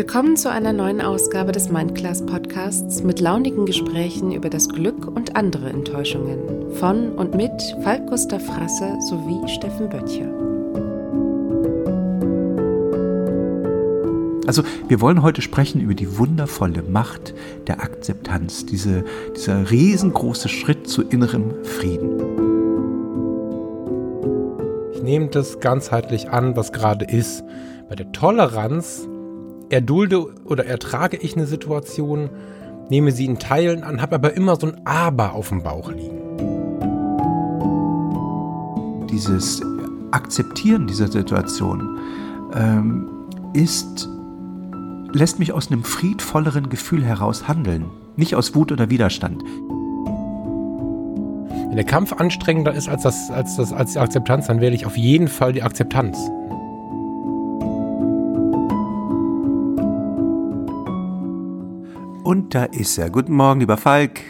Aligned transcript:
Willkommen 0.00 0.34
zu 0.38 0.50
einer 0.50 0.72
neuen 0.72 1.02
Ausgabe 1.02 1.52
des 1.52 1.68
Mindclass 1.68 2.24
Podcasts 2.24 3.02
mit 3.02 3.20
launigen 3.20 3.66
Gesprächen 3.66 4.32
über 4.32 4.48
das 4.48 4.70
Glück 4.70 5.06
und 5.06 5.36
andere 5.36 5.68
Enttäuschungen 5.68 6.72
von 6.76 7.12
und 7.12 7.34
mit 7.34 7.52
Falk 7.82 8.06
Gustav 8.06 8.42
Frasse 8.42 8.96
sowie 9.10 9.46
Steffen 9.46 9.90
Böttcher. 9.90 10.24
Also 14.46 14.62
wir 14.88 15.02
wollen 15.02 15.20
heute 15.20 15.42
sprechen 15.42 15.82
über 15.82 15.92
die 15.92 16.16
wundervolle 16.16 16.82
Macht 16.82 17.34
der 17.66 17.82
Akzeptanz, 17.82 18.64
diese, 18.64 19.04
dieser 19.36 19.70
riesengroße 19.70 20.48
Schritt 20.48 20.88
zu 20.88 21.02
innerem 21.02 21.62
Frieden. 21.62 22.22
Ich 24.94 25.02
nehme 25.02 25.26
das 25.26 25.60
ganzheitlich 25.60 26.30
an, 26.30 26.56
was 26.56 26.72
gerade 26.72 27.04
ist. 27.04 27.44
Bei 27.90 27.96
der 27.96 28.10
Toleranz 28.12 29.09
erdulde 29.70 30.26
oder 30.44 30.66
ertrage 30.66 31.16
ich 31.16 31.36
eine 31.36 31.46
Situation, 31.46 32.30
nehme 32.90 33.12
sie 33.12 33.24
in 33.24 33.38
Teilen 33.38 33.82
an, 33.84 34.02
habe 34.02 34.16
aber 34.16 34.34
immer 34.34 34.56
so 34.56 34.66
ein 34.66 34.80
Aber 34.84 35.32
auf 35.32 35.48
dem 35.48 35.62
Bauch 35.62 35.90
liegen. 35.90 36.18
Dieses 39.10 39.62
Akzeptieren 40.10 40.86
dieser 40.86 41.08
Situation 41.08 41.98
ähm, 42.54 43.08
ist, 43.52 44.08
lässt 45.12 45.38
mich 45.38 45.52
aus 45.52 45.70
einem 45.70 45.84
friedvolleren 45.84 46.68
Gefühl 46.68 47.04
heraus 47.04 47.46
handeln, 47.46 47.86
nicht 48.16 48.34
aus 48.34 48.54
Wut 48.54 48.72
oder 48.72 48.90
Widerstand. 48.90 49.42
Wenn 51.68 51.76
der 51.76 51.84
Kampf 51.84 52.12
anstrengender 52.12 52.72
ist 52.72 52.88
als, 52.88 53.04
das, 53.04 53.30
als, 53.30 53.54
das, 53.54 53.72
als 53.72 53.92
die 53.92 54.00
Akzeptanz, 54.00 54.48
dann 54.48 54.60
wähle 54.60 54.74
ich 54.74 54.86
auf 54.86 54.96
jeden 54.96 55.28
Fall 55.28 55.52
die 55.52 55.62
Akzeptanz. 55.62 56.18
Und 62.30 62.54
da 62.54 62.62
ist 62.62 62.96
er. 62.96 63.10
Guten 63.10 63.32
Morgen, 63.32 63.58
lieber 63.58 63.76
Falk. 63.76 64.20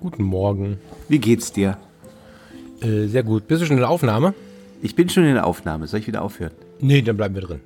Guten 0.00 0.22
Morgen. 0.22 0.76
Wie 1.08 1.18
geht's 1.18 1.50
dir? 1.50 1.78
Äh, 2.82 3.06
sehr 3.06 3.22
gut. 3.22 3.48
Bist 3.48 3.62
du 3.62 3.66
schon 3.66 3.78
in 3.78 3.80
der 3.80 3.88
Aufnahme? 3.88 4.34
Ich 4.82 4.94
bin 4.94 5.08
schon 5.08 5.24
in 5.24 5.32
der 5.32 5.46
Aufnahme. 5.46 5.86
Soll 5.86 6.00
ich 6.00 6.06
wieder 6.06 6.20
aufhören? 6.20 6.52
Nee, 6.78 7.00
dann 7.00 7.16
bleiben 7.16 7.34
wir 7.34 7.40
drin. 7.40 7.60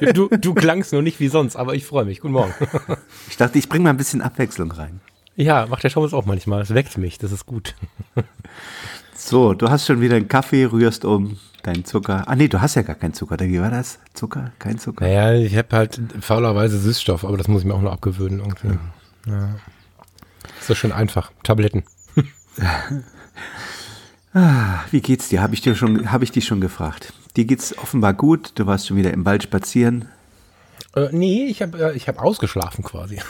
du, 0.14 0.28
du 0.28 0.54
klangst 0.54 0.92
nur 0.92 1.02
nicht 1.02 1.18
wie 1.18 1.26
sonst, 1.26 1.56
aber 1.56 1.74
ich 1.74 1.84
freue 1.84 2.04
mich. 2.04 2.20
Guten 2.20 2.34
Morgen. 2.34 2.54
ich 3.28 3.36
dachte, 3.36 3.58
ich 3.58 3.68
bringe 3.68 3.82
mal 3.82 3.90
ein 3.90 3.96
bisschen 3.96 4.22
Abwechslung 4.22 4.70
rein. 4.70 5.00
Ja, 5.34 5.66
macht 5.66 5.82
der 5.82 5.90
Thomas 5.90 6.14
auch 6.14 6.24
manchmal. 6.24 6.60
Das 6.60 6.72
weckt 6.72 6.96
mich. 6.96 7.18
Das 7.18 7.32
ist 7.32 7.44
gut. 7.44 7.74
So, 9.26 9.54
du 9.54 9.68
hast 9.68 9.86
schon 9.86 10.00
wieder 10.00 10.16
einen 10.16 10.28
Kaffee, 10.28 10.64
rührst 10.64 11.04
um 11.04 11.38
deinen 11.62 11.84
Zucker. 11.84 12.24
Ah 12.26 12.36
nee, 12.36 12.48
du 12.48 12.60
hast 12.60 12.76
ja 12.76 12.82
gar 12.82 12.94
keinen 12.94 13.12
Zucker. 13.12 13.38
Wie 13.40 13.60
war 13.60 13.70
das? 13.70 13.98
Zucker? 14.14 14.52
Kein 14.58 14.78
Zucker? 14.78 15.04
Naja, 15.04 15.34
ich 15.34 15.56
habe 15.56 15.76
halt 15.76 16.00
faulerweise 16.20 16.78
Süßstoff, 16.78 17.24
aber 17.24 17.36
das 17.36 17.48
muss 17.48 17.62
ich 17.62 17.66
mir 17.66 17.74
auch 17.74 17.82
noch 17.82 17.92
abgewöhnen 17.92 18.38
irgendwie. 18.38 18.78
Ja. 19.26 19.56
Ist 20.60 20.68
so 20.68 20.74
schön 20.74 20.92
einfach. 20.92 21.32
Tabletten. 21.42 21.82
ah, 24.34 24.80
wie 24.92 25.00
geht's 25.00 25.28
dir? 25.28 25.42
Habe 25.42 25.54
ich 25.54 25.60
dir 25.60 25.74
schon, 25.74 26.12
habe 26.12 26.24
ich 26.24 26.30
dich 26.30 26.44
schon 26.44 26.60
gefragt. 26.60 27.12
Dir 27.36 27.44
geht's 27.44 27.76
offenbar 27.78 28.14
gut. 28.14 28.52
Du 28.54 28.66
warst 28.66 28.86
schon 28.86 28.96
wieder 28.96 29.12
im 29.12 29.24
Wald 29.24 29.42
spazieren. 29.42 30.06
Äh, 30.96 31.08
nee, 31.12 31.44
ich 31.44 31.62
habe 31.62 31.94
äh, 31.94 31.98
hab 32.00 32.20
ausgeschlafen 32.20 32.82
quasi. 32.82 33.20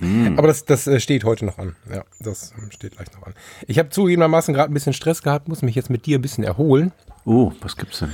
mm. 0.00 0.34
Aber 0.38 0.48
das, 0.48 0.64
das 0.64 0.86
äh, 0.86 0.98
steht 0.98 1.24
heute 1.24 1.44
noch 1.44 1.58
an. 1.58 1.76
Ja, 1.92 2.02
das 2.18 2.52
steht 2.70 2.96
gleich 2.96 3.12
noch 3.12 3.26
an. 3.26 3.34
Ich 3.68 3.78
habe 3.78 3.90
zugegebenermaßen 3.90 4.54
gerade 4.54 4.72
ein 4.72 4.74
bisschen 4.74 4.94
Stress 4.94 5.22
gehabt, 5.22 5.46
muss 5.46 5.62
mich 5.62 5.74
jetzt 5.74 5.90
mit 5.90 6.06
dir 6.06 6.18
ein 6.18 6.22
bisschen 6.22 6.44
erholen. 6.44 6.92
Oh, 7.26 7.52
was 7.60 7.76
gibt's 7.76 7.98
denn? 7.98 8.12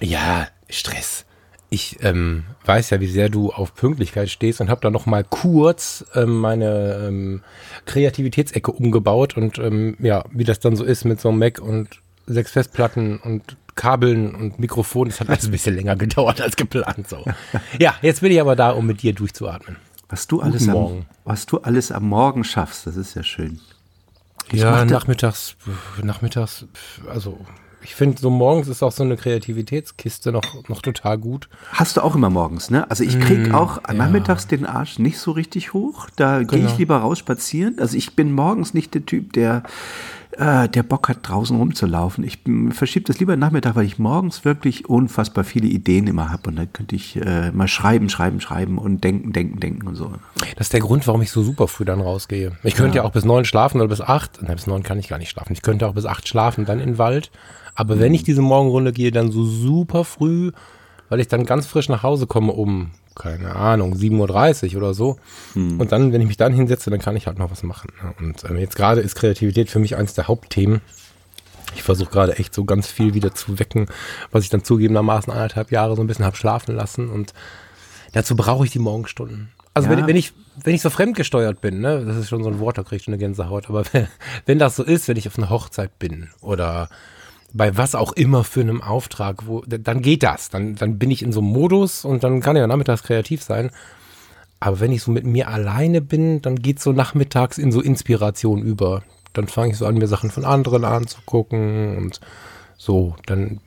Ja, 0.00 0.46
Stress. 0.70 1.24
Ich 1.68 1.98
ähm, 2.04 2.44
weiß 2.64 2.90
ja, 2.90 3.00
wie 3.00 3.08
sehr 3.08 3.28
du 3.28 3.50
auf 3.50 3.74
Pünktlichkeit 3.74 4.30
stehst 4.30 4.60
und 4.60 4.70
habe 4.70 4.80
da 4.80 4.90
noch 4.90 5.06
mal 5.06 5.24
kurz 5.24 6.04
ähm, 6.14 6.38
meine 6.38 7.06
ähm, 7.08 7.42
Kreativitätsecke 7.86 8.70
umgebaut 8.70 9.36
und 9.36 9.58
ähm, 9.58 9.96
ja, 9.98 10.24
wie 10.30 10.44
das 10.44 10.60
dann 10.60 10.76
so 10.76 10.84
ist 10.84 11.04
mit 11.04 11.20
so 11.20 11.28
einem 11.28 11.40
Mac 11.40 11.58
und 11.58 11.88
sechs 12.26 12.52
Festplatten 12.52 13.18
und 13.18 13.56
Kabeln 13.76 14.34
und 14.34 14.58
Mikrofon, 14.58 15.08
das 15.08 15.20
hat 15.20 15.28
alles 15.28 15.44
ein 15.44 15.52
bisschen 15.52 15.76
länger 15.76 15.96
gedauert 15.96 16.40
als 16.40 16.56
geplant. 16.56 17.08
So. 17.08 17.24
Ja, 17.78 17.94
jetzt 18.02 18.22
bin 18.22 18.32
ich 18.32 18.40
aber 18.40 18.56
da, 18.56 18.70
um 18.70 18.86
mit 18.86 19.02
dir 19.02 19.12
durchzuatmen. 19.12 19.76
Was 20.08 20.26
du 20.26 20.40
alles, 20.40 20.68
am, 20.68 21.04
was 21.24 21.46
du 21.46 21.58
alles 21.58 21.90
am 21.90 22.08
Morgen 22.08 22.44
schaffst, 22.44 22.86
das 22.86 22.96
ist 22.96 23.14
ja 23.14 23.22
schön. 23.22 23.60
Ich 24.52 24.60
ja, 24.60 24.84
nachmittags, 24.84 25.56
nachmittags, 26.00 26.66
also 27.08 27.38
ich 27.86 27.94
finde, 27.94 28.20
so 28.20 28.30
morgens 28.30 28.66
ist 28.66 28.82
auch 28.82 28.90
so 28.90 29.04
eine 29.04 29.16
Kreativitätskiste 29.16 30.32
noch, 30.32 30.68
noch 30.68 30.82
total 30.82 31.18
gut. 31.18 31.48
Hast 31.70 31.96
du 31.96 32.00
auch 32.00 32.16
immer 32.16 32.30
morgens, 32.30 32.68
ne? 32.68 32.90
Also 32.90 33.04
ich 33.04 33.18
krieg 33.20 33.48
mm, 33.48 33.54
auch 33.54 33.80
ja. 33.86 33.94
nachmittags 33.94 34.48
den 34.48 34.66
Arsch 34.66 34.98
nicht 34.98 35.20
so 35.20 35.30
richtig 35.30 35.72
hoch. 35.72 36.08
Da 36.16 36.38
genau. 36.38 36.50
gehe 36.50 36.66
ich 36.66 36.78
lieber 36.78 36.96
raus 36.96 37.20
spazieren. 37.20 37.78
Also 37.78 37.96
ich 37.96 38.16
bin 38.16 38.32
morgens 38.32 38.74
nicht 38.74 38.92
der 38.94 39.06
Typ, 39.06 39.32
der, 39.34 39.62
äh, 40.38 40.68
der 40.68 40.82
Bock 40.82 41.08
hat, 41.08 41.18
draußen 41.22 41.56
rumzulaufen. 41.56 42.24
Ich 42.24 42.38
verschiebe 42.70 43.06
das 43.06 43.18
lieber 43.18 43.36
Nachmittag, 43.36 43.76
weil 43.76 43.84
ich 43.84 43.98
morgens 43.98 44.44
wirklich 44.44 44.88
unfassbar 44.88 45.44
viele 45.44 45.66
Ideen 45.66 46.06
immer 46.06 46.30
habe. 46.30 46.50
Und 46.50 46.56
dann 46.56 46.72
könnte 46.72 46.94
ich 46.94 47.16
äh, 47.16 47.50
mal 47.52 47.68
schreiben, 47.68 48.08
schreiben, 48.08 48.40
schreiben 48.40 48.78
und 48.78 49.02
denken, 49.02 49.32
denken, 49.32 49.60
denken 49.60 49.86
und 49.86 49.96
so. 49.96 50.12
Das 50.56 50.66
ist 50.66 50.72
der 50.72 50.80
Grund, 50.80 51.06
warum 51.06 51.22
ich 51.22 51.30
so 51.30 51.42
super 51.42 51.68
früh 51.68 51.84
dann 51.84 52.00
rausgehe. 52.00 52.52
Ich 52.62 52.74
könnte 52.74 52.96
ja, 52.96 53.02
ja 53.02 53.08
auch 53.08 53.12
bis 53.12 53.24
neun 53.24 53.44
schlafen 53.44 53.80
oder 53.80 53.88
bis 53.88 54.00
acht. 54.00 54.42
Nein, 54.42 54.56
bis 54.56 54.66
neun 54.66 54.82
kann 54.82 54.98
ich 54.98 55.08
gar 55.08 55.18
nicht 55.18 55.30
schlafen. 55.30 55.52
Ich 55.52 55.62
könnte 55.62 55.88
auch 55.88 55.94
bis 55.94 56.06
acht 56.06 56.28
schlafen, 56.28 56.64
dann 56.64 56.80
in 56.80 56.90
den 56.90 56.98
Wald. 56.98 57.30
Aber 57.74 57.98
wenn 57.98 58.14
ich 58.14 58.22
diese 58.22 58.42
Morgenrunde 58.42 58.92
gehe, 58.92 59.10
dann 59.10 59.30
so 59.30 59.44
super 59.44 60.04
früh, 60.04 60.52
weil 61.08 61.20
ich 61.20 61.28
dann 61.28 61.44
ganz 61.44 61.66
frisch 61.66 61.88
nach 61.88 62.02
Hause 62.02 62.26
komme 62.26 62.52
um, 62.52 62.90
keine 63.14 63.56
Ahnung, 63.56 63.94
7.30 63.94 64.72
Uhr 64.72 64.78
oder 64.78 64.94
so. 64.94 65.16
Hm. 65.54 65.80
Und 65.80 65.92
dann, 65.92 66.12
wenn 66.12 66.20
ich 66.20 66.28
mich 66.28 66.36
dann 66.36 66.52
hinsetze, 66.52 66.90
dann 66.90 67.00
kann 67.00 67.16
ich 67.16 67.26
halt 67.26 67.38
noch 67.38 67.50
was 67.50 67.62
machen. 67.62 67.90
Und 68.18 68.44
ähm, 68.44 68.58
jetzt 68.58 68.76
gerade 68.76 69.00
ist 69.00 69.14
Kreativität 69.16 69.70
für 69.70 69.78
mich 69.78 69.96
eines 69.96 70.14
der 70.14 70.28
Hauptthemen. 70.28 70.80
Ich 71.74 71.82
versuche 71.82 72.10
gerade 72.10 72.38
echt 72.38 72.54
so 72.54 72.64
ganz 72.64 72.86
viel 72.86 73.14
wieder 73.14 73.34
zu 73.34 73.58
wecken, 73.58 73.86
was 74.30 74.44
ich 74.44 74.50
dann 74.50 74.64
zugegebenermaßen 74.64 75.32
anderthalb 75.32 75.70
Jahre 75.72 75.96
so 75.96 76.02
ein 76.02 76.06
bisschen 76.06 76.24
habe 76.24 76.36
schlafen 76.36 76.74
lassen. 76.74 77.10
Und 77.10 77.34
dazu 78.12 78.36
brauche 78.36 78.64
ich 78.64 78.70
die 78.70 78.78
Morgenstunden. 78.78 79.50
Also 79.74 79.90
ja. 79.90 79.96
wenn, 79.96 80.06
wenn, 80.06 80.16
ich, 80.16 80.32
wenn 80.64 80.74
ich 80.74 80.80
so 80.80 80.88
fremdgesteuert 80.88 81.60
bin, 81.60 81.80
ne, 81.80 82.02
das 82.06 82.16
ist 82.16 82.30
schon 82.30 82.42
so 82.42 82.48
ein 82.48 82.60
Wort, 82.60 82.78
da 82.78 82.82
kriege 82.82 82.96
ich 82.96 83.04
schon 83.04 83.12
eine 83.12 83.18
Gänsehaut, 83.18 83.68
aber 83.68 83.84
wenn, 83.92 84.08
wenn 84.46 84.58
das 84.58 84.76
so 84.76 84.82
ist, 84.82 85.06
wenn 85.06 85.18
ich 85.18 85.28
auf 85.28 85.36
einer 85.36 85.50
Hochzeit 85.50 85.98
bin 85.98 86.28
oder 86.40 86.88
bei 87.56 87.76
was 87.76 87.94
auch 87.94 88.12
immer 88.12 88.44
für 88.44 88.60
einem 88.60 88.82
Auftrag, 88.82 89.46
wo, 89.46 89.62
dann 89.66 90.02
geht 90.02 90.22
das. 90.22 90.50
Dann, 90.50 90.74
dann 90.74 90.98
bin 90.98 91.10
ich 91.10 91.22
in 91.22 91.32
so 91.32 91.40
einem 91.40 91.48
Modus 91.48 92.04
und 92.04 92.22
dann 92.22 92.40
kann 92.40 92.56
ja 92.56 92.66
nachmittags 92.66 93.02
kreativ 93.02 93.42
sein. 93.42 93.70
Aber 94.60 94.80
wenn 94.80 94.92
ich 94.92 95.02
so 95.02 95.10
mit 95.10 95.24
mir 95.24 95.48
alleine 95.48 96.00
bin, 96.00 96.42
dann 96.42 96.56
geht 96.56 96.80
so 96.80 96.92
nachmittags 96.92 97.58
in 97.58 97.72
so 97.72 97.80
Inspiration 97.80 98.62
über. 98.62 99.02
Dann 99.32 99.48
fange 99.48 99.72
ich 99.72 99.78
so 99.78 99.86
an, 99.86 99.96
mir 99.96 100.06
Sachen 100.06 100.30
von 100.30 100.44
anderen 100.44 100.84
anzugucken 100.84 101.96
und 101.96 102.20
so. 102.76 103.16
Dann 103.26 103.60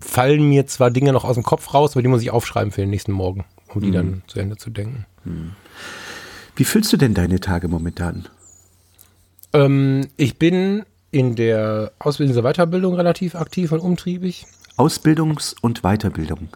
fallen 0.00 0.48
mir 0.48 0.66
zwar 0.66 0.90
Dinge 0.90 1.12
noch 1.12 1.24
aus 1.24 1.34
dem 1.34 1.44
Kopf 1.44 1.74
raus, 1.74 1.92
aber 1.92 2.02
die 2.02 2.08
muss 2.08 2.22
ich 2.22 2.30
aufschreiben 2.30 2.72
für 2.72 2.82
den 2.82 2.90
nächsten 2.90 3.12
Morgen, 3.12 3.44
um 3.74 3.80
die 3.80 3.88
mhm. 3.88 3.94
dann 3.94 4.22
zu 4.26 4.38
Ende 4.38 4.56
zu 4.56 4.70
denken. 4.70 5.06
Mhm. 5.24 5.52
Wie 6.56 6.64
fühlst 6.64 6.92
du 6.92 6.96
denn 6.96 7.14
deine 7.14 7.40
Tage 7.40 7.68
momentan? 7.68 8.28
Ähm, 9.52 10.08
ich 10.16 10.38
bin 10.38 10.84
in 11.10 11.34
der 11.34 11.92
Ausbildungs- 11.98 12.36
und 12.36 12.44
Weiterbildung 12.44 12.94
relativ 12.94 13.34
aktiv 13.34 13.72
und 13.72 13.80
umtriebig. 13.80 14.46
Ausbildungs- 14.76 15.54
und 15.60 15.82
Weiterbildung? 15.82 16.48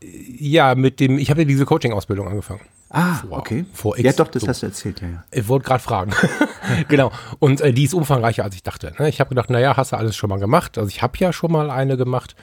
Ja, 0.00 0.74
mit 0.74 1.00
dem, 1.00 1.18
ich 1.18 1.30
habe 1.30 1.42
ja 1.42 1.46
diese 1.46 1.64
Coaching-Ausbildung 1.64 2.28
angefangen. 2.28 2.60
Ah, 2.90 3.16
vor, 3.16 3.38
okay. 3.38 3.64
Vor 3.72 3.98
X, 3.98 4.04
ja, 4.04 4.12
doch, 4.12 4.28
das 4.28 4.42
so. 4.42 4.48
hast 4.48 4.62
du 4.62 4.66
erzählt, 4.66 5.00
ja, 5.00 5.08
ja. 5.08 5.24
Ich 5.32 5.48
wollte 5.48 5.66
gerade 5.66 5.82
fragen. 5.82 6.12
genau. 6.88 7.10
Und 7.40 7.60
äh, 7.60 7.72
die 7.72 7.84
ist 7.84 7.94
umfangreicher, 7.94 8.44
als 8.44 8.54
ich 8.54 8.62
dachte. 8.62 8.92
Ne? 8.98 9.08
Ich 9.08 9.20
habe 9.20 9.30
gedacht, 9.30 9.50
naja, 9.50 9.76
hast 9.76 9.92
du 9.92 9.96
alles 9.96 10.14
schon 10.14 10.30
mal 10.30 10.38
gemacht. 10.38 10.78
Also 10.78 10.88
ich 10.88 11.02
habe 11.02 11.14
ja 11.18 11.32
schon 11.32 11.50
mal 11.50 11.70
eine 11.70 11.96
gemacht. 11.96 12.36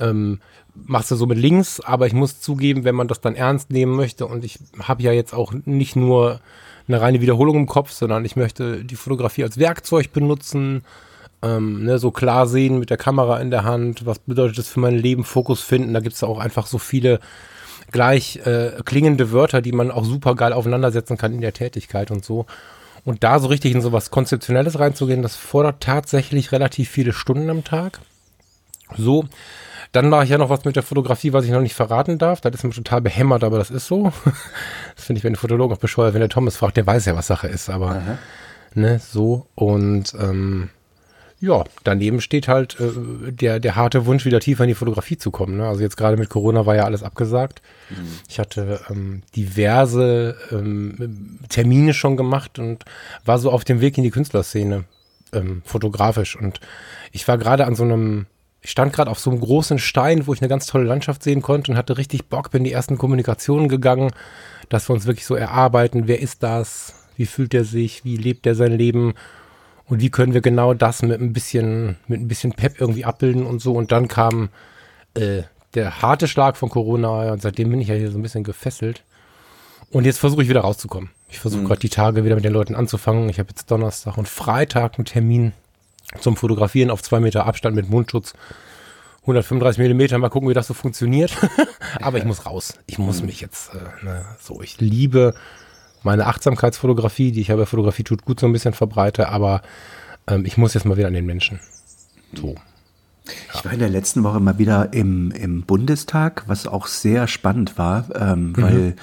Ähm, 0.00 0.40
machst 0.74 1.10
du 1.10 1.16
so 1.16 1.26
mit 1.26 1.38
links, 1.38 1.80
aber 1.80 2.06
ich 2.06 2.12
muss 2.12 2.40
zugeben, 2.40 2.84
wenn 2.84 2.94
man 2.94 3.08
das 3.08 3.20
dann 3.20 3.34
ernst 3.34 3.70
nehmen 3.70 3.94
möchte 3.94 4.26
und 4.26 4.44
ich 4.44 4.58
habe 4.78 5.02
ja 5.02 5.12
jetzt 5.12 5.32
auch 5.32 5.54
nicht 5.64 5.96
nur 5.96 6.40
eine 6.88 7.00
reine 7.00 7.20
Wiederholung 7.20 7.56
im 7.56 7.66
Kopf, 7.66 7.90
sondern 7.90 8.24
ich 8.24 8.36
möchte 8.36 8.84
die 8.84 8.96
Fotografie 8.96 9.44
als 9.44 9.58
Werkzeug 9.58 10.12
benutzen, 10.12 10.84
ähm, 11.42 11.84
ne, 11.84 11.98
so 11.98 12.10
klar 12.10 12.46
sehen 12.46 12.78
mit 12.78 12.90
der 12.90 12.96
Kamera 12.96 13.40
in 13.40 13.50
der 13.50 13.64
Hand, 13.64 14.06
was 14.06 14.18
bedeutet 14.20 14.58
das 14.58 14.68
für 14.68 14.80
mein 14.80 14.96
Leben, 14.96 15.24
Fokus 15.24 15.62
finden, 15.62 15.94
da 15.94 16.00
gibt 16.00 16.14
es 16.14 16.22
auch 16.22 16.38
einfach 16.38 16.66
so 16.66 16.78
viele 16.78 17.20
gleich 17.90 18.40
äh, 18.44 18.72
klingende 18.84 19.32
Wörter, 19.32 19.62
die 19.62 19.72
man 19.72 19.90
auch 19.90 20.04
super 20.04 20.34
geil 20.34 20.52
aufeinandersetzen 20.52 21.16
kann 21.16 21.34
in 21.34 21.40
der 21.40 21.52
Tätigkeit 21.52 22.10
und 22.10 22.24
so. 22.24 22.46
Und 23.04 23.22
da 23.22 23.38
so 23.38 23.46
richtig 23.46 23.72
in 23.72 23.80
so 23.80 23.92
was 23.92 24.10
Konzeptionelles 24.10 24.78
reinzugehen, 24.80 25.22
das 25.22 25.36
fordert 25.36 25.80
tatsächlich 25.80 26.50
relativ 26.50 26.90
viele 26.90 27.12
Stunden 27.12 27.48
am 27.50 27.62
Tag. 27.62 28.00
So, 28.96 29.26
dann 29.96 30.10
mache 30.10 30.24
ich 30.24 30.30
ja 30.30 30.38
noch 30.38 30.50
was 30.50 30.64
mit 30.64 30.76
der 30.76 30.82
Fotografie, 30.82 31.32
was 31.32 31.46
ich 31.46 31.50
noch 31.50 31.60
nicht 31.62 31.74
verraten 31.74 32.18
darf. 32.18 32.42
Das 32.42 32.54
ist 32.54 32.64
mir 32.64 32.70
total 32.70 33.00
behämmert, 33.00 33.42
aber 33.42 33.58
das 33.58 33.70
ist 33.70 33.86
so. 33.86 34.12
Das 34.94 35.04
finde 35.04 35.18
ich, 35.18 35.24
wenn 35.24 35.34
der 35.34 35.40
Fotologe 35.40 35.74
auch 35.74 35.78
bescheuert, 35.78 36.14
wenn 36.14 36.20
der 36.20 36.30
Thomas 36.30 36.56
fragt, 36.56 36.76
der 36.76 36.86
weiß 36.86 37.04
ja, 37.04 37.14
was 37.14 37.26
Sache 37.26 37.48
ist, 37.48 37.68
aber 37.68 38.02
ne, 38.74 38.98
so. 38.98 39.46
Und 39.54 40.14
ähm, 40.18 40.70
ja, 41.38 41.64
daneben 41.84 42.20
steht 42.20 42.48
halt 42.48 42.78
äh, 42.80 43.32
der, 43.32 43.60
der 43.60 43.76
harte 43.76 44.06
Wunsch, 44.06 44.24
wieder 44.24 44.40
tiefer 44.40 44.64
in 44.64 44.68
die 44.68 44.74
Fotografie 44.74 45.18
zu 45.18 45.30
kommen. 45.30 45.58
Ne? 45.58 45.66
Also 45.66 45.82
jetzt 45.82 45.96
gerade 45.96 46.16
mit 46.16 46.30
Corona 46.30 46.64
war 46.64 46.76
ja 46.76 46.84
alles 46.84 47.02
abgesagt. 47.02 47.60
Mhm. 47.90 48.08
Ich 48.28 48.38
hatte 48.38 48.80
ähm, 48.90 49.22
diverse 49.34 50.36
ähm, 50.50 51.38
Termine 51.48 51.92
schon 51.92 52.16
gemacht 52.16 52.58
und 52.58 52.84
war 53.24 53.38
so 53.38 53.50
auf 53.50 53.64
dem 53.64 53.80
Weg 53.80 53.98
in 53.98 54.04
die 54.04 54.10
Künstlerszene, 54.10 54.84
ähm, 55.32 55.62
fotografisch. 55.64 56.36
Und 56.36 56.60
ich 57.12 57.28
war 57.28 57.36
gerade 57.36 57.66
an 57.66 57.74
so 57.74 57.84
einem, 57.84 58.26
ich 58.66 58.72
stand 58.72 58.92
gerade 58.92 59.12
auf 59.12 59.20
so 59.20 59.30
einem 59.30 59.38
großen 59.38 59.78
Stein, 59.78 60.26
wo 60.26 60.34
ich 60.34 60.42
eine 60.42 60.48
ganz 60.48 60.66
tolle 60.66 60.82
Landschaft 60.82 61.22
sehen 61.22 61.40
konnte 61.40 61.70
und 61.70 61.78
hatte 61.78 61.98
richtig 61.98 62.26
Bock, 62.26 62.50
bin 62.50 62.64
die 62.64 62.72
ersten 62.72 62.98
Kommunikationen 62.98 63.68
gegangen, 63.68 64.10
dass 64.68 64.88
wir 64.90 64.94
uns 64.94 65.06
wirklich 65.06 65.24
so 65.24 65.36
erarbeiten, 65.36 66.08
wer 66.08 66.20
ist 66.20 66.42
das, 66.42 66.92
wie 67.16 67.26
fühlt 67.26 67.54
er 67.54 67.62
sich, 67.62 68.04
wie 68.04 68.16
lebt 68.16 68.44
er 68.44 68.56
sein 68.56 68.72
Leben 68.72 69.14
und 69.84 70.00
wie 70.00 70.10
können 70.10 70.34
wir 70.34 70.40
genau 70.40 70.74
das 70.74 71.02
mit 71.02 71.20
ein 71.20 71.32
bisschen, 71.32 71.94
mit 72.08 72.20
ein 72.20 72.26
bisschen 72.26 72.54
Pep 72.54 72.80
irgendwie 72.80 73.04
abbilden 73.04 73.46
und 73.46 73.60
so. 73.60 73.72
Und 73.72 73.92
dann 73.92 74.08
kam 74.08 74.48
äh, 75.14 75.44
der 75.74 76.02
harte 76.02 76.26
Schlag 76.26 76.56
von 76.56 76.68
Corona 76.68 77.30
und 77.30 77.42
seitdem 77.42 77.70
bin 77.70 77.80
ich 77.80 77.86
ja 77.86 77.94
hier 77.94 78.10
so 78.10 78.18
ein 78.18 78.22
bisschen 78.22 78.42
gefesselt. 78.42 79.04
Und 79.92 80.06
jetzt 80.06 80.18
versuche 80.18 80.42
ich 80.42 80.48
wieder 80.48 80.62
rauszukommen. 80.62 81.10
Ich 81.28 81.38
versuche 81.38 81.60
mhm. 81.60 81.66
gerade 81.66 81.80
die 81.82 81.88
Tage 81.88 82.24
wieder 82.24 82.34
mit 82.34 82.44
den 82.44 82.52
Leuten 82.52 82.74
anzufangen. 82.74 83.28
Ich 83.28 83.38
habe 83.38 83.50
jetzt 83.50 83.70
Donnerstag 83.70 84.18
und 84.18 84.28
Freitag 84.28 84.98
einen 84.98 85.04
Termin 85.04 85.52
zum 86.20 86.36
Fotografieren 86.36 86.90
auf 86.90 87.02
zwei 87.02 87.20
Meter 87.20 87.46
Abstand 87.46 87.76
mit 87.76 87.90
Mundschutz. 87.90 88.34
135 89.22 89.78
Millimeter, 89.78 90.18
mal 90.18 90.28
gucken, 90.28 90.48
wie 90.48 90.54
das 90.54 90.68
so 90.68 90.74
funktioniert. 90.74 91.36
Aber 92.00 92.18
ich 92.18 92.24
muss 92.24 92.46
raus. 92.46 92.74
Ich 92.86 92.98
muss 92.98 93.20
mhm. 93.20 93.26
mich 93.26 93.40
jetzt, 93.40 93.74
äh, 93.74 94.04
ne, 94.04 94.24
so, 94.40 94.62
ich 94.62 94.80
liebe 94.80 95.34
meine 96.02 96.26
Achtsamkeitsfotografie, 96.26 97.32
die 97.32 97.40
ich 97.40 97.50
habe, 97.50 97.66
Fotografie 97.66 98.04
tut 98.04 98.24
gut 98.24 98.38
so 98.38 98.46
ein 98.46 98.52
bisschen 98.52 98.74
verbreite, 98.74 99.28
aber 99.28 99.62
ähm, 100.28 100.44
ich 100.46 100.56
muss 100.56 100.74
jetzt 100.74 100.84
mal 100.84 100.96
wieder 100.96 101.08
an 101.08 101.14
den 101.14 101.26
Menschen. 101.26 101.58
So. 102.32 102.54
Ich 103.52 103.64
war 103.64 103.72
in 103.72 103.80
der 103.80 103.88
letzten 103.88 104.22
Woche 104.22 104.38
mal 104.38 104.58
wieder 104.58 104.92
im, 104.92 105.32
im 105.32 105.62
Bundestag, 105.62 106.44
was 106.46 106.68
auch 106.68 106.86
sehr 106.86 107.26
spannend 107.26 107.76
war, 107.76 108.04
ähm, 108.14 108.52
mhm. 108.56 108.94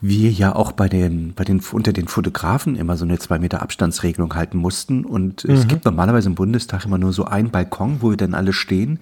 Wir 0.00 0.30
ja 0.30 0.54
auch 0.54 0.72
bei 0.72 0.88
den, 0.88 1.34
bei 1.34 1.44
den, 1.44 1.60
unter 1.72 1.92
den 1.92 2.06
Fotografen 2.06 2.76
immer 2.76 2.96
so 2.96 3.04
eine 3.04 3.18
zwei 3.18 3.38
Meter 3.38 3.62
Abstandsregelung 3.62 4.34
halten 4.34 4.58
mussten. 4.58 5.04
Und 5.04 5.44
mhm. 5.44 5.54
es 5.54 5.66
gibt 5.66 5.84
normalerweise 5.84 6.28
im 6.28 6.36
Bundestag 6.36 6.84
immer 6.84 6.98
nur 6.98 7.12
so 7.12 7.24
einen 7.24 7.50
Balkon, 7.50 7.98
wo 8.00 8.10
wir 8.10 8.16
dann 8.16 8.34
alle 8.34 8.52
stehen, 8.52 9.00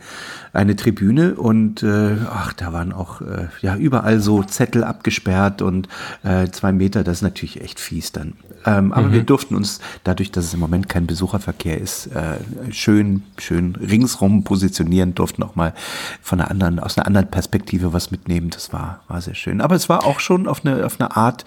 eine 0.52 0.74
Tribüne 0.74 1.34
und 1.34 1.82
äh, 1.82 2.16
ach, 2.30 2.54
da 2.54 2.72
waren 2.72 2.92
auch 2.92 3.20
äh, 3.20 3.48
ja 3.60 3.76
überall 3.76 4.20
so 4.20 4.42
Zettel 4.42 4.84
abgesperrt 4.84 5.60
und 5.60 5.88
äh, 6.22 6.48
zwei 6.48 6.72
Meter, 6.72 7.04
das 7.04 7.18
ist 7.18 7.22
natürlich 7.22 7.60
echt 7.60 7.78
fies 7.78 8.12
dann. 8.12 8.34
Ähm, 8.66 8.92
aber 8.92 9.08
mhm. 9.08 9.12
wir 9.12 9.22
durften 9.22 9.54
uns, 9.54 9.80
dadurch, 10.02 10.32
dass 10.32 10.46
es 10.46 10.54
im 10.54 10.60
Moment 10.60 10.88
kein 10.88 11.06
Besucherverkehr 11.06 11.80
ist, 11.80 12.06
äh, 12.08 12.38
schön, 12.72 13.22
schön 13.38 13.76
ringsrum 13.76 14.42
positionieren, 14.42 15.14
durften 15.14 15.42
auch 15.44 15.54
mal 15.54 15.72
von 16.20 16.40
einer 16.40 16.50
anderen, 16.50 16.80
aus 16.80 16.98
einer 16.98 17.06
anderen 17.06 17.28
Perspektive 17.28 17.92
was 17.92 18.10
mitnehmen. 18.10 18.50
Das 18.50 18.72
war, 18.72 19.00
war 19.06 19.20
sehr 19.20 19.34
schön. 19.34 19.60
Aber 19.60 19.76
es 19.76 19.88
war 19.88 20.04
auch 20.04 20.18
schon 20.18 20.48
auf 20.48 20.64
eine, 20.64 20.84
auf 20.86 21.00
eine 21.00 21.16
Art 21.16 21.44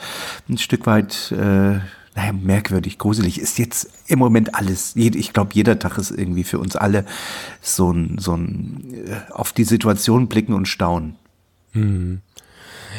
ein 0.47 0.57
Stück 0.57 0.85
weit, 0.85 1.31
äh, 1.31 1.79
naja, 2.15 2.33
merkwürdig, 2.33 2.97
gruselig. 2.97 3.39
Ist 3.39 3.59
jetzt 3.59 3.89
im 4.07 4.19
Moment 4.19 4.55
alles. 4.55 4.95
Ich 4.95 5.33
glaube, 5.33 5.51
jeder 5.53 5.79
Tag 5.79 5.97
ist 5.97 6.11
irgendwie 6.11 6.43
für 6.43 6.59
uns 6.59 6.75
alle 6.75 7.05
so 7.61 7.91
ein, 7.91 8.17
so 8.19 8.35
ein 8.35 9.05
äh, 9.07 9.31
auf 9.31 9.53
die 9.53 9.63
Situation 9.63 10.27
blicken 10.27 10.53
und 10.53 10.67
staunen. 10.67 11.15
Mhm. 11.73 12.21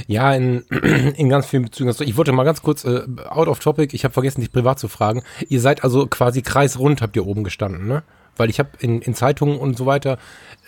Ja, 0.07 0.33
in, 0.35 0.61
in 1.17 1.29
ganz 1.29 1.47
vielen 1.47 1.65
Bezügen. 1.65 1.95
Ich 2.01 2.17
wollte 2.17 2.33
mal 2.33 2.45
ganz 2.45 2.63
kurz, 2.63 2.85
äh, 2.85 3.03
out 3.29 3.49
of 3.49 3.59
topic, 3.59 3.95
ich 3.95 4.05
habe 4.05 4.15
vergessen, 4.15 4.41
dich 4.41 4.53
privat 4.53 4.79
zu 4.79 4.89
fragen. 4.89 5.23
Ihr 5.49 5.61
seid 5.61 5.85
also 5.85 6.07
quasi 6.07 6.43
kreisrund, 6.43 7.03
habt 7.03 7.17
ihr 7.17 7.27
oben 7.27 7.45
gestanden, 7.45 7.87
ne? 7.87 8.03
Weil 8.37 8.49
ich 8.49 8.59
habe 8.59 8.71
in, 8.79 9.03
in 9.03 9.15
Zeitungen 9.15 9.59
und 9.59 9.77
so 9.77 9.87
weiter 9.87 10.19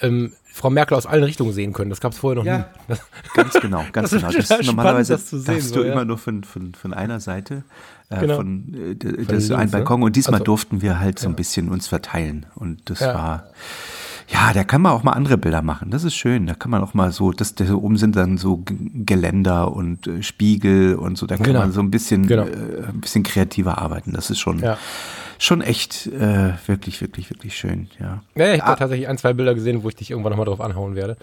ähm, 0.03 0.35
Frau 0.53 0.71
Merkel 0.71 0.97
aus 0.97 1.07
allen 1.07 1.25
Richtungen 1.25 1.53
sehen 1.53 1.73
können. 1.73 1.91
Das 1.91 2.01
gab 2.01 2.13
es 2.13 2.19
vorher 2.19 2.37
noch 2.37 2.45
ja, 2.45 2.59
nie. 2.59 2.65
Das, 2.89 3.01
ganz 3.35 3.53
genau, 3.55 3.85
ganz 3.93 4.11
das 4.11 4.21
genau. 4.21 4.33
Das 4.33 4.51
ist 4.51 4.67
normalerweise 4.67 5.15
das 5.15 5.31
sehen, 5.31 5.45
darfst 5.45 5.69
so, 5.71 5.77
du 5.77 5.87
ja. 5.87 5.93
immer 5.93 6.05
nur 6.05 6.19
von, 6.19 6.45
von, 6.45 6.75
von 6.75 6.93
einer 6.93 7.21
Seite, 7.21 7.65
äh, 8.11 8.21
genau. 8.21 8.37
von, 8.37 8.75
äh, 8.75 8.95
das 8.97 9.11
von 9.11 9.37
links, 9.37 9.51
ein 9.51 9.71
Balkon. 9.71 10.01
Ne? 10.01 10.07
Und 10.07 10.17
diesmal 10.17 10.35
also, 10.35 10.45
durften 10.45 10.83
wir 10.83 11.01
halt 11.01 11.19
so 11.19 11.29
ein 11.29 11.37
bisschen 11.37 11.71
uns 11.71 11.89
verteilen. 11.89 12.47
Und 12.55 12.91
das 12.91 13.01
ja. 13.01 13.15
war 13.15 13.45
ja, 14.29 14.53
da 14.55 14.65
kann 14.65 14.81
man 14.81 14.93
auch 14.93 15.03
mal 15.03 15.13
andere 15.13 15.37
Bilder 15.37 15.61
machen. 15.61 15.91
Das 15.91 16.05
ist 16.05 16.15
schön. 16.15 16.47
Da 16.47 16.55
kann 16.55 16.71
man 16.71 16.83
auch 16.83 16.95
mal 16.95 17.13
so, 17.13 17.33
das, 17.33 17.55
da 17.55 17.71
oben 17.75 17.99
sind 17.99 18.17
dann 18.17 18.39
so 18.39 18.63
Geländer 18.65 19.73
und 19.73 20.07
äh, 20.07 20.23
Spiegel 20.23 20.95
und 20.95 21.19
so. 21.19 21.27
Da 21.27 21.37
kann 21.37 21.47
genau. 21.47 21.59
man 21.61 21.73
so 21.73 21.81
ein 21.81 21.91
bisschen, 21.91 22.27
genau. 22.27 22.45
äh, 22.45 22.87
ein 22.89 23.01
bisschen 23.01 23.25
kreativer 23.25 23.79
arbeiten. 23.79 24.13
Das 24.13 24.31
ist 24.31 24.39
schon, 24.39 24.61
ja 24.61 24.79
schon 25.43 25.61
echt 25.61 26.07
äh, 26.07 26.53
wirklich, 26.67 27.01
wirklich, 27.01 27.29
wirklich 27.31 27.57
schön, 27.57 27.89
ja. 27.99 28.23
Ja, 28.37 28.55
ich 28.55 28.61
habe 28.61 28.73
ah. 28.73 28.77
tatsächlich 28.77 29.09
ein, 29.09 29.19
zwei 29.19 29.33
Bilder 29.33 29.55
gesehen, 29.55 29.83
wo 29.83 29.89
ich 29.89 29.97
dich 29.97 30.11
irgendwann 30.11 30.31
nochmal 30.31 30.47
drauf 30.47 30.61
anhauen 30.61 30.95
werde. 30.95 31.17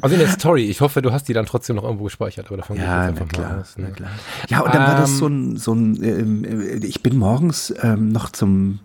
Also 0.00 0.14
in 0.14 0.20
der 0.20 0.28
Story, 0.28 0.64
ich 0.70 0.80
hoffe, 0.80 1.02
du 1.02 1.12
hast 1.12 1.28
die 1.28 1.32
dann 1.32 1.46
trotzdem 1.46 1.76
noch 1.76 1.82
irgendwo 1.82 2.04
gespeichert, 2.04 2.46
aber 2.46 2.58
davon 2.58 2.76
ja, 2.76 2.82
gehe 2.82 3.14
ich 3.14 3.20
einfach 3.20 3.38
mal 3.38 3.60
aus. 3.60 3.76
Ne? 3.76 3.90
klar. 3.90 4.10
Ja, 4.48 4.60
und 4.60 4.72
dann 4.74 4.82
um, 4.82 4.88
war 4.88 5.00
das 5.00 5.18
so 5.18 5.26
ein, 5.26 5.56
so 5.56 5.72
ein 5.72 6.02
ähm, 6.04 6.44
äh, 6.44 6.86
ich 6.86 7.02
bin 7.02 7.16
morgens 7.16 7.74
ähm, 7.82 8.10
noch 8.10 8.30
zum, 8.30 8.78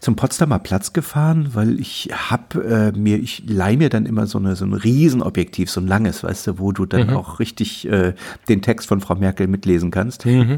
zum 0.00 0.16
Potsdamer 0.16 0.58
Platz 0.60 0.92
gefahren, 0.92 1.50
weil 1.52 1.78
ich 1.78 2.10
hab 2.12 2.54
äh, 2.54 2.92
mir, 2.92 3.18
ich 3.18 3.44
leih 3.46 3.76
mir 3.76 3.90
dann 3.90 4.06
immer 4.06 4.26
so, 4.26 4.38
eine, 4.38 4.56
so 4.56 4.64
ein 4.64 4.72
Riesenobjektiv, 4.72 5.70
so 5.70 5.80
ein 5.80 5.86
langes, 5.86 6.24
weißt 6.24 6.46
du, 6.46 6.58
wo 6.58 6.72
du 6.72 6.86
dann 6.86 7.08
mhm. 7.08 7.16
auch 7.16 7.38
richtig 7.38 7.88
äh, 7.90 8.14
den 8.48 8.62
Text 8.62 8.88
von 8.88 9.00
Frau 9.00 9.14
Merkel 9.14 9.46
mitlesen 9.46 9.90
kannst. 9.90 10.24
Mhm. 10.24 10.56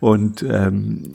Und 0.00 0.42
ähm, 0.42 1.12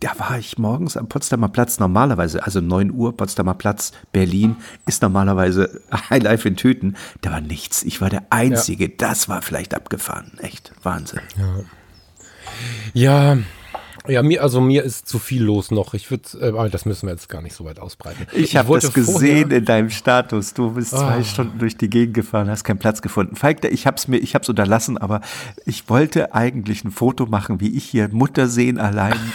da 0.00 0.18
war 0.18 0.38
ich 0.38 0.58
morgens 0.58 0.96
am 0.96 1.08
Potsdamer 1.08 1.48
Platz 1.48 1.78
normalerweise, 1.78 2.44
also 2.44 2.60
9 2.60 2.92
Uhr, 2.92 3.16
Potsdamer 3.16 3.54
Platz, 3.54 3.92
Berlin, 4.12 4.56
ist 4.86 5.02
normalerweise 5.02 5.80
Highlife 6.10 6.48
in 6.48 6.56
Tüten. 6.56 6.96
Da 7.20 7.30
war 7.30 7.40
nichts. 7.40 7.82
Ich 7.82 8.00
war 8.00 8.10
der 8.10 8.24
Einzige. 8.30 8.84
Ja. 8.84 8.92
Das 8.98 9.28
war 9.28 9.42
vielleicht 9.42 9.74
abgefahren. 9.74 10.32
Echt 10.38 10.72
Wahnsinn. 10.82 11.20
Ja. 12.94 13.34
ja. 13.34 13.38
Ja, 14.10 14.22
mir, 14.22 14.42
also 14.42 14.60
mir 14.60 14.82
ist 14.82 15.08
zu 15.08 15.18
viel 15.18 15.42
los 15.42 15.70
noch. 15.70 15.94
Ich 15.94 16.10
würde, 16.10 16.24
äh, 16.40 16.48
aber 16.48 16.68
das 16.68 16.84
müssen 16.84 17.06
wir 17.06 17.12
jetzt 17.12 17.28
gar 17.28 17.42
nicht 17.42 17.54
so 17.54 17.64
weit 17.64 17.78
ausbreiten. 17.78 18.26
Ich, 18.32 18.56
habe 18.56 18.78
das 18.78 18.92
gesehen 18.92 19.50
in 19.50 19.64
deinem 19.64 19.90
Status. 19.90 20.54
Du 20.54 20.72
bist 20.72 20.92
oh. 20.92 20.98
zwei 20.98 21.22
Stunden 21.22 21.58
durch 21.58 21.76
die 21.76 21.88
Gegend 21.88 22.14
gefahren, 22.14 22.48
hast 22.48 22.64
keinen 22.64 22.78
Platz 22.78 23.02
gefunden. 23.02 23.36
Falk, 23.36 23.64
ich 23.64 23.86
habe 23.86 23.96
es 23.96 24.08
mir, 24.08 24.18
ich 24.18 24.34
habe 24.34 24.42
es 24.42 24.48
unterlassen, 24.48 24.98
aber 24.98 25.20
ich 25.64 25.88
wollte 25.88 26.34
eigentlich 26.34 26.84
ein 26.84 26.90
Foto 26.90 27.26
machen, 27.26 27.60
wie 27.60 27.76
ich 27.76 27.84
hier 27.84 28.08
Mutter 28.12 28.48
sehen 28.48 28.78
allein. 28.78 29.14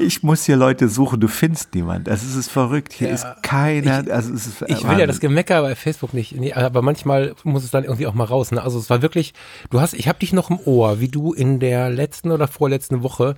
ich 0.00 0.22
muss 0.22 0.44
hier 0.44 0.56
Leute 0.56 0.88
suchen, 0.88 1.20
du 1.20 1.28
findest 1.28 1.74
niemand. 1.74 2.08
Also 2.08 2.26
es 2.26 2.34
ist 2.34 2.50
verrückt. 2.50 2.92
Hier 2.92 3.08
ja, 3.08 3.14
ist 3.14 3.26
keiner. 3.42 4.02
Ich, 4.02 4.12
also 4.12 4.32
es 4.34 4.46
ist, 4.46 4.62
ich 4.66 4.88
will 4.88 4.98
ja 4.98 5.06
das 5.06 5.20
Gemecker 5.20 5.62
bei 5.62 5.74
Facebook 5.74 6.14
nicht, 6.14 6.34
nee, 6.36 6.52
aber 6.52 6.82
manchmal 6.82 7.34
muss 7.44 7.64
es 7.64 7.70
dann 7.70 7.84
irgendwie 7.84 8.06
auch 8.06 8.14
mal 8.14 8.24
raus. 8.24 8.50
Ne? 8.50 8.62
Also 8.62 8.78
es 8.78 8.90
war 8.90 9.02
wirklich, 9.02 9.34
du 9.70 9.80
hast, 9.80 9.94
ich 9.94 10.08
habe 10.08 10.18
dich 10.18 10.32
noch 10.32 10.50
im 10.50 10.58
Ohr, 10.64 11.00
wie 11.00 11.08
du 11.08 11.32
in 11.32 11.60
der 11.60 11.90
letzten 11.90 12.30
oder 12.30 12.48
vorletzten 12.48 13.02
Woche 13.02 13.36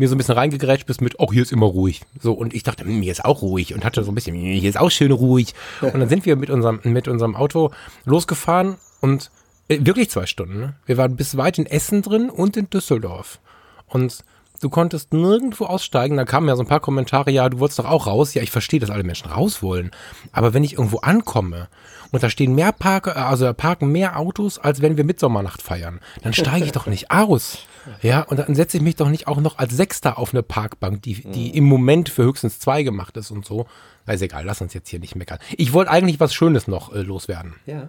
mir 0.00 0.08
so 0.08 0.14
ein 0.14 0.18
bisschen 0.18 0.34
reingegrätscht 0.34 0.86
bist 0.86 1.02
mit, 1.02 1.16
oh, 1.18 1.30
hier 1.30 1.42
ist 1.42 1.52
immer 1.52 1.66
ruhig. 1.66 2.00
So, 2.18 2.32
und 2.32 2.54
ich 2.54 2.62
dachte, 2.62 2.84
hm, 2.84 3.00
mir 3.00 3.12
ist 3.12 3.24
auch 3.24 3.42
ruhig 3.42 3.74
und 3.74 3.84
hatte 3.84 4.02
so 4.02 4.10
ein 4.10 4.14
bisschen, 4.14 4.34
hm, 4.34 4.42
hier 4.42 4.68
ist 4.68 4.80
auch 4.80 4.90
schön 4.90 5.12
ruhig. 5.12 5.54
Und 5.82 6.00
dann 6.00 6.08
sind 6.08 6.24
wir 6.24 6.36
mit 6.36 6.48
unserem, 6.48 6.80
mit 6.84 7.06
unserem 7.06 7.36
Auto 7.36 7.70
losgefahren 8.06 8.76
und 9.00 9.30
äh, 9.68 9.78
wirklich 9.82 10.10
zwei 10.10 10.24
Stunden. 10.24 10.58
Ne? 10.58 10.74
Wir 10.86 10.96
waren 10.96 11.16
bis 11.16 11.36
weit 11.36 11.58
in 11.58 11.66
Essen 11.66 12.00
drin 12.00 12.30
und 12.30 12.56
in 12.56 12.70
Düsseldorf. 12.70 13.40
Und 13.88 14.24
Du 14.62 14.68
konntest 14.68 15.14
nirgendwo 15.14 15.64
aussteigen. 15.64 16.18
Da 16.18 16.26
kamen 16.26 16.46
ja 16.46 16.54
so 16.54 16.62
ein 16.62 16.68
paar 16.68 16.80
Kommentare, 16.80 17.30
ja, 17.30 17.48
du 17.48 17.60
wolltest 17.60 17.78
doch 17.78 17.86
auch 17.86 18.06
raus. 18.06 18.34
Ja, 18.34 18.42
ich 18.42 18.50
verstehe, 18.50 18.78
dass 18.78 18.90
alle 18.90 19.04
Menschen 19.04 19.30
raus 19.30 19.62
wollen. 19.62 19.90
Aber 20.32 20.52
wenn 20.52 20.64
ich 20.64 20.74
irgendwo 20.74 20.98
ankomme 20.98 21.68
und 22.12 22.22
da 22.22 22.28
stehen 22.28 22.54
mehr 22.54 22.72
Parker, 22.72 23.16
also 23.26 23.46
da 23.46 23.54
parken 23.54 23.90
mehr 23.90 24.18
Autos, 24.18 24.58
als 24.58 24.82
wenn 24.82 24.98
wir 24.98 25.04
Mitsommernacht 25.04 25.62
feiern, 25.62 26.00
dann 26.22 26.34
steige 26.34 26.66
ich 26.66 26.72
doch 26.72 26.86
nicht 26.86 27.10
aus. 27.10 27.60
Ja, 28.02 28.22
und 28.22 28.38
dann 28.38 28.54
setze 28.54 28.76
ich 28.76 28.82
mich 28.82 28.96
doch 28.96 29.08
nicht 29.08 29.26
auch 29.26 29.38
noch 29.38 29.58
als 29.58 29.74
Sechster 29.74 30.18
auf 30.18 30.32
eine 30.32 30.42
Parkbank, 30.42 31.02
die, 31.02 31.22
die 31.22 31.56
im 31.56 31.64
Moment 31.64 32.08
für 32.08 32.24
höchstens 32.24 32.58
zwei 32.58 32.82
gemacht 32.82 33.16
ist 33.16 33.30
und 33.30 33.44
so. 33.44 33.66
Na, 34.06 34.14
ist 34.14 34.22
egal, 34.22 34.44
lass 34.44 34.60
uns 34.60 34.74
jetzt 34.74 34.88
hier 34.88 35.00
nicht 35.00 35.16
meckern. 35.16 35.38
Ich 35.56 35.72
wollte 35.72 35.90
eigentlich 35.90 36.20
was 36.20 36.34
Schönes 36.34 36.68
noch 36.68 36.92
äh, 36.92 37.02
loswerden. 37.02 37.54
Ja. 37.66 37.88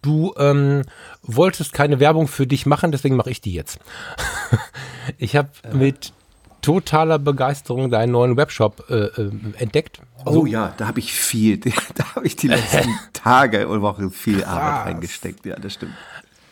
Du 0.00 0.34
ähm, 0.38 0.82
wolltest 1.22 1.72
keine 1.72 2.00
Werbung 2.00 2.28
für 2.28 2.46
dich 2.46 2.66
machen, 2.66 2.92
deswegen 2.92 3.16
mache 3.16 3.30
ich 3.30 3.40
die 3.40 3.52
jetzt. 3.52 3.78
ich 5.18 5.36
habe 5.36 5.50
ja. 5.64 5.74
mit 5.74 6.12
totaler 6.62 7.18
Begeisterung 7.18 7.90
deinen 7.90 8.12
neuen 8.12 8.36
Webshop 8.36 8.88
äh, 8.88 9.06
äh, 9.06 9.30
entdeckt. 9.58 10.00
Oh 10.24 10.46
ja, 10.46 10.72
da 10.76 10.86
habe 10.86 11.00
ich 11.00 11.12
viel, 11.12 11.58
da 11.94 12.14
habe 12.14 12.26
ich 12.26 12.36
die 12.36 12.48
letzten 12.48 12.88
Tage 13.12 13.68
und 13.68 13.82
Wochen 13.82 14.10
viel 14.10 14.44
Arbeit 14.44 14.86
reingesteckt. 14.86 15.44
Ja, 15.44 15.56
das 15.56 15.74
stimmt. 15.74 15.92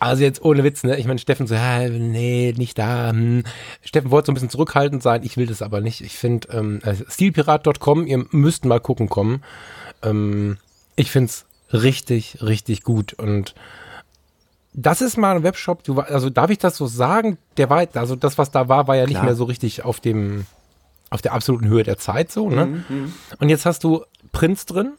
Also 0.01 0.23
jetzt 0.23 0.43
ohne 0.43 0.65
Witz, 0.65 0.83
ne? 0.83 0.97
Ich 0.97 1.07
meine, 1.07 1.19
Steffen 1.19 1.47
so, 1.47 1.55
ja, 1.55 1.87
nee, 1.89 2.55
nicht 2.57 2.79
da. 2.79 3.11
Hm. 3.11 3.45
Steffen 3.83 4.11
wollte 4.11 4.27
so 4.27 4.33
ein 4.33 4.35
bisschen 4.35 4.49
zurückhaltend 4.49 5.03
sein, 5.03 5.23
ich 5.23 5.37
will 5.37 5.47
das 5.47 5.61
aber 5.61 5.83
nicht. 5.83 6.01
Ich 6.01 6.17
finde, 6.17 6.49
ähm, 6.53 6.81
also 6.83 7.05
stilpirat.com, 7.07 8.07
ihr 8.07 8.25
müsst 8.31 8.65
mal 8.65 8.81
gucken 8.81 9.11
kommen. 9.11 9.45
Ähm, 10.03 10.57
ich 10.97 11.11
finde 11.11 11.27
es 11.27 11.45
richtig, 11.75 12.39
richtig 12.41 12.83
gut. 12.83 13.13
Und 13.13 13.55
das 14.73 15.03
ist 15.03 15.19
mal 15.19 15.37
ein 15.37 15.43
Webshop, 15.43 15.85
du, 15.85 16.01
also 16.01 16.31
darf 16.31 16.49
ich 16.49 16.59
das 16.59 16.79
so 16.79 16.87
sagen? 16.87 17.37
Der 17.59 17.69
war, 17.69 17.87
also 17.95 18.17
das, 18.17 18.39
was 18.39 18.51
da 18.51 18.69
war, 18.69 18.89
war 18.89 18.97
ja 18.97 19.05
Klar. 19.05 19.21
nicht 19.21 19.27
mehr 19.27 19.37
so 19.37 19.45
richtig 19.45 19.85
auf 19.85 20.01
dem, 20.01 20.47
auf 21.11 21.21
der 21.21 21.35
absoluten 21.35 21.69
Höhe 21.69 21.83
der 21.83 21.99
Zeit 21.99 22.33
so, 22.33 22.49
ne? 22.49 22.67
Mhm. 22.67 22.85
mhm. 22.89 23.13
Und 23.39 23.51
jetzt 23.51 23.67
hast 23.67 23.85
du 23.85 24.05
Prinz 24.33 24.65
drin. 24.65 24.95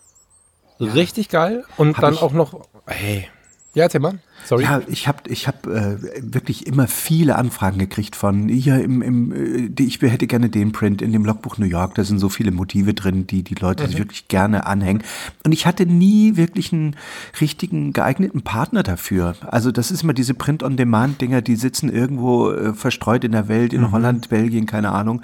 Ja. 0.77 0.93
Richtig 0.93 1.29
geil. 1.29 1.63
Und 1.77 1.98
Hab 1.98 2.01
dann 2.01 2.17
auch 2.17 2.34
noch, 2.34 2.67
hey, 2.86 3.27
ja, 3.74 3.84
erzähl 3.84 4.01
mal. 4.01 4.20
Sorry. 4.46 4.64
Ja, 4.64 4.82
ich 4.88 5.08
habe 5.08 5.30
ich 5.30 5.48
hab, 5.48 5.68
äh, 5.68 5.98
wirklich 6.22 6.68
immer 6.68 6.88
viele 6.88 7.36
Anfragen 7.36 7.80
gekriegt 7.80 8.16
von, 8.16 8.48
hier 8.50 8.82
im, 8.84 9.02
im 9.02 9.32
äh, 9.32 9.84
ich 9.84 10.02
hätte 10.02 10.28
gerne 10.28 10.50
den 10.50 10.72
Print 10.72 11.02
in 11.02 11.12
dem 11.12 11.26
Logbuch 11.26 11.58
New 11.58 11.66
York, 11.66 11.96
da 11.96 12.04
sind 12.04 12.20
so 12.20 12.30
viele 12.30 12.52
Motive 12.52 12.94
drin, 12.94 13.28
die 13.28 13.44
die 13.44 13.56
Leute 13.56 13.84
mhm. 13.84 13.88
sich 13.88 13.98
wirklich 13.98 14.28
gerne 14.28 14.66
anhängen. 14.66 15.04
Und 15.46 15.52
ich 15.52 15.66
hatte 15.66 15.86
nie 15.86 16.36
wirklich 16.36 16.74
einen 16.74 16.96
richtigen 17.40 17.94
geeigneten 17.94 18.42
Partner 18.42 18.84
dafür. 18.84 19.36
Also 19.48 19.72
das 19.72 19.92
ist 19.92 20.04
immer 20.04 20.14
diese 20.14 20.34
Print-on-Demand-Dinger, 20.34 21.42
die 21.42 21.56
sitzen 21.56 21.90
irgendwo 21.90 22.52
äh, 22.52 22.74
verstreut 22.74 23.24
in 23.24 23.32
der 23.32 23.48
Welt, 23.48 23.74
in 23.74 23.82
mhm. 23.82 23.92
Holland, 23.92 24.30
Belgien, 24.30 24.66
keine 24.66 24.92
Ahnung. 24.92 25.22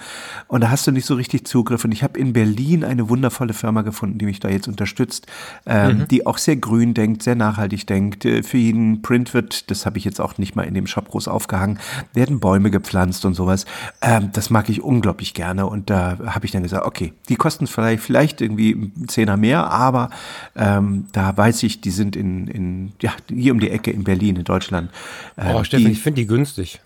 Und 0.47 0.61
da 0.61 0.69
hast 0.69 0.87
du 0.87 0.91
nicht 0.91 1.05
so 1.05 1.15
richtig 1.15 1.45
Zugriff. 1.45 1.83
Und 1.83 1.91
ich 1.91 2.03
habe 2.03 2.19
in 2.19 2.33
Berlin 2.33 2.83
eine 2.83 3.09
wundervolle 3.09 3.53
Firma 3.53 3.81
gefunden, 3.81 4.17
die 4.17 4.25
mich 4.25 4.39
da 4.39 4.49
jetzt 4.49 4.67
unterstützt, 4.67 5.27
ähm, 5.65 5.99
mhm. 5.99 6.07
die 6.07 6.25
auch 6.25 6.37
sehr 6.37 6.55
grün 6.55 6.93
denkt, 6.93 7.23
sehr 7.23 7.35
nachhaltig 7.35 7.87
denkt, 7.87 8.25
äh, 8.25 8.43
für 8.43 8.57
jeden 8.57 9.01
Print 9.07 9.33
wird, 9.33 9.71
das 9.71 9.85
habe 9.85 9.97
ich 9.97 10.03
jetzt 10.03 10.19
auch 10.19 10.37
nicht 10.37 10.57
mal 10.57 10.63
in 10.63 10.73
dem 10.73 10.85
Shop 10.85 11.09
groß 11.09 11.29
aufgehangen, 11.29 11.79
werden 12.13 12.41
Bäume 12.41 12.71
gepflanzt 12.71 13.23
und 13.23 13.35
sowas. 13.35 13.65
Ähm, 14.01 14.31
das 14.33 14.49
mag 14.49 14.67
ich 14.67 14.81
unglaublich 14.81 15.33
gerne 15.33 15.65
und 15.65 15.89
da 15.89 16.17
habe 16.25 16.45
ich 16.45 16.51
dann 16.51 16.61
gesagt, 16.61 16.85
okay, 16.85 17.13
die 17.29 17.37
kosten 17.37 17.67
vielleicht, 17.67 18.03
vielleicht 18.03 18.41
irgendwie 18.41 18.71
ein 18.71 19.07
Zehner 19.07 19.37
mehr, 19.37 19.71
aber 19.71 20.09
ähm, 20.57 21.07
da 21.13 21.37
weiß 21.37 21.63
ich, 21.63 21.79
die 21.79 21.91
sind 21.91 22.17
in, 22.17 22.47
in, 22.47 22.91
ja, 23.01 23.13
hier 23.29 23.53
um 23.53 23.61
die 23.61 23.69
Ecke 23.69 23.91
in 23.91 24.03
Berlin, 24.03 24.35
in 24.35 24.43
Deutschland. 24.43 24.91
Ähm, 25.37 25.55
oh, 25.55 25.63
Steffen, 25.63 25.85
die, 25.85 25.91
ich 25.93 26.01
finde 26.01 26.19
die 26.19 26.27
günstig. 26.27 26.81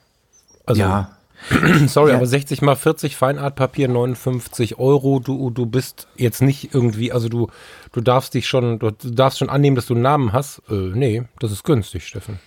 Also, 0.68 0.80
ja. 0.80 1.10
Sorry, 1.88 2.12
ja. 2.12 2.18
aber 2.18 2.26
60 2.26 2.62
mal 2.62 2.76
40 2.76 3.16
Feinartpapier, 3.16 3.88
59 3.88 4.78
Euro. 4.80 5.20
Du, 5.20 5.50
du 5.50 5.66
bist 5.66 6.08
jetzt 6.16 6.42
nicht 6.42 6.74
irgendwie, 6.74 7.12
also 7.12 7.30
du, 7.30 7.50
du 7.92 8.02
darfst 8.02 8.34
dich 8.34 8.48
schon, 8.48 8.80
du 8.80 8.92
darfst 8.92 9.40
schon 9.40 9.50
annehmen, 9.50 9.76
dass 9.76 9.88
du 9.88 9.94
einen 9.94 10.04
Namen 10.04 10.34
hast. 10.34 10.62
Äh, 10.70 10.74
nee, 10.74 11.24
das 11.40 11.52
ist 11.52 11.64
günstig, 11.64 12.08
Steffen. 12.08 12.40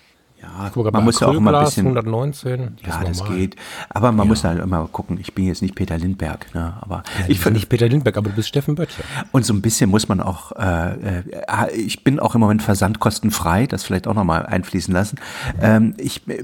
Ja, 0.45 0.71
Guck, 0.73 0.93
man 0.93 1.05
muss 1.05 1.21
ja 1.21 1.29
auch 1.29 1.35
immer 1.35 1.59
ein 1.59 1.65
bisschen. 1.65 1.87
119. 1.87 2.77
Ja, 2.85 3.03
das, 3.05 3.19
das 3.19 3.29
geht. 3.29 3.57
Aber 3.89 4.13
man 4.13 4.27
ja. 4.27 4.29
muss 4.29 4.45
halt 4.45 4.63
immer 4.63 4.87
gucken. 4.89 5.19
Ich 5.21 5.35
bin 5.35 5.47
jetzt 5.47 5.63
nicht 5.63 5.75
Peter 5.75 5.97
Lindberg, 5.97 6.55
ne? 6.55 6.75
Aber 6.81 7.03
ja, 7.19 7.27
ich 7.29 7.43
bin 7.43 7.55
nicht 7.55 7.69
Peter 7.69 7.89
Lindberg, 7.89 8.17
aber 8.17 8.31
du 8.31 8.37
bist 8.37 8.49
Steffen 8.49 8.75
Böttcher. 8.75 9.03
Und 9.33 9.47
so 9.47 9.55
ein 9.55 9.63
bisschen 9.63 9.91
muss 9.91 10.09
man 10.09 10.21
auch. 10.21 10.53
Äh, 10.53 11.21
äh, 11.21 11.71
ich 11.75 12.05
bin 12.05 12.21
auch 12.21 12.35
im 12.35 12.41
Moment 12.41 12.63
versandkostenfrei. 12.63 13.67
Das 13.67 13.85
vielleicht 13.85 14.07
auch 14.07 14.15
nochmal 14.15 14.47
einfließen 14.47 14.93
lassen. 14.93 15.19
Ähm, 15.61 15.95
ich 15.97 16.29
äh, 16.29 16.43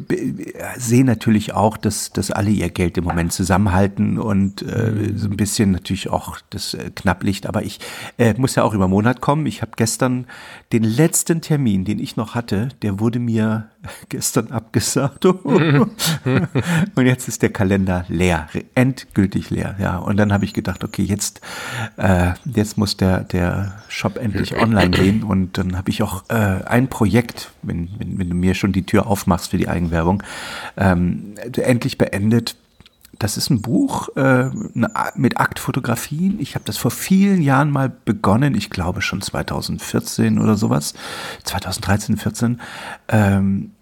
sehe 0.76 1.04
natürlich 1.04 1.52
auch, 1.54 1.76
dass, 1.76 2.12
dass 2.12 2.30
alle 2.30 2.50
ihr 2.50 2.70
Geld 2.70 2.96
im 2.96 3.04
Moment 3.04 3.32
zusammenhalten 3.32 4.18
und 4.18 4.62
äh, 4.62 4.90
mhm. 4.90 5.18
so 5.18 5.28
ein 5.28 5.36
bisschen 5.36 5.72
natürlich 5.72 6.10
auch 6.10 6.38
das 6.50 6.74
äh, 6.74 6.90
Knapplicht. 6.94 7.46
Aber 7.46 7.62
ich 7.62 7.80
äh, 8.18 8.34
muss 8.34 8.54
ja 8.54 8.62
auch 8.62 8.74
über 8.74 8.88
Monat 8.88 9.20
kommen. 9.20 9.46
Ich 9.46 9.62
habe 9.62 9.72
gestern 9.76 10.26
den 10.72 10.84
letzten 10.84 11.40
Termin, 11.40 11.84
den 11.84 11.98
ich 11.98 12.16
noch 12.16 12.34
hatte, 12.34 12.68
der 12.82 13.00
wurde 13.00 13.18
mir 13.18 13.69
gestern 14.08 14.50
abgesagt. 14.50 15.24
und 15.26 15.90
jetzt 16.96 17.28
ist 17.28 17.42
der 17.42 17.50
Kalender 17.50 18.04
leer, 18.08 18.48
endgültig 18.74 19.50
leer. 19.50 19.76
Ja, 19.78 19.98
und 19.98 20.16
dann 20.16 20.32
habe 20.32 20.44
ich 20.44 20.54
gedacht, 20.54 20.84
okay, 20.84 21.02
jetzt, 21.02 21.40
äh, 21.96 22.32
jetzt 22.44 22.78
muss 22.78 22.96
der, 22.96 23.24
der 23.24 23.82
Shop 23.88 24.16
endlich 24.16 24.56
online 24.56 24.90
gehen. 24.90 25.22
Und 25.22 25.58
dann 25.58 25.76
habe 25.76 25.90
ich 25.90 26.02
auch 26.02 26.24
äh, 26.28 26.34
ein 26.34 26.88
Projekt, 26.88 27.52
wenn, 27.62 27.88
wenn, 27.98 28.18
wenn 28.18 28.28
du 28.28 28.34
mir 28.34 28.54
schon 28.54 28.72
die 28.72 28.84
Tür 28.84 29.06
aufmachst 29.06 29.50
für 29.50 29.58
die 29.58 29.68
Eigenwerbung, 29.68 30.22
ähm, 30.76 31.34
endlich 31.56 31.98
beendet 31.98 32.56
das 33.20 33.36
ist 33.36 33.50
ein 33.50 33.60
Buch 33.60 34.08
äh, 34.16 34.50
mit 35.14 35.38
Aktfotografien. 35.38 36.40
Ich 36.40 36.54
habe 36.54 36.64
das 36.64 36.78
vor 36.78 36.90
vielen 36.90 37.42
Jahren 37.42 37.70
mal 37.70 37.92
begonnen. 38.04 38.54
Ich 38.54 38.70
glaube 38.70 39.02
schon 39.02 39.20
2014 39.20 40.38
oder 40.40 40.56
sowas. 40.56 40.94
2013, 41.44 42.16
14. 42.16 42.60
Ähm, 43.08 43.72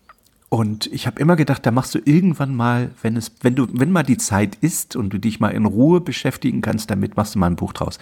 und 0.51 0.87
ich 0.87 1.07
habe 1.07 1.21
immer 1.21 1.37
gedacht, 1.37 1.67
da 1.67 1.71
machst 1.71 1.95
du 1.95 1.99
irgendwann 2.03 2.57
mal, 2.57 2.91
wenn 3.03 3.19
es, 3.19 3.33
wenn 3.43 3.55
du, 3.55 3.67
wenn 3.71 3.93
mal 3.93 4.03
die 4.03 4.17
Zeit 4.17 4.57
ist 4.63 4.97
und 4.97 5.11
du 5.11 5.19
dich 5.19 5.41
mal 5.41 5.51
in 5.51 5.67
Ruhe 5.67 6.01
beschäftigen 6.01 6.63
kannst, 6.63 6.91
damit 6.91 7.19
machst 7.19 7.35
du 7.35 7.39
mal 7.39 7.49
ein 7.49 7.57
Buch 7.57 7.75
draus. 7.75 7.99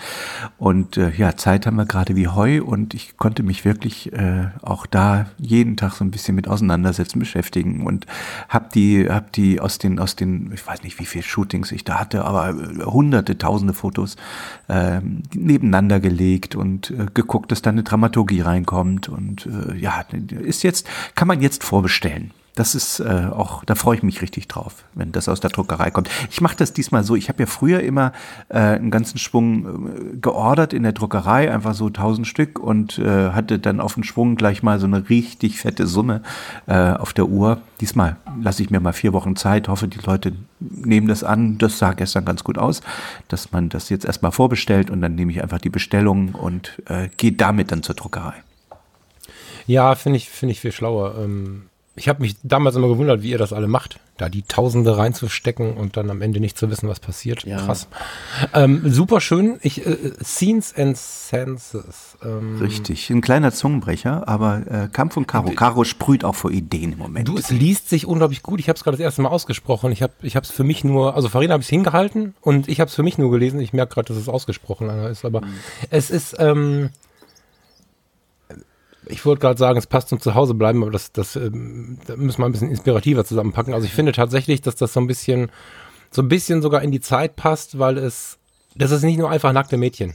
Und 0.57 0.97
äh, 0.97 1.11
ja, 1.11 1.37
Zeit 1.37 1.67
haben 1.67 1.75
wir 1.75 1.87
gerade 1.87 2.15
wie 2.15 2.29
Heu 2.29 2.63
und 2.63 2.95
ich 2.95 3.17
konnte 3.17 3.43
mich 3.43 3.65
wirklich 3.65 4.13
äh, 4.13 4.47
auch 4.63 4.87
da 4.87 5.27
jeden 5.39 5.77
Tag 5.77 5.95
so 5.95 6.05
ein 6.05 6.13
bisschen 6.13 6.37
mit 6.37 6.47
auseinandersetzen, 6.47 7.19
beschäftigen 7.19 7.85
und 7.85 8.07
hab 8.49 8.73
die, 8.73 9.09
hab 9.11 9.33
die 9.33 9.59
aus 9.59 9.79
den, 9.79 9.99
aus 9.99 10.15
den, 10.15 10.53
ich 10.55 10.65
weiß 10.65 10.85
nicht, 10.85 11.01
wie 11.01 11.07
viele 11.07 11.25
Shootings 11.25 11.73
ich 11.73 11.83
da 11.83 11.99
hatte, 11.99 12.25
aber 12.25 12.51
äh, 12.51 12.85
hunderte, 12.85 13.39
tausende 13.39 13.75
Fotos 13.75 14.15
äh, 14.69 15.01
nebeneinander 15.35 15.99
gelegt 15.99 16.55
und 16.55 16.93
äh, 16.93 17.07
geguckt, 17.13 17.51
dass 17.51 17.61
da 17.61 17.71
eine 17.71 17.83
Dramaturgie 17.83 18.43
reinkommt 18.43 19.09
und 19.09 19.47
äh, 19.47 19.75
ja, 19.77 20.05
ist 20.31 20.63
jetzt, 20.63 20.87
kann 21.17 21.27
man 21.27 21.41
jetzt 21.41 21.65
vorbestellen 21.65 22.31
das 22.57 22.75
ist 22.75 23.01
äh, 23.01 23.29
auch, 23.31 23.65
da 23.65 23.75
freue 23.75 23.99
ich 23.99 24.03
mich 24.03 24.23
richtig 24.23 24.49
drauf, 24.49 24.85
wenn 24.95 25.13
das 25.13 25.29
aus 25.29 25.41
der 25.41 25.51
Druckerei 25.51 25.91
kommt. 25.91 26.09
Ich 26.31 26.41
mache 26.41 26.57
das 26.57 26.73
diesmal 26.73 27.05
so, 27.05 27.15
ich 27.15 27.29
habe 27.29 27.43
ja 27.43 27.47
früher 27.47 27.81
immer 27.81 28.13
äh, 28.49 28.57
einen 28.57 28.91
ganzen 28.91 29.19
Schwung 29.19 30.15
äh, 30.15 30.17
geordert 30.17 30.73
in 30.73 30.83
der 30.83 30.93
Druckerei, 30.93 31.53
einfach 31.53 31.75
so 31.75 31.91
tausend 31.91 32.27
Stück 32.27 32.59
und 32.59 32.99
äh, 32.99 33.31
hatte 33.33 33.59
dann 33.59 33.79
auf 33.79 33.95
den 33.95 34.05
Schwung 34.05 34.37
gleich 34.37 34.63
mal 34.63 34.81
so 34.81 34.87
eine 34.87 35.09
richtig 35.11 35.61
fette 35.61 35.87
Summe 35.87 36.23
äh, 36.67 36.93
auf 36.93 37.13
der 37.13 37.29
Uhr. 37.29 37.61
Diesmal 37.83 38.17
lasse 38.41 38.63
ich 38.63 38.71
mir 38.71 38.81
mal 38.81 38.95
vier 38.95 39.13
Wochen 39.13 39.37
Zeit, 39.37 39.69
hoffe, 39.69 39.87
die 39.87 40.01
Leute 40.01 40.33
nehmen 40.59 41.09
das 41.09 41.25
an. 41.25 41.59
Das 41.59 41.79
sah 41.79 41.93
gestern 41.93 42.25
ganz 42.25 42.43
gut 42.43 42.57
aus, 42.57 42.81
dass 43.29 43.53
man 43.53 43.69
das 43.69 43.91
jetzt 43.91 44.07
erstmal 44.07 44.33
vorbestellt 44.33 44.91
und 44.91 45.03
dann 45.03 45.15
nehme 45.15 45.31
ich 45.31 45.43
einfach 45.43 45.61
die 45.61 45.69
Bestellung 45.69 46.35
und 46.35 46.83
äh, 46.87 47.11
gehe 47.19 47.33
damit 47.33 47.71
dann 47.71 47.83
zur 47.83 47.97
Druckerei. 47.97 48.33
Ja, 49.67 49.95
finde 49.95 50.17
ich, 50.17 50.31
finde 50.31 50.53
ich 50.53 50.61
viel 50.61 50.73
schlauer. 50.73 51.17
Ähm 51.19 51.65
ich 51.97 52.09
habe 52.09 52.23
mich 52.23 52.37
damals 52.43 52.77
immer 52.77 52.89
gewundert, 52.89 53.23
wie 53.23 53.31
ihr 53.31 53.39
das 53.39 53.53
alle 53.53 53.69
macht, 53.69 53.99
da 54.19 54.29
die 54.29 54.43
Tausende 54.43 54.97
reinzustecken 54.97 55.77
und 55.77 55.97
dann 55.97 56.11
am 56.11 56.21
Ende 56.23 56.41
nicht 56.41 56.59
zu 56.59 56.71
wissen, 56.71 56.89
was 56.89 57.01
passiert. 57.01 57.45
Ja. 57.45 57.59
Krass. 57.59 57.89
Ähm, 58.53 58.83
super 58.85 59.21
schön. 59.21 59.59
Ich, 59.63 59.85
äh, 59.87 59.97
Scenes 60.23 60.75
and 60.77 60.97
Senses. 60.97 62.19
Ähm, 62.23 62.59
Richtig, 62.59 63.11
ein 63.11 63.23
kleiner 63.23 63.51
Zungenbrecher, 63.53 64.29
aber 64.29 64.63
äh, 64.71 64.89
Kampf 64.93 65.17
und 65.17 65.27
Karo. 65.27 65.51
Karo 65.51 65.85
sprüht 65.85 66.25
auch 66.25 66.35
vor 66.35 66.51
Ideen 66.51 66.93
im 66.93 66.99
Moment. 66.99 67.29
Du, 67.29 67.39
es 67.39 67.51
liest 67.51 67.89
sich 67.89 68.07
unglaublich 68.07 68.43
gut. 68.43 68.61
Ich 68.61 68.69
habe 68.69 68.77
es 68.77 68.85
gerade 68.85 68.99
das 68.99 69.05
erste 69.05 69.23
Mal 69.23 69.31
ausgesprochen. 69.31 69.91
Ich 69.91 70.03
habe 70.03 70.13
ich 70.23 70.35
es 70.35 70.51
für 70.51 70.65
mich 70.65 70.85
nur, 70.85 71.15
also 71.15 71.29
Farina 71.29 71.55
habe 71.55 71.63
ich 71.63 71.69
hingehalten 71.69 72.35
und 72.43 72.69
ich 72.69 72.81
habe 72.81 72.89
es 72.89 72.95
für 72.95 73.03
mich 73.03 73.17
nur 73.17 73.31
gelesen. 73.31 73.59
Ich 73.61 73.73
merke 73.73 73.95
gerade, 73.95 74.09
dass 74.09 74.19
es 74.19 74.29
ausgesprochen 74.29 74.89
ist, 75.07 75.25
aber 75.25 75.41
mhm. 75.41 75.55
es 75.91 76.11
ist, 76.11 76.37
ähm, 76.39 76.91
ich 79.07 79.25
wollte 79.25 79.41
gerade 79.41 79.59
sagen, 79.59 79.79
es 79.79 79.87
passt 79.87 80.09
zum 80.09 80.21
Zuhause 80.21 80.55
bleiben, 80.55 80.83
aber 80.83 80.91
das, 80.91 81.13
das 81.13 81.37
ähm, 81.37 81.99
da 82.07 82.17
müssen 82.17 82.41
wir 82.41 82.47
ein 82.47 82.53
bisschen 82.53 82.71
inspirativer 82.71 83.25
zusammenpacken. 83.25 83.75
Also 83.75 83.87
ich 83.87 83.93
finde 83.93 84.13
tatsächlich, 84.13 84.61
dass 84.61 84.77
das 84.77 84.93
so 84.93 85.01
ein 85.01 85.07
bisschen, 85.07 85.51
so 86.11 86.23
ein 86.23 86.29
bisschen 86.29 86.63
sogar 86.63 86.83
in 86.83 86.91
die 86.91 87.01
Zeit 87.01 87.37
passt, 87.37 87.79
weil 87.79 87.99
es, 87.99 88.39
das 88.75 88.91
ist 88.91 89.03
nicht 89.03 89.19
nur 89.19 89.31
einfach 89.31 89.53
nackte 89.53 89.77
Mädchen. 89.77 90.15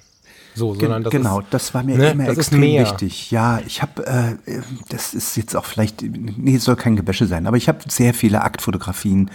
So, 0.54 0.74
sondern 0.74 1.04
das 1.04 1.12
genau, 1.12 1.40
ist, 1.40 1.48
das 1.52 1.74
war 1.74 1.84
mir 1.84 1.98
ne, 1.98 2.12
immer 2.12 2.28
extrem 2.28 2.62
wichtig. 2.62 3.32
Ja, 3.32 3.62
ich 3.66 3.82
habe, 3.82 4.06
äh, 4.06 4.60
das 4.90 5.14
ist 5.14 5.38
jetzt 5.38 5.56
auch 5.56 5.64
vielleicht, 5.66 6.02
nee, 6.02 6.56
es 6.56 6.66
soll 6.66 6.76
kein 6.76 6.98
Gebäsche 6.98 7.26
sein, 7.26 7.48
aber 7.48 7.56
ich 7.56 7.70
habe 7.70 7.80
sehr 7.88 8.14
viele 8.14 8.42
Aktfotografien 8.42 9.32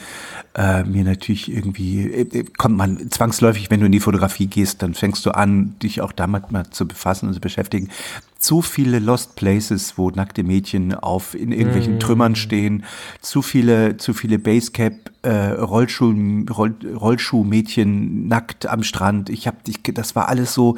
äh, 0.55 0.85
mir 0.85 1.05
natürlich 1.05 1.51
irgendwie, 1.51 2.03
äh, 2.11 2.45
kommt 2.59 2.77
man 2.77 3.11
zwangsläufig, 3.11 3.71
wenn 3.71 3.81
du 3.81 3.87
in 3.87 3.93
die 3.93 4.01
Fotografie 4.01 4.47
gehst, 4.47 4.83
dann 4.83 4.93
fängst 4.93 5.25
du 5.25 5.31
an, 5.31 5.77
dich 5.83 6.03
auch 6.03 6.13
damit 6.13 6.53
mal 6.53 6.69
zu 6.71 6.87
befassen 6.87 7.29
und 7.29 7.35
zu 7.35 7.41
beschäftigen. 7.41 7.89
Zu 8.38 8.62
viele 8.62 8.99
Lost 8.99 9.35
Places, 9.35 9.97
wo 9.97 10.11
nackte 10.11 10.43
Mädchen 10.43 10.95
auf 10.95 11.35
in 11.35 11.52
irgendwelchen 11.52 11.97
mm. 11.97 12.00
Trümmern 12.00 12.37
stehen, 12.37 12.85
zu 13.21 13.43
viele, 13.43 13.97
zu 13.97 14.12
viele 14.12 14.38
Basecap 14.38 15.11
äh, 15.23 15.52
Rollschuh, 15.52 16.45
Roll, 16.50 16.75
Rollschuhmädchen 16.85 18.28
nackt 18.28 18.66
am 18.66 18.83
Strand. 18.83 19.31
Ich 19.31 19.47
habe 19.47 19.57
dich, 19.66 19.83
das 19.83 20.14
war 20.14 20.28
alles 20.28 20.55
so. 20.55 20.76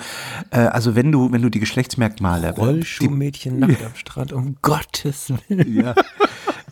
Äh, 0.51 0.61
also 0.61 0.95
wenn 0.95 1.13
du, 1.13 1.33
wenn 1.33 1.43
du 1.43 1.51
die 1.51 1.61
Geschlechtsmerkmale, 1.61 2.55
Rollschuhmädchen 2.55 3.59
nackt 3.59 3.85
am 3.85 3.95
Strand, 3.95 4.33
um 4.33 4.57
Gottes 4.63 5.33
Willen. 5.49 5.75
Ja. 5.75 5.95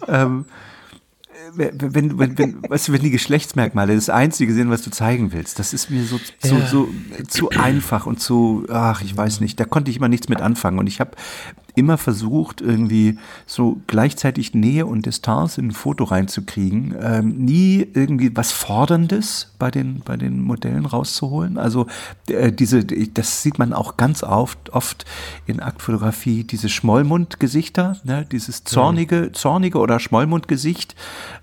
ähm, 0.09 0.47
wenn, 1.55 2.19
wenn, 2.19 2.39
wenn, 2.39 2.63
weißt 2.69 2.89
du, 2.89 2.93
wenn 2.93 3.03
die 3.03 3.11
Geschlechtsmerkmale 3.11 3.95
das 3.95 4.09
Einzige 4.09 4.53
sind, 4.53 4.71
was 4.71 4.83
du 4.83 4.91
zeigen 4.91 5.33
willst, 5.33 5.59
das 5.59 5.73
ist 5.73 5.91
mir 5.91 6.05
so, 6.05 6.19
so, 6.43 6.57
ja. 6.57 6.67
so 6.67 6.89
zu 7.29 7.51
einfach 7.51 8.07
und 8.07 8.21
zu, 8.21 8.67
ach, 8.71 9.03
ich 9.03 9.17
weiß 9.17 9.41
nicht, 9.41 9.59
da 9.61 9.65
konnte 9.65 9.91
ich 9.91 9.99
immer 9.99 10.09
nichts 10.09 10.29
mit 10.29 10.41
anfangen. 10.41 10.79
Und 10.79 10.87
ich 10.87 11.01
habe 11.01 11.13
immer 11.77 11.99
versucht, 11.99 12.61
irgendwie 12.61 13.19
so 13.47 13.81
gleichzeitig 13.87 14.55
Nähe 14.55 14.87
und 14.87 15.07
Distanz 15.07 15.59
in 15.59 15.69
ein 15.69 15.73
Foto 15.73 16.05
reinzukriegen. 16.05 16.97
Ähm, 17.01 17.37
nie 17.45 17.87
irgendwie 17.93 18.35
was 18.35 18.51
Forderndes 18.51 19.53
bei 19.59 19.71
den, 19.71 20.01
bei 20.01 20.17
den 20.17 20.43
Modellen 20.43 20.87
rauszuholen. 20.87 21.59
Also 21.59 21.87
äh, 22.29 22.51
diese, 22.51 22.85
das 22.85 23.43
sieht 23.43 23.59
man 23.59 23.73
auch 23.73 23.97
ganz 23.99 24.23
oft, 24.23 24.71
oft 24.71 25.05
in 25.47 25.61
Aktfotografie, 25.61 26.45
diese 26.45 26.71
Schmollmundgesichter, 26.71 27.99
ne? 28.05 28.27
dieses 28.31 28.65
zornige, 28.65 29.33
zornige 29.33 29.79
oder 29.79 30.01
Schmollmundgesicht. 30.01 30.97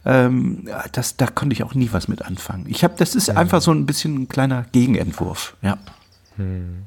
Ähm, 0.03 0.67
das, 0.91 1.15
da 1.15 1.27
konnte 1.27 1.53
ich 1.53 1.63
auch 1.63 1.75
nie 1.75 1.89
was 1.91 2.07
mit 2.07 2.23
anfangen. 2.23 2.65
Ich 2.67 2.83
habe, 2.83 2.95
das 2.97 3.13
ist 3.13 3.29
einfach 3.29 3.61
so 3.61 3.71
ein 3.71 3.85
bisschen 3.85 4.23
ein 4.23 4.27
kleiner 4.27 4.65
Gegenentwurf, 4.71 5.55
ja. 5.61 5.77
Hm. 6.37 6.85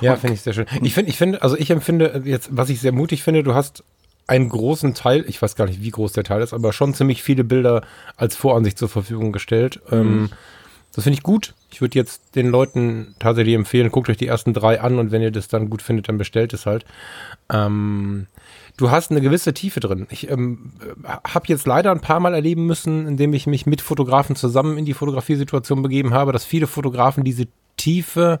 Ja, 0.00 0.16
finde 0.16 0.34
ich 0.34 0.42
sehr 0.42 0.52
schön. 0.52 0.66
Ich 0.82 0.94
finde, 0.94 1.10
ich 1.10 1.18
finde, 1.18 1.42
also 1.42 1.56
ich 1.56 1.70
empfinde 1.70 2.22
jetzt, 2.24 2.48
was 2.52 2.68
ich 2.68 2.80
sehr 2.80 2.92
mutig 2.92 3.22
finde, 3.22 3.42
du 3.42 3.54
hast 3.54 3.84
einen 4.26 4.48
großen 4.48 4.94
Teil, 4.94 5.24
ich 5.26 5.40
weiß 5.42 5.56
gar 5.56 5.66
nicht, 5.66 5.82
wie 5.82 5.90
groß 5.90 6.12
der 6.12 6.24
Teil 6.24 6.42
ist, 6.42 6.52
aber 6.52 6.72
schon 6.72 6.94
ziemlich 6.94 7.22
viele 7.22 7.44
Bilder 7.44 7.82
als 8.16 8.36
Voransicht 8.36 8.78
zur 8.78 8.88
Verfügung 8.88 9.32
gestellt. 9.32 9.80
Ähm, 9.90 9.98
mhm. 9.98 10.24
Ähm, 10.24 10.30
das 10.94 11.04
finde 11.04 11.16
ich 11.16 11.22
gut. 11.22 11.54
Ich 11.70 11.80
würde 11.80 11.98
jetzt 11.98 12.34
den 12.34 12.50
Leuten 12.50 13.14
tatsächlich 13.18 13.54
empfehlen, 13.54 13.90
guckt 13.90 14.10
euch 14.10 14.18
die 14.18 14.26
ersten 14.26 14.52
drei 14.52 14.80
an 14.80 14.98
und 14.98 15.10
wenn 15.10 15.22
ihr 15.22 15.30
das 15.30 15.48
dann 15.48 15.70
gut 15.70 15.80
findet, 15.80 16.08
dann 16.08 16.18
bestellt 16.18 16.52
es 16.52 16.66
halt. 16.66 16.84
Ähm, 17.50 18.26
du 18.76 18.90
hast 18.90 19.10
eine 19.10 19.22
gewisse 19.22 19.54
Tiefe 19.54 19.80
drin. 19.80 20.06
Ich 20.10 20.30
ähm, 20.30 20.72
habe 21.24 21.46
jetzt 21.48 21.66
leider 21.66 21.90
ein 21.90 22.00
paar 22.00 22.20
Mal 22.20 22.34
erleben 22.34 22.66
müssen, 22.66 23.06
indem 23.06 23.32
ich 23.32 23.46
mich 23.46 23.64
mit 23.64 23.80
Fotografen 23.80 24.36
zusammen 24.36 24.76
in 24.76 24.84
die 24.84 24.92
Fotografiesituation 24.92 25.82
begeben 25.82 26.12
habe, 26.12 26.32
dass 26.32 26.44
viele 26.44 26.66
Fotografen 26.66 27.24
diese 27.24 27.46
Tiefe 27.78 28.38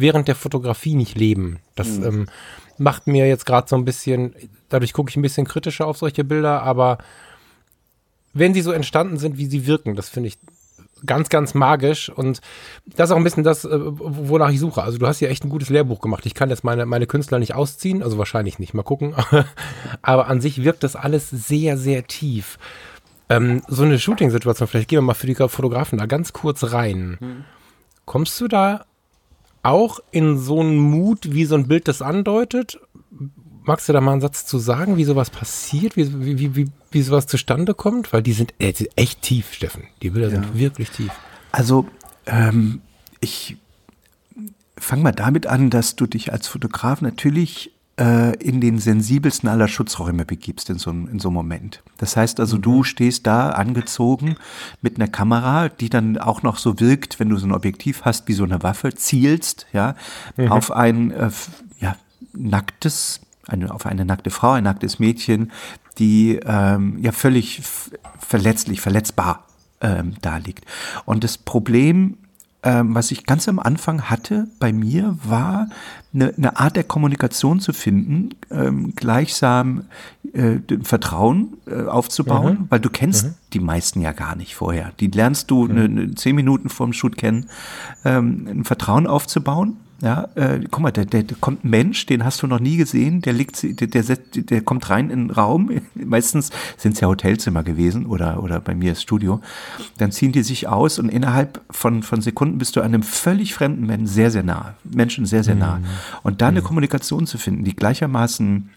während 0.00 0.28
der 0.28 0.34
Fotografie 0.34 0.94
nicht 0.94 1.16
leben. 1.16 1.60
Das 1.74 1.98
mhm. 1.98 2.04
ähm, 2.04 2.28
macht 2.78 3.06
mir 3.06 3.28
jetzt 3.28 3.46
gerade 3.46 3.68
so 3.68 3.76
ein 3.76 3.84
bisschen, 3.84 4.34
dadurch 4.68 4.92
gucke 4.92 5.10
ich 5.10 5.16
ein 5.16 5.22
bisschen 5.22 5.46
kritischer 5.46 5.86
auf 5.86 5.98
solche 5.98 6.24
Bilder, 6.24 6.62
aber 6.62 6.98
wenn 8.32 8.54
sie 8.54 8.62
so 8.62 8.72
entstanden 8.72 9.18
sind, 9.18 9.38
wie 9.38 9.46
sie 9.46 9.66
wirken, 9.66 9.96
das 9.96 10.08
finde 10.08 10.28
ich 10.28 10.38
ganz, 11.06 11.28
ganz 11.28 11.54
magisch 11.54 12.08
und 12.10 12.40
das 12.86 13.08
ist 13.08 13.12
auch 13.12 13.16
ein 13.16 13.24
bisschen 13.24 13.44
das, 13.44 13.64
äh, 13.64 13.78
wonach 13.80 14.50
ich 14.50 14.60
suche. 14.60 14.82
Also 14.82 14.98
du 14.98 15.06
hast 15.06 15.18
hier 15.18 15.30
echt 15.30 15.44
ein 15.44 15.50
gutes 15.50 15.70
Lehrbuch 15.70 16.00
gemacht. 16.00 16.26
Ich 16.26 16.34
kann 16.34 16.50
jetzt 16.50 16.64
meine, 16.64 16.86
meine 16.86 17.06
Künstler 17.06 17.38
nicht 17.38 17.54
ausziehen, 17.54 18.02
also 18.02 18.18
wahrscheinlich 18.18 18.58
nicht, 18.58 18.74
mal 18.74 18.82
gucken. 18.82 19.14
Aber 20.02 20.28
an 20.28 20.40
sich 20.40 20.62
wirkt 20.62 20.82
das 20.82 20.96
alles 20.96 21.30
sehr, 21.30 21.76
sehr 21.78 22.06
tief. 22.06 22.58
Ähm, 23.28 23.62
so 23.68 23.84
eine 23.84 23.98
Shooting-Situation, 23.98 24.68
vielleicht 24.68 24.88
gehen 24.88 24.98
wir 24.98 25.02
mal 25.02 25.14
für 25.14 25.26
die 25.26 25.34
Fotografen 25.34 25.98
da 25.98 26.06
ganz 26.06 26.32
kurz 26.32 26.72
rein. 26.72 27.16
Hm. 27.20 27.44
Kommst 28.04 28.40
du 28.40 28.48
da 28.48 28.84
auch 29.62 30.00
in 30.10 30.38
so 30.38 30.60
einen 30.60 30.78
Mut, 30.78 31.32
wie 31.32 31.44
so 31.44 31.54
ein 31.54 31.68
Bild 31.68 31.88
das 31.88 32.02
andeutet? 32.02 32.80
Magst 33.62 33.88
du 33.88 33.92
da 33.92 34.00
mal 34.00 34.12
einen 34.12 34.20
Satz 34.20 34.46
zu 34.46 34.58
sagen, 34.58 34.96
wie 34.96 35.04
sowas 35.04 35.30
passiert, 35.30 35.96
wie, 35.96 36.38
wie, 36.38 36.56
wie, 36.56 36.70
wie 36.90 37.02
sowas 37.02 37.26
zustande 37.26 37.74
kommt? 37.74 38.12
Weil 38.12 38.22
die 38.22 38.32
sind 38.32 38.54
echt 38.58 39.22
tief, 39.22 39.52
Steffen. 39.52 39.84
Die 40.02 40.10
Bilder 40.10 40.28
ja. 40.28 40.34
sind 40.40 40.58
wirklich 40.58 40.90
tief. 40.90 41.10
Also, 41.52 41.86
ähm, 42.26 42.80
ich 43.20 43.56
fange 44.78 45.02
mal 45.02 45.12
damit 45.12 45.46
an, 45.46 45.70
dass 45.70 45.94
du 45.94 46.06
dich 46.06 46.32
als 46.32 46.48
Fotograf 46.48 47.02
natürlich 47.02 47.72
äh, 48.00 48.34
in 48.36 48.60
den 48.60 48.78
sensibelsten 48.78 49.48
aller 49.48 49.68
Schutzräume 49.68 50.24
begibst 50.24 50.70
in 50.70 50.78
so, 50.78 50.90
in 50.90 51.18
so 51.18 51.28
einem 51.28 51.34
Moment. 51.34 51.82
Das 51.98 52.16
heißt 52.16 52.40
also, 52.40 52.56
mhm. 52.56 52.62
du 52.62 52.82
stehst 52.82 53.26
da 53.26 53.50
angezogen 53.50 54.36
mit 54.80 54.96
einer 54.96 55.08
Kamera, 55.08 55.68
die 55.68 55.90
dann 55.90 56.16
auch 56.16 56.42
noch 56.42 56.56
so 56.56 56.80
wirkt, 56.80 57.20
wenn 57.20 57.28
du 57.28 57.36
so 57.36 57.46
ein 57.46 57.52
Objektiv 57.52 58.02
hast, 58.04 58.26
wie 58.26 58.32
so 58.32 58.44
eine 58.44 58.62
Waffe, 58.62 58.94
zielst, 58.94 59.66
ja, 59.72 59.94
mhm. 60.36 60.50
auf 60.50 60.72
ein, 60.72 61.10
äh, 61.10 61.30
ja, 61.78 61.96
nacktes, 62.32 63.20
eine, 63.46 63.72
auf 63.72 63.84
eine 63.84 64.04
nackte 64.06 64.30
Frau, 64.30 64.52
ein 64.52 64.64
nacktes 64.64 64.98
Mädchen, 64.98 65.52
die 65.98 66.40
ähm, 66.44 66.98
ja 67.02 67.12
völlig 67.12 67.60
verletzlich, 68.18 68.80
verletzbar 68.80 69.44
ähm, 69.82 70.14
da 70.22 70.38
liegt. 70.38 70.64
Und 71.04 71.24
das 71.24 71.36
Problem 71.36 72.16
ähm, 72.62 72.94
was 72.94 73.10
ich 73.10 73.24
ganz 73.24 73.48
am 73.48 73.58
Anfang 73.58 74.10
hatte 74.10 74.48
bei 74.58 74.72
mir, 74.72 75.16
war 75.24 75.68
eine, 76.12 76.34
eine 76.36 76.58
Art 76.58 76.76
der 76.76 76.84
Kommunikation 76.84 77.60
zu 77.60 77.72
finden, 77.72 78.30
ähm, 78.50 78.94
gleichsam 78.94 79.84
äh, 80.32 80.58
Vertrauen 80.82 81.54
äh, 81.66 81.84
aufzubauen, 81.84 82.52
mhm. 82.60 82.66
weil 82.68 82.80
du 82.80 82.90
kennst 82.90 83.26
mhm. 83.26 83.34
die 83.52 83.60
meisten 83.60 84.00
ja 84.00 84.12
gar 84.12 84.36
nicht 84.36 84.54
vorher. 84.54 84.92
Die 85.00 85.06
lernst 85.06 85.50
du 85.50 85.64
mhm. 85.64 85.70
eine, 85.70 85.84
eine 85.84 86.14
zehn 86.14 86.36
Minuten 86.36 86.68
vorm 86.68 86.92
Shoot 86.92 87.16
kennen, 87.16 87.46
ähm, 88.04 88.46
ein 88.48 88.64
Vertrauen 88.64 89.06
aufzubauen 89.06 89.78
ja, 90.02 90.28
äh, 90.34 90.60
guck 90.70 90.80
mal, 90.80 90.90
der, 90.90 91.04
der, 91.04 91.22
der 91.22 91.36
kommt 91.40 91.64
ein 91.64 91.70
Mensch, 91.70 92.06
den 92.06 92.24
hast 92.24 92.42
du 92.42 92.46
noch 92.46 92.60
nie 92.60 92.76
gesehen, 92.76 93.20
der 93.20 93.34
liegt, 93.34 93.62
der, 93.62 93.86
der, 93.86 94.16
der 94.34 94.60
kommt 94.62 94.88
rein 94.88 95.10
in 95.10 95.28
den 95.28 95.30
Raum. 95.30 95.70
Meistens 95.94 96.50
sind 96.78 96.94
es 96.94 97.00
ja 97.00 97.08
Hotelzimmer 97.08 97.62
gewesen 97.62 98.06
oder, 98.06 98.42
oder 98.42 98.60
bei 98.60 98.74
mir 98.74 98.92
das 98.92 99.02
Studio. 99.02 99.40
Dann 99.98 100.10
ziehen 100.10 100.32
die 100.32 100.42
sich 100.42 100.68
aus 100.68 100.98
und 100.98 101.10
innerhalb 101.10 101.60
von, 101.70 102.02
von 102.02 102.22
Sekunden 102.22 102.58
bist 102.58 102.76
du 102.76 102.80
einem 102.80 103.02
völlig 103.02 103.54
fremden 103.54 103.86
Menschen 103.86 104.06
sehr, 104.06 104.30
sehr 104.30 104.42
nah. 104.42 104.74
Menschen 104.84 105.26
sehr, 105.26 105.44
sehr 105.44 105.54
nah. 105.54 105.78
Mhm. 105.78 105.84
Und 106.22 106.40
da 106.40 106.48
eine 106.48 106.60
mhm. 106.60 106.64
Kommunikation 106.64 107.26
zu 107.26 107.36
finden, 107.36 107.64
die 107.64 107.76
gleichermaßen 107.76 108.70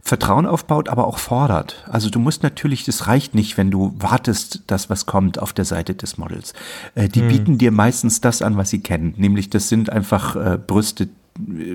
Vertrauen 0.00 0.46
aufbaut, 0.46 0.88
aber 0.88 1.06
auch 1.06 1.18
fordert. 1.18 1.84
Also 1.88 2.08
du 2.08 2.18
musst 2.18 2.42
natürlich, 2.42 2.84
das 2.84 3.06
reicht 3.06 3.34
nicht, 3.34 3.58
wenn 3.58 3.70
du 3.70 3.94
wartest, 3.98 4.62
dass 4.66 4.88
was 4.88 5.06
kommt 5.06 5.38
auf 5.38 5.52
der 5.52 5.64
Seite 5.64 5.94
des 5.94 6.18
Models. 6.18 6.54
Äh, 6.94 7.08
die 7.08 7.20
hm. 7.20 7.28
bieten 7.28 7.58
dir 7.58 7.72
meistens 7.72 8.20
das 8.20 8.42
an, 8.42 8.56
was 8.56 8.70
sie 8.70 8.80
kennen, 8.80 9.14
nämlich 9.16 9.50
das 9.50 9.68
sind 9.68 9.90
einfach 9.90 10.36
äh, 10.36 10.58
Brüste 10.58 11.08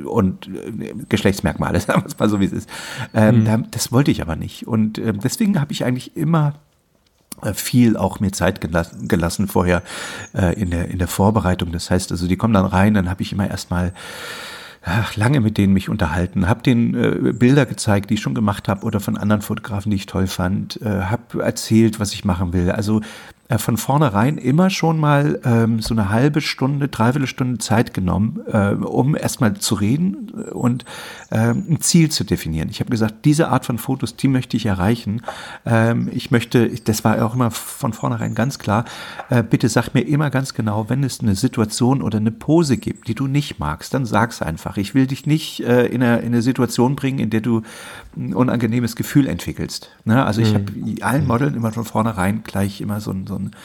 und 0.06 0.48
äh, 0.48 0.94
Geschlechtsmerkmale, 1.10 1.80
sagen 1.82 2.02
wir 2.02 2.08
es 2.08 2.18
mal 2.18 2.30
so, 2.30 2.40
wie 2.40 2.46
es 2.46 2.52
ist. 2.52 2.70
Ähm, 3.14 3.48
hm. 3.48 3.68
das 3.72 3.92
wollte 3.92 4.12
ich 4.12 4.22
aber 4.22 4.36
nicht. 4.36 4.68
Und 4.68 4.98
äh, 4.98 5.14
deswegen 5.14 5.60
habe 5.60 5.72
ich 5.72 5.86
eigentlich 5.86 6.18
immer 6.18 6.54
äh, 7.42 7.54
viel 7.54 7.98
auch 7.98 8.20
mir 8.20 8.32
Zeit 8.32 8.62
gelassen, 8.62 9.08
gelassen 9.08 9.48
vorher 9.48 9.84
äh, 10.34 10.60
in, 10.60 10.70
der, 10.70 10.90
in 10.90 11.00
der 11.00 11.08
Vorbereitung. 11.08 11.72
Das 11.72 11.90
heißt 11.90 12.12
also, 12.12 12.28
die 12.28 12.38
kommen 12.38 12.54
dann 12.54 12.66
rein, 12.66 12.94
dann 12.94 13.10
habe 13.10 13.22
ich 13.22 13.32
immer 13.32 13.50
erstmal 13.50 13.94
ach, 14.86 15.15
lange 15.15 15.39
mit 15.39 15.58
denen 15.58 15.74
mich 15.74 15.89
unterhalten, 15.89 16.48
habe 16.48 16.62
denen 16.62 16.93
äh, 16.96 17.34
Bilder 17.34 17.65
gezeigt, 17.65 18.10
die 18.10 18.15
ich 18.15 18.22
schon 18.22 18.36
gemacht 18.36 18.67
habe 18.67 18.86
oder 18.86 19.00
von 19.00 19.17
anderen 19.17 19.41
Fotografen, 19.41 19.89
die 19.89 19.96
ich 19.96 20.06
toll 20.06 20.28
fand, 20.28 20.82
äh, 20.82 21.04
habe 21.04 21.43
erzählt, 21.43 22.00
was 22.00 22.13
ich 22.13 22.26
machen 22.26 22.54
will. 22.54 22.69
Also 22.72 23.02
äh, 23.54 23.58
von 23.58 23.78
vornherein 23.78 24.38
immer 24.38 24.70
schon 24.70 25.00
mal 25.00 25.39
ähm, 25.46 25.82
so 25.82 25.94
eine 25.94 26.10
halbe 26.10 26.42
Stunde, 26.42 26.88
dreiviertel 26.88 27.28
Stunde 27.28 27.58
Zeit 27.60 27.94
genommen, 27.94 28.39
äh, 28.52 28.72
um 28.74 29.16
erstmal 29.16 29.54
zu 29.56 29.76
reden 29.76 30.30
und 30.52 30.86
äh, 31.30 31.50
ein 31.50 31.80
Ziel 31.82 32.10
zu 32.10 32.24
definieren. 32.24 32.70
Ich 32.70 32.80
habe 32.80 32.89
gesagt, 32.89 33.26
diese 33.26 33.50
Art 33.50 33.66
von 33.66 33.78
Fotos, 33.78 34.16
die 34.16 34.28
möchte 34.28 34.58
ich 34.58 34.66
erreichen. 34.66 35.22
Ähm, 35.66 36.10
ich 36.13 36.32
möchte, 36.32 36.70
das 36.70 37.04
war 37.04 37.24
auch 37.24 37.36
immer 37.36 37.52
von 37.52 37.94
vornherein 37.94 38.36
ganz 38.36 38.60
klar, 38.60 38.86
äh, 39.30 39.44
bitte 39.44 39.70
sag 39.70 39.94
mir 39.94 40.02
immer 40.02 40.30
ganz 40.30 40.54
genau, 40.54 40.89
wenn 40.89 41.04
es 41.04 41.20
eine 41.20 41.36
Situation 41.36 42.02
oder 42.02 42.18
eine 42.18 42.32
Pose 42.32 42.78
gibt, 42.78 43.08
die 43.08 43.16
du 43.16 43.28
nicht 43.28 43.60
magst, 43.60 43.94
dann 43.94 44.06
sag's 44.06 44.42
einfach. 44.42 44.78
Ich 44.78 44.96
will 44.96 45.08
dich 45.08 45.26
nicht 45.26 45.60
äh, 45.62 45.86
in, 45.88 46.02
eine, 46.02 46.20
in 46.20 46.28
eine 46.28 46.42
Situation 46.42 46.96
bringen, 46.96 47.20
in 47.20 47.30
der 47.30 47.42
du 47.42 47.62
ein 48.16 48.34
unangenehmes 48.34 48.96
Gefühl 48.96 49.28
entwickelst. 49.28 49.89
Ne? 50.06 50.26
Also 50.26 50.42
ich 50.42 50.54
mhm. 50.54 50.56
habe 50.56 51.06
allen 51.06 51.28
Modeln 51.28 51.56
immer 51.56 51.72
von 51.72 51.86
vornherein 51.86 52.44
gleich 52.44 52.82
immer 52.82 53.00
so 53.00 53.12
ein, 53.12 53.28
so 53.28 53.36
ein 53.36 53.42
worden. 53.43 53.60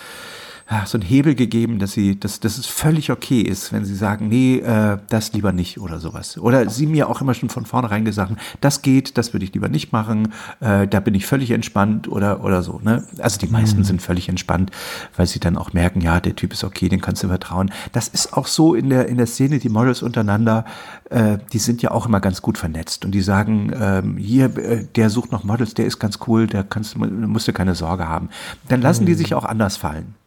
So 0.85 0.98
ein 0.98 1.02
Hebel 1.02 1.35
gegeben, 1.35 1.78
dass 1.78 1.92
sie, 1.92 2.20
dass, 2.20 2.40
dass 2.40 2.59
es 2.59 2.66
völlig 2.66 3.11
okay 3.11 3.40
ist, 3.40 3.72
wenn 3.72 3.87
sie 3.87 3.94
sagen, 3.94 4.28
nee, 4.28 4.59
äh, 4.59 4.98
das 5.09 5.33
lieber 5.33 5.52
nicht 5.52 5.81
oder 5.81 5.98
sowas. 5.98 6.37
Oder 6.37 6.68
sie 6.68 6.87
mir 6.87 7.09
auch 7.09 7.22
immer 7.22 7.33
schon 7.33 7.48
von 7.48 7.64
vornherein 7.64 8.04
gesagt 8.04 8.31
haben, 8.31 8.40
das 8.61 8.83
geht, 8.83 9.16
das 9.16 9.33
würde 9.33 9.44
ich 9.46 9.54
lieber 9.54 9.68
nicht 9.68 9.92
machen, 9.92 10.35
äh, 10.61 10.87
da 10.87 11.00
bin 11.00 11.14
ich 11.14 11.24
völlig 11.24 11.52
entspannt 11.52 12.07
oder, 12.09 12.44
oder 12.44 12.62
so. 12.62 12.81
Ne? 12.85 13.02
Also 13.18 13.38
die 13.38 13.46
meisten 13.46 13.78
mhm. 13.78 13.85
sind 13.85 14.02
völlig 14.02 14.28
entspannt, 14.28 14.70
weil 15.16 15.26
sie 15.26 15.40
dann 15.40 15.57
auch 15.57 15.72
merken, 15.72 16.02
ja, 16.02 16.20
der 16.20 16.37
Typ 16.37 16.52
ist 16.52 16.64
okay, 16.64 16.90
den 16.90 17.00
kannst 17.00 17.22
du 17.22 17.28
vertrauen. 17.28 17.70
Das 17.92 18.09
ist 18.09 18.35
auch 18.35 18.46
so 18.46 18.74
in 18.74 18.90
der, 18.90 19.09
in 19.09 19.16
der 19.16 19.26
Szene, 19.26 19.61
die 19.61 19.70
Models 19.70 20.02
untereinander, 20.02 20.66
äh, 21.09 21.38
die 21.50 21.59
sind 21.59 21.81
ja 21.81 21.92
auch 21.92 22.04
immer 22.04 22.20
ganz 22.20 22.42
gut 22.42 22.59
vernetzt 22.59 23.07
und 23.07 23.12
die 23.12 23.22
sagen, 23.22 23.72
ähm, 23.74 24.16
hier, 24.18 24.54
äh, 24.59 24.85
der 24.96 25.09
sucht 25.09 25.33
noch 25.33 25.44
Models, 25.44 25.72
der 25.72 25.87
ist 25.87 25.98
ganz 25.98 26.18
cool, 26.26 26.46
der 26.46 26.62
kannst, 26.62 26.98
musst 26.98 27.48
du 27.48 27.54
keine 27.54 27.74
Sorge 27.74 28.07
haben. 28.07 28.28
Dann 28.68 28.83
lassen 28.83 29.04
mhm. 29.04 29.07
die 29.07 29.14
sich 29.14 29.35
auch 29.35 29.46
anders 29.46 29.78
fallen. 29.78 30.17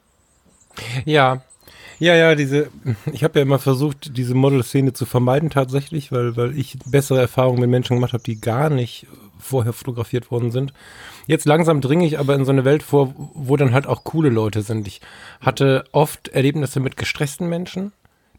Ja, 1.06 1.42
ja, 2.00 2.16
ja, 2.16 2.34
diese, 2.34 2.72
ich 3.14 3.24
habe 3.24 3.38
ja 3.38 3.44
immer 3.44 3.60
versucht, 3.60 4.18
diese 4.18 4.34
Model-Szene 4.34 4.94
zu 4.94 5.06
vermeiden 5.06 5.52
tatsächlich, 5.52 6.12
weil, 6.12 6.36
weil 6.36 6.58
ich 6.58 6.80
bessere 6.86 7.20
Erfahrungen 7.20 7.62
mit 7.62 7.70
Menschen 7.70 7.98
gemacht 7.98 8.14
habe, 8.14 8.24
die 8.24 8.42
gar 8.42 8.72
nicht 8.72 9.06
vorher 9.38 9.72
fotografiert 9.72 10.32
worden 10.32 10.50
sind. 10.50 10.74
Jetzt 11.28 11.46
langsam 11.46 11.80
dringe 11.80 12.08
ich 12.08 12.18
aber 12.18 12.34
in 12.34 12.46
so 12.46 12.52
eine 12.52 12.66
Welt 12.66 12.82
vor, 12.82 13.14
wo 13.36 13.56
dann 13.56 13.74
halt 13.74 13.86
auch 13.86 14.04
coole 14.04 14.30
Leute 14.30 14.64
sind. 14.64 14.88
Ich 14.88 15.02
hatte 15.42 15.84
oft 15.92 16.30
Erlebnisse 16.30 16.80
mit 16.80 16.98
gestressten 16.98 17.48
Menschen, 17.50 17.92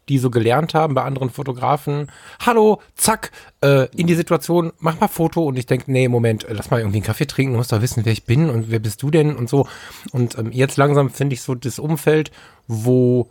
die 0.09 0.17
so 0.17 0.29
gelernt 0.29 0.73
haben 0.73 0.93
bei 0.93 1.03
anderen 1.03 1.29
Fotografen, 1.29 2.11
hallo, 2.39 2.81
zack, 2.95 3.31
äh, 3.61 3.87
in 3.95 4.07
die 4.07 4.15
Situation, 4.15 4.73
mach 4.79 4.99
mal 4.99 5.07
Foto 5.07 5.43
und 5.43 5.57
ich 5.57 5.65
denke, 5.65 5.91
nee, 5.91 6.07
Moment, 6.07 6.45
lass 6.49 6.71
mal 6.71 6.79
irgendwie 6.79 6.97
einen 6.97 7.05
Kaffee 7.05 7.25
trinken, 7.25 7.53
du 7.53 7.57
musst 7.57 7.71
doch 7.71 7.81
wissen, 7.81 8.05
wer 8.05 8.13
ich 8.13 8.25
bin 8.25 8.49
und 8.49 8.69
wer 8.69 8.79
bist 8.79 9.01
du 9.01 9.11
denn 9.11 9.35
und 9.35 9.49
so. 9.49 9.67
Und 10.11 10.37
ähm, 10.37 10.51
jetzt 10.51 10.77
langsam 10.77 11.09
finde 11.09 11.33
ich 11.33 11.41
so 11.41 11.55
das 11.55 11.79
Umfeld, 11.79 12.31
wo 12.67 13.29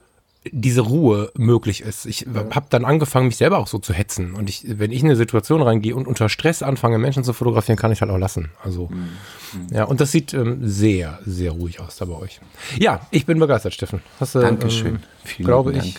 diese 0.50 0.80
Ruhe 0.80 1.30
möglich 1.36 1.82
ist. 1.82 2.04
Ich 2.04 2.26
habe 2.26 2.66
dann 2.68 2.84
angefangen, 2.84 3.26
mich 3.26 3.36
selber 3.36 3.58
auch 3.58 3.68
so 3.68 3.78
zu 3.78 3.92
hetzen. 3.92 4.34
Und 4.34 4.48
ich, 4.48 4.64
wenn 4.66 4.90
ich 4.90 5.00
in 5.00 5.06
eine 5.06 5.16
Situation 5.16 5.62
reingehe 5.62 5.94
und 5.94 6.08
unter 6.08 6.28
Stress 6.28 6.62
anfange, 6.62 6.98
Menschen 6.98 7.22
zu 7.22 7.32
fotografieren, 7.32 7.78
kann 7.78 7.92
ich 7.92 8.00
halt 8.00 8.10
auch 8.10 8.18
lassen. 8.18 8.50
Also, 8.62 8.88
mhm. 8.88 9.68
ja, 9.70 9.84
und 9.84 10.00
das 10.00 10.10
sieht 10.10 10.34
ähm, 10.34 10.58
sehr, 10.62 11.20
sehr 11.24 11.52
ruhig 11.52 11.78
aus 11.78 11.96
da 11.96 12.06
bei 12.06 12.14
euch. 12.14 12.40
Ja, 12.76 13.06
ich 13.12 13.24
bin 13.24 13.38
begeistert, 13.38 13.74
Steffen. 13.74 14.02
Hast, 14.18 14.34
Dankeschön. 14.34 14.96
Ähm, 14.96 15.00
Vielen 15.22 15.46
glaube 15.46 15.72
Dank. 15.72 15.84
ich. 15.84 15.96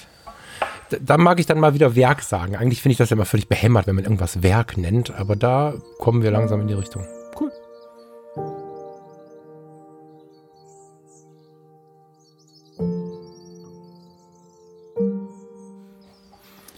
Da 1.02 1.18
mag 1.18 1.40
ich 1.40 1.46
dann 1.46 1.60
mal 1.60 1.74
wieder 1.74 1.96
Werk 1.96 2.22
sagen. 2.22 2.56
Eigentlich 2.56 2.82
finde 2.82 2.94
ich 2.94 2.98
das 2.98 3.10
ja 3.10 3.16
immer 3.16 3.26
völlig 3.26 3.48
behämmert, 3.48 3.88
wenn 3.88 3.96
man 3.96 4.04
irgendwas 4.04 4.44
Werk 4.44 4.78
nennt, 4.78 5.14
aber 5.16 5.36
da 5.36 5.74
kommen 6.00 6.24
wir 6.24 6.32
langsam 6.32 6.62
in 6.62 6.68
die 6.68 6.74
Richtung. 6.74 7.06
Cool. 7.40 7.52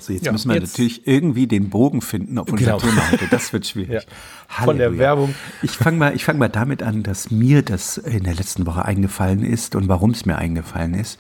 So, 0.06 0.14
jetzt 0.14 0.26
ja, 0.26 0.32
müssen 0.32 0.50
wir 0.50 0.60
jetzt 0.60 0.74
natürlich 0.74 1.08
irgendwie 1.08 1.48
den 1.48 1.72
Bogen 1.72 2.02
finden 2.02 2.38
auf 2.38 2.48
unser 2.52 2.64
genau. 2.64 2.80
Thema 2.80 3.12
heute. 3.12 3.28
Das 3.32 3.52
wird 3.54 3.66
schwierig. 3.66 4.06
Ja. 4.06 4.64
Von 4.64 4.78
der 4.78 5.00
Werbung. 5.00 5.34
Ich 5.64 5.72
fange 5.72 5.98
mal, 5.98 6.18
fang 6.20 6.38
mal 6.38 6.48
damit 6.48 6.84
an, 6.84 7.02
dass 7.02 7.32
mir 7.32 7.64
das 7.64 7.98
in 7.98 8.24
der 8.24 8.36
letzten 8.36 8.68
Woche 8.68 8.86
eingefallen 8.86 9.44
ist 9.44 9.76
und 9.76 9.88
warum 9.88 10.12
es 10.12 10.26
mir 10.28 10.38
eingefallen 10.38 10.94
ist. 10.94 11.20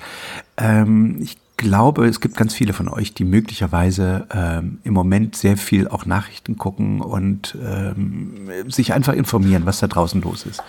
Ähm, 0.57 1.17
ich 1.19 1.37
glaube, 1.57 2.07
es 2.07 2.19
gibt 2.19 2.37
ganz 2.37 2.53
viele 2.53 2.73
von 2.73 2.89
euch, 2.89 3.13
die 3.13 3.23
möglicherweise 3.23 4.27
ähm, 4.33 4.79
im 4.83 4.93
Moment 4.93 5.35
sehr 5.35 5.57
viel 5.57 5.87
auch 5.87 6.05
Nachrichten 6.05 6.57
gucken 6.57 7.01
und 7.01 7.57
ähm, 7.63 8.49
sich 8.67 8.93
einfach 8.93 9.13
informieren, 9.13 9.65
was 9.65 9.79
da 9.79 9.87
draußen 9.87 10.21
los 10.21 10.45
ist. 10.45 10.63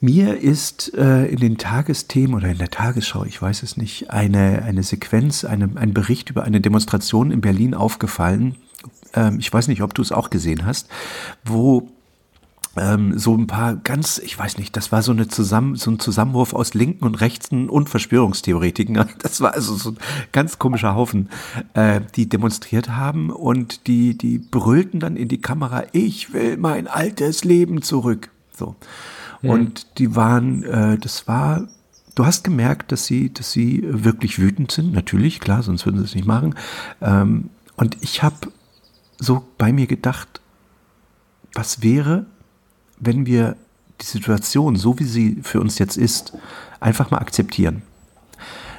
Mir 0.00 0.38
ist 0.40 0.94
äh, 0.94 1.26
in 1.26 1.38
den 1.38 1.58
Tagesthemen 1.58 2.36
oder 2.36 2.48
in 2.48 2.58
der 2.58 2.70
Tagesschau, 2.70 3.24
ich 3.24 3.42
weiß 3.42 3.64
es 3.64 3.76
nicht, 3.76 4.10
eine, 4.10 4.62
eine 4.62 4.84
Sequenz, 4.84 5.44
eine, 5.44 5.70
ein 5.74 5.92
Bericht 5.92 6.30
über 6.30 6.44
eine 6.44 6.60
Demonstration 6.60 7.32
in 7.32 7.40
Berlin 7.40 7.74
aufgefallen. 7.74 8.56
Ähm, 9.14 9.38
ich 9.40 9.52
weiß 9.52 9.66
nicht, 9.66 9.82
ob 9.82 9.94
du 9.94 10.02
es 10.02 10.12
auch 10.12 10.30
gesehen 10.30 10.64
hast, 10.64 10.88
wo 11.44 11.90
ähm, 12.78 13.18
so 13.18 13.36
ein 13.36 13.46
paar 13.46 13.76
ganz, 13.76 14.18
ich 14.18 14.38
weiß 14.38 14.58
nicht, 14.58 14.76
das 14.76 14.92
war 14.92 15.02
so, 15.02 15.12
eine 15.12 15.28
Zusammen, 15.28 15.76
so 15.76 15.90
ein 15.90 15.98
Zusammenwurf 15.98 16.54
aus 16.54 16.74
Linken 16.74 17.04
und 17.04 17.20
Rechten 17.20 17.68
und 17.68 17.88
Verschwörungstheoretiken. 17.88 19.04
Das 19.18 19.40
war 19.40 19.54
also 19.54 19.74
so 19.74 19.90
ein 19.90 19.98
ganz 20.32 20.58
komischer 20.58 20.94
Haufen, 20.94 21.28
äh, 21.74 22.00
die 22.16 22.28
demonstriert 22.28 22.90
haben 22.90 23.30
und 23.30 23.86
die, 23.86 24.16
die 24.16 24.38
brüllten 24.38 25.00
dann 25.00 25.16
in 25.16 25.28
die 25.28 25.40
Kamera, 25.40 25.84
ich 25.92 26.32
will 26.32 26.56
mein 26.56 26.86
altes 26.86 27.44
Leben 27.44 27.82
zurück. 27.82 28.30
So. 28.52 28.76
Mhm. 29.42 29.50
Und 29.50 29.98
die 29.98 30.14
waren, 30.16 30.62
äh, 30.62 30.98
das 30.98 31.28
war, 31.28 31.68
du 32.14 32.26
hast 32.26 32.44
gemerkt, 32.44 32.92
dass 32.92 33.06
sie, 33.06 33.32
dass 33.32 33.52
sie 33.52 33.82
wirklich 33.84 34.38
wütend 34.38 34.70
sind, 34.70 34.92
natürlich, 34.92 35.40
klar, 35.40 35.62
sonst 35.62 35.84
würden 35.86 35.98
sie 35.98 36.04
es 36.04 36.14
nicht 36.14 36.26
machen. 36.26 36.54
Ähm, 37.00 37.50
und 37.76 37.96
ich 38.00 38.22
habe 38.22 38.36
so 39.18 39.44
bei 39.56 39.72
mir 39.72 39.86
gedacht, 39.86 40.40
was 41.54 41.82
wäre, 41.82 42.26
wenn 43.00 43.26
wir 43.26 43.56
die 44.00 44.06
Situation, 44.06 44.76
so 44.76 44.98
wie 44.98 45.04
sie 45.04 45.38
für 45.42 45.60
uns 45.60 45.78
jetzt 45.78 45.96
ist, 45.96 46.32
einfach 46.80 47.10
mal 47.10 47.18
akzeptieren. 47.18 47.82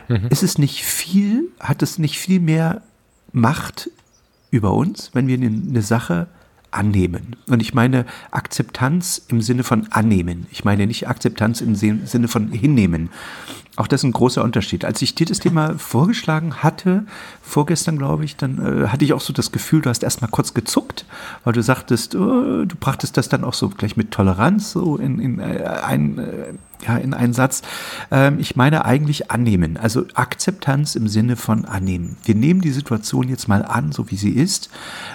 Mhm. 0.08 0.28
Ist 0.30 0.44
es 0.44 0.58
nicht 0.58 0.84
viel, 0.84 1.50
hat 1.60 1.82
es 1.82 2.00
nicht 2.00 2.18
viel 2.18 2.40
mehr 2.40 2.82
Macht 3.32 3.92
über 4.50 4.74
uns, 4.74 5.12
wenn 5.14 5.28
wir 5.28 5.38
eine 5.38 5.82
Sache 5.82 6.28
annehmen. 6.72 7.36
Und 7.48 7.62
ich 7.62 7.74
meine 7.74 8.06
Akzeptanz 8.32 9.22
im 9.28 9.42
Sinne 9.42 9.64
von 9.64 9.88
annehmen. 9.92 10.48
Ich 10.52 10.64
meine 10.64 10.88
nicht 10.88 11.08
Akzeptanz 11.08 11.62
im 11.62 11.76
Sinne 11.76 12.28
von 12.28 12.52
hinnehmen. 12.52 13.10
Auch 13.76 13.88
das 13.88 14.02
ist 14.02 14.06
ein 14.06 14.12
großer 14.12 14.44
Unterschied. 14.44 14.84
Als 14.84 15.02
ich 15.02 15.16
dir 15.16 15.26
das 15.26 15.40
Thema 15.40 15.80
vorgeschlagen 15.80 16.56
hatte, 16.56 17.06
vorgestern 17.42 17.98
glaube 17.98 18.26
ich, 18.26 18.36
dann 18.36 18.58
äh, 18.84 18.88
hatte 18.88 19.06
ich 19.06 19.14
auch 19.14 19.22
so 19.22 19.32
das 19.32 19.54
Gefühl, 19.54 19.82
du 19.82 19.90
hast 19.90 20.04
erstmal 20.04 20.30
kurz 20.30 20.54
gezuckt, 20.54 21.06
weil 21.46 21.54
du 21.54 21.64
sagtest, 21.64 22.14
oh, 22.14 22.66
du 22.66 22.76
brachtest 22.78 23.16
das 23.16 23.30
dann 23.30 23.46
auch 23.46 23.54
so 23.54 23.70
gleich 23.70 23.96
mit 23.96 24.12
Toleranz 24.12 24.72
so 24.72 24.98
in, 24.98 25.20
in, 25.20 25.40
äh, 25.40 25.64
ein, 25.82 26.18
äh, 26.18 26.54
ja, 26.86 26.98
in 26.98 27.14
einen 27.14 27.34
Satz. 27.34 27.62
Ähm, 28.12 28.40
ich 28.40 28.56
meine 28.56 28.86
eigentlich 28.86 29.32
annehmen, 29.32 29.78
also 29.78 30.06
Akzeptanz 30.14 30.96
im 30.96 31.08
Sinne 31.08 31.36
von 31.36 31.66
annehmen. 31.66 32.18
Wir 32.24 32.36
nehmen 32.36 32.62
die 32.62 32.72
Situation 32.72 33.30
jetzt 33.30 33.48
mal 33.48 33.66
an, 33.66 33.92
so 33.92 34.10
wie 34.12 34.16
sie 34.16 34.32
ist. 34.32 34.70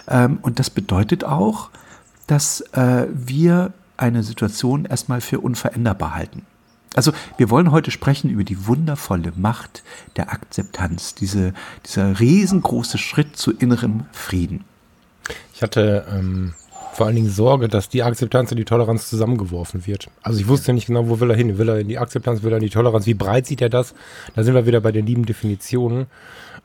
Ähm, 0.08 0.38
und 0.42 0.58
das 0.58 0.70
bedeutet 0.70 1.24
auch, 1.24 1.70
dass 2.26 2.60
äh, 2.72 3.06
wir 3.12 3.72
eine 3.96 4.22
Situation 4.22 4.84
erstmal 4.84 5.20
für 5.20 5.40
unveränderbar 5.40 6.14
halten. 6.14 6.42
Also 6.94 7.12
wir 7.36 7.50
wollen 7.50 7.72
heute 7.72 7.90
sprechen 7.90 8.30
über 8.30 8.44
die 8.44 8.66
wundervolle 8.66 9.32
Macht 9.36 9.82
der 10.16 10.32
Akzeptanz, 10.32 11.14
diese, 11.14 11.52
dieser 11.84 12.20
riesengroße 12.20 12.98
Schritt 12.98 13.36
zu 13.36 13.52
innerem 13.52 14.06
Frieden. 14.12 14.64
Ich 15.54 15.62
hatte 15.62 16.06
ähm, 16.10 16.54
vor 16.94 17.06
allen 17.06 17.16
Dingen 17.16 17.30
Sorge, 17.30 17.68
dass 17.68 17.88
die 17.88 18.02
Akzeptanz 18.02 18.50
und 18.52 18.56
die 18.56 18.64
Toleranz 18.64 19.10
zusammengeworfen 19.10 19.86
wird. 19.86 20.08
Also 20.22 20.40
ich 20.40 20.48
wusste 20.48 20.72
nicht 20.72 20.86
genau, 20.86 21.08
wo 21.08 21.20
will 21.20 21.30
er 21.30 21.36
hin. 21.36 21.58
Will 21.58 21.68
er 21.68 21.80
in 21.80 21.88
die 21.88 21.98
Akzeptanz, 21.98 22.42
will 22.42 22.52
er 22.52 22.58
in 22.58 22.62
die 22.62 22.70
Toleranz? 22.70 23.06
Wie 23.06 23.14
breit 23.14 23.46
sieht 23.46 23.60
er 23.60 23.68
das? 23.68 23.94
Da 24.36 24.44
sind 24.44 24.54
wir 24.54 24.66
wieder 24.66 24.80
bei 24.80 24.92
den 24.92 25.04
lieben 25.04 25.26
Definitionen. 25.26 26.06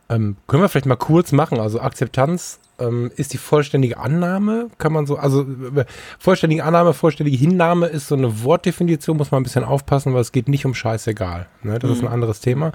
Ähm, 0.10 0.38
können 0.48 0.64
wir 0.64 0.70
vielleicht 0.70 0.86
mal 0.86 0.96
kurz 0.96 1.32
machen. 1.32 1.60
Also 1.60 1.80
Akzeptanz 1.82 2.60
ähm, 2.80 3.12
ist 3.16 3.34
die 3.34 3.38
vollständige 3.38 3.98
Annahme, 3.98 4.70
kann 4.78 4.94
man 4.94 5.06
so, 5.06 5.18
also 5.18 5.42
äh, 5.42 5.86
vollständige 6.18 6.64
Annahme, 6.64 6.94
vollständige 6.94 7.38
Hinnahme 7.38 7.88
ist 7.88 8.08
so 8.08 8.16
eine 8.16 8.44
Wortdefinition, 8.44 9.18
muss 9.18 9.32
man 9.32 9.42
ein 9.42 9.44
bisschen 9.44 9.64
aufpassen, 9.64 10.14
weil 10.14 10.22
es 10.22 10.32
geht 10.32 10.48
nicht 10.48 10.66
um 10.66 10.74
scheißegal. 10.74 11.48
Ne? 11.64 11.80
Das 11.80 11.90
mhm. 11.90 11.96
ist 11.96 12.02
ein 12.02 12.08
mhm. 12.08 12.14
anderes 12.14 12.40
Thema. 12.40 12.72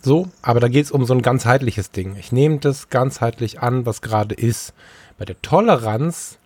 So, 0.00 0.28
aber 0.42 0.60
da 0.60 0.68
geht 0.68 0.84
es 0.84 0.92
um 0.92 1.04
so 1.04 1.14
ein 1.14 1.22
ganzheitliches 1.22 1.90
Ding. 1.90 2.16
Ich 2.18 2.30
nehme 2.30 2.58
das 2.58 2.88
ganzheitlich 2.88 3.60
an, 3.60 3.84
was 3.84 4.00
gerade 4.00 4.34
ist. 4.34 4.72
Bei 5.18 5.24
der 5.24 5.40
Toleranz 5.42 6.38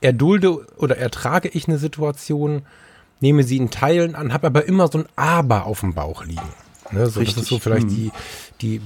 erdulde 0.00 0.66
oder 0.76 0.96
ertrage 0.96 1.48
ich 1.48 1.68
eine 1.68 1.78
Situation, 1.78 2.62
nehme 3.20 3.42
sie 3.42 3.56
in 3.56 3.70
Teilen 3.70 4.14
an, 4.14 4.32
habe 4.32 4.46
aber 4.46 4.66
immer 4.66 4.88
so 4.88 4.98
ein 4.98 5.06
Aber 5.16 5.66
auf 5.66 5.80
dem 5.80 5.94
Bauch 5.94 6.24
liegen. 6.24 6.40
Ne, 6.90 7.06
so, 7.06 7.22
das 7.22 7.36
ist 7.36 7.46
so 7.46 7.58
vielleicht 7.58 7.86
mhm. 7.86 7.94
die, 7.94 8.12
die 8.60 8.80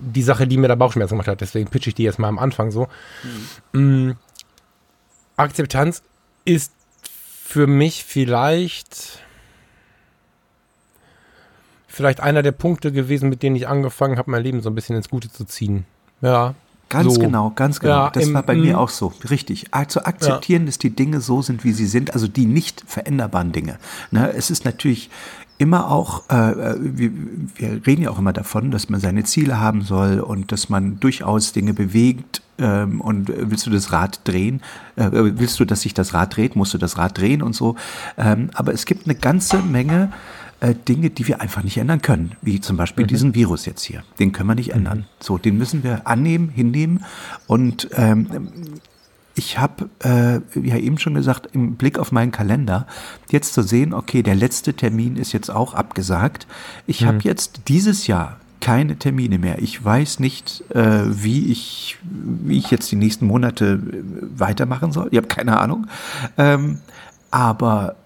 die 0.00 0.22
Sache, 0.22 0.46
die 0.46 0.56
mir 0.56 0.68
da 0.68 0.74
Bauchschmerzen 0.74 1.14
gemacht 1.14 1.28
hat. 1.28 1.40
Deswegen 1.40 1.68
pitche 1.68 1.90
ich 1.90 1.94
die 1.94 2.04
jetzt 2.04 2.18
mal 2.18 2.28
am 2.28 2.38
Anfang 2.38 2.70
so. 2.70 2.88
Mhm. 3.72 4.16
Akzeptanz 5.36 6.02
ist 6.44 6.72
für 7.02 7.66
mich 7.66 8.04
vielleicht 8.04 9.20
vielleicht 11.86 12.20
einer 12.20 12.42
der 12.42 12.52
Punkte 12.52 12.92
gewesen, 12.92 13.28
mit 13.28 13.42
denen 13.42 13.56
ich 13.56 13.68
angefangen 13.68 14.16
habe, 14.16 14.30
mein 14.30 14.42
Leben 14.42 14.62
so 14.62 14.70
ein 14.70 14.74
bisschen 14.74 14.96
ins 14.96 15.08
Gute 15.08 15.30
zu 15.30 15.44
ziehen. 15.44 15.84
Ja. 16.22 16.54
Ganz 16.90 17.14
so. 17.14 17.20
genau, 17.20 17.52
ganz 17.54 17.80
genau. 17.80 17.94
Ja, 17.94 18.10
das 18.10 18.26
im, 18.26 18.34
war 18.34 18.42
bei 18.42 18.56
mir 18.56 18.78
auch 18.78 18.90
so. 18.90 19.12
Richtig. 19.30 19.66
Zu 19.88 20.04
akzeptieren, 20.04 20.62
ja. 20.62 20.66
dass 20.66 20.78
die 20.78 20.90
Dinge 20.90 21.20
so 21.20 21.40
sind, 21.40 21.64
wie 21.64 21.72
sie 21.72 21.86
sind, 21.86 22.12
also 22.12 22.28
die 22.28 22.46
nicht 22.46 22.82
veränderbaren 22.86 23.52
Dinge. 23.52 23.78
Ne, 24.10 24.32
es 24.34 24.50
ist 24.50 24.64
natürlich 24.64 25.08
immer 25.56 25.90
auch, 25.90 26.24
äh, 26.30 26.50
äh, 26.50 26.76
wir, 26.80 27.12
wir 27.54 27.86
reden 27.86 28.02
ja 28.02 28.10
auch 28.10 28.18
immer 28.18 28.32
davon, 28.32 28.70
dass 28.70 28.88
man 28.88 28.98
seine 28.98 29.24
Ziele 29.24 29.60
haben 29.60 29.82
soll 29.82 30.18
und 30.18 30.52
dass 30.52 30.68
man 30.68 30.98
durchaus 31.00 31.52
Dinge 31.52 31.74
bewegt. 31.74 32.42
Ähm, 32.58 33.00
und 33.00 33.28
willst 33.28 33.66
du 33.66 33.70
das 33.70 33.92
Rad 33.92 34.20
drehen? 34.24 34.60
Äh, 34.96 35.10
willst 35.12 35.60
du, 35.60 35.64
dass 35.64 35.82
sich 35.82 35.94
das 35.94 36.12
Rad 36.12 36.36
dreht? 36.36 36.56
Musst 36.56 36.74
du 36.74 36.78
das 36.78 36.98
Rad 36.98 37.18
drehen 37.18 37.42
und 37.42 37.54
so? 37.54 37.76
Ähm, 38.18 38.50
aber 38.54 38.72
es 38.72 38.84
gibt 38.84 39.06
eine 39.06 39.14
ganze 39.14 39.58
Menge 39.58 40.12
äh, 40.60 40.74
Dinge, 40.74 41.10
die 41.10 41.26
wir 41.26 41.40
einfach 41.40 41.62
nicht 41.62 41.78
ändern 41.78 42.02
können, 42.02 42.32
wie 42.42 42.60
zum 42.60 42.76
Beispiel 42.76 43.04
mhm. 43.04 43.08
diesen 43.08 43.34
Virus 43.34 43.66
jetzt 43.66 43.82
hier. 43.82 44.02
Den 44.18 44.32
können 44.32 44.48
wir 44.48 44.54
nicht 44.54 44.72
ändern. 44.72 44.98
Mhm. 44.98 45.04
So, 45.20 45.38
den 45.38 45.58
müssen 45.58 45.82
wir 45.82 46.06
annehmen, 46.06 46.48
hinnehmen 46.48 47.04
und 47.46 47.88
ähm, 47.94 48.80
ich 49.34 49.58
habe 49.58 49.88
äh, 50.00 50.40
ja 50.60 50.76
eben 50.76 50.98
schon 50.98 51.14
gesagt, 51.14 51.48
im 51.52 51.76
Blick 51.76 51.98
auf 51.98 52.12
meinen 52.12 52.32
Kalender, 52.32 52.86
jetzt 53.30 53.54
zu 53.54 53.62
sehen, 53.62 53.94
okay, 53.94 54.22
der 54.22 54.34
letzte 54.34 54.74
Termin 54.74 55.16
ist 55.16 55.32
jetzt 55.32 55.50
auch 55.50 55.72
abgesagt. 55.72 56.46
Ich 56.86 57.02
mhm. 57.02 57.06
habe 57.06 57.18
jetzt 57.22 57.62
dieses 57.68 58.06
Jahr 58.06 58.38
keine 58.60 58.96
Termine 58.96 59.38
mehr. 59.38 59.58
Ich 59.60 59.82
weiß 59.82 60.20
nicht, 60.20 60.62
äh, 60.74 61.04
wie, 61.06 61.50
ich, 61.50 61.96
wie 62.02 62.58
ich 62.58 62.70
jetzt 62.70 62.90
die 62.92 62.96
nächsten 62.96 63.26
Monate 63.26 63.80
äh, 63.82 64.38
weitermachen 64.38 64.92
soll. 64.92 65.08
Ich 65.10 65.16
habe 65.16 65.28
keine 65.28 65.58
Ahnung. 65.58 65.86
Ähm, 66.36 66.80
aber 67.30 67.96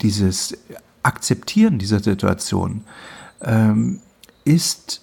dieses 0.00 0.56
Akzeptieren 1.02 1.78
dieser 1.78 2.00
Situation 2.00 2.84
ähm, 3.42 4.00
ist 4.44 5.02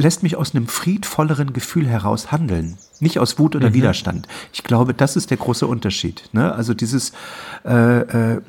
lässt 0.00 0.22
mich 0.22 0.36
aus 0.36 0.54
einem 0.54 0.66
friedvolleren 0.66 1.52
Gefühl 1.52 1.86
heraus 1.86 2.32
handeln. 2.32 2.78
Nicht 3.00 3.18
aus 3.18 3.38
Wut 3.38 3.56
oder 3.56 3.70
mhm. 3.70 3.74
Widerstand. 3.74 4.28
Ich 4.52 4.62
glaube, 4.62 4.94
das 4.94 5.16
ist 5.16 5.30
der 5.30 5.36
große 5.36 5.66
Unterschied. 5.66 6.28
Ne? 6.32 6.52
Also 6.52 6.74
dieses, 6.74 7.12
äh, 7.64 8.00
äh, 8.00 8.40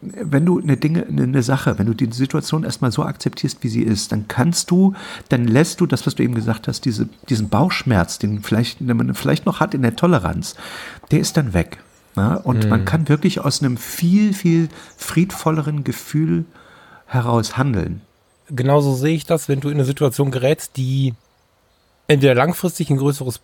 wenn 0.00 0.46
du 0.46 0.60
eine 0.60 0.76
Dinge, 0.76 1.06
eine 1.06 1.42
Sache, 1.42 1.78
wenn 1.78 1.86
du 1.86 1.94
die 1.94 2.10
Situation 2.12 2.64
erstmal 2.64 2.92
so 2.92 3.04
akzeptierst, 3.04 3.62
wie 3.62 3.68
sie 3.68 3.82
ist, 3.82 4.12
dann 4.12 4.28
kannst 4.28 4.70
du, 4.70 4.94
dann 5.28 5.46
lässt 5.46 5.80
du 5.80 5.86
das, 5.86 6.06
was 6.06 6.14
du 6.14 6.22
eben 6.22 6.34
gesagt 6.34 6.68
hast, 6.68 6.84
diese, 6.84 7.08
diesen 7.28 7.48
Bauchschmerz, 7.48 8.18
den 8.18 8.42
vielleicht, 8.42 8.80
den 8.80 8.96
man 8.96 9.14
vielleicht 9.14 9.46
noch 9.46 9.60
hat 9.60 9.74
in 9.74 9.82
der 9.82 9.96
Toleranz, 9.96 10.54
der 11.10 11.20
ist 11.20 11.36
dann 11.36 11.52
weg. 11.54 11.78
Ne? 12.18 12.40
Und 12.42 12.64
mhm. 12.64 12.70
man 12.70 12.84
kann 12.84 13.08
wirklich 13.08 13.40
aus 13.40 13.62
einem 13.62 13.76
viel, 13.76 14.34
viel 14.34 14.68
friedvolleren 14.96 15.84
Gefühl 15.84 16.44
heraus 17.06 17.56
handeln. 17.56 18.02
genauso 18.50 18.94
sehe 18.94 19.14
ich 19.14 19.24
das, 19.24 19.48
wenn 19.48 19.60
du 19.60 19.68
in 19.68 19.74
eine 19.74 19.84
Situation 19.84 20.30
gerätst, 20.30 20.76
die 20.76 21.14
entweder 22.08 22.34
langfristig 22.34 22.90
ein 22.90 22.96
größeres, 22.96 23.40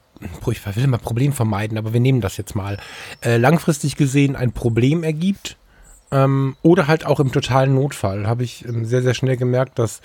ich 0.50 0.76
will 0.76 0.84
immer 0.84 0.98
Problem 0.98 1.32
vermeiden, 1.32 1.78
aber 1.78 1.92
wir 1.92 2.00
nehmen 2.00 2.20
das 2.20 2.36
jetzt 2.36 2.56
mal, 2.56 2.78
äh, 3.22 3.36
langfristig 3.36 3.96
gesehen 3.96 4.34
ein 4.34 4.52
Problem 4.52 5.04
ergibt 5.04 5.56
ähm, 6.10 6.56
oder 6.62 6.88
halt 6.88 7.06
auch 7.06 7.20
im 7.20 7.30
totalen 7.30 7.74
Notfall. 7.74 8.26
Habe 8.26 8.42
ich 8.42 8.66
ähm, 8.66 8.84
sehr, 8.84 9.02
sehr 9.02 9.14
schnell 9.14 9.36
gemerkt, 9.36 9.78
dass 9.78 10.00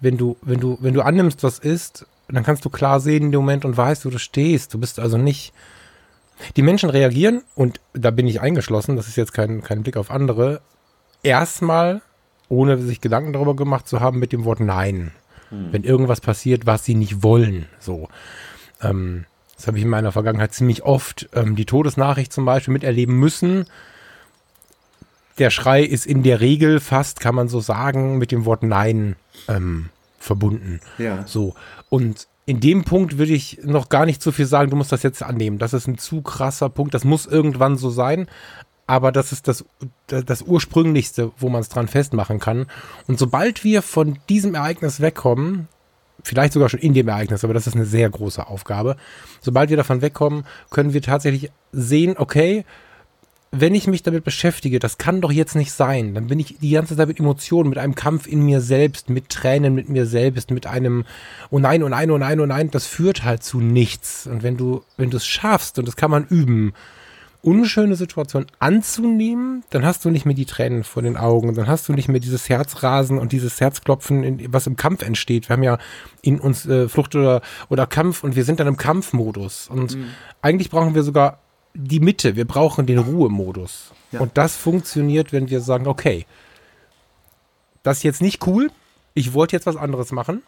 wenn 0.00 0.16
du, 0.16 0.36
wenn 0.42 0.60
du, 0.60 0.78
wenn 0.80 0.94
du 0.94 1.02
annimmst, 1.02 1.42
was 1.42 1.58
ist, 1.58 2.06
dann 2.28 2.44
kannst 2.44 2.64
du 2.64 2.70
klar 2.70 3.00
sehen 3.00 3.24
in 3.24 3.32
dem 3.32 3.40
Moment 3.40 3.64
und 3.64 3.76
weißt, 3.76 4.06
wo 4.06 4.10
du 4.10 4.18
stehst. 4.18 4.72
Du 4.72 4.78
bist 4.78 5.00
also 5.00 5.18
nicht. 5.18 5.52
Die 6.56 6.62
Menschen 6.62 6.90
reagieren, 6.90 7.42
und 7.54 7.80
da 7.92 8.10
bin 8.10 8.26
ich 8.26 8.40
eingeschlossen, 8.40 8.96
das 8.96 9.08
ist 9.08 9.16
jetzt 9.16 9.32
kein, 9.32 9.62
kein 9.62 9.82
Blick 9.82 9.96
auf 9.96 10.10
andere, 10.10 10.60
erstmal, 11.22 12.02
ohne 12.48 12.78
sich 12.78 13.00
Gedanken 13.00 13.32
darüber 13.32 13.56
gemacht 13.56 13.88
zu 13.88 14.00
haben, 14.00 14.18
mit 14.18 14.32
dem 14.32 14.44
Wort 14.44 14.60
Nein. 14.60 15.12
Hm. 15.50 15.72
Wenn 15.72 15.84
irgendwas 15.84 16.20
passiert, 16.20 16.66
was 16.66 16.84
sie 16.84 16.94
nicht 16.94 17.22
wollen. 17.22 17.66
So. 17.78 18.08
Ähm, 18.82 19.26
das 19.56 19.66
habe 19.66 19.78
ich 19.78 19.84
in 19.84 19.90
meiner 19.90 20.12
Vergangenheit 20.12 20.52
ziemlich 20.52 20.82
oft 20.82 21.28
ähm, 21.32 21.56
die 21.56 21.64
Todesnachricht 21.64 22.32
zum 22.32 22.44
Beispiel 22.44 22.72
miterleben 22.72 23.18
müssen. 23.18 23.66
Der 25.38 25.50
Schrei 25.50 25.82
ist 25.82 26.06
in 26.06 26.22
der 26.22 26.40
Regel 26.40 26.80
fast, 26.80 27.20
kann 27.20 27.34
man 27.34 27.48
so 27.48 27.60
sagen, 27.60 28.18
mit 28.18 28.30
dem 28.30 28.44
Wort 28.44 28.62
Nein 28.62 29.16
ähm, 29.48 29.90
verbunden. 30.18 30.80
Ja. 30.98 31.26
So. 31.26 31.54
Und 31.88 32.28
in 32.46 32.60
dem 32.60 32.84
Punkt 32.84 33.18
würde 33.18 33.32
ich 33.32 33.60
noch 33.64 33.88
gar 33.88 34.06
nicht 34.06 34.22
so 34.22 34.30
viel 34.32 34.46
sagen, 34.46 34.70
du 34.70 34.76
musst 34.76 34.92
das 34.92 35.02
jetzt 35.02 35.22
annehmen. 35.22 35.58
Das 35.58 35.72
ist 35.72 35.86
ein 35.86 35.98
zu 35.98 36.22
krasser 36.22 36.68
Punkt. 36.68 36.94
Das 36.94 37.04
muss 37.04 37.26
irgendwann 37.26 37.76
so 37.76 37.90
sein. 37.90 38.26
Aber 38.86 39.12
das 39.12 39.32
ist 39.32 39.48
das, 39.48 39.64
das 40.06 40.42
Ursprünglichste, 40.42 41.32
wo 41.38 41.48
man 41.48 41.62
es 41.62 41.70
dran 41.70 41.88
festmachen 41.88 42.38
kann. 42.38 42.66
Und 43.06 43.18
sobald 43.18 43.64
wir 43.64 43.80
von 43.80 44.18
diesem 44.28 44.54
Ereignis 44.54 45.00
wegkommen, 45.00 45.68
vielleicht 46.22 46.52
sogar 46.52 46.68
schon 46.68 46.80
in 46.80 46.92
dem 46.92 47.08
Ereignis, 47.08 47.44
aber 47.44 47.54
das 47.54 47.66
ist 47.66 47.76
eine 47.76 47.86
sehr 47.86 48.10
große 48.10 48.46
Aufgabe, 48.46 48.96
sobald 49.40 49.70
wir 49.70 49.78
davon 49.78 50.02
wegkommen, 50.02 50.44
können 50.70 50.92
wir 50.92 51.00
tatsächlich 51.00 51.50
sehen, 51.72 52.16
okay, 52.18 52.66
wenn 53.60 53.74
ich 53.74 53.86
mich 53.86 54.02
damit 54.02 54.24
beschäftige, 54.24 54.78
das 54.78 54.98
kann 54.98 55.20
doch 55.20 55.32
jetzt 55.32 55.54
nicht 55.54 55.72
sein, 55.72 56.14
dann 56.14 56.26
bin 56.26 56.40
ich 56.40 56.58
die 56.60 56.70
ganze 56.70 56.96
Zeit 56.96 57.08
mit 57.08 57.20
Emotionen, 57.20 57.68
mit 57.68 57.78
einem 57.78 57.94
Kampf 57.94 58.26
in 58.26 58.44
mir 58.44 58.60
selbst, 58.60 59.10
mit 59.10 59.28
Tränen 59.28 59.74
mit 59.74 59.88
mir 59.88 60.06
selbst, 60.06 60.50
mit 60.50 60.66
einem 60.66 61.04
oh 61.50 61.58
nein, 61.58 61.82
oh 61.82 61.88
nein, 61.88 62.10
oh 62.10 62.18
nein, 62.18 62.40
oh 62.40 62.46
nein, 62.46 62.70
das 62.70 62.86
führt 62.86 63.24
halt 63.24 63.42
zu 63.42 63.60
nichts. 63.60 64.26
Und 64.26 64.42
wenn 64.42 64.56
du, 64.56 64.82
wenn 64.96 65.10
du 65.10 65.16
es 65.16 65.26
schaffst, 65.26 65.78
und 65.78 65.86
das 65.86 65.96
kann 65.96 66.10
man 66.10 66.26
üben, 66.26 66.72
unschöne 67.44 67.94
Situation 67.94 68.46
anzunehmen, 68.58 69.64
dann 69.70 69.84
hast 69.84 70.04
du 70.04 70.10
nicht 70.10 70.24
mehr 70.24 70.34
die 70.34 70.46
Tränen 70.46 70.82
vor 70.82 71.02
den 71.02 71.16
Augen, 71.16 71.54
dann 71.54 71.68
hast 71.68 71.88
du 71.88 71.92
nicht 71.92 72.08
mehr 72.08 72.20
dieses 72.20 72.48
Herzrasen 72.48 73.18
und 73.18 73.32
dieses 73.32 73.60
Herzklopfen, 73.60 74.52
was 74.52 74.66
im 74.66 74.76
Kampf 74.76 75.02
entsteht. 75.02 75.48
Wir 75.48 75.54
haben 75.54 75.62
ja 75.62 75.78
in 76.22 76.40
uns 76.40 76.66
äh, 76.66 76.88
Flucht 76.88 77.14
oder, 77.14 77.42
oder 77.68 77.86
Kampf 77.86 78.24
und 78.24 78.34
wir 78.34 78.44
sind 78.44 78.60
dann 78.60 78.66
im 78.66 78.78
Kampfmodus. 78.78 79.68
Und 79.68 79.96
mhm. 79.96 80.06
eigentlich 80.40 80.70
brauchen 80.70 80.94
wir 80.94 81.02
sogar 81.02 81.43
die 81.74 82.00
Mitte, 82.00 82.36
wir 82.36 82.46
brauchen 82.46 82.86
den 82.86 82.98
Ruhemodus. 82.98 83.92
Ja. 84.12 84.20
Und 84.20 84.38
das 84.38 84.56
funktioniert, 84.56 85.32
wenn 85.32 85.50
wir 85.50 85.60
sagen, 85.60 85.86
okay, 85.86 86.24
das 87.82 87.98
ist 87.98 88.02
jetzt 88.04 88.22
nicht 88.22 88.46
cool, 88.46 88.70
ich 89.12 89.34
wollte 89.34 89.56
jetzt 89.56 89.66
was 89.66 89.76
anderes 89.76 90.12
machen, 90.12 90.42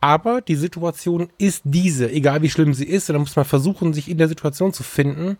aber 0.00 0.40
die 0.40 0.56
Situation 0.56 1.28
ist 1.38 1.62
diese, 1.64 2.10
egal 2.10 2.42
wie 2.42 2.50
schlimm 2.50 2.74
sie 2.74 2.86
ist, 2.86 3.08
und 3.08 3.14
dann 3.14 3.22
muss 3.22 3.36
man 3.36 3.44
versuchen, 3.44 3.94
sich 3.94 4.10
in 4.10 4.18
der 4.18 4.28
Situation 4.28 4.72
zu 4.72 4.82
finden. 4.82 5.38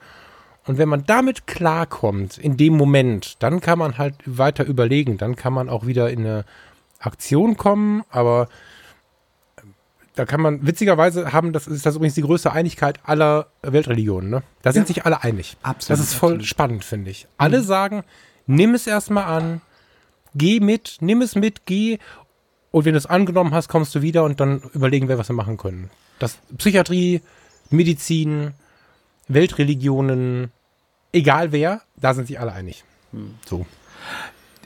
Und 0.65 0.79
wenn 0.79 0.89
man 0.89 1.05
damit 1.05 1.49
klarkommt, 1.49 2.39
in 2.39 2.57
dem 2.57 2.77
Moment, 2.77 3.43
dann 3.43 3.61
kann 3.61 3.81
man 3.81 3.99
halt 3.99 4.15
weiter 4.25 4.65
überlegen, 4.65 5.19
dann 5.19 5.35
kann 5.35 5.53
man 5.53 5.69
auch 5.69 5.87
wieder 5.87 6.11
in 6.11 6.21
eine 6.21 6.45
Aktion 7.01 7.57
kommen, 7.57 8.05
aber 8.11 8.49
da 10.15 10.27
kann 10.27 10.41
man, 10.41 10.67
witzigerweise 10.67 11.33
haben, 11.33 11.53
das 11.53 11.67
ist 11.67 11.87
das 11.87 11.97
übrigens 11.97 12.15
die 12.15 12.23
größte 12.23 12.53
Einigkeit 12.53 13.01
aller 13.05 13.47
Weltreligionen, 13.63 14.31
ne? 14.31 14.43
Da 14.63 14.73
sind 14.73 14.83
ja. 14.83 14.95
sich 14.95 15.07
alle 15.07 15.23
einig. 15.23 15.57
Absolut. 15.63 15.99
Das 15.99 16.07
ist 16.07 16.15
voll 16.15 16.33
absolut. 16.33 16.47
spannend, 16.47 16.85
finde 16.85 17.11
ich. 17.11 17.27
Alle 17.39 17.61
mhm. 17.61 17.65
sagen, 17.65 18.05
nimm 18.47 18.75
es 18.75 18.87
erstmal 18.87 19.25
an, 19.25 19.63
geh 20.35 20.61
mit, 20.61 20.99
nimm 21.01 21.23
es 21.23 21.35
mit, 21.35 21.65
geh. 21.65 21.99
Und 22.71 22.85
wenn 22.85 22.93
du 22.93 22.99
es 22.99 23.07
angenommen 23.07 23.55
hast, 23.55 23.69
kommst 23.69 23.95
du 23.95 24.03
wieder 24.03 24.25
und 24.25 24.41
dann 24.41 24.63
überlegen 24.75 25.09
wir, 25.09 25.19
was 25.19 25.29
wir 25.29 25.37
machen 25.37 25.57
können. 25.57 25.91
Das 26.19 26.39
Psychiatrie, 26.59 27.23
Medizin, 27.71 28.53
Weltreligionen, 29.29 30.53
egal 31.13 31.53
wer, 31.53 31.83
da 31.97 32.13
sind 32.13 32.27
sich 32.27 32.39
alle 32.39 32.53
einig. 32.53 32.85
Mhm. 33.13 33.35
So 33.47 33.67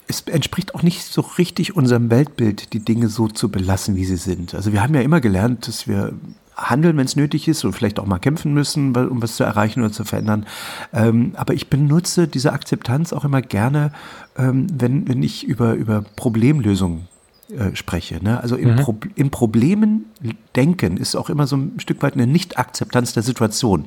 es 0.09 0.23
entspricht 0.23 0.75
auch 0.75 0.83
nicht 0.83 1.03
so 1.03 1.21
richtig 1.21 1.75
unserem 1.75 2.11
Weltbild, 2.11 2.73
die 2.73 2.81
Dinge 2.81 3.09
so 3.09 3.29
zu 3.29 3.51
belassen, 3.51 3.97
wie 3.97 4.05
sie 4.05 4.17
sind. 4.17 4.55
Also 4.55 4.73
wir 4.73 4.83
haben 4.83 4.95
ja 4.95 5.01
immer 5.01 5.21
gelernt, 5.21 5.67
dass 5.67 5.89
wir 5.89 6.13
handeln, 6.57 6.97
wenn 6.97 7.05
es 7.05 7.17
nötig 7.17 7.49
ist 7.49 7.65
und 7.65 7.73
vielleicht 7.73 7.99
auch 7.99 8.07
mal 8.07 8.19
kämpfen 8.19 8.55
müssen, 8.55 8.97
um 8.97 9.23
was 9.23 9.37
zu 9.37 9.45
erreichen 9.45 9.81
oder 9.81 9.93
zu 9.93 10.05
verändern. 10.05 10.47
Ähm, 10.93 11.33
aber 11.37 11.55
ich 11.55 11.69
benutze 11.69 12.29
diese 12.29 12.53
Akzeptanz 12.53 13.13
auch 13.13 13.25
immer 13.25 13.43
gerne, 13.43 13.93
ähm, 14.39 14.67
wenn, 14.73 15.07
wenn 15.09 15.23
ich 15.23 15.45
über, 15.45 15.75
über 15.75 16.03
Problemlösungen 16.17 17.09
äh, 17.51 17.77
spreche. 17.77 18.23
Ne? 18.25 18.41
Also 18.41 18.57
in, 18.57 18.73
mhm. 18.73 18.77
Pro 18.77 18.97
in 19.17 19.31
Problemen 19.31 20.07
denken 20.55 20.97
ist 20.97 21.15
auch 21.15 21.29
immer 21.29 21.47
so 21.47 21.57
ein 21.57 21.79
Stück 21.79 22.03
weit 22.03 22.15
eine 22.15 22.27
Nicht-Akzeptanz 22.27 23.13
der 23.13 23.23
Situation. 23.23 23.85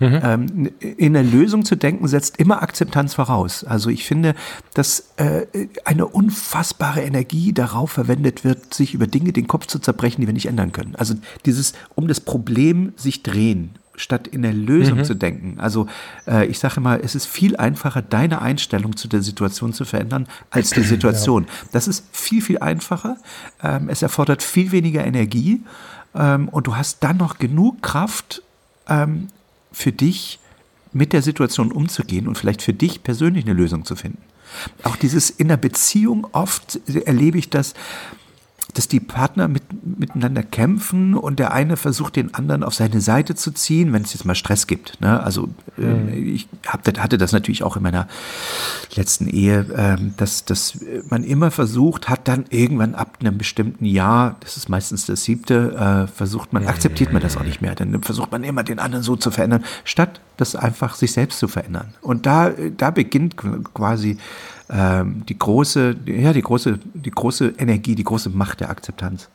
Mhm. 0.00 0.20
Ähm, 0.22 0.70
in 0.80 1.12
der 1.12 1.22
Lösung 1.22 1.64
zu 1.64 1.76
denken 1.76 2.06
setzt 2.08 2.38
immer 2.38 2.62
Akzeptanz 2.62 3.14
voraus. 3.14 3.64
Also 3.64 3.90
ich 3.90 4.04
finde, 4.04 4.34
dass 4.74 5.10
äh, 5.16 5.46
eine 5.84 6.06
unfassbare 6.06 7.02
Energie 7.02 7.52
darauf 7.52 7.90
verwendet 7.90 8.44
wird, 8.44 8.74
sich 8.74 8.94
über 8.94 9.06
Dinge 9.06 9.32
den 9.32 9.46
Kopf 9.46 9.66
zu 9.66 9.78
zerbrechen, 9.78 10.20
die 10.20 10.26
wir 10.26 10.34
nicht 10.34 10.46
ändern 10.46 10.72
können. 10.72 10.94
Also 10.96 11.14
dieses 11.46 11.72
um 11.94 12.08
das 12.08 12.20
Problem 12.20 12.92
sich 12.96 13.22
drehen 13.22 13.70
statt 14.00 14.28
in 14.28 14.42
der 14.42 14.52
Lösung 14.52 14.98
mhm. 14.98 15.04
zu 15.04 15.14
denken. 15.14 15.56
Also 15.58 15.88
äh, 16.26 16.46
ich 16.46 16.58
sage 16.58 16.80
mal, 16.80 17.00
es 17.02 17.14
ist 17.14 17.26
viel 17.26 17.56
einfacher, 17.56 18.02
deine 18.02 18.40
Einstellung 18.40 18.96
zu 18.96 19.08
der 19.08 19.22
Situation 19.22 19.72
zu 19.72 19.84
verändern, 19.84 20.28
als 20.50 20.70
die 20.70 20.82
Situation. 20.82 21.44
Ja. 21.44 21.68
Das 21.72 21.88
ist 21.88 22.04
viel, 22.12 22.40
viel 22.40 22.58
einfacher. 22.58 23.16
Ähm, 23.62 23.88
es 23.88 24.02
erfordert 24.02 24.42
viel 24.42 24.72
weniger 24.72 25.04
Energie 25.04 25.62
ähm, 26.14 26.48
und 26.48 26.66
du 26.66 26.76
hast 26.76 27.02
dann 27.02 27.16
noch 27.16 27.38
genug 27.38 27.82
Kraft, 27.82 28.42
ähm, 28.88 29.28
für 29.72 29.92
dich 29.92 30.38
mit 30.92 31.12
der 31.12 31.22
Situation 31.22 31.72
umzugehen 31.72 32.28
und 32.28 32.36
vielleicht 32.36 32.62
für 32.62 32.72
dich 32.72 33.02
persönlich 33.02 33.44
eine 33.44 33.54
Lösung 33.54 33.84
zu 33.84 33.96
finden. 33.96 34.22
Auch 34.82 34.96
dieses 34.96 35.30
in 35.30 35.48
der 35.48 35.58
Beziehung, 35.58 36.26
oft 36.32 36.80
erlebe 37.04 37.38
ich 37.38 37.50
das, 37.50 37.74
dass 38.74 38.86
die 38.86 39.00
Partner 39.00 39.48
mit, 39.48 39.62
miteinander 39.98 40.42
kämpfen 40.42 41.14
und 41.14 41.38
der 41.38 41.52
eine 41.52 41.76
versucht, 41.76 42.16
den 42.16 42.34
anderen 42.34 42.62
auf 42.62 42.74
seine 42.74 43.00
Seite 43.00 43.34
zu 43.34 43.50
ziehen, 43.50 43.92
wenn 43.92 44.02
es 44.02 44.12
jetzt 44.12 44.24
mal 44.24 44.34
Stress 44.34 44.66
gibt. 44.66 45.00
Ne? 45.00 45.22
Also 45.22 45.48
mhm. 45.76 46.08
äh, 46.08 46.14
ich 46.16 46.48
hab, 46.66 46.86
hatte 46.98 47.18
das 47.18 47.32
natürlich 47.32 47.62
auch 47.62 47.76
in 47.76 47.82
meiner 47.82 48.08
letzten 48.94 49.26
Ehe, 49.26 49.60
äh, 49.74 49.96
dass, 50.16 50.44
dass 50.44 50.78
man 51.08 51.24
immer 51.24 51.50
versucht 51.50 52.08
hat, 52.08 52.28
dann 52.28 52.44
irgendwann 52.50 52.94
ab 52.94 53.18
einem 53.20 53.38
bestimmten 53.38 53.86
Jahr, 53.86 54.36
das 54.40 54.56
ist 54.56 54.68
meistens 54.68 55.06
das 55.06 55.24
siebte, 55.24 56.06
äh, 56.06 56.06
versucht 56.06 56.52
man, 56.52 56.66
akzeptiert 56.66 57.12
man 57.12 57.22
das 57.22 57.36
auch 57.36 57.44
nicht 57.44 57.62
mehr. 57.62 57.74
Dann 57.74 58.02
versucht 58.02 58.30
man 58.32 58.44
immer 58.44 58.64
den 58.64 58.78
anderen 58.78 59.02
so 59.02 59.16
zu 59.16 59.30
verändern, 59.30 59.64
statt 59.84 60.20
das 60.36 60.54
einfach 60.54 60.94
sich 60.94 61.12
selbst 61.12 61.38
zu 61.38 61.48
verändern. 61.48 61.94
Und 62.00 62.26
da, 62.26 62.50
da 62.76 62.90
beginnt 62.90 63.36
quasi 63.36 64.18
ähm, 64.70 65.24
die 65.26 65.38
große, 65.38 65.96
ja, 66.06 66.32
die 66.32 66.42
große, 66.42 66.78
die 66.94 67.10
große 67.10 67.54
Energie, 67.58 67.94
die 67.94 68.04
große 68.04 68.30
Macht 68.30 68.60
der 68.60 68.70
Akzeptanz. 68.70 69.28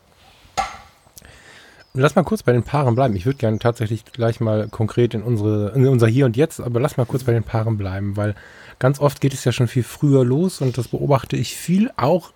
Lass 1.96 2.16
mal 2.16 2.24
kurz 2.24 2.42
bei 2.42 2.52
den 2.52 2.64
Paaren 2.64 2.96
bleiben. 2.96 3.16
Ich 3.16 3.28
würde 3.28 3.38
gerne 3.38 3.60
tatsächlich 3.60 4.04
gleich 4.06 4.40
mal 4.40 4.68
konkret 4.68 5.14
in, 5.14 5.22
unsere, 5.22 5.74
in 5.76 5.88
unser 5.88 6.08
Hier 6.08 6.26
und 6.26 6.36
Jetzt, 6.36 6.60
aber 6.60 6.80
lass 6.80 6.98
mal 6.98 7.06
kurz 7.06 7.24
bei 7.24 7.34
den 7.34 7.44
Paaren 7.44 7.78
bleiben, 7.78 8.18
weil 8.18 8.34
ganz 8.80 9.00
oft 9.00 9.22
geht 9.22 9.34
es 9.34 9.44
ja 9.44 9.52
schon 9.52 9.68
viel 9.68 9.84
früher 9.84 10.26
los 10.26 10.60
und 10.60 10.78
das 10.78 10.88
beobachte 10.88 11.38
ich 11.38 11.56
viel 11.56 11.92
auch 11.96 12.34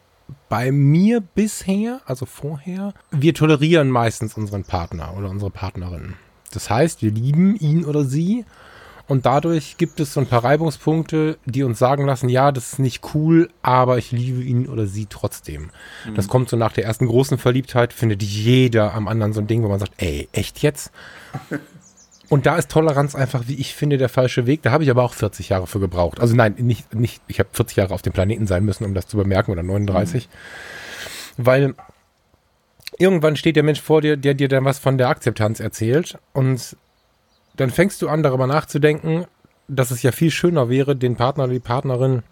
bei 0.48 0.72
mir 0.72 1.22
bisher, 1.22 2.02
also 2.06 2.28
vorher. 2.28 2.94
Wir 3.10 3.34
tolerieren 3.34 3.90
meistens 3.90 4.36
unseren 4.36 4.64
Partner 4.64 5.16
oder 5.18 5.30
unsere 5.30 5.50
Partnerin. 5.50 6.14
Das 6.52 6.70
heißt, 6.70 7.02
wir 7.02 7.12
lieben 7.12 7.56
ihn 7.56 7.84
oder 7.84 8.04
sie 8.04 8.46
und 9.08 9.26
dadurch 9.26 9.78
gibt 9.78 10.00
es 10.02 10.14
so 10.14 10.20
ein 10.20 10.26
paar 10.26 10.44
Reibungspunkte, 10.44 11.38
die 11.46 11.64
uns 11.64 11.80
sagen 11.80 12.06
lassen, 12.06 12.28
ja, 12.28 12.52
das 12.52 12.74
ist 12.74 12.80
nicht 12.80 13.14
cool, 13.14 13.50
aber 13.62 13.98
ich 13.98 14.12
liebe 14.12 14.44
ihn 14.44 14.68
oder 14.68 14.86
sie 14.86 15.08
trotzdem. 15.10 15.70
Mhm. 16.06 16.16
Das 16.16 16.28
kommt 16.28 16.50
so 16.50 16.58
nach 16.58 16.74
der 16.74 16.84
ersten 16.84 17.08
großen 17.08 17.38
Verliebtheit, 17.38 17.94
findet 17.94 18.22
jeder 18.22 18.94
am 18.94 19.08
anderen 19.08 19.32
so 19.32 19.40
ein 19.40 19.48
Ding, 19.48 19.64
wo 19.64 19.70
man 19.70 19.80
sagt, 19.80 19.94
ey, 19.98 20.28
echt 20.34 20.60
jetzt? 20.60 20.92
Und 22.30 22.46
da 22.46 22.58
ist 22.58 22.70
Toleranz 22.70 23.16
einfach, 23.16 23.48
wie 23.48 23.56
ich 23.56 23.74
finde, 23.74 23.98
der 23.98 24.10
falsche 24.10 24.46
Weg. 24.46 24.62
Da 24.62 24.72
habe 24.72 24.84
ich 24.84 24.90
aber 24.90 25.04
auch 25.04 25.14
40 25.14 25.48
Jahre 25.48 25.66
für 25.66 25.80
gebraucht. 25.80 26.20
Also 26.20 26.36
nein, 26.36 26.56
nicht, 26.58 26.94
nicht 26.94 27.22
ich 27.28 27.40
habe 27.40 27.48
40 27.54 27.78
Jahre 27.78 27.94
auf 27.94 28.02
dem 28.02 28.12
Planeten 28.12 28.48
sein 28.48 28.66
müssen, 28.66 28.84
um 28.84 28.94
das 28.94 29.08
zu 29.08 29.16
bemerken, 29.16 29.52
oder 29.52 29.64
39. 29.64 30.28
Mhm. 30.28 31.46
Weil 31.46 31.76
irgendwann 32.98 33.38
steht 33.38 33.56
der 33.56 33.64
Mensch 33.64 33.82
vor 33.82 34.02
dir, 34.02 34.18
der 34.18 34.34
dir 34.34 34.50
dann 34.50 34.66
was 34.66 34.78
von 34.78 34.98
der 34.98 35.08
Akzeptanz 35.08 35.62
erzählt. 35.62 36.18
Und 36.34 36.76
dann 37.58 37.70
fängst 37.70 38.02
du 38.02 38.10
an, 38.10 38.24
darüber 38.24 38.48
nachzudenken, 38.48 39.26
dass 39.68 39.92
es 39.92 40.02
ja 40.02 40.12
viel 40.12 40.32
schöner 40.32 40.70
wäre, 40.70 40.96
den 40.96 41.16
Partner 41.16 41.44
oder 41.44 41.54
die 41.54 41.60
Partnerin 41.60 42.24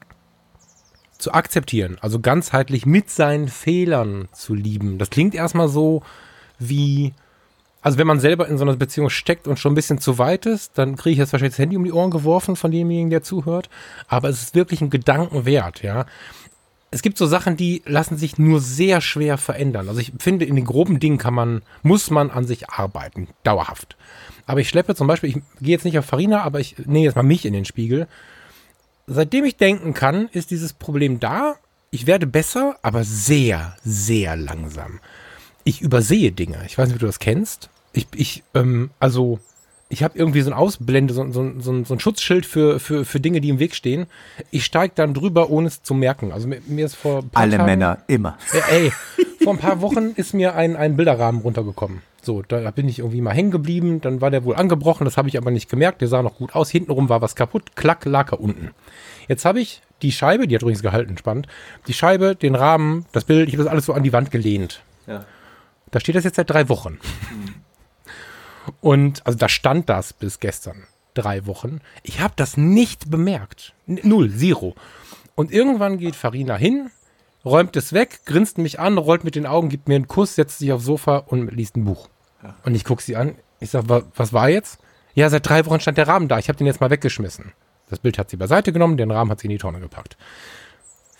zu 1.18 1.34
akzeptieren, 1.34 1.98
also 2.02 2.20
ganzheitlich 2.20 2.86
mit 2.86 3.10
seinen 3.10 3.48
Fehlern 3.48 4.28
zu 4.32 4.54
lieben. 4.54 4.98
Das 4.98 5.10
klingt 5.10 5.34
erstmal 5.34 5.68
so 5.68 6.04
wie, 6.60 7.14
also 7.82 7.98
wenn 7.98 8.08
man 8.08 8.20
selber 8.20 8.48
in 8.48 8.58
so 8.58 8.64
einer 8.64 8.76
Beziehung 8.76 9.10
steckt 9.10 9.48
und 9.48 9.58
schon 9.58 9.72
ein 9.72 9.76
bisschen 9.76 10.00
zu 10.00 10.18
weit 10.18 10.46
ist, 10.46 10.78
dann 10.78 10.96
kriege 10.96 11.14
ich 11.14 11.18
jetzt 11.18 11.34
wahrscheinlich 11.34 11.54
das 11.54 11.60
Handy 11.60 11.78
um 11.78 11.84
die 11.84 11.94
Ohren 11.94 12.12
geworfen 12.12 12.56
von 12.56 12.72
demjenigen, 12.72 13.10
der 13.10 13.24
zuhört. 13.24 13.70
Aber 14.08 14.30
es 14.30 14.42
ist 14.42 14.56
wirklich 14.56 14.82
ein 14.82 14.90
Gedanken 14.90 15.46
wert, 15.46 15.82
ja. 15.82 16.06
Es 16.96 17.02
gibt 17.02 17.18
so 17.18 17.26
Sachen, 17.26 17.58
die 17.58 17.82
lassen 17.86 18.18
sich 18.18 18.38
nur 18.38 18.62
sehr 18.62 19.02
schwer 19.02 19.38
verändern. 19.38 19.90
Also 19.90 20.00
ich 20.00 20.14
finde, 20.18 20.46
in 20.46 20.56
den 20.56 20.64
groben 20.64 21.00
Dingen 21.02 21.18
kann 21.18 21.34
man, 21.34 21.62
muss 21.84 22.10
man 22.10 22.32
an 22.32 22.46
sich 22.46 22.70
arbeiten, 22.70 23.28
dauerhaft. 23.44 23.98
Aber 24.46 24.62
ich 24.62 24.70
schleppe 24.70 24.96
zum 24.96 25.08
Beispiel, 25.08 25.30
ich 25.30 25.36
gehe 25.60 25.72
jetzt 25.72 25.86
nicht 25.86 26.00
auf 26.00 26.06
Farina, 26.06 26.44
aber 26.44 26.62
ich 26.62 26.78
nehme 26.78 27.04
jetzt 27.06 27.16
mal 27.16 27.24
mich 27.24 27.46
in 27.46 27.54
den 27.54 27.66
Spiegel 27.66 28.08
seitdem 29.08 29.46
ich 29.46 29.58
denken 29.58 29.94
kann, 29.94 30.30
ist 30.32 30.52
dieses 30.52 30.74
Problem 30.74 31.20
da. 31.20 31.56
Ich 31.92 32.08
werde 32.08 32.28
besser, 32.28 32.78
aber 32.82 33.04
sehr, 33.04 33.76
sehr 33.84 34.36
langsam. 34.36 35.00
Ich 35.64 35.82
übersehe 35.82 36.32
Dinge. 36.32 36.64
Ich 36.66 36.78
weiß 36.78 36.88
nicht, 36.88 36.96
ob 36.96 37.02
du 37.02 37.06
das 37.06 37.20
kennst. 37.20 37.70
Ich, 37.94 38.08
ich 38.14 38.44
ähm, 38.54 38.92
also, 39.00 39.40
ich 39.88 40.04
habe 40.04 40.17
irgendwie 40.17 40.41
so 40.41 40.50
ein 40.50 40.54
Ausblende, 40.54 41.13
so, 41.13 41.32
so, 41.32 41.60
so, 41.60 41.84
so, 41.84 41.93
ein 41.93 42.00
Schutzschild 42.00 42.45
für, 42.45 42.80
für, 42.80 43.06
für 43.06 43.19
Dinge, 43.19 43.39
die 43.39 43.50
im 43.50 43.60
Weg 43.60 43.76
stehen. 43.76 44.08
Ich 44.50 44.65
steige 44.65 44.93
dann 44.95 45.13
drüber, 45.13 45.50
ohne 45.50 45.67
es 45.67 45.84
zu 45.84 45.93
merken. 45.93 46.32
Also 46.32 46.48
mir, 46.48 46.60
mir 46.67 46.86
ist 46.86 46.95
vor 46.95 47.24
Alle 47.34 47.58
Tagen, 47.58 47.65
Männer, 47.65 48.00
immer. 48.08 48.38
Äh, 48.52 48.86
ey, 48.86 48.93
vor 49.43 49.54
ein 49.54 49.60
paar 49.60 49.82
Wochen 49.82 50.12
ist 50.15 50.34
mir 50.34 50.56
ein, 50.56 50.76
ein 50.76 50.95
Bilderrahmen 50.95 51.41
runtergekommen. 51.41 52.02
So, 52.24 52.41
da 52.41 52.71
bin 52.71 52.89
ich 52.89 53.00
irgendwie 53.00 53.21
mal 53.21 53.36
hängen 53.36 53.52
geblieben, 53.52 54.02
dann 54.02 54.19
war 54.19 54.32
der 54.32 54.43
wohl 54.43 54.56
angebrochen, 54.56 55.06
das 55.06 55.15
habe 55.15 55.30
ich 55.30 55.38
aber 55.38 55.52
nicht 55.52 55.69
gemerkt, 55.69 56.02
der 56.02 56.08
sah 56.08 56.24
noch 56.24 56.38
gut 56.38 56.56
aus, 56.56 56.71
hintenrum 56.71 57.08
war 57.08 57.21
was 57.21 57.36
kaputt, 57.36 57.76
klack, 57.76 58.06
lag 58.06 58.32
er 58.32 58.41
unten. 58.41 58.71
Jetzt 59.28 59.45
habe 59.45 59.60
ich 59.60 59.84
die 60.02 60.12
Scheibe, 60.12 60.48
die 60.48 60.56
hat 60.56 60.63
übrigens 60.63 60.82
gehalten, 60.82 61.19
spannend, 61.19 61.48
die 61.86 61.93
Scheibe, 61.93 62.36
den 62.36 62.56
Rahmen, 62.56 63.06
das 63.12 63.26
Bild, 63.26 63.48
ich 63.48 63.54
habe 63.54 63.63
das 63.63 63.71
alles 63.71 63.86
so 63.86 63.93
an 63.93 64.02
die 64.02 64.12
Wand 64.12 64.32
gelehnt. 64.32 64.82
Ja. 65.06 65.24
Da 65.91 66.00
steht 66.00 66.15
das 66.15 66.24
jetzt 66.24 66.38
seit 66.38 66.50
drei 66.50 66.67
Wochen. 66.67 66.93
Mhm. 66.93 67.45
Und, 68.82 69.25
also 69.25 69.38
da 69.38 69.49
stand 69.49 69.89
das 69.89 70.13
bis 70.13 70.39
gestern, 70.39 70.84
drei 71.13 71.45
Wochen. 71.45 71.80
Ich 72.04 72.19
habe 72.19 72.34
das 72.36 72.58
nicht 72.58 73.10
bemerkt. 73.10 73.73
Null, 73.86 74.32
zero. 74.32 74.75
Und 75.36 75.51
irgendwann 75.51 75.97
geht 75.97 76.15
Farina 76.15 76.56
hin, 76.56 76.89
räumt 77.43 77.75
es 77.75 77.93
weg, 77.93 78.21
grinst 78.25 78.58
mich 78.58 78.80
an, 78.80 78.97
rollt 78.97 79.23
mit 79.23 79.36
den 79.36 79.45
Augen, 79.45 79.69
gibt 79.69 79.88
mir 79.88 79.95
einen 79.95 80.08
Kuss, 80.08 80.36
setzt 80.36 80.60
sich 80.60 80.71
aufs 80.71 80.86
Sofa 80.86 81.17
und 81.17 81.51
liest 81.51 81.75
ein 81.75 81.86
Buch. 81.86 82.10
Und 82.63 82.75
ich 82.75 82.84
gucke 82.86 83.04
sie 83.04 83.15
an. 83.15 83.36
Ich 83.60 83.71
sage, 83.71 84.06
was 84.15 84.34
war 84.34 84.49
jetzt? 84.49 84.80
Ja, 85.13 85.30
seit 85.30 85.47
drei 85.47 85.65
Wochen 85.65 85.80
stand 85.80 85.97
der 85.97 86.08
Rahmen 86.08 86.28
da. 86.28 86.38
Ich 86.39 86.49
habe 86.49 86.58
den 86.58 86.67
jetzt 86.67 86.82
mal 86.82 86.89
weggeschmissen. 86.89 87.54
Das 87.89 87.99
Bild 87.99 88.17
hat 88.17 88.30
sie 88.30 88.38
beiseite 88.38 88.73
genommen, 88.73 88.97
den 88.97 89.12
Rahmen 89.12 89.32
hat 89.32 89.39
sie 89.39 89.47
in 89.47 89.51
die 89.51 89.58
Tonne 89.58 89.80
gepackt. 89.80 90.17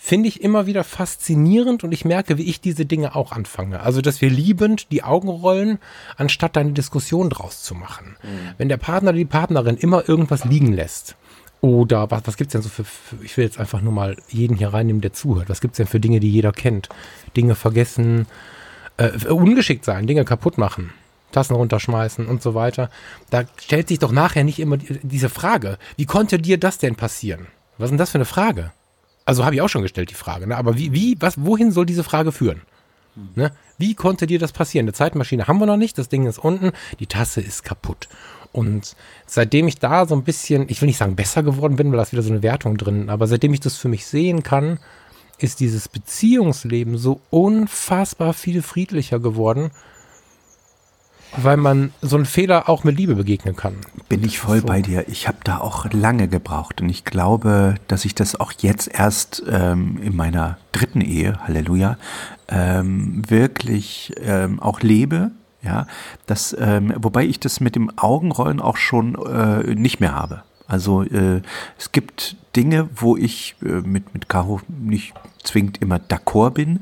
Finde 0.06 0.28
ich 0.28 0.40
immer 0.40 0.66
wieder 0.66 0.84
faszinierend 0.84 1.82
und 1.82 1.90
ich 1.90 2.04
merke, 2.04 2.38
wie 2.38 2.44
ich 2.44 2.60
diese 2.60 2.86
Dinge 2.86 3.16
auch 3.16 3.32
anfange. 3.32 3.80
Also, 3.80 4.00
dass 4.00 4.20
wir 4.20 4.30
liebend 4.30 4.92
die 4.92 5.02
Augen 5.02 5.26
rollen, 5.26 5.80
anstatt 6.16 6.54
da 6.54 6.60
eine 6.60 6.74
Diskussion 6.74 7.28
draus 7.28 7.64
zu 7.64 7.74
machen. 7.74 8.14
Mhm. 8.22 8.28
Wenn 8.56 8.68
der 8.68 8.76
Partner 8.76 9.08
oder 9.08 9.18
die 9.18 9.24
Partnerin 9.24 9.76
immer 9.76 10.08
irgendwas 10.08 10.44
liegen 10.44 10.72
lässt, 10.72 11.16
oder 11.60 12.08
was, 12.08 12.22
was 12.24 12.36
gibt 12.36 12.50
es 12.50 12.52
denn 12.52 12.62
so 12.62 12.68
für, 12.68 12.84
für, 12.84 13.16
ich 13.24 13.36
will 13.36 13.46
jetzt 13.46 13.58
einfach 13.58 13.80
nur 13.80 13.92
mal 13.92 14.16
jeden 14.28 14.56
hier 14.56 14.68
reinnehmen, 14.68 15.02
der 15.02 15.12
zuhört. 15.12 15.48
Was 15.48 15.60
gibt 15.60 15.72
es 15.72 15.78
denn 15.78 15.88
für 15.88 15.98
Dinge, 15.98 16.20
die 16.20 16.30
jeder 16.30 16.52
kennt? 16.52 16.88
Dinge 17.36 17.56
vergessen, 17.56 18.26
äh, 18.98 19.10
ungeschickt 19.26 19.84
sein, 19.84 20.06
Dinge 20.06 20.24
kaputt 20.24 20.56
machen. 20.56 20.92
Tassen 21.32 21.56
runterschmeißen 21.56 22.26
und 22.26 22.42
so 22.42 22.54
weiter. 22.54 22.90
Da 23.30 23.42
stellt 23.60 23.88
sich 23.88 23.98
doch 23.98 24.12
nachher 24.12 24.44
nicht 24.44 24.60
immer 24.60 24.76
diese 24.76 25.30
Frage, 25.30 25.78
wie 25.96 26.06
konnte 26.06 26.38
dir 26.38 26.58
das 26.58 26.78
denn 26.78 26.94
passieren? 26.94 27.48
Was 27.76 27.86
ist 27.86 27.90
denn 27.90 27.98
das 27.98 28.10
für 28.10 28.18
eine 28.18 28.24
Frage? 28.24 28.70
Also 29.26 29.44
habe 29.44 29.54
ich 29.54 29.60
auch 29.60 29.68
schon 29.68 29.82
gestellt, 29.82 30.10
die 30.10 30.14
Frage. 30.14 30.46
Ne? 30.46 30.56
Aber 30.56 30.78
wie, 30.78 30.92
wie, 30.92 31.16
was, 31.20 31.44
wohin 31.44 31.72
soll 31.72 31.84
diese 31.84 32.04
Frage 32.04 32.32
führen? 32.32 32.62
Ne? 33.34 33.50
Wie 33.78 33.94
konnte 33.94 34.26
dir 34.26 34.38
das 34.38 34.52
passieren? 34.52 34.84
Eine 34.84 34.92
Zeitmaschine 34.92 35.48
haben 35.48 35.58
wir 35.58 35.66
noch 35.66 35.76
nicht, 35.76 35.98
das 35.98 36.08
Ding 36.08 36.26
ist 36.26 36.38
unten, 36.38 36.72
die 37.00 37.06
Tasse 37.06 37.40
ist 37.40 37.64
kaputt. 37.64 38.08
Und 38.52 38.94
seitdem 39.26 39.68
ich 39.68 39.78
da 39.78 40.06
so 40.06 40.14
ein 40.14 40.22
bisschen, 40.22 40.66
ich 40.68 40.80
will 40.80 40.86
nicht 40.86 40.98
sagen 40.98 41.16
besser 41.16 41.42
geworden 41.42 41.76
bin, 41.76 41.90
weil 41.90 41.96
da 41.96 42.02
ist 42.02 42.12
wieder 42.12 42.22
so 42.22 42.32
eine 42.32 42.42
Wertung 42.42 42.76
drin, 42.76 43.10
aber 43.10 43.26
seitdem 43.26 43.52
ich 43.52 43.60
das 43.60 43.76
für 43.76 43.88
mich 43.88 44.06
sehen 44.06 44.42
kann, 44.42 44.78
ist 45.38 45.60
dieses 45.60 45.88
Beziehungsleben 45.88 46.96
so 46.96 47.20
unfassbar 47.30 48.32
viel 48.32 48.62
friedlicher 48.62 49.18
geworden, 49.18 49.70
weil 51.36 51.56
man 51.56 51.92
so 52.02 52.16
einen 52.16 52.26
Fehler 52.26 52.68
auch 52.68 52.84
mit 52.84 52.96
Liebe 52.96 53.14
begegnen 53.14 53.56
kann. 53.56 53.74
Bin 54.08 54.24
ich 54.24 54.38
voll 54.38 54.60
so. 54.60 54.66
bei 54.66 54.82
dir. 54.82 55.08
Ich 55.08 55.28
habe 55.28 55.38
da 55.44 55.58
auch 55.58 55.86
lange 55.92 56.28
gebraucht 56.28 56.80
und 56.80 56.88
ich 56.88 57.04
glaube, 57.04 57.74
dass 57.88 58.04
ich 58.04 58.14
das 58.14 58.38
auch 58.38 58.52
jetzt 58.58 58.88
erst 58.92 59.42
ähm, 59.48 59.98
in 60.02 60.16
meiner 60.16 60.58
dritten 60.72 61.00
Ehe, 61.00 61.38
Halleluja, 61.46 61.98
ähm, 62.48 63.22
wirklich 63.28 64.12
ähm, 64.22 64.60
auch 64.60 64.80
lebe. 64.80 65.30
Ja, 65.62 65.86
das, 66.26 66.56
ähm, 66.58 66.94
wobei 66.98 67.24
ich 67.24 67.40
das 67.40 67.60
mit 67.60 67.74
dem 67.74 67.90
Augenrollen 67.96 68.60
auch 68.60 68.76
schon 68.76 69.16
äh, 69.26 69.74
nicht 69.74 69.98
mehr 69.98 70.14
habe. 70.14 70.42
Also 70.66 71.02
äh, 71.02 71.42
es 71.78 71.92
gibt 71.92 72.36
Dinge, 72.56 72.88
wo 72.94 73.16
ich 73.16 73.54
äh, 73.62 73.66
mit, 73.66 74.14
mit 74.14 74.28
Caro 74.28 74.60
nicht 74.68 75.14
zwingend 75.44 75.80
immer 75.80 75.98
d'accord 75.98 76.50
bin, 76.50 76.80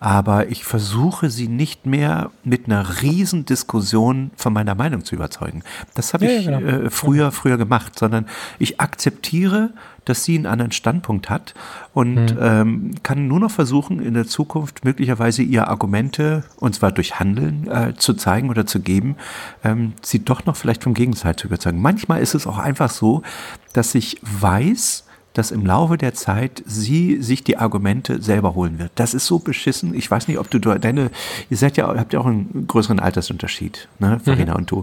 aber 0.00 0.48
ich 0.48 0.64
versuche 0.64 1.28
sie 1.28 1.48
nicht 1.48 1.84
mehr 1.84 2.30
mit 2.44 2.66
einer 2.66 3.02
riesen 3.02 3.44
Diskussion 3.44 4.30
von 4.36 4.52
meiner 4.52 4.74
Meinung 4.74 5.04
zu 5.04 5.14
überzeugen. 5.14 5.62
Das 5.94 6.14
habe 6.14 6.24
ja, 6.26 6.38
ich 6.38 6.46
genau. 6.46 6.60
äh, 6.60 6.90
früher, 6.90 7.30
früher 7.30 7.58
gemacht, 7.58 7.98
sondern 7.98 8.26
ich 8.58 8.80
akzeptiere, 8.80 9.70
dass 10.06 10.24
sie 10.24 10.36
einen 10.36 10.46
anderen 10.46 10.72
Standpunkt 10.72 11.28
hat 11.28 11.54
und 11.92 12.34
mhm. 12.34 12.38
ähm, 12.40 12.90
kann 13.02 13.28
nur 13.28 13.40
noch 13.40 13.50
versuchen, 13.50 14.00
in 14.00 14.14
der 14.14 14.26
Zukunft 14.26 14.84
möglicherweise 14.84 15.42
ihr 15.42 15.68
Argumente, 15.68 16.44
und 16.56 16.74
zwar 16.74 16.92
durch 16.92 17.20
Handeln, 17.20 17.68
äh, 17.68 17.94
zu 17.96 18.14
zeigen 18.14 18.48
oder 18.48 18.66
zu 18.66 18.80
geben, 18.80 19.16
ähm, 19.62 19.92
sie 20.02 20.24
doch 20.24 20.46
noch 20.46 20.56
vielleicht 20.56 20.84
vom 20.84 20.94
Gegenteil 20.94 21.36
zu 21.36 21.48
überzeugen. 21.48 21.82
Manchmal 21.82 22.22
ist 22.22 22.34
es 22.34 22.46
auch 22.46 22.58
einfach 22.58 22.90
so, 22.90 23.22
dass 23.72 23.94
ich 23.94 24.18
weiß, 24.22 25.05
dass 25.36 25.50
im 25.50 25.66
Laufe 25.66 25.98
der 25.98 26.14
Zeit 26.14 26.62
sie 26.66 27.20
sich 27.20 27.44
die 27.44 27.58
Argumente 27.58 28.22
selber 28.22 28.54
holen 28.54 28.78
wird. 28.78 28.90
Das 28.94 29.12
ist 29.12 29.26
so 29.26 29.38
beschissen. 29.38 29.94
Ich 29.94 30.10
weiß 30.10 30.28
nicht, 30.28 30.38
ob 30.38 30.50
du 30.50 30.58
deine, 30.58 31.10
ihr 31.50 31.56
seid 31.56 31.76
ja, 31.76 31.94
habt 31.96 32.12
ja 32.12 32.20
auch 32.20 32.26
einen 32.26 32.66
größeren 32.66 33.00
Altersunterschied, 33.00 33.88
ne, 33.98 34.18
Farina 34.24 34.52
mhm. 34.52 34.58
und 34.58 34.70
du. 34.70 34.82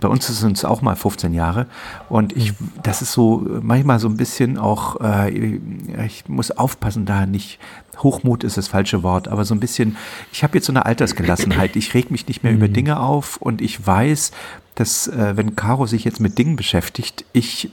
Bei 0.00 0.08
uns 0.08 0.26
sind 0.26 0.56
es 0.58 0.64
auch 0.64 0.82
mal 0.82 0.94
15 0.94 1.32
Jahre. 1.32 1.66
Und 2.08 2.36
ich, 2.36 2.52
das 2.82 3.00
ist 3.00 3.12
so 3.12 3.46
manchmal 3.62 3.98
so 3.98 4.08
ein 4.08 4.16
bisschen 4.16 4.58
auch, 4.58 5.00
äh, 5.00 5.58
ich 6.04 6.28
muss 6.28 6.50
aufpassen, 6.50 7.06
da 7.06 7.24
nicht 7.24 7.58
Hochmut 8.02 8.44
ist 8.44 8.56
das 8.56 8.68
falsche 8.68 9.02
Wort, 9.02 9.28
aber 9.28 9.44
so 9.44 9.54
ein 9.54 9.60
bisschen, 9.60 9.96
ich 10.32 10.42
habe 10.42 10.56
jetzt 10.58 10.66
so 10.66 10.72
eine 10.72 10.84
Altersgelassenheit. 10.84 11.76
Ich 11.76 11.94
reg 11.94 12.10
mich 12.10 12.26
nicht 12.26 12.42
mehr 12.42 12.52
mhm. 12.52 12.58
über 12.58 12.68
Dinge 12.68 13.00
auf 13.00 13.36
und 13.38 13.62
ich 13.62 13.86
weiß, 13.86 14.32
dass 14.74 15.06
äh, 15.08 15.36
wenn 15.36 15.56
Caro 15.56 15.86
sich 15.86 16.04
jetzt 16.04 16.20
mit 16.20 16.36
Dingen 16.36 16.56
beschäftigt, 16.56 17.24
ich, 17.32 17.70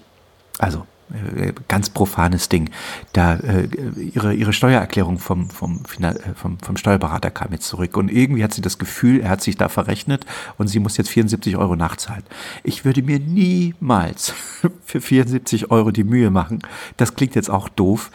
also 0.60 0.86
ganz 1.68 1.90
profanes 1.90 2.50
Ding. 2.50 2.70
Da 3.14 3.36
äh, 3.36 3.68
ihre, 4.14 4.34
ihre 4.34 4.54
Steuererklärung 4.54 5.20
vom, 5.20 5.50
vom, 5.50 5.84
äh, 6.00 6.14
vom, 6.36 6.60
vom 6.60 6.78
Steuerberater 6.78 7.32
kam 7.32 7.52
jetzt 7.52 7.68
zurück 7.68 7.98
und 7.98 8.12
irgendwie 8.12 8.44
hat 8.44 8.54
sie 8.54 8.62
das 8.62 8.78
Gefühl, 8.78 9.22
er 9.22 9.30
hat 9.30 9.42
sich 9.42 9.58
da 9.58 9.70
verrechnet 9.70 10.26
und 10.58 10.68
sie 10.68 10.80
muss 10.80 10.98
jetzt 10.98 11.10
74 11.10 11.58
Euro 11.58 11.76
nachzahlen. 11.76 12.24
Ich 12.64 12.86
würde 12.86 13.02
mir 13.04 13.20
niemals 13.20 14.34
für 14.86 15.02
74 15.02 15.72
Euro 15.72 15.92
die 15.92 16.04
Mühe 16.04 16.30
machen, 16.30 16.60
das 16.98 17.16
klingt 17.16 17.36
jetzt 17.36 17.50
auch 17.50 17.70
doof, 17.70 18.12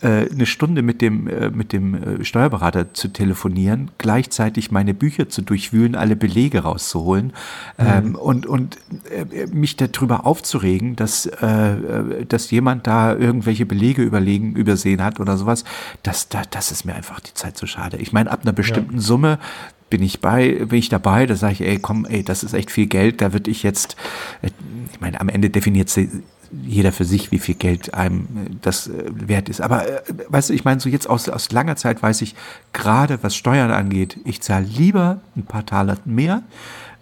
äh, 0.00 0.30
eine 0.30 0.46
Stunde 0.46 0.82
mit 0.82 1.02
dem, 1.02 1.26
äh, 1.28 1.50
mit 1.50 1.72
dem 1.72 2.24
Steuerberater 2.24 2.94
zu 2.94 3.08
telefonieren, 3.08 3.90
gleichzeitig 3.98 4.70
meine 4.70 4.94
Bücher 4.94 5.28
zu 5.28 5.42
durchwühlen, 5.42 5.94
alle 5.94 6.16
Belege 6.16 6.60
rauszuholen 6.60 7.32
mhm. 7.78 7.86
ähm, 7.86 8.14
und, 8.14 8.46
und 8.46 8.78
äh, 9.10 9.46
mich 9.46 9.76
darüber 9.76 10.26
aufzuregen, 10.26 10.96
dass, 10.96 11.26
äh, 11.26 12.24
dass 12.28 12.39
dass 12.40 12.50
jemand 12.50 12.86
da 12.86 13.14
irgendwelche 13.14 13.66
Belege 13.66 14.02
überlegen, 14.02 14.54
übersehen 14.54 15.02
hat 15.02 15.20
oder 15.20 15.36
sowas, 15.36 15.64
das, 16.02 16.28
das, 16.28 16.48
das 16.50 16.72
ist 16.72 16.84
mir 16.84 16.94
einfach 16.94 17.20
die 17.20 17.34
Zeit 17.34 17.56
zu 17.56 17.66
schade. 17.66 17.98
Ich 17.98 18.12
meine, 18.12 18.30
ab 18.30 18.40
einer 18.42 18.52
bestimmten 18.52 18.96
ja. 18.96 19.00
Summe 19.00 19.38
bin 19.90 20.02
ich 20.02 20.20
bei, 20.20 20.64
bin 20.64 20.78
ich 20.78 20.88
dabei, 20.88 21.26
da 21.26 21.36
sage 21.36 21.54
ich, 21.54 21.60
ey, 21.62 21.78
komm, 21.78 22.06
ey, 22.06 22.22
das 22.22 22.42
ist 22.42 22.54
echt 22.54 22.70
viel 22.70 22.86
Geld, 22.86 23.20
da 23.20 23.32
würde 23.32 23.50
ich 23.50 23.62
jetzt, 23.62 23.96
äh, 24.40 24.50
ich 24.90 25.00
meine, 25.00 25.20
am 25.20 25.28
Ende 25.28 25.50
definiert 25.50 25.90
jeder 26.52 26.92
für 26.92 27.04
sich, 27.04 27.30
wie 27.30 27.38
viel 27.38 27.54
Geld 27.54 27.94
einem 27.94 28.20
äh, 28.20 28.50
das 28.62 28.86
äh, 28.86 29.04
wert 29.10 29.48
ist. 29.48 29.60
Aber 29.60 29.84
weißt 30.28 30.50
du, 30.50 30.54
ich 30.54 30.64
meine, 30.64 30.80
so 30.80 30.88
jetzt 30.88 31.10
aus, 31.10 31.28
aus 31.28 31.52
langer 31.52 31.76
Zeit 31.76 32.02
weiß 32.02 32.22
ich, 32.22 32.34
gerade 32.72 33.18
was 33.22 33.36
Steuern 33.36 33.70
angeht, 33.70 34.18
ich 34.24 34.40
zahle 34.40 34.64
lieber 34.64 35.20
ein 35.36 35.44
paar 35.44 35.66
Taler 35.66 35.98
mehr, 36.04 36.42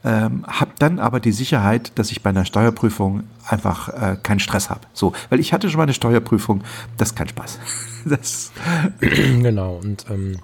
ähm, 0.04 0.44
habe 0.46 0.72
dann 0.78 0.98
aber 0.98 1.20
die 1.20 1.32
Sicherheit, 1.32 1.92
dass 1.96 2.10
ich 2.10 2.22
bei 2.22 2.30
einer 2.30 2.44
Steuerprüfung 2.44 3.24
einfach 3.46 3.88
äh, 3.88 4.16
keinen 4.22 4.40
Stress 4.40 4.70
habe. 4.70 4.82
So, 4.92 5.12
weil 5.28 5.40
ich 5.40 5.52
hatte 5.52 5.68
schon 5.68 5.78
mal 5.78 5.84
eine 5.84 5.94
Steuerprüfung, 5.94 6.62
das 6.96 7.10
ist 7.10 7.14
kein 7.16 7.28
Spaß. 7.28 7.58
das 8.04 8.52
genau, 9.00 9.80
und 9.82 10.06
ähm, 10.10 10.38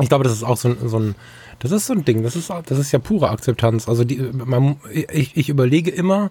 ich 0.00 0.08
glaube, 0.08 0.24
das 0.24 0.32
ist 0.32 0.44
auch 0.44 0.56
so 0.56 0.68
ein, 0.68 0.76
so 0.84 0.98
ein 0.98 1.14
das 1.58 1.72
ist 1.72 1.86
so 1.86 1.94
ein 1.94 2.04
Ding, 2.04 2.22
das 2.22 2.36
ist, 2.36 2.50
das 2.50 2.78
ist 2.78 2.92
ja 2.92 2.98
pure 2.98 3.30
Akzeptanz. 3.30 3.88
Also 3.88 4.04
die, 4.04 4.18
man, 4.18 4.76
ich, 4.90 5.36
ich 5.36 5.48
überlege 5.48 5.90
immer 5.90 6.30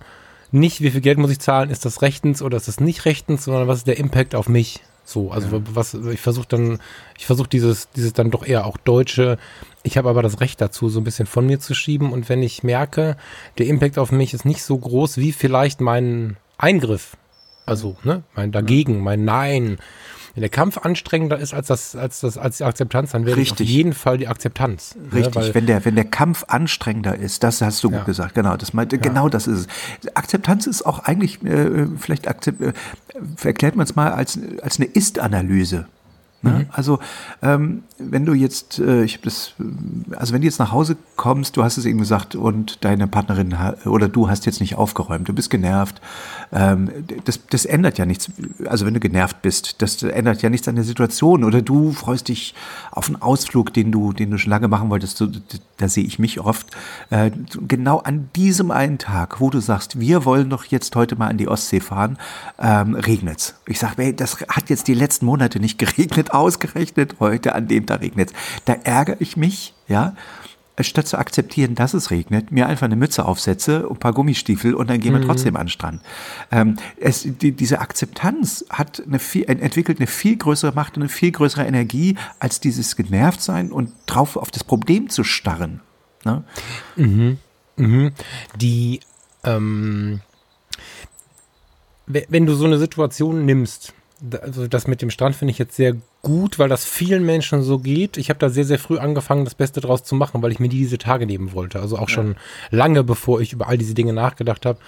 nicht, 0.52 0.82
wie 0.82 0.92
viel 0.92 1.02
Geld 1.02 1.18
muss 1.18 1.32
ich 1.32 1.40
zahlen, 1.40 1.70
ist 1.70 1.86
das 1.86 2.02
rechtens 2.02 2.42
oder 2.42 2.58
ist 2.58 2.68
das 2.68 2.80
nicht 2.80 3.06
rechtens, 3.06 3.46
sondern 3.46 3.68
was 3.68 3.80
ist 3.80 3.88
der 3.88 3.98
Impact 3.98 4.36
auf 4.36 4.48
mich? 4.48 4.82
So, 5.06 5.32
also 5.32 5.48
ja. 5.56 5.62
was 5.74 5.94
ich 5.94 6.20
versuche 6.20 6.48
dann, 6.50 6.80
ich 7.18 7.26
versuche 7.26 7.48
dieses, 7.48 7.90
dieses 7.92 8.14
dann 8.14 8.32
doch 8.32 8.46
eher 8.46 8.66
auch 8.66 8.78
deutsche. 8.78 9.38
Ich 9.84 9.98
habe 9.98 10.10
aber 10.10 10.24
das 10.24 10.42
Recht 10.42 10.60
dazu, 10.60 10.90
so 10.90 11.00
ein 11.00 11.04
bisschen 11.04 11.28
von 11.28 11.46
mir 11.46 11.60
zu 11.60 11.76
schieben. 11.76 12.12
Und 12.12 12.28
wenn 12.28 12.42
ich 12.42 12.64
merke, 12.64 13.16
der 13.60 13.68
Impact 13.68 14.00
auf 14.00 14.12
mich 14.12 14.34
ist 14.34 14.46
nicht 14.46 14.64
so 14.64 14.78
groß 14.78 15.18
wie 15.18 15.32
vielleicht 15.32 15.80
mein 15.80 16.38
Eingriff, 16.58 17.16
also 17.68 17.96
ne, 18.04 18.24
mein 18.36 18.52
Dagegen, 18.52 19.02
mein 19.02 19.26
Nein, 19.26 19.78
wenn 20.36 20.42
der 20.42 20.50
Kampf 20.50 20.78
anstrengender 20.78 21.38
ist 21.38 21.54
als 21.54 21.68
das, 21.68 21.96
als 21.96 22.20
das, 22.20 22.38
als 22.38 22.58
die 22.58 22.66
Akzeptanz, 22.66 23.12
dann 23.12 23.26
wäre 23.26 23.40
auf 23.40 23.60
jeden 23.60 23.94
Fall 23.94 24.18
die 24.18 24.28
Akzeptanz. 24.28 24.96
Ne, 24.96 25.20
Richtig, 25.20 25.48
ne? 25.48 25.56
wenn 25.56 25.66
der, 25.66 25.86
wenn 25.86 25.96
der 25.96 26.04
Kampf 26.04 26.44
anstrengender 26.50 27.16
ist, 27.16 27.42
das 27.44 27.62
hast 27.62 27.84
du 27.86 27.90
ja. 27.90 27.98
gut 27.98 28.06
gesagt, 28.06 28.36
genau, 28.36 28.58
das 28.58 28.74
meinte, 28.74 28.98
ja. 28.98 29.02
genau 29.02 29.30
das 29.30 29.48
ist 29.48 29.60
es. 29.60 30.14
Akzeptanz 30.14 30.68
ist 30.68 30.86
auch 30.86 31.00
eigentlich, 31.00 31.42
äh, 31.44 31.88
vielleicht 31.98 32.28
akzept, 32.28 32.62
äh, 32.62 32.74
erklärt 33.44 33.78
man 33.78 33.86
es 33.86 33.96
mal 33.96 34.12
als, 34.12 34.38
als 34.62 34.78
eine 34.78 34.88
Ist-Analyse. 34.88 35.88
Ne? 36.42 36.52
Mhm. 36.52 36.66
Also 36.72 37.00
ähm, 37.42 37.84
wenn 37.98 38.26
du 38.26 38.34
jetzt, 38.34 38.80
äh, 38.80 39.04
ich 39.04 39.16
habe 39.16 39.24
das, 39.24 39.54
also 40.16 40.34
wenn 40.34 40.42
du 40.42 40.46
jetzt 40.46 40.60
nach 40.60 40.72
Hause 40.72 40.96
kommst, 41.16 41.58
du 41.58 41.64
hast 41.64 41.78
es 41.78 41.86
eben 41.86 41.98
gesagt 41.98 42.36
und 42.36 42.84
deine 42.84 43.08
Partnerin 43.08 43.56
oder 43.86 44.10
du 44.10 44.30
hast 44.30 44.46
jetzt 44.46 44.60
nicht 44.60 44.76
aufgeräumt, 44.76 45.28
du 45.28 45.34
bist 45.34 45.50
genervt, 45.50 46.02
ähm, 46.52 46.92
das, 47.24 47.40
das 47.50 47.66
ändert 47.66 47.98
ja 47.98 48.06
nichts. 48.06 48.30
Also 48.66 48.86
wenn 48.86 48.94
du 48.94 49.00
genervt 49.00 49.42
bist, 49.42 49.82
das 49.82 50.04
ändert 50.04 50.42
ja 50.42 50.50
nichts 50.50 50.68
an 50.68 50.76
der 50.76 50.84
Situation 50.84 51.44
oder 51.44 51.62
du 51.62 51.94
freust 51.94 52.28
dich 52.28 52.54
auf 52.92 53.08
einen 53.08 53.22
Ausflug, 53.22 53.74
den 53.74 53.92
du, 53.92 54.14
den 54.14 54.30
du 54.30 54.38
schon 54.38 54.52
lange 54.52 54.68
machen 54.68 54.90
wolltest. 54.90 55.18
So, 55.18 55.28
da 55.78 55.88
sehe 55.88 56.04
ich 56.04 56.20
mich 56.20 56.40
oft. 56.40 56.68
Äh, 57.10 57.32
genau 57.68 58.00
an 58.00 58.30
diesem 58.36 58.72
einen 58.72 58.98
Tag, 58.98 59.40
wo 59.40 59.50
du 59.50 59.62
sagst, 59.62 60.00
wir 60.00 60.26
wollen 60.26 60.50
doch 60.50 60.66
jetzt 60.66 60.96
heute 60.96 61.16
mal 61.16 61.30
an 61.30 61.38
die 61.38 61.48
Ostsee 61.48 61.80
fahren, 61.80 62.18
ähm, 62.60 62.94
regnet's. 62.94 63.56
Ich 63.66 63.80
sage, 63.80 64.14
das 64.14 64.42
hat 64.42 64.70
jetzt 64.70 64.88
die 64.88 64.94
letzten 64.94 65.26
Monate 65.26 65.60
nicht 65.60 65.80
geregnet 65.86 66.35
ausgerechnet 66.36 67.16
heute 67.20 67.56
an 67.56 67.68
dem 67.68 67.86
Tag 67.86 68.02
regnet 68.02 68.34
Da 68.66 68.74
ärgere 68.74 69.18
ich 69.20 69.38
mich, 69.38 69.74
ja, 69.88 70.16
statt 70.82 71.08
zu 71.08 71.18
akzeptieren, 71.18 71.76
dass 71.76 71.94
es 71.94 72.12
regnet, 72.12 72.52
mir 72.52 72.68
einfach 72.68 72.86
eine 72.86 72.96
Mütze 72.96 73.26
aufsetze, 73.26 73.88
ein 73.90 73.98
paar 73.98 74.14
Gummistiefel 74.14 74.74
und 74.74 74.90
dann 74.90 75.00
gehen 75.00 75.14
wir 75.14 75.22
mhm. 75.22 75.26
trotzdem 75.26 75.56
an 75.56 75.64
den 75.64 75.70
Strand. 75.70 76.02
Ähm, 76.52 76.76
es, 77.00 77.26
die, 77.26 77.54
diese 77.54 77.80
Akzeptanz 77.80 78.66
hat 78.70 79.02
eine 79.06 79.20
viel, 79.20 79.46
entwickelt 79.46 80.00
eine 80.00 80.08
viel 80.08 80.36
größere 80.36 80.74
Macht 80.74 80.98
und 80.98 81.04
eine 81.04 81.10
viel 81.10 81.32
größere 81.32 81.66
Energie, 81.66 82.18
als 82.40 82.60
dieses 82.60 82.96
genervt 82.96 83.42
sein 83.42 83.72
und 83.72 83.92
drauf 84.06 84.36
auf 84.36 84.52
das 84.52 84.64
Problem 84.64 85.10
zu 85.10 85.24
starren. 85.24 85.80
Ne? 86.26 86.44
Mhm. 86.98 87.38
Mhm. 87.78 88.12
Die, 88.58 89.00
ähm, 89.44 90.22
wenn 92.08 92.46
du 92.46 92.54
so 92.54 92.66
eine 92.66 92.78
Situation 92.78 93.46
nimmst, 93.46 93.94
also 94.42 94.68
das 94.68 94.88
mit 94.88 95.02
dem 95.02 95.10
Strand 95.10 95.36
finde 95.36 95.52
ich 95.52 95.58
jetzt 95.58 95.76
sehr 95.76 95.96
gut, 96.22 96.58
weil 96.58 96.70
das 96.70 96.86
vielen 96.86 97.26
Menschen 97.26 97.62
so 97.62 97.80
geht. 97.80 98.18
Ich 98.18 98.30
habe 98.30 98.40
da 98.40 98.50
sehr, 98.50 98.66
sehr 98.66 98.80
früh 98.80 98.98
angefangen, 98.98 99.44
das 99.44 99.56
Beste 99.56 99.82
draus 99.82 100.04
zu 100.04 100.16
machen, 100.16 100.42
weil 100.42 100.52
ich 100.52 100.60
mir 100.60 100.70
diese 100.70 100.98
Tage 100.98 101.26
nehmen 101.26 101.54
wollte. 101.54 101.80
Also 101.80 101.98
auch 101.98 102.10
schon 102.10 102.36
lange, 102.72 103.04
bevor 103.04 103.42
ich 103.42 103.54
über 103.54 103.68
all 103.68 103.78
diese 103.78 103.94
Dinge 103.94 104.14
nachgedacht 104.14 104.66
habe. 104.66 104.80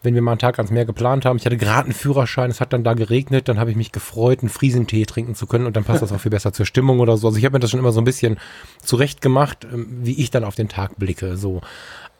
Wenn 0.00 0.14
wir 0.14 0.22
mal 0.22 0.30
einen 0.30 0.38
Tag 0.38 0.60
ans 0.60 0.70
Meer 0.70 0.84
geplant 0.84 1.24
haben, 1.24 1.38
ich 1.38 1.44
hatte 1.44 1.56
gerade 1.56 1.86
einen 1.86 1.92
Führerschein, 1.92 2.50
es 2.50 2.60
hat 2.60 2.72
dann 2.72 2.84
da 2.84 2.94
geregnet, 2.94 3.48
dann 3.48 3.58
habe 3.58 3.72
ich 3.72 3.76
mich 3.76 3.90
gefreut, 3.90 4.40
einen 4.40 4.48
Friesentee 4.48 5.04
trinken 5.06 5.34
zu 5.34 5.48
können 5.48 5.66
und 5.66 5.76
dann 5.76 5.82
passt 5.82 6.02
das 6.02 6.12
auch 6.14 6.20
viel 6.20 6.30
besser 6.30 6.52
zur 6.52 6.66
Stimmung 6.66 7.00
oder 7.00 7.16
so. 7.16 7.26
Also 7.26 7.38
ich 7.38 7.44
habe 7.44 7.54
mir 7.54 7.60
das 7.60 7.72
schon 7.72 7.80
immer 7.80 7.90
so 7.90 8.00
ein 8.00 8.04
bisschen 8.04 8.38
zurecht 8.80 9.20
gemacht, 9.20 9.66
ähm, 9.72 9.88
wie 10.02 10.20
ich 10.20 10.30
dann 10.30 10.44
auf 10.44 10.54
den 10.54 10.68
Tag 10.68 10.96
blicke. 10.98 11.36
So. 11.36 11.62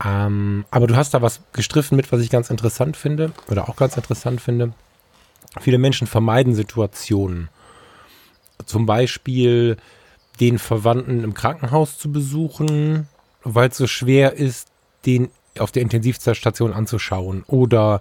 Ähm, 0.04 0.64
aber 0.72 0.88
du 0.88 0.96
hast 0.96 1.14
da 1.14 1.22
was 1.22 1.40
gestriffen 1.52 1.94
mit, 1.94 2.11
was 2.11 2.20
ich 2.20 2.30
ganz 2.30 2.50
interessant 2.50 2.96
finde 2.96 3.30
oder 3.48 3.68
auch 3.68 3.76
ganz 3.76 3.96
interessant 3.96 4.40
finde. 4.40 4.72
Viele 5.61 5.78
Menschen 5.78 6.07
vermeiden 6.07 6.55
Situationen. 6.55 7.49
Zum 8.66 8.86
Beispiel 8.86 9.76
den 10.40 10.59
Verwandten 10.59 11.24
im 11.24 11.34
Krankenhaus 11.34 11.99
zu 11.99 12.12
besuchen, 12.12 13.09
weil 13.44 13.68
es 13.68 13.76
so 13.76 13.86
schwer 13.86 14.34
ist, 14.34 14.68
den 15.07 15.30
auf 15.59 15.72
der 15.72 15.82
Intensivstation 15.82 16.72
anzuschauen. 16.72 17.44
Oder 17.46 18.01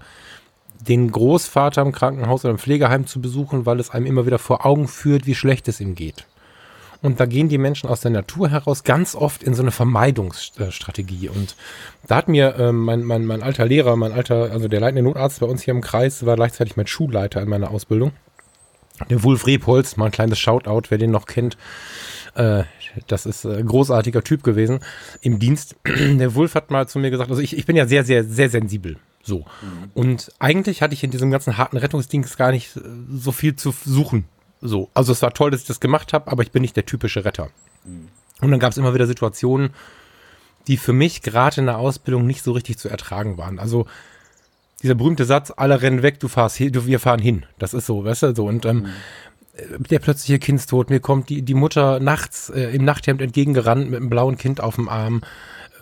den 0.79 1.11
Großvater 1.11 1.81
im 1.81 1.91
Krankenhaus 1.91 2.45
oder 2.45 2.51
im 2.51 2.59
Pflegeheim 2.59 3.07
zu 3.07 3.21
besuchen, 3.21 3.65
weil 3.65 3.79
es 3.79 3.89
einem 3.89 4.05
immer 4.05 4.25
wieder 4.25 4.39
vor 4.39 4.65
Augen 4.65 4.87
führt, 4.87 5.25
wie 5.25 5.35
schlecht 5.35 5.67
es 5.67 5.79
ihm 5.79 5.95
geht. 5.95 6.25
Und 7.01 7.19
da 7.19 7.25
gehen 7.25 7.49
die 7.49 7.57
Menschen 7.57 7.89
aus 7.89 8.01
der 8.01 8.11
Natur 8.11 8.49
heraus 8.49 8.83
ganz 8.83 9.15
oft 9.15 9.43
in 9.43 9.53
so 9.53 9.61
eine 9.61 9.71
Vermeidungsstrategie. 9.71 11.29
Und 11.29 11.55
da 12.07 12.15
hat 12.15 12.27
mir 12.27 12.55
äh, 12.55 12.71
mein, 12.71 13.03
mein, 13.03 13.25
mein 13.25 13.43
alter 13.43 13.65
Lehrer, 13.65 13.95
mein 13.95 14.11
alter, 14.11 14.51
also 14.51 14.67
der 14.67 14.79
leitende 14.79 15.03
Notarzt 15.03 15.39
bei 15.39 15.45
uns 15.45 15.61
hier 15.61 15.73
im 15.73 15.81
Kreis, 15.81 16.25
war 16.25 16.35
gleichzeitig 16.35 16.75
mein 16.75 16.87
Schulleiter 16.87 17.41
in 17.41 17.49
meiner 17.49 17.71
Ausbildung. 17.71 18.11
Der 19.09 19.23
Wulf 19.23 19.45
Rebholz, 19.45 19.95
mal 19.95 20.05
ein 20.05 20.11
kleines 20.11 20.39
Shoutout, 20.39 20.89
wer 20.89 20.97
den 20.97 21.11
noch 21.11 21.27
kennt. 21.27 21.55
Äh, 22.33 22.63
das 23.05 23.27
ist 23.27 23.45
ein 23.45 23.67
großartiger 23.67 24.23
Typ 24.23 24.41
gewesen 24.43 24.79
im 25.21 25.37
Dienst. 25.37 25.75
Der 25.85 26.33
Wulf 26.33 26.55
hat 26.55 26.71
mal 26.71 26.87
zu 26.87 26.97
mir 26.97 27.11
gesagt, 27.11 27.29
also 27.29 27.41
ich, 27.41 27.55
ich 27.55 27.65
bin 27.65 27.75
ja 27.75 27.85
sehr, 27.85 28.03
sehr, 28.03 28.23
sehr 28.23 28.49
sensibel. 28.49 28.97
So. 29.21 29.39
Mhm. 29.39 29.91
Und 29.93 30.31
eigentlich 30.39 30.81
hatte 30.81 30.95
ich 30.95 31.03
in 31.03 31.11
diesem 31.11 31.29
ganzen 31.29 31.57
harten 31.57 31.77
Rettungsdienst 31.77 32.37
gar 32.37 32.51
nicht 32.51 32.71
so 33.13 33.31
viel 33.31 33.55
zu 33.55 33.73
suchen. 33.85 34.25
So, 34.61 34.89
also 34.93 35.11
es 35.11 35.21
war 35.21 35.33
toll, 35.33 35.51
dass 35.51 35.61
ich 35.61 35.67
das 35.67 35.79
gemacht 35.79 36.13
habe, 36.13 36.31
aber 36.31 36.43
ich 36.43 36.51
bin 36.51 36.61
nicht 36.61 36.75
der 36.75 36.85
typische 36.85 37.25
Retter. 37.25 37.49
Mhm. 37.85 38.09
Und 38.41 38.51
dann 38.51 38.59
gab 38.59 38.71
es 38.71 38.77
immer 38.77 38.93
wieder 38.93 39.07
Situationen, 39.07 39.71
die 40.67 40.77
für 40.77 40.93
mich 40.93 41.21
gerade 41.21 41.61
in 41.61 41.67
der 41.67 41.77
Ausbildung 41.77 42.27
nicht 42.27 42.43
so 42.43 42.51
richtig 42.51 42.77
zu 42.77 42.89
ertragen 42.89 43.37
waren. 43.37 43.59
Also 43.59 43.87
dieser 44.83 44.95
berühmte 44.95 45.25
Satz, 45.25 45.51
alle 45.55 45.81
rennen 45.81 46.03
weg, 46.03 46.19
du 46.19 46.27
fahrst 46.27 46.57
hier, 46.57 46.71
du, 46.71 46.85
wir 46.85 46.99
fahren 46.99 47.19
hin. 47.19 47.45
Das 47.57 47.73
ist 47.73 47.85
so, 47.85 48.03
weißt 48.03 48.23
du, 48.23 48.35
so. 48.35 48.45
Und 48.45 48.65
ähm, 48.65 48.87
mhm. 49.57 49.83
der 49.89 49.99
plötzliche 49.99 50.39
Kindstod, 50.39 50.89
mir 50.89 50.99
kommt 50.99 51.29
die, 51.29 51.41
die 51.41 51.53
Mutter 51.55 51.99
nachts 51.99 52.49
äh, 52.49 52.75
im 52.75 52.85
Nachthemd 52.85 53.21
entgegengerannt 53.21 53.89
mit 53.89 53.99
einem 53.99 54.09
blauen 54.09 54.37
Kind 54.37 54.61
auf 54.61 54.75
dem 54.75 54.89
Arm 54.89 55.21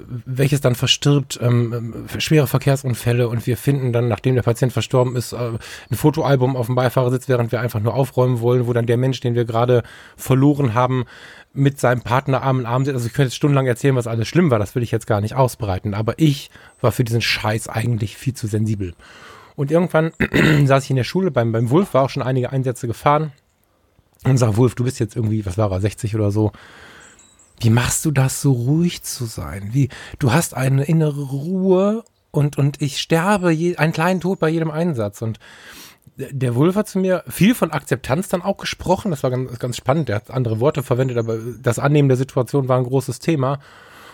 welches 0.07 0.61
dann 0.61 0.75
verstirbt, 0.75 1.39
ähm, 1.41 2.05
schwere 2.17 2.47
Verkehrsunfälle 2.47 3.27
und 3.27 3.47
wir 3.47 3.57
finden 3.57 3.93
dann, 3.93 4.07
nachdem 4.07 4.35
der 4.35 4.41
Patient 4.41 4.73
verstorben 4.73 5.15
ist, 5.15 5.33
äh, 5.33 5.37
ein 5.37 5.95
Fotoalbum 5.95 6.55
auf 6.55 6.67
dem 6.67 6.75
Beifahrersitz, 6.75 7.27
während 7.27 7.51
wir 7.51 7.61
einfach 7.61 7.79
nur 7.79 7.93
aufräumen 7.93 8.39
wollen, 8.41 8.67
wo 8.67 8.73
dann 8.73 8.85
der 8.85 8.97
Mensch, 8.97 9.19
den 9.19 9.35
wir 9.35 9.45
gerade 9.45 9.83
verloren 10.15 10.73
haben, 10.73 11.05
mit 11.53 11.79
seinem 11.79 12.01
Partner 12.01 12.43
Arm 12.43 12.59
in 12.59 12.65
Arm 12.65 12.85
sitzt. 12.85 12.95
Also 12.95 13.07
ich 13.07 13.13
könnte 13.13 13.27
jetzt 13.27 13.35
stundenlang 13.35 13.67
erzählen, 13.67 13.95
was 13.95 14.07
alles 14.07 14.27
schlimm 14.27 14.51
war, 14.51 14.59
das 14.59 14.75
will 14.75 14.83
ich 14.83 14.91
jetzt 14.91 15.07
gar 15.07 15.21
nicht 15.21 15.35
ausbreiten, 15.35 15.93
aber 15.93 16.15
ich 16.17 16.49
war 16.81 16.91
für 16.91 17.03
diesen 17.03 17.21
Scheiß 17.21 17.69
eigentlich 17.69 18.17
viel 18.17 18.33
zu 18.33 18.47
sensibel. 18.47 18.93
Und 19.55 19.71
irgendwann 19.71 20.11
saß 20.65 20.83
ich 20.83 20.89
in 20.89 20.97
der 20.97 21.05
Schule 21.05 21.31
beim, 21.31 21.51
beim 21.51 21.69
Wulf, 21.69 21.93
war 21.93 22.03
auch 22.03 22.09
schon 22.09 22.23
einige 22.23 22.51
Einsätze 22.51 22.87
gefahren 22.87 23.31
und 24.23 24.37
sag, 24.37 24.57
Wulf, 24.57 24.75
du 24.75 24.83
bist 24.83 24.99
jetzt 24.99 25.15
irgendwie, 25.15 25.45
was 25.45 25.57
war 25.57 25.71
er, 25.71 25.79
60 25.79 26.15
oder 26.15 26.31
so, 26.31 26.51
wie 27.59 27.69
machst 27.69 28.05
du 28.05 28.11
das, 28.11 28.41
so 28.41 28.51
ruhig 28.51 29.03
zu 29.03 29.25
sein? 29.25 29.69
Wie, 29.71 29.89
du 30.19 30.33
hast 30.33 30.53
eine 30.53 30.83
innere 30.83 31.21
Ruhe 31.21 32.03
und, 32.31 32.57
und 32.57 32.81
ich 32.81 32.99
sterbe 32.99 33.51
je, 33.51 33.77
einen 33.77 33.93
kleinen 33.93 34.19
Tod 34.19 34.39
bei 34.39 34.49
jedem 34.49 34.71
Einsatz. 34.71 35.21
Und 35.21 35.39
der 36.17 36.55
Wolf 36.55 36.75
hat 36.75 36.87
zu 36.87 36.99
mir 36.99 37.23
viel 37.27 37.55
von 37.55 37.71
Akzeptanz 37.71 38.27
dann 38.29 38.41
auch 38.41 38.57
gesprochen. 38.57 39.11
Das 39.11 39.23
war 39.23 39.31
ganz, 39.31 39.57
ganz 39.59 39.77
spannend. 39.77 40.09
Der 40.09 40.17
hat 40.17 40.31
andere 40.31 40.59
Worte 40.59 40.83
verwendet, 40.83 41.17
aber 41.17 41.37
das 41.61 41.79
Annehmen 41.79 42.09
der 42.09 42.17
Situation 42.17 42.67
war 42.67 42.77
ein 42.77 42.85
großes 42.85 43.19
Thema. 43.19 43.59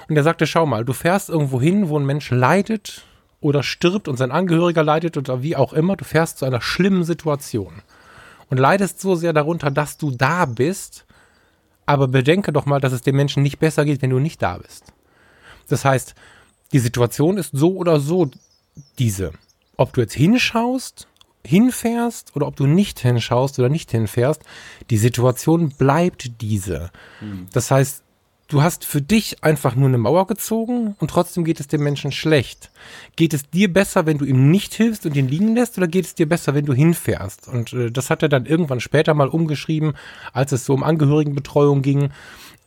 Und 0.08 0.18
er 0.18 0.24
sagte, 0.24 0.46
schau 0.48 0.66
mal, 0.66 0.86
du 0.86 0.94
fährst 0.94 1.30
irgendwo 1.30 1.62
hin, 1.62 1.90
wo 1.90 1.98
ein 1.98 2.06
Mensch 2.06 2.30
leidet 2.32 3.06
oder 3.40 3.64
stirbt 3.64 4.08
und 4.08 4.18
sein 4.18 4.32
Angehöriger 4.32 4.84
leidet 4.84 5.18
oder 5.18 5.42
wie 5.42 5.56
auch 5.56 5.74
immer. 5.74 5.96
Du 5.96 6.06
fährst 6.06 6.40
zu 6.40 6.46
einer 6.46 6.62
schlimmen 6.62 7.04
Situation 7.04 7.82
und 8.50 8.58
leidest 8.58 9.00
so 9.00 9.16
sehr 9.16 9.34
darunter, 9.34 9.72
dass 9.72 9.98
du 9.98 10.12
da 10.12 10.46
bist 10.46 11.06
aber 11.92 12.08
bedenke 12.08 12.54
doch 12.54 12.66
mal, 12.66 12.80
dass 12.80 12.94
es 12.94 13.02
dem 13.02 13.18
Menschen 13.18 13.44
nicht 13.44 13.60
besser 13.60 13.84
geht, 13.84 14.02
wenn 14.02 14.12
du 14.12 14.20
nicht 14.20 14.42
da 14.42 14.58
bist. 14.58 14.94
Das 15.68 15.84
heißt, 15.84 16.16
die 16.72 16.80
Situation 16.80 17.38
ist 17.38 17.52
so 17.52 17.76
oder 17.76 18.00
so 18.00 18.32
diese. 18.98 19.34
Ob 19.76 19.92
du 19.92 20.00
jetzt 20.00 20.14
hinschaust, 20.14 21.10
hinfährst 21.46 22.34
oder 22.34 22.48
ob 22.48 22.56
du 22.56 22.66
nicht 22.66 23.02
hinschaust 23.02 23.60
oder 23.60 23.68
nicht 23.68 23.92
hinfährst, 23.92 24.42
die 24.90 24.98
Situation 24.98 25.70
bleibt 25.70 26.42
diese. 26.42 26.92
Mhm. 27.20 27.48
Das 27.52 27.72
heißt, 27.72 28.04
Du 28.52 28.62
hast 28.62 28.84
für 28.84 29.02
dich 29.02 29.46
einfach 29.46 29.76
nur 29.76 29.88
eine 29.88 29.98
Mauer 29.98 30.28
gezogen 30.28 30.98
und 31.00 31.10
trotzdem 31.10 31.46
geht 31.46 31.62
es 31.62 31.70
dem 31.70 31.84
Menschen 31.84 32.12
schlecht. 32.12 32.70
Geht 33.16 33.34
es 33.34 33.50
dir 33.50 33.72
besser, 33.72 34.06
wenn 34.06 34.18
du 34.18 34.26
ihm 34.26 34.52
nicht 34.52 34.74
hilfst 34.74 35.06
und 35.06 35.16
ihn 35.16 35.30
liegen 35.30 35.56
lässt, 35.56 35.78
oder 35.78 35.88
geht 35.88 36.04
es 36.04 36.16
dir 36.16 36.28
besser, 36.28 36.54
wenn 36.54 36.66
du 36.66 36.74
hinfährst? 36.74 37.48
Und 37.48 37.72
äh, 37.72 37.90
das 37.92 38.10
hat 38.10 38.24
er 38.24 38.28
dann 38.28 38.46
irgendwann 38.46 38.82
später 38.82 39.14
mal 39.14 39.30
umgeschrieben, 39.30 39.94
als 40.34 40.52
es 40.52 40.66
so 40.66 40.74
um 40.74 40.84
Angehörigenbetreuung 40.84 41.82
ging, 41.82 42.10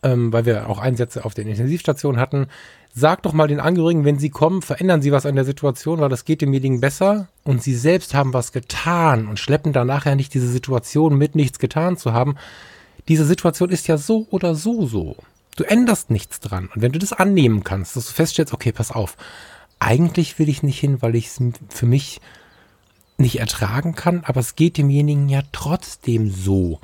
ähm, 0.02 0.32
weil 0.32 0.46
wir 0.46 0.70
auch 0.70 0.78
Einsätze 0.78 1.26
auf 1.26 1.34
der 1.34 1.44
Intensivstation 1.44 2.16
hatten. 2.16 2.46
Sag 2.94 3.22
doch 3.22 3.34
mal 3.34 3.48
den 3.48 3.60
Angehörigen, 3.60 4.06
wenn 4.06 4.18
sie 4.18 4.30
kommen, 4.30 4.62
verändern 4.62 5.02
sie 5.02 5.12
was 5.12 5.26
an 5.26 5.34
der 5.34 5.44
Situation, 5.44 6.00
weil 6.00 6.08
das 6.08 6.24
geht 6.24 6.40
demjenigen 6.40 6.80
besser 6.80 7.28
und 7.42 7.62
sie 7.62 7.74
selbst 7.74 8.14
haben 8.14 8.32
was 8.32 8.52
getan 8.52 9.28
und 9.28 9.38
schleppen 9.38 9.74
dann 9.74 9.88
nachher 9.88 10.16
nicht 10.16 10.32
diese 10.32 10.48
Situation 10.48 11.18
mit 11.18 11.34
nichts 11.34 11.58
getan 11.58 11.98
zu 11.98 12.14
haben. 12.14 12.36
Diese 13.08 13.26
Situation 13.26 13.68
ist 13.68 13.86
ja 13.86 13.98
so 13.98 14.26
oder 14.30 14.54
so 14.54 14.86
so. 14.86 15.16
Du 15.56 15.64
änderst 15.64 16.10
nichts 16.10 16.40
dran. 16.40 16.68
Und 16.74 16.82
wenn 16.82 16.92
du 16.92 16.98
das 16.98 17.12
annehmen 17.12 17.64
kannst, 17.64 17.96
dass 17.96 18.06
du 18.06 18.12
feststellst, 18.12 18.52
okay, 18.52 18.72
pass 18.72 18.90
auf, 18.90 19.16
eigentlich 19.78 20.38
will 20.38 20.48
ich 20.48 20.62
nicht 20.62 20.78
hin, 20.78 21.02
weil 21.02 21.14
ich 21.14 21.26
es 21.28 21.40
für 21.68 21.86
mich 21.86 22.20
nicht 23.16 23.38
ertragen 23.38 23.94
kann, 23.94 24.24
aber 24.24 24.40
es 24.40 24.56
geht 24.56 24.76
demjenigen 24.76 25.28
ja 25.28 25.42
trotzdem 25.52 26.30
so. 26.30 26.80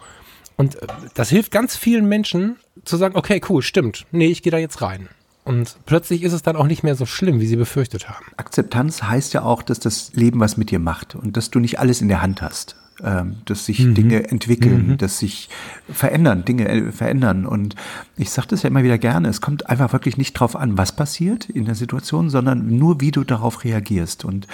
Und 0.56 0.76
äh, 0.76 0.86
das 1.14 1.30
hilft 1.30 1.50
ganz 1.50 1.76
vielen 1.76 2.06
Menschen 2.06 2.56
zu 2.84 2.96
sagen, 2.96 3.16
okay, 3.16 3.40
cool, 3.48 3.62
stimmt, 3.62 4.06
nee, 4.12 4.26
ich 4.26 4.42
gehe 4.42 4.52
da 4.52 4.58
jetzt 4.58 4.82
rein. 4.82 5.08
Und 5.44 5.78
plötzlich 5.86 6.22
ist 6.22 6.32
es 6.32 6.42
dann 6.42 6.54
auch 6.54 6.66
nicht 6.66 6.82
mehr 6.82 6.94
so 6.94 7.06
schlimm, 7.06 7.40
wie 7.40 7.46
sie 7.46 7.56
befürchtet 7.56 8.08
haben. 8.08 8.26
Akzeptanz 8.36 9.02
heißt 9.02 9.32
ja 9.32 9.42
auch, 9.42 9.62
dass 9.62 9.80
das 9.80 10.12
Leben 10.12 10.38
was 10.38 10.56
mit 10.56 10.70
dir 10.70 10.78
macht 10.78 11.14
und 11.14 11.36
dass 11.36 11.50
du 11.50 11.58
nicht 11.58 11.78
alles 11.78 12.00
in 12.02 12.08
der 12.08 12.22
Hand 12.22 12.42
hast. 12.42 12.76
Ähm, 13.02 13.36
dass 13.46 13.64
sich 13.64 13.80
mhm. 13.80 13.94
Dinge 13.94 14.30
entwickeln, 14.30 14.88
mhm. 14.88 14.98
dass 14.98 15.18
sich 15.18 15.48
verändern, 15.90 16.44
Dinge 16.44 16.68
äh, 16.68 16.92
verändern. 16.92 17.46
Und 17.46 17.74
ich 18.16 18.30
sage 18.30 18.48
das 18.48 18.62
ja 18.62 18.68
immer 18.68 18.82
wieder 18.82 18.98
gerne, 18.98 19.28
es 19.28 19.40
kommt 19.40 19.70
einfach 19.70 19.92
wirklich 19.94 20.18
nicht 20.18 20.34
drauf 20.34 20.54
an, 20.54 20.76
was 20.76 20.92
passiert 20.92 21.48
in 21.48 21.64
der 21.64 21.74
Situation, 21.74 22.28
sondern 22.28 22.76
nur, 22.76 23.00
wie 23.00 23.10
du 23.10 23.24
darauf 23.24 23.64
reagierst. 23.64 24.26
Und 24.26 24.46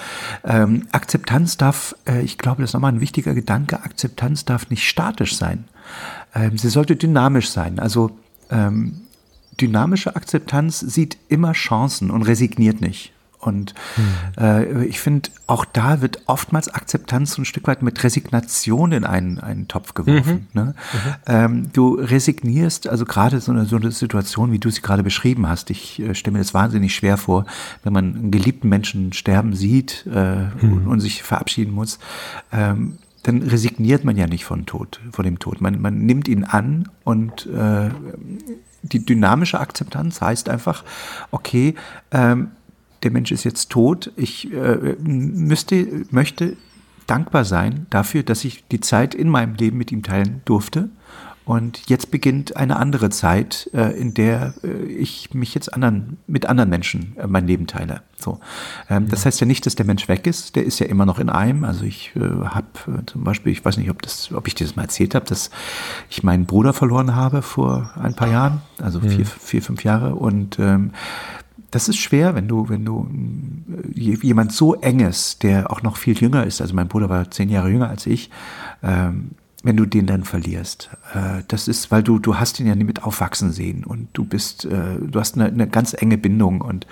ähm, 0.45 0.83
Akzeptanz 0.91 1.57
darf, 1.57 1.95
äh, 2.07 2.21
ich 2.21 2.37
glaube, 2.37 2.61
das 2.61 2.69
ist 2.69 2.73
nochmal 2.73 2.93
ein 2.93 3.01
wichtiger 3.01 3.33
Gedanke, 3.33 3.83
Akzeptanz 3.83 4.45
darf 4.45 4.69
nicht 4.69 4.87
statisch 4.87 5.35
sein. 5.35 5.65
Ähm, 6.33 6.57
sie 6.57 6.69
sollte 6.69 6.95
dynamisch 6.95 7.49
sein. 7.49 7.79
Also 7.79 8.11
ähm, 8.49 9.01
dynamische 9.59 10.15
Akzeptanz 10.15 10.79
sieht 10.79 11.17
immer 11.27 11.51
Chancen 11.51 12.11
und 12.11 12.21
resigniert 12.21 12.79
nicht. 12.79 13.11
Und 13.39 13.75
hm. 13.95 14.43
äh, 14.43 14.85
ich 14.85 14.99
finde, 14.99 15.29
auch 15.45 15.63
da 15.63 16.01
wird 16.01 16.21
oftmals 16.25 16.69
Akzeptanz 16.69 17.33
so 17.33 17.41
ein 17.41 17.45
Stück 17.45 17.67
weit 17.67 17.83
mit 17.83 18.03
Resignation 18.03 18.91
in 18.91 19.03
einen, 19.03 19.39
einen 19.39 19.67
Topf 19.67 19.93
geworfen. 19.93 20.47
Mhm. 20.53 20.61
Ne? 20.61 20.75
Mhm. 20.91 21.15
Ähm, 21.27 21.69
du 21.71 21.95
resignierst, 21.95 22.87
also 22.87 23.05
gerade 23.05 23.39
so 23.39 23.51
eine, 23.51 23.65
so 23.65 23.75
eine 23.75 23.91
Situation, 23.91 24.51
wie 24.51 24.59
du 24.59 24.71
sie 24.71 24.81
gerade 24.81 25.03
beschrieben 25.03 25.47
hast. 25.47 25.69
Ich 25.69 25.99
äh, 25.99 26.15
stelle 26.15 26.33
mir 26.33 26.39
das 26.39 26.55
wahnsinnig 26.55 26.95
schwer 26.95 27.17
vor, 27.17 27.45
wenn 27.83 27.93
man 27.93 28.15
einen 28.15 28.31
geliebten 28.31 28.69
Menschen 28.69 29.13
sterben 29.13 29.55
sieht 29.55 30.05
äh, 30.11 30.45
mhm. 30.61 30.73
und, 30.73 30.87
und, 30.87 30.99
sich 30.99 31.21
verabschieden 31.21 31.73
muss. 31.73 31.99
Ähm, 32.51 32.97
dann 33.21 33.43
resigniert 33.43 34.03
man 34.03 34.17
ja 34.17 34.25
nicht 34.25 34.45
von 34.45 34.65
Tod, 34.65 34.99
vor 35.11 35.23
dem 35.23 35.37
Tod. 35.37 35.61
Man, 35.61 35.81
man 35.81 36.05
nimmt 36.05 36.27
ihn 36.27 36.43
an 36.43 36.89
und 37.03 37.45
äh, 37.45 37.89
die 38.83 39.05
dynamische 39.05 39.59
Akzeptanz 39.59 40.21
heißt 40.21 40.49
einfach, 40.49 40.83
okay, 41.31 41.75
ähm, 42.11 42.51
der 43.03 43.11
Mensch 43.11 43.31
ist 43.31 43.43
jetzt 43.43 43.69
tot, 43.69 44.11
ich 44.15 44.51
äh, 44.51 44.95
müsste, 44.99 46.05
möchte 46.11 46.57
dankbar 47.07 47.45
sein 47.45 47.87
dafür, 47.89 48.23
dass 48.23 48.43
ich 48.43 48.67
die 48.67 48.81
Zeit 48.81 49.15
in 49.15 49.29
meinem 49.29 49.55
Leben 49.55 49.77
mit 49.77 49.91
ihm 49.91 50.03
teilen 50.03 50.41
durfte. 50.45 50.89
Und 51.45 51.89
jetzt 51.89 52.11
beginnt 52.11 52.57
eine 52.57 52.75
andere 52.75 53.09
Zeit, 53.09 53.69
äh, 53.73 53.97
in 53.97 54.13
der 54.13 54.53
äh, 54.65 54.83
ich 54.83 55.33
mich 55.33 55.55
jetzt 55.55 55.73
anderen, 55.73 56.17
mit 56.27 56.45
anderen 56.45 56.69
Menschen 56.69 57.15
äh, 57.17 57.25
mein 57.25 57.47
Leben 57.47 57.67
teile. 57.67 58.01
So, 58.17 58.41
ähm, 58.89 59.05
ja. 59.05 59.11
Das 59.11 59.25
heißt 59.25 59.39
ja 59.39 59.47
nicht, 59.47 59.65
dass 59.65 59.75
der 59.75 59.85
Mensch 59.85 60.09
weg 60.09 60.27
ist. 60.27 60.57
Der 60.57 60.65
ist 60.65 60.79
ja 60.79 60.87
immer 60.87 61.05
noch 61.05 61.19
in 61.19 61.29
einem. 61.29 61.63
Also 61.63 61.85
ich 61.85 62.11
äh, 62.17 62.19
habe 62.19 62.67
äh, 62.87 63.05
zum 63.05 63.23
Beispiel, 63.23 63.53
ich 63.53 63.63
weiß 63.63 63.77
nicht, 63.77 63.89
ob 63.89 64.01
das, 64.01 64.33
ob 64.33 64.45
ich 64.47 64.55
dir 64.55 64.65
das 64.65 64.75
mal 64.75 64.81
erzählt 64.81 65.15
habe, 65.15 65.25
dass 65.25 65.49
ich 66.09 66.21
meinen 66.21 66.45
Bruder 66.47 66.73
verloren 66.73 67.15
habe 67.15 67.41
vor 67.41 67.93
ein 67.95 68.13
paar 68.13 68.29
Jahren, 68.29 68.61
also 68.81 68.99
vier, 68.99 69.25
vier 69.25 69.61
fünf 69.61 69.85
Jahre. 69.85 70.15
Und 70.15 70.59
ähm, 70.59 70.91
das 71.71 71.89
ist 71.89 71.97
schwer, 71.97 72.35
wenn 72.35 72.47
du, 72.47 72.69
wenn 72.69 72.85
du 72.85 73.07
äh, 73.95 74.17
jemand 74.21 74.53
so 74.53 74.75
enges, 74.75 75.39
der 75.39 75.71
auch 75.71 75.81
noch 75.81 75.97
viel 75.97 76.17
jünger 76.17 76.45
ist, 76.45 76.61
also 76.61 76.73
mein 76.73 76.87
Bruder 76.87 77.09
war 77.09 77.29
zehn 77.31 77.49
Jahre 77.49 77.69
jünger 77.69 77.89
als 77.89 78.05
ich, 78.05 78.29
ähm, 78.83 79.31
wenn 79.63 79.75
du 79.75 79.85
den 79.85 80.05
dann 80.05 80.23
verlierst. 80.23 80.89
Äh, 81.13 81.43
das 81.47 81.67
ist, 81.67 81.91
weil 81.91 82.03
du, 82.03 82.19
du 82.19 82.37
hast 82.37 82.59
ihn 82.59 82.67
ja 82.67 82.75
nie 82.75 82.83
mit 82.83 83.03
aufwachsen 83.03 83.51
sehen 83.51 83.83
und 83.83 84.07
du 84.13 84.23
bist, 84.23 84.65
äh, 84.65 84.97
du 84.99 85.19
hast 85.19 85.35
eine, 85.35 85.45
eine 85.45 85.67
ganz 85.67 85.93
enge 85.93 86.17
Bindung 86.17 86.61
und 86.61 86.87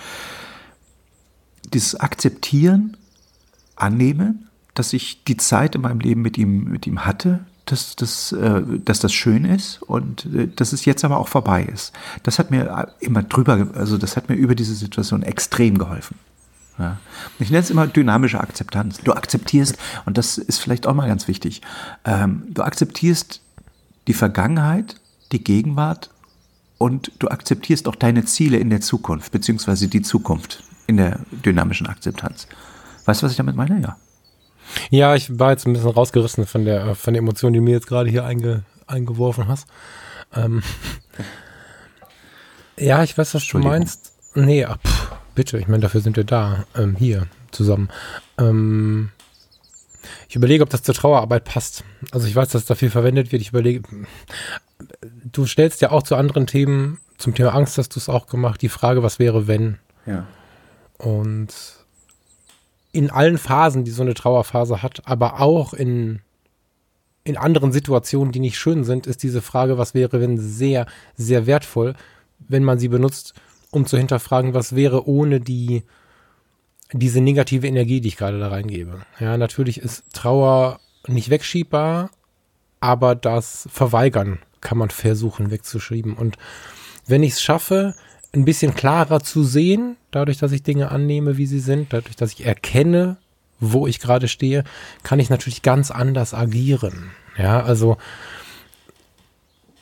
dieses 1.73 1.95
Akzeptieren, 1.95 2.97
Annehmen, 3.75 4.49
dass 4.73 4.93
ich 4.93 5.23
die 5.23 5.37
Zeit 5.37 5.75
in 5.75 5.81
meinem 5.81 5.99
Leben 5.99 6.21
mit 6.21 6.37
ihm, 6.37 6.65
mit 6.65 6.85
ihm 6.87 7.05
hatte, 7.05 7.45
dass, 7.65 7.95
dass, 7.95 8.31
äh, 8.31 8.61
dass 8.83 8.99
das 8.99 9.13
schön 9.13 9.45
ist 9.45 9.81
und 9.81 10.25
äh, 10.33 10.47
dass 10.47 10.73
es 10.73 10.85
jetzt 10.85 11.03
aber 11.03 11.17
auch 11.17 11.27
vorbei 11.27 11.63
ist. 11.63 11.93
Das 12.23 12.39
hat 12.39 12.51
mir 12.51 12.93
immer 12.99 13.23
drüber, 13.23 13.67
also 13.75 13.97
das 13.97 14.15
hat 14.15 14.29
mir 14.29 14.35
über 14.35 14.55
diese 14.55 14.75
Situation 14.75 15.23
extrem 15.23 15.77
geholfen. 15.77 16.17
Ja. 16.77 16.97
Ich 17.39 17.49
nenne 17.49 17.63
es 17.63 17.69
immer 17.69 17.87
dynamische 17.87 18.39
Akzeptanz. 18.39 18.99
Du 19.01 19.13
akzeptierst, 19.13 19.77
und 20.05 20.17
das 20.17 20.37
ist 20.37 20.59
vielleicht 20.59 20.87
auch 20.87 20.93
mal 20.93 21.07
ganz 21.07 21.27
wichtig, 21.27 21.61
ähm, 22.03 22.43
du 22.49 22.63
akzeptierst 22.63 23.41
die 24.07 24.13
Vergangenheit, 24.13 24.95
die 25.31 25.43
Gegenwart 25.43 26.09
und 26.77 27.11
du 27.19 27.29
akzeptierst 27.29 27.87
auch 27.87 27.95
deine 27.95 28.25
Ziele 28.25 28.57
in 28.57 28.69
der 28.69 28.81
Zukunft, 28.81 29.31
beziehungsweise 29.31 29.87
die 29.87 30.01
Zukunft 30.01 30.63
in 30.87 30.97
der 30.97 31.19
dynamischen 31.31 31.87
Akzeptanz. 31.87 32.47
Weißt 33.05 33.21
du, 33.21 33.25
was 33.25 33.31
ich 33.31 33.37
damit 33.37 33.55
meine? 33.55 33.81
Ja. 33.81 33.97
Ja, 34.89 35.15
ich 35.15 35.39
war 35.39 35.51
jetzt 35.51 35.67
ein 35.67 35.73
bisschen 35.73 35.89
rausgerissen 35.89 36.45
von 36.45 36.65
der, 36.65 36.95
von 36.95 37.13
der 37.13 37.21
Emotion, 37.21 37.53
die 37.53 37.59
du 37.59 37.65
mir 37.65 37.71
jetzt 37.71 37.87
gerade 37.87 38.09
hier 38.09 38.25
einge, 38.25 38.63
eingeworfen 38.87 39.47
hast. 39.47 39.67
Ähm, 40.35 40.63
ja, 42.77 43.03
ich 43.03 43.17
weiß, 43.17 43.33
was 43.33 43.47
du 43.47 43.59
meinst. 43.59 44.13
Nee, 44.33 44.65
pff, 44.65 45.11
bitte, 45.33 45.57
ich 45.57 45.67
meine, 45.67 45.81
dafür 45.81 46.01
sind 46.01 46.17
wir 46.17 46.23
da, 46.23 46.65
ähm, 46.75 46.95
hier 46.97 47.27
zusammen. 47.51 47.89
Ähm, 48.37 49.11
ich 50.27 50.35
überlege, 50.35 50.63
ob 50.63 50.69
das 50.69 50.83
zur 50.83 50.95
Trauerarbeit 50.95 51.45
passt. 51.45 51.83
Also 52.11 52.27
ich 52.27 52.35
weiß, 52.35 52.49
dass 52.49 52.65
da 52.65 52.75
viel 52.75 52.89
verwendet 52.89 53.31
wird. 53.31 53.41
Ich 53.41 53.49
überlege, 53.49 53.83
du 55.01 55.45
stellst 55.45 55.81
ja 55.81 55.91
auch 55.91 56.03
zu 56.03 56.15
anderen 56.15 56.47
Themen, 56.47 56.99
zum 57.17 57.33
Thema 57.33 57.53
Angst 57.53 57.77
hast 57.77 57.95
du 57.95 57.99
es 57.99 58.09
auch 58.09 58.27
gemacht, 58.27 58.61
die 58.61 58.69
Frage, 58.69 59.03
was 59.03 59.19
wäre, 59.19 59.47
wenn? 59.47 59.79
Ja. 60.05 60.27
Und 60.97 61.53
in 62.95 63.11
allen 63.11 63.37
Phasen, 63.37 63.83
die 63.83 63.91
so 63.91 64.03
eine 64.03 64.13
Trauerphase 64.13 64.81
hat, 64.81 65.01
aber 65.05 65.41
auch 65.41 65.73
in, 65.73 66.21
in 67.25 67.35
anderen 67.35 67.73
Situationen, 67.73 68.31
die 68.31 68.39
nicht 68.39 68.57
schön 68.57 68.85
sind, 68.85 69.05
ist 69.05 69.21
diese 69.21 69.41
Frage, 69.41 69.77
was 69.77 69.93
wäre, 69.93 70.21
wenn 70.21 70.37
sehr, 70.37 70.85
sehr 71.15 71.45
wertvoll, 71.45 71.95
wenn 72.39 72.63
man 72.63 72.79
sie 72.79 72.87
benutzt, 72.87 73.33
um 73.71 73.85
zu 73.85 73.97
hinterfragen, 73.97 74.53
was 74.53 74.75
wäre 74.75 75.07
ohne 75.09 75.41
die, 75.41 75.83
diese 76.93 77.19
negative 77.19 77.67
Energie, 77.67 77.99
die 77.99 78.07
ich 78.07 78.17
gerade 78.17 78.39
da 78.39 78.47
reingebe. 78.47 79.01
Ja, 79.19 79.35
natürlich 79.37 79.79
ist 79.79 80.05
Trauer 80.13 80.79
nicht 81.05 81.29
wegschiebbar, 81.29 82.11
aber 82.79 83.13
das 83.15 83.67
Verweigern 83.71 84.39
kann 84.61 84.77
man 84.77 84.89
versuchen 84.89 85.51
wegzuschieben. 85.51 86.13
Und 86.13 86.37
wenn 87.07 87.23
ich 87.23 87.33
es 87.33 87.41
schaffe, 87.41 87.93
ein 88.35 88.45
bisschen 88.45 88.75
klarer 88.75 89.21
zu 89.21 89.43
sehen, 89.43 89.97
dadurch, 90.11 90.37
dass 90.37 90.51
ich 90.51 90.63
Dinge 90.63 90.91
annehme, 90.91 91.37
wie 91.37 91.45
sie 91.45 91.59
sind, 91.59 91.93
dadurch, 91.93 92.15
dass 92.15 92.33
ich 92.33 92.45
erkenne, 92.45 93.17
wo 93.59 93.87
ich 93.87 93.99
gerade 93.99 94.27
stehe, 94.27 94.63
kann 95.03 95.19
ich 95.19 95.29
natürlich 95.29 95.61
ganz 95.61 95.91
anders 95.91 96.33
agieren. 96.33 97.11
Ja, 97.37 97.63
also 97.63 97.97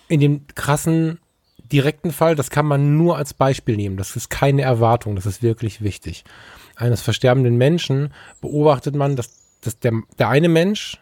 in 0.07 0.19
dem 0.19 0.45
krassen 0.55 1.19
direkten 1.71 2.11
Fall, 2.11 2.35
das 2.35 2.49
kann 2.49 2.65
man 2.65 2.97
nur 2.97 3.17
als 3.17 3.33
Beispiel 3.33 3.75
nehmen. 3.75 3.97
Das 3.97 4.15
ist 4.15 4.29
keine 4.29 4.61
Erwartung, 4.61 5.15
das 5.15 5.25
ist 5.25 5.41
wirklich 5.41 5.81
wichtig. 5.81 6.23
Eines 6.75 7.01
versterbenden 7.01 7.57
Menschen 7.57 8.13
beobachtet 8.41 8.95
man, 8.95 9.15
dass, 9.15 9.31
dass 9.61 9.79
der, 9.79 9.93
der 10.19 10.29
eine 10.29 10.49
Mensch 10.49 10.99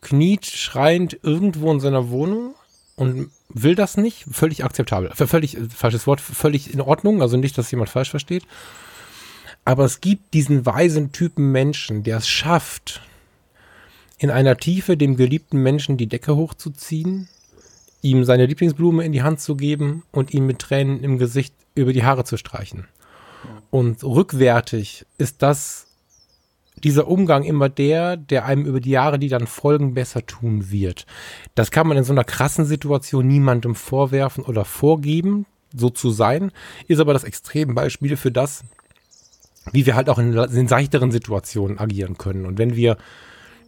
kniet 0.00 0.46
schreiend 0.46 1.18
irgendwo 1.22 1.70
in 1.72 1.80
seiner 1.80 2.10
Wohnung 2.10 2.54
und 2.96 3.30
will 3.48 3.74
das 3.74 3.96
nicht, 3.96 4.24
völlig 4.30 4.64
akzeptabel. 4.64 5.10
Völlig, 5.14 5.56
äh, 5.56 5.68
falsches 5.68 6.06
Wort, 6.06 6.20
völlig 6.20 6.72
in 6.72 6.80
Ordnung, 6.80 7.22
also 7.22 7.36
nicht, 7.36 7.56
dass 7.58 7.70
jemand 7.70 7.90
falsch 7.90 8.10
versteht. 8.10 8.44
Aber 9.64 9.84
es 9.84 10.00
gibt 10.00 10.34
diesen 10.34 10.66
weisen 10.66 11.12
Typen 11.12 11.52
Menschen, 11.52 12.02
der 12.02 12.18
es 12.18 12.28
schafft, 12.28 13.00
in 14.18 14.30
einer 14.30 14.56
Tiefe 14.56 14.96
dem 14.96 15.16
geliebten 15.16 15.62
Menschen 15.62 15.96
die 15.96 16.06
Decke 16.06 16.36
hochzuziehen, 16.36 17.28
ihm 18.02 18.24
seine 18.24 18.46
Lieblingsblume 18.46 19.04
in 19.04 19.12
die 19.12 19.22
Hand 19.22 19.40
zu 19.40 19.56
geben 19.56 20.02
und 20.12 20.34
ihm 20.34 20.46
mit 20.46 20.58
Tränen 20.58 21.02
im 21.02 21.18
Gesicht 21.18 21.54
über 21.74 21.92
die 21.92 22.04
Haare 22.04 22.24
zu 22.24 22.36
streichen. 22.36 22.86
Und 23.70 24.04
rückwärtig 24.04 25.06
ist 25.18 25.42
das 25.42 25.83
dieser 26.82 27.06
Umgang 27.08 27.44
immer 27.44 27.68
der, 27.68 28.16
der 28.16 28.44
einem 28.44 28.66
über 28.66 28.80
die 28.80 28.90
Jahre, 28.90 29.18
die 29.18 29.28
dann 29.28 29.46
folgen, 29.46 29.94
besser 29.94 30.26
tun 30.26 30.70
wird. 30.70 31.06
Das 31.54 31.70
kann 31.70 31.86
man 31.86 31.96
in 31.96 32.04
so 32.04 32.12
einer 32.12 32.24
krassen 32.24 32.64
Situation 32.64 33.26
niemandem 33.26 33.74
vorwerfen 33.74 34.44
oder 34.44 34.64
vorgeben, 34.64 35.46
so 35.74 35.90
zu 35.90 36.10
sein, 36.10 36.52
ist 36.88 37.00
aber 37.00 37.12
das 37.12 37.24
Extrembeispiel 37.24 38.16
für 38.16 38.30
das, 38.30 38.64
wie 39.72 39.86
wir 39.86 39.94
halt 39.94 40.08
auch 40.08 40.18
in, 40.18 40.32
in 40.34 40.68
seichteren 40.68 41.10
Situationen 41.10 41.78
agieren 41.78 42.18
können. 42.18 42.46
Und 42.46 42.58
wenn 42.58 42.76
wir, 42.76 42.96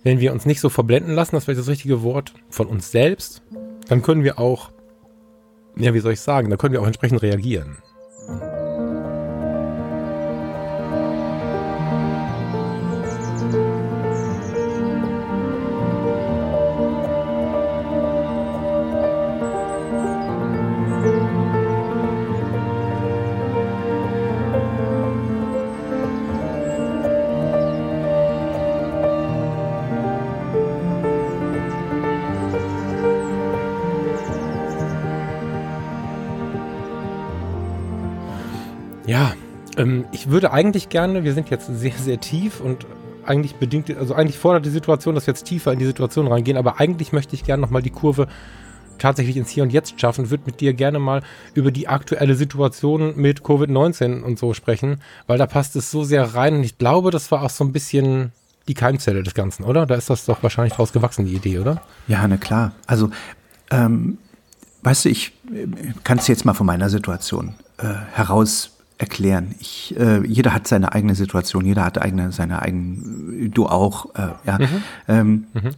wenn 0.03 0.21
wir 0.21 0.33
uns 0.33 0.47
nicht 0.47 0.61
so 0.61 0.69
verblenden 0.69 1.15
lassen, 1.15 1.37
das 1.37 1.47
wäre 1.47 1.57
das 1.57 1.69
richtige 1.69 2.03
Wort, 2.03 2.35
von 2.51 2.67
uns 2.67 2.91
selbst, 2.91 3.43
dann 3.89 4.03
können 4.03 4.25
wir 4.25 4.39
auch, 4.39 4.71
ja, 5.77 5.95
wie 5.95 6.01
soll 6.01 6.13
ich 6.13 6.21
sagen, 6.21 6.51
dann 6.51 6.59
können 6.59 6.73
wir 6.73 6.83
auch 6.83 6.87
entsprechend 6.87 7.23
reagieren. 7.23 7.79
Ähm, 39.77 40.05
ich 40.13 40.31
würde 40.31 40.53
eigentlich 40.53 40.89
gerne, 40.89 41.25
wir 41.25 41.35
sind 41.35 41.51
jetzt 41.51 41.67
sehr, 41.67 41.93
sehr 41.93 42.21
tief 42.21 42.61
und 42.61 42.87
eigentlich 43.25 43.57
bedingt, 43.57 43.95
also 43.97 44.15
eigentlich 44.15 44.39
fordert 44.39 44.65
die 44.65 44.71
Situation, 44.71 45.15
dass 45.15 45.27
wir 45.27 45.35
jetzt 45.35 45.45
tiefer 45.45 45.73
in 45.73 45.79
die 45.79 45.87
Situation 45.87 46.29
reingehen, 46.29 46.57
aber 46.57 46.81
eigentlich 46.81 47.13
möchte 47.13 47.35
ich 47.35 47.45
gerne 47.45 47.61
nochmal 47.61 47.83
die 47.83 47.91
Kurve 47.91 48.29
tatsächlich 48.99 49.37
ins 49.37 49.51
Hier 49.51 49.63
und 49.63 49.73
Jetzt 49.73 50.01
schaffen, 50.01 50.31
würde 50.31 50.45
mit 50.47 50.61
dir 50.61 50.73
gerne 50.73 50.99
mal 50.99 51.23
über 51.55 51.71
die 51.71 51.89
aktuelle 51.89 52.35
Situation 52.35 53.15
mit 53.17 53.41
Covid-19 53.41 54.23
und 54.23 54.39
so 54.39 54.55
sprechen, 54.55 55.03
weil 55.27 55.39
da 55.39 55.47
passt 55.47 55.77
es 55.77 55.91
so 55.91 56.05
sehr 56.05 56.35
rein 56.35 56.57
und 56.57 56.65
ich 56.65 56.79
glaube, 56.79 57.11
das 57.11 57.31
war 57.31 57.43
auch 57.43 57.51
so 57.51 57.65
ein 57.65 57.73
bisschen 57.73 58.33
die 58.69 58.75
Keimzelle 58.75 59.23
des 59.23 59.35
Ganzen, 59.35 59.65
oder? 59.65 59.87
Da 59.87 59.95
ist 59.95 60.11
das 60.11 60.25
doch 60.25 60.43
wahrscheinlich 60.43 60.75
draus 60.75 60.93
gewachsen, 60.93 61.27
die 61.27 61.35
Idee, 61.35 61.59
oder? 61.59 61.83
Ja, 62.09 62.27
na 62.27 62.37
klar. 62.37 62.73
Also, 62.87 63.11
ähm, 63.71 64.19
weißt 64.83 65.05
du, 65.05 65.09
ich 65.09 65.33
äh, 65.53 65.67
kann 66.03 66.19
es 66.19 66.27
jetzt 66.27 66.45
mal 66.45 66.55
von 66.55 66.67
meiner 66.67 66.91
Situation 66.91 67.55
äh, 67.79 67.87
heraus 68.13 68.76
erklären. 68.99 69.55
Ich, 69.61 69.95
äh, 69.99 70.27
jeder 70.27 70.55
hat 70.55 70.67
seine 70.67 70.93
eigene 70.93 71.15
Situation, 71.15 71.65
jeder 71.67 71.85
hat 71.85 72.01
eigene, 72.01 72.33
seine 72.33 72.63
eigenen, 72.63 73.51
du 73.53 73.67
auch, 73.67 74.15
äh, 74.15 74.29
ja. 74.47 74.59
Mhm. 74.59 74.83
Ähm, 75.09 75.45
mhm. 75.55 75.71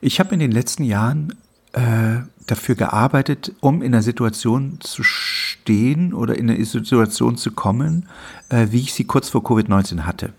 Ich 0.00 0.20
habe 0.20 0.34
in 0.34 0.40
den 0.40 0.52
letzten 0.52 0.84
Jahren 0.84 1.34
äh, 1.72 2.20
dafür 2.46 2.74
gearbeitet, 2.74 3.52
um 3.60 3.82
in 3.82 3.94
einer 3.94 4.02
Situation 4.02 4.78
zu 4.80 5.02
stehen 5.02 6.12
oder 6.14 6.36
in 6.36 6.50
eine 6.50 6.64
Situation 6.64 7.36
zu 7.36 7.52
kommen, 7.52 8.06
äh, 8.48 8.68
wie 8.70 8.80
ich 8.80 8.94
sie 8.94 9.04
kurz 9.04 9.28
vor 9.28 9.42
Covid-19 9.42 10.00
hatte. 10.02 10.32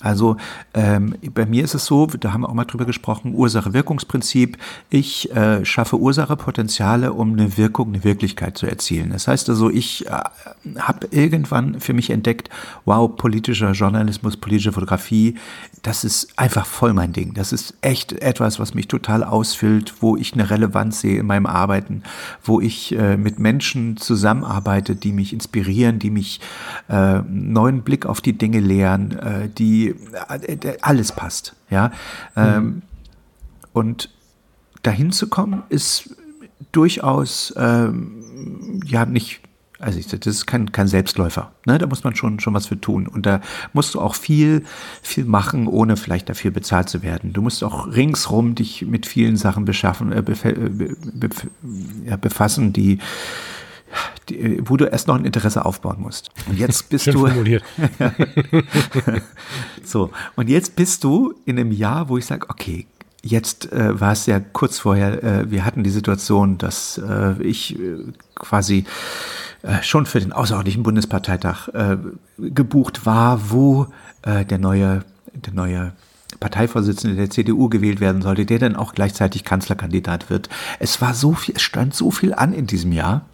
Also 0.00 0.36
ähm, 0.74 1.16
bei 1.34 1.44
mir 1.44 1.64
ist 1.64 1.74
es 1.74 1.86
so, 1.86 2.06
da 2.06 2.32
haben 2.32 2.42
wir 2.42 2.48
auch 2.48 2.54
mal 2.54 2.64
drüber 2.64 2.84
gesprochen, 2.84 3.34
Ursache-Wirkungsprinzip. 3.34 4.56
Ich 4.90 5.34
äh, 5.34 5.64
schaffe 5.64 5.98
Ursache-Potenziale, 5.98 7.12
um 7.12 7.32
eine 7.32 7.56
Wirkung, 7.56 7.88
eine 7.88 8.04
Wirklichkeit 8.04 8.56
zu 8.56 8.66
erzielen. 8.66 9.10
Das 9.10 9.26
heißt 9.26 9.48
also, 9.48 9.70
ich 9.70 10.06
äh, 10.06 10.10
habe 10.78 11.08
irgendwann 11.10 11.80
für 11.80 11.94
mich 11.94 12.10
entdeckt, 12.10 12.48
wow, 12.84 13.14
politischer 13.16 13.72
Journalismus, 13.72 14.36
politische 14.36 14.72
Fotografie, 14.72 15.34
das 15.82 16.04
ist 16.04 16.28
einfach 16.36 16.66
voll 16.66 16.92
mein 16.92 17.12
Ding. 17.12 17.34
Das 17.34 17.52
ist 17.52 17.74
echt 17.80 18.12
etwas, 18.12 18.60
was 18.60 18.74
mich 18.74 18.88
total 18.88 19.24
ausfüllt, 19.24 19.94
wo 20.00 20.16
ich 20.16 20.32
eine 20.34 20.48
Relevanz 20.50 21.00
sehe 21.00 21.20
in 21.20 21.26
meinem 21.26 21.46
Arbeiten, 21.46 22.02
wo 22.44 22.60
ich 22.60 22.96
äh, 22.96 23.16
mit 23.16 23.38
Menschen 23.38 23.96
zusammenarbeite, 23.96 24.94
die 24.94 25.12
mich 25.12 25.32
inspirieren, 25.32 25.98
die 25.98 26.10
mich 26.10 26.40
äh, 26.88 27.20
neuen 27.28 27.82
Blick 27.82 28.06
auf 28.06 28.20
die 28.20 28.36
Dinge 28.36 28.60
lehren, 28.60 29.18
äh, 29.18 29.48
die 29.48 29.87
äh, 29.90 30.76
alles 30.80 31.12
passt. 31.12 31.54
Ja. 31.70 31.92
Mhm. 32.34 32.82
und 33.72 34.10
dahin 34.82 35.12
zu 35.12 35.28
kommen, 35.28 35.62
ist 35.68 36.14
durchaus 36.72 37.52
ähm, 37.56 38.80
ja 38.86 39.04
nicht, 39.04 39.40
also 39.78 40.00
das 40.00 40.26
ist 40.26 40.46
kein, 40.46 40.72
kein 40.72 40.88
Selbstläufer. 40.88 41.52
Ne? 41.66 41.78
Da 41.78 41.86
muss 41.86 42.04
man 42.04 42.14
schon, 42.16 42.40
schon 42.40 42.54
was 42.54 42.66
für 42.66 42.80
tun. 42.80 43.06
Und 43.06 43.26
da 43.26 43.40
musst 43.72 43.94
du 43.94 44.00
auch 44.00 44.14
viel, 44.14 44.64
viel 45.02 45.24
machen, 45.24 45.66
ohne 45.66 45.96
vielleicht 45.96 46.28
dafür 46.28 46.50
bezahlt 46.50 46.88
zu 46.88 47.02
werden. 47.02 47.32
Du 47.32 47.42
musst 47.42 47.62
auch 47.62 47.86
ringsrum 47.94 48.54
dich 48.54 48.86
mit 48.86 49.06
vielen 49.06 49.36
Sachen 49.36 49.64
beschaffen, 49.64 50.12
äh, 50.12 50.22
bef 50.22 50.44
äh, 50.44 50.52
bef 50.52 51.46
ja, 52.04 52.16
befassen, 52.16 52.72
die 52.72 52.98
die, 54.28 54.60
wo 54.64 54.76
du 54.76 54.86
erst 54.86 55.08
noch 55.08 55.14
ein 55.16 55.24
Interesse 55.24 55.64
aufbauen 55.64 55.96
musst. 56.00 56.30
Und 56.48 56.58
jetzt 56.58 56.88
bist 56.88 57.06
du. 57.06 57.26
so, 59.84 60.10
und 60.36 60.48
jetzt 60.48 60.76
bist 60.76 61.04
du 61.04 61.34
in 61.44 61.58
einem 61.58 61.72
Jahr, 61.72 62.08
wo 62.08 62.18
ich 62.18 62.26
sage, 62.26 62.48
okay, 62.48 62.86
jetzt 63.22 63.72
äh, 63.72 64.00
war 64.00 64.12
es 64.12 64.26
ja 64.26 64.40
kurz 64.40 64.78
vorher, 64.78 65.22
äh, 65.22 65.50
wir 65.50 65.64
hatten 65.64 65.82
die 65.82 65.90
Situation, 65.90 66.58
dass 66.58 66.98
äh, 66.98 67.42
ich 67.42 67.78
äh, 67.78 67.98
quasi 68.34 68.84
äh, 69.62 69.82
schon 69.82 70.06
für 70.06 70.20
den 70.20 70.32
außerordentlichen 70.32 70.82
Bundesparteitag 70.82 71.68
äh, 71.68 71.96
gebucht 72.38 73.06
war, 73.06 73.50
wo 73.50 73.86
der 74.24 74.58
neue, 74.58 75.04
der 75.32 75.52
neue 75.54 75.92
Parteivorsitzende 76.40 77.16
der 77.16 77.30
CDU 77.30 77.68
gewählt 77.68 78.00
werden 78.00 78.20
sollte, 78.20 78.44
der 78.44 78.58
dann 78.58 78.76
auch 78.76 78.92
gleichzeitig 78.92 79.44
Kanzlerkandidat 79.44 80.28
wird. 80.28 80.48
Es 80.80 81.00
war 81.00 81.14
so 81.14 81.32
viel, 81.32 81.54
es 81.56 81.62
stand 81.62 81.94
so 81.94 82.10
viel 82.10 82.34
an 82.34 82.52
in 82.52 82.66
diesem 82.66 82.92
Jahr. 82.92 83.26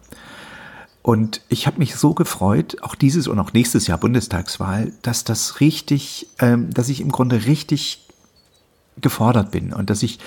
Und 1.05 1.41
ich 1.49 1.67
habe 1.67 1.77
mich 1.77 1.97
so 1.97 2.15
gefreut, 2.15 2.77
auch 2.81 2.95
dieses 2.95 3.27
und 3.27 3.37
auch 3.37 3.53
nächstes 3.53 3.85
Jahr 3.85 3.99
Bundestagswahl, 3.99 4.91
dass 5.03 5.23
das 5.23 5.59
richtig, 5.59 6.25
ähm, 6.39 6.73
dass 6.73 6.89
ich 6.89 6.99
im 6.99 7.11
Grunde 7.11 7.45
richtig 7.45 8.07
gefordert 9.01 9.51
bin 9.51 9.71
und 9.71 9.91
dass 9.91 10.01
ich 10.01 10.17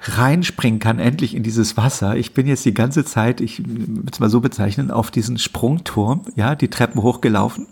reinspringen 0.00 0.80
kann, 0.80 0.98
endlich 0.98 1.34
in 1.34 1.42
dieses 1.42 1.76
Wasser. 1.76 2.16
Ich 2.16 2.32
bin 2.32 2.46
jetzt 2.46 2.64
die 2.64 2.72
ganze 2.72 3.04
Zeit, 3.04 3.42
ich 3.42 3.68
würde 3.68 4.10
es 4.10 4.18
mal 4.18 4.30
so 4.30 4.40
bezeichnen, 4.40 4.90
auf 4.90 5.10
diesen 5.10 5.36
Sprungturm, 5.36 6.22
ja, 6.36 6.54
die 6.54 6.68
Treppen 6.68 7.02
hochgelaufen 7.02 7.66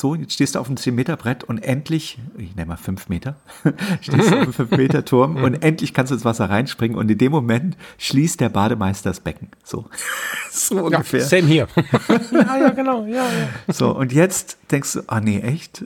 so, 0.00 0.14
jetzt 0.14 0.32
stehst 0.32 0.54
du 0.54 0.58
auf 0.58 0.66
einem 0.66 0.76
10-Meter-Brett 0.76 1.44
und 1.44 1.58
endlich, 1.58 2.18
ich 2.38 2.56
nenne 2.56 2.68
mal 2.68 2.76
5 2.76 3.08
Meter, 3.10 3.36
stehst 4.00 4.30
du 4.30 4.36
auf 4.36 4.58
einem 4.60 4.68
5-Meter-Turm 4.68 5.36
und 5.36 5.62
endlich 5.62 5.92
kannst 5.92 6.10
du 6.10 6.14
ins 6.14 6.24
Wasser 6.24 6.48
reinspringen 6.48 6.96
und 6.96 7.10
in 7.10 7.18
dem 7.18 7.30
Moment 7.30 7.76
schließt 7.98 8.40
der 8.40 8.48
Bademeister 8.48 9.10
das 9.10 9.20
Becken. 9.20 9.48
So, 9.62 9.84
so 10.50 10.84
ungefähr. 10.84 11.20
Ja, 11.20 11.26
same 11.26 11.46
hier. 11.46 11.68
ja, 12.32 12.56
ja, 12.58 12.70
genau, 12.70 13.04
ja, 13.04 13.24
ja. 13.24 13.72
So, 13.72 13.94
und 13.94 14.12
jetzt 14.12 14.56
denkst 14.70 14.94
du, 14.94 15.00
ah 15.06 15.20
nee, 15.20 15.40
echt? 15.40 15.84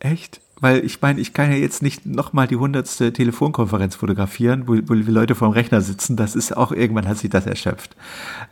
Echt? 0.00 0.40
Weil 0.60 0.84
ich 0.84 1.02
meine, 1.02 1.20
ich 1.20 1.32
kann 1.34 1.50
ja 1.50 1.56
jetzt 1.56 1.82
nicht 1.82 2.06
nochmal 2.06 2.46
die 2.46 2.56
hundertste 2.56 3.12
Telefonkonferenz 3.12 3.96
fotografieren, 3.96 4.68
wo, 4.68 4.74
wo 4.86 4.94
die 4.94 5.02
Leute 5.02 5.34
vorm 5.34 5.52
Rechner 5.52 5.80
sitzen. 5.80 6.16
Das 6.16 6.36
ist 6.36 6.56
auch, 6.56 6.70
irgendwann 6.70 7.08
hat 7.08 7.18
sich 7.18 7.30
das 7.30 7.46
erschöpft. 7.46 7.96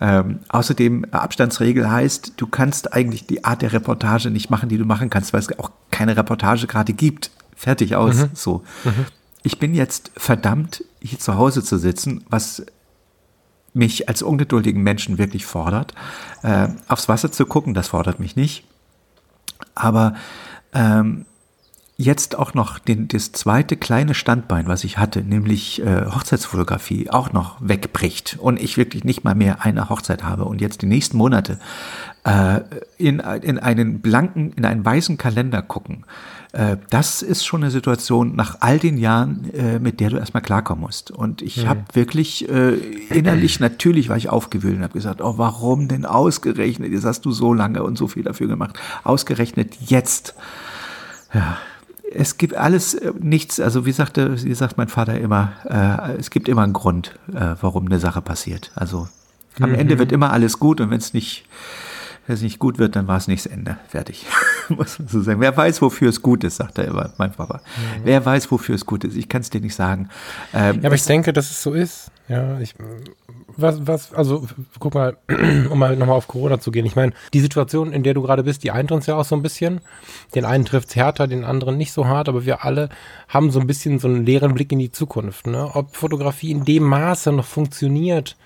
Ähm, 0.00 0.40
außerdem, 0.48 1.06
Abstandsregel 1.12 1.90
heißt, 1.90 2.34
du 2.36 2.46
kannst 2.48 2.92
eigentlich 2.92 3.26
die 3.26 3.44
Art 3.44 3.62
der 3.62 3.72
Reportage 3.72 4.30
nicht 4.30 4.50
machen, 4.50 4.68
die 4.68 4.78
du 4.78 4.84
machen 4.84 5.10
kannst, 5.10 5.32
weil 5.32 5.40
es 5.40 5.58
auch 5.58 5.70
keine 5.90 6.16
Reportage 6.16 6.66
gerade 6.66 6.92
gibt. 6.92 7.30
Fertig 7.54 7.94
aus. 7.94 8.16
Mhm. 8.16 8.30
So. 8.34 8.64
Mhm. 8.84 9.06
Ich 9.44 9.58
bin 9.58 9.74
jetzt 9.74 10.10
verdammt, 10.16 10.84
hier 11.00 11.18
zu 11.18 11.36
Hause 11.36 11.62
zu 11.62 11.78
sitzen, 11.78 12.24
was 12.28 12.64
mich 13.74 14.08
als 14.08 14.22
ungeduldigen 14.22 14.82
Menschen 14.82 15.18
wirklich 15.18 15.46
fordert. 15.46 15.94
Äh, 16.42 16.68
aufs 16.88 17.08
Wasser 17.08 17.32
zu 17.32 17.46
gucken, 17.46 17.74
das 17.74 17.88
fordert 17.88 18.20
mich 18.20 18.36
nicht. 18.36 18.64
Aber 19.74 20.14
ähm, 20.74 21.26
jetzt 22.02 22.38
auch 22.38 22.54
noch 22.54 22.78
den, 22.78 23.08
das 23.08 23.32
zweite 23.32 23.76
kleine 23.76 24.14
Standbein, 24.14 24.66
was 24.66 24.84
ich 24.84 24.98
hatte, 24.98 25.22
nämlich 25.22 25.82
äh, 25.82 26.06
Hochzeitsfotografie, 26.06 27.10
auch 27.10 27.32
noch 27.32 27.56
wegbricht 27.60 28.38
und 28.40 28.60
ich 28.60 28.76
wirklich 28.76 29.04
nicht 29.04 29.24
mal 29.24 29.34
mehr 29.34 29.64
eine 29.64 29.88
Hochzeit 29.88 30.24
habe 30.24 30.44
und 30.44 30.60
jetzt 30.60 30.82
die 30.82 30.86
nächsten 30.86 31.16
Monate 31.16 31.58
äh, 32.24 32.60
in, 32.98 33.20
in 33.20 33.58
einen 33.58 34.00
blanken, 34.00 34.52
in 34.52 34.64
einen 34.64 34.84
weißen 34.84 35.18
Kalender 35.18 35.62
gucken, 35.62 36.04
äh, 36.52 36.76
das 36.90 37.22
ist 37.22 37.44
schon 37.44 37.62
eine 37.62 37.70
Situation 37.70 38.36
nach 38.36 38.58
all 38.60 38.78
den 38.78 38.98
Jahren, 38.98 39.50
äh, 39.54 39.78
mit 39.78 40.00
der 40.00 40.10
du 40.10 40.18
erstmal 40.18 40.42
klarkommen 40.42 40.82
musst. 40.82 41.10
Und 41.10 41.40
ich 41.40 41.64
mhm. 41.64 41.68
habe 41.68 41.80
wirklich 41.94 42.48
äh, 42.48 42.74
innerlich, 43.10 43.58
natürlich 43.60 44.08
war 44.08 44.16
ich 44.16 44.28
aufgewühlt 44.28 44.76
und 44.76 44.82
habe 44.82 44.92
gesagt, 44.92 45.22
oh, 45.22 45.38
warum 45.38 45.88
denn 45.88 46.04
ausgerechnet? 46.04 46.92
Jetzt 46.92 47.04
hast 47.04 47.24
du 47.24 47.32
so 47.32 47.54
lange 47.54 47.82
und 47.82 47.96
so 47.96 48.06
viel 48.06 48.22
dafür 48.22 48.48
gemacht. 48.48 48.78
Ausgerechnet 49.02 49.76
jetzt. 49.80 50.34
Ja, 51.32 51.56
es 52.14 52.38
gibt 52.38 52.54
alles 52.54 52.94
äh, 52.94 53.12
nichts, 53.18 53.60
also 53.60 53.86
wie 53.86 53.92
sagte, 53.92 54.42
wie 54.42 54.54
sagt 54.54 54.78
mein 54.78 54.88
Vater 54.88 55.18
immer, 55.18 55.52
äh, 55.64 56.18
es 56.18 56.30
gibt 56.30 56.48
immer 56.48 56.62
einen 56.62 56.72
Grund, 56.72 57.18
äh, 57.34 57.54
warum 57.60 57.86
eine 57.86 57.98
Sache 57.98 58.22
passiert. 58.22 58.70
Also 58.74 59.08
am 59.60 59.70
mhm. 59.70 59.76
Ende 59.76 59.98
wird 59.98 60.12
immer 60.12 60.32
alles 60.32 60.58
gut 60.58 60.80
und 60.80 60.90
wenn 60.90 60.98
es 60.98 61.12
nicht, 61.12 61.44
wenn 62.26 62.34
es 62.34 62.42
nicht 62.42 62.58
gut 62.58 62.78
wird, 62.78 62.96
dann 62.96 63.06
war 63.06 63.16
es 63.16 63.28
nicht 63.28 63.44
das 63.44 63.52
Ende. 63.52 63.78
Fertig. 63.88 64.26
Muss 64.76 64.98
man 64.98 65.08
so 65.08 65.20
sagen. 65.22 65.40
Wer 65.40 65.56
weiß, 65.56 65.82
wofür 65.82 66.08
es 66.08 66.22
gut 66.22 66.44
ist, 66.44 66.56
sagt 66.56 66.78
er 66.78 66.86
immer, 66.86 67.12
mein 67.18 67.32
Papa. 67.32 67.56
Mhm. 67.56 68.00
Wer 68.04 68.24
weiß, 68.24 68.50
wofür 68.50 68.74
es 68.74 68.86
gut 68.86 69.04
ist. 69.04 69.16
Ich 69.16 69.28
kann 69.28 69.42
es 69.42 69.50
dir 69.50 69.60
nicht 69.60 69.74
sagen. 69.74 70.08
Ähm, 70.54 70.80
ja, 70.80 70.86
aber 70.86 70.94
ich 70.94 71.04
denke, 71.04 71.32
dass 71.32 71.50
es 71.50 71.62
so 71.62 71.72
ist. 71.72 72.10
Ja, 72.28 72.60
ich, 72.60 72.74
was, 73.56 73.86
was, 73.86 74.14
also, 74.14 74.46
guck 74.78 74.94
mal, 74.94 75.16
um 75.70 75.78
mal 75.78 75.96
nochmal 75.96 76.16
auf 76.16 76.28
Corona 76.28 76.60
zu 76.60 76.70
gehen. 76.70 76.86
Ich 76.86 76.96
meine, 76.96 77.12
die 77.32 77.40
Situation, 77.40 77.92
in 77.92 78.02
der 78.02 78.14
du 78.14 78.22
gerade 78.22 78.44
bist, 78.44 78.64
die 78.64 78.70
eint 78.70 78.92
uns 78.92 79.06
ja 79.06 79.16
auch 79.16 79.24
so 79.24 79.34
ein 79.34 79.42
bisschen. 79.42 79.80
Den 80.34 80.44
einen 80.44 80.64
trifft 80.64 80.88
es 80.88 80.96
härter, 80.96 81.26
den 81.26 81.44
anderen 81.44 81.76
nicht 81.76 81.92
so 81.92 82.06
hart, 82.06 82.28
aber 82.28 82.44
wir 82.44 82.64
alle 82.64 82.88
haben 83.28 83.50
so 83.50 83.60
ein 83.60 83.66
bisschen 83.66 83.98
so 83.98 84.08
einen 84.08 84.24
leeren 84.24 84.54
Blick 84.54 84.72
in 84.72 84.78
die 84.78 84.92
Zukunft. 84.92 85.46
Ne? 85.46 85.70
Ob 85.74 85.96
Fotografie 85.96 86.50
in 86.50 86.64
dem 86.64 86.84
Maße 86.84 87.32
noch 87.32 87.46
funktioniert, 87.46 88.36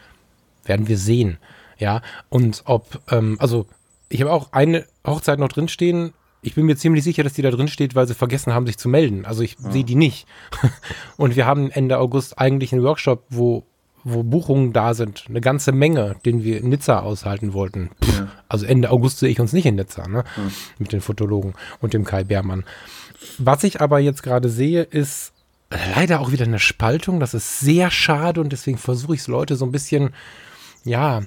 werden 0.64 0.88
wir 0.88 0.98
sehen. 0.98 1.38
Ja, 1.78 2.00
und 2.28 2.62
ob, 2.64 3.00
ähm, 3.10 3.36
also, 3.38 3.66
ich 4.08 4.20
habe 4.20 4.32
auch 4.32 4.52
eine 4.52 4.86
Hochzeit 5.06 5.38
noch 5.38 5.48
drinstehen, 5.48 6.12
ich 6.42 6.54
bin 6.54 6.66
mir 6.66 6.76
ziemlich 6.76 7.02
sicher, 7.02 7.24
dass 7.24 7.32
die 7.32 7.42
da 7.42 7.50
drin 7.50 7.68
steht, 7.68 7.94
weil 7.94 8.06
sie 8.06 8.14
vergessen 8.14 8.54
haben, 8.54 8.66
sich 8.66 8.78
zu 8.78 8.88
melden. 8.88 9.24
Also 9.24 9.42
ich 9.42 9.56
ja. 9.58 9.72
sehe 9.72 9.84
die 9.84 9.96
nicht. 9.96 10.26
Und 11.16 11.34
wir 11.34 11.46
haben 11.46 11.70
Ende 11.70 11.98
August 11.98 12.38
eigentlich 12.38 12.72
einen 12.72 12.82
Workshop, 12.82 13.24
wo 13.30 13.64
wo 14.08 14.22
Buchungen 14.22 14.72
da 14.72 14.94
sind, 14.94 15.24
eine 15.28 15.40
ganze 15.40 15.72
Menge, 15.72 16.14
den 16.24 16.44
wir 16.44 16.60
in 16.60 16.68
Nizza 16.68 17.00
aushalten 17.00 17.54
wollten. 17.54 17.90
Ja. 18.04 18.28
Also 18.48 18.64
Ende 18.64 18.92
August 18.92 19.18
sehe 19.18 19.30
ich 19.30 19.40
uns 19.40 19.52
nicht 19.52 19.66
in 19.66 19.74
Nizza, 19.74 20.06
ne? 20.06 20.22
Ja. 20.36 20.42
Mit 20.78 20.92
den 20.92 21.00
Fotologen 21.00 21.54
und 21.80 21.92
dem 21.92 22.04
Kai 22.04 22.22
Beermann. 22.22 22.62
Was 23.38 23.64
ich 23.64 23.80
aber 23.80 23.98
jetzt 23.98 24.22
gerade 24.22 24.48
sehe, 24.48 24.82
ist 24.82 25.32
leider 25.96 26.20
auch 26.20 26.30
wieder 26.30 26.44
eine 26.44 26.60
Spaltung. 26.60 27.18
Das 27.18 27.34
ist 27.34 27.58
sehr 27.58 27.90
schade 27.90 28.40
und 28.40 28.52
deswegen 28.52 28.78
versuche 28.78 29.14
ich 29.14 29.22
es 29.22 29.26
Leute 29.26 29.56
so 29.56 29.64
ein 29.64 29.72
bisschen, 29.72 30.10
ja, 30.84 31.22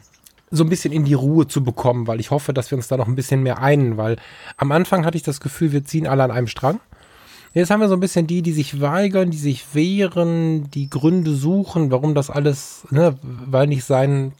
so 0.51 0.63
ein 0.63 0.69
bisschen 0.69 0.93
in 0.93 1.05
die 1.05 1.13
Ruhe 1.13 1.47
zu 1.47 1.63
bekommen, 1.63 2.07
weil 2.07 2.19
ich 2.19 2.31
hoffe, 2.31 2.53
dass 2.53 2.71
wir 2.71 2.77
uns 2.77 2.87
da 2.87 2.97
noch 2.97 3.07
ein 3.07 3.15
bisschen 3.15 3.43
mehr 3.43 3.59
einen, 3.59 3.97
weil 3.97 4.17
am 4.57 4.71
Anfang 4.71 5.05
hatte 5.05 5.17
ich 5.17 5.23
das 5.23 5.39
Gefühl, 5.39 5.71
wir 5.71 5.83
ziehen 5.83 6.07
alle 6.07 6.23
an 6.23 6.31
einem 6.31 6.47
Strang. 6.47 6.79
Jetzt 7.53 7.71
haben 7.71 7.79
wir 7.79 7.87
so 7.87 7.95
ein 7.95 7.99
bisschen 7.99 8.27
die, 8.27 8.41
die 8.41 8.51
sich 8.51 8.79
weigern, 8.79 9.31
die 9.31 9.37
sich 9.37 9.73
wehren, 9.73 10.69
die 10.71 10.89
Gründe 10.89 11.33
suchen, 11.33 11.91
warum 11.91 12.13
das 12.13 12.29
alles, 12.29 12.85
ne, 12.91 13.17
weil 13.21 13.67
nicht 13.67 13.85
sein 13.85 14.33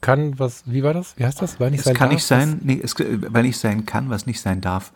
kann, 0.00 0.38
was, 0.38 0.62
wie 0.66 0.82
war 0.82 0.94
das? 0.94 1.14
Wie 1.16 1.24
heißt 1.24 1.42
das? 1.42 1.58
Weil 1.58 1.72
nicht 1.72 1.80
es 1.80 1.86
sein 1.86 1.94
kann 1.94 2.08
darf, 2.10 2.14
nicht 2.14 2.24
sein, 2.24 2.60
nee, 2.62 2.80
es, 2.82 2.94
weil 2.98 3.42
nicht 3.42 3.58
sein 3.58 3.86
kann, 3.86 4.08
was 4.08 4.26
nicht 4.26 4.40
sein 4.40 4.60
darf. 4.60 4.92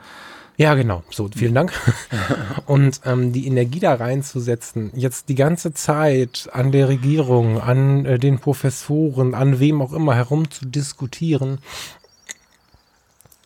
Ja, 0.61 0.75
genau. 0.75 1.03
So, 1.09 1.31
vielen 1.35 1.55
Dank. 1.55 1.73
Und 2.67 3.01
ähm, 3.07 3.33
die 3.33 3.47
Energie 3.47 3.81
da 3.81 3.95
reinzusetzen, 3.95 4.91
jetzt 4.95 5.31
die 5.31 5.35
ganze 5.35 5.73
Zeit 5.73 6.51
an 6.53 6.71
der 6.71 6.91
Regierung, 6.91 7.63
an 7.63 8.05
äh, 8.05 8.19
den 8.19 8.41
Professoren, 8.41 9.33
an 9.35 9.59
wem 9.59 9.81
auch 9.81 9.95
immer 9.95 10.15
herum 10.15 10.51
zu 10.51 10.67
diskutieren, 10.67 11.61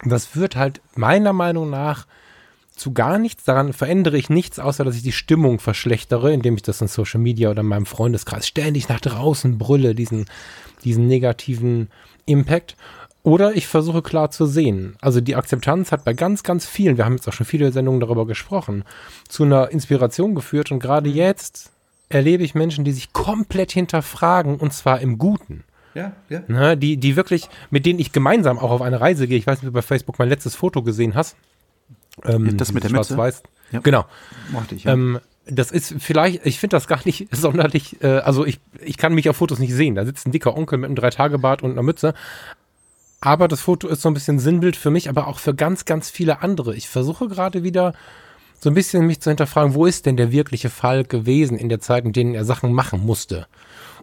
das 0.02 0.26
führt 0.26 0.56
halt 0.56 0.80
meiner 0.96 1.32
Meinung 1.32 1.70
nach 1.70 2.08
zu 2.74 2.92
gar 2.92 3.20
nichts. 3.20 3.44
Daran 3.44 3.72
verändere 3.72 4.18
ich 4.18 4.28
nichts, 4.28 4.58
außer 4.58 4.82
dass 4.82 4.96
ich 4.96 5.04
die 5.04 5.12
Stimmung 5.12 5.60
verschlechtere, 5.60 6.32
indem 6.32 6.56
ich 6.56 6.62
das 6.62 6.80
in 6.80 6.88
Social 6.88 7.20
Media 7.20 7.48
oder 7.48 7.60
in 7.60 7.68
meinem 7.68 7.86
Freundeskreis 7.86 8.48
ständig 8.48 8.88
nach 8.88 8.98
draußen 8.98 9.56
brülle, 9.56 9.94
diesen, 9.94 10.24
diesen 10.82 11.06
negativen 11.06 11.90
Impact. 12.26 12.74
Oder 13.24 13.56
ich 13.56 13.66
versuche 13.66 14.02
klar 14.02 14.30
zu 14.30 14.44
sehen. 14.44 14.96
Also 15.00 15.22
die 15.22 15.34
Akzeptanz 15.34 15.92
hat 15.92 16.04
bei 16.04 16.12
ganz, 16.12 16.42
ganz 16.42 16.66
vielen, 16.66 16.98
wir 16.98 17.06
haben 17.06 17.14
jetzt 17.14 17.26
auch 17.26 17.32
schon 17.32 17.46
viele 17.46 17.72
Sendungen 17.72 17.98
darüber 17.98 18.26
gesprochen, 18.26 18.84
zu 19.26 19.44
einer 19.44 19.70
Inspiration 19.70 20.34
geführt. 20.34 20.70
Und 20.70 20.78
gerade 20.78 21.08
mhm. 21.08 21.16
jetzt 21.16 21.72
erlebe 22.10 22.44
ich 22.44 22.54
Menschen, 22.54 22.84
die 22.84 22.92
sich 22.92 23.14
komplett 23.14 23.72
hinterfragen 23.72 24.56
und 24.56 24.74
zwar 24.74 25.00
im 25.00 25.16
Guten. 25.16 25.64
Ja, 25.94 26.12
ja. 26.28 26.42
Na, 26.48 26.76
die, 26.76 26.98
die 26.98 27.16
wirklich, 27.16 27.48
mit 27.70 27.86
denen 27.86 27.98
ich 27.98 28.12
gemeinsam 28.12 28.58
auch 28.58 28.70
auf 28.70 28.82
eine 28.82 29.00
Reise 29.00 29.26
gehe. 29.26 29.38
Ich 29.38 29.46
weiß 29.46 29.62
nicht, 29.62 29.68
ob 29.68 29.72
du 29.72 29.78
bei 29.78 29.82
Facebook 29.82 30.18
mein 30.18 30.28
letztes 30.28 30.54
Foto 30.54 30.82
gesehen 30.82 31.14
hast. 31.14 31.34
Ähm, 32.24 32.58
das 32.58 32.72
mit 32.72 32.84
der 32.84 32.90
Mütze? 32.90 33.14
Schwarz-Weiß. 33.14 33.42
Ja. 33.72 33.80
Genau. 33.80 34.04
Mochte 34.52 34.74
ich, 34.74 34.84
ja. 34.84 34.92
Ähm, 34.92 35.18
das 35.46 35.72
ist 35.72 35.94
vielleicht, 35.98 36.44
ich 36.44 36.58
finde 36.58 36.76
das 36.76 36.88
gar 36.88 37.00
nicht 37.04 37.28
sonderlich, 37.34 38.02
äh, 38.02 38.18
also 38.18 38.44
ich, 38.44 38.60
ich 38.84 38.98
kann 38.98 39.14
mich 39.14 39.30
auf 39.30 39.36
Fotos 39.36 39.58
nicht 39.60 39.72
sehen. 39.72 39.94
Da 39.94 40.04
sitzt 40.04 40.26
ein 40.26 40.32
dicker 40.32 40.56
Onkel 40.56 40.78
mit 40.78 40.88
einem 40.88 40.96
Dreitagebart 40.96 41.62
und 41.62 41.70
einer 41.70 41.82
Mütze. 41.82 42.12
Aber 43.24 43.48
das 43.48 43.62
Foto 43.62 43.88
ist 43.88 44.02
so 44.02 44.10
ein 44.10 44.14
bisschen 44.14 44.38
Sinnbild 44.38 44.76
für 44.76 44.90
mich, 44.90 45.08
aber 45.08 45.28
auch 45.28 45.38
für 45.38 45.54
ganz, 45.54 45.86
ganz 45.86 46.10
viele 46.10 46.42
andere. 46.42 46.76
Ich 46.76 46.90
versuche 46.90 47.26
gerade 47.26 47.62
wieder 47.62 47.94
so 48.60 48.68
ein 48.68 48.74
bisschen 48.74 49.06
mich 49.06 49.22
zu 49.22 49.30
hinterfragen, 49.30 49.72
wo 49.72 49.86
ist 49.86 50.04
denn 50.04 50.18
der 50.18 50.30
wirkliche 50.30 50.68
Fall 50.68 51.04
gewesen 51.04 51.56
in 51.56 51.70
der 51.70 51.80
Zeit, 51.80 52.04
in 52.04 52.12
denen 52.12 52.34
er 52.34 52.44
Sachen 52.44 52.74
machen 52.74 53.00
musste? 53.00 53.46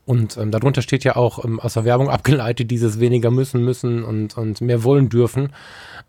Und 0.06 0.38
ähm, 0.38 0.50
darunter 0.50 0.82
steht 0.82 1.04
ja 1.04 1.18
auch 1.18 1.46
ähm, 1.46 1.60
aus 1.60 1.76
der 1.76 1.86
Werbung 1.86 2.10
abgeleitet, 2.10 2.72
dieses 2.72 3.00
weniger 3.00 3.30
müssen 3.30 3.64
müssen 3.64 4.04
und, 4.04 4.40
und 4.40 4.60
mehr 4.60 4.84
wollen 4.84 5.10
dürfen. 5.10 5.54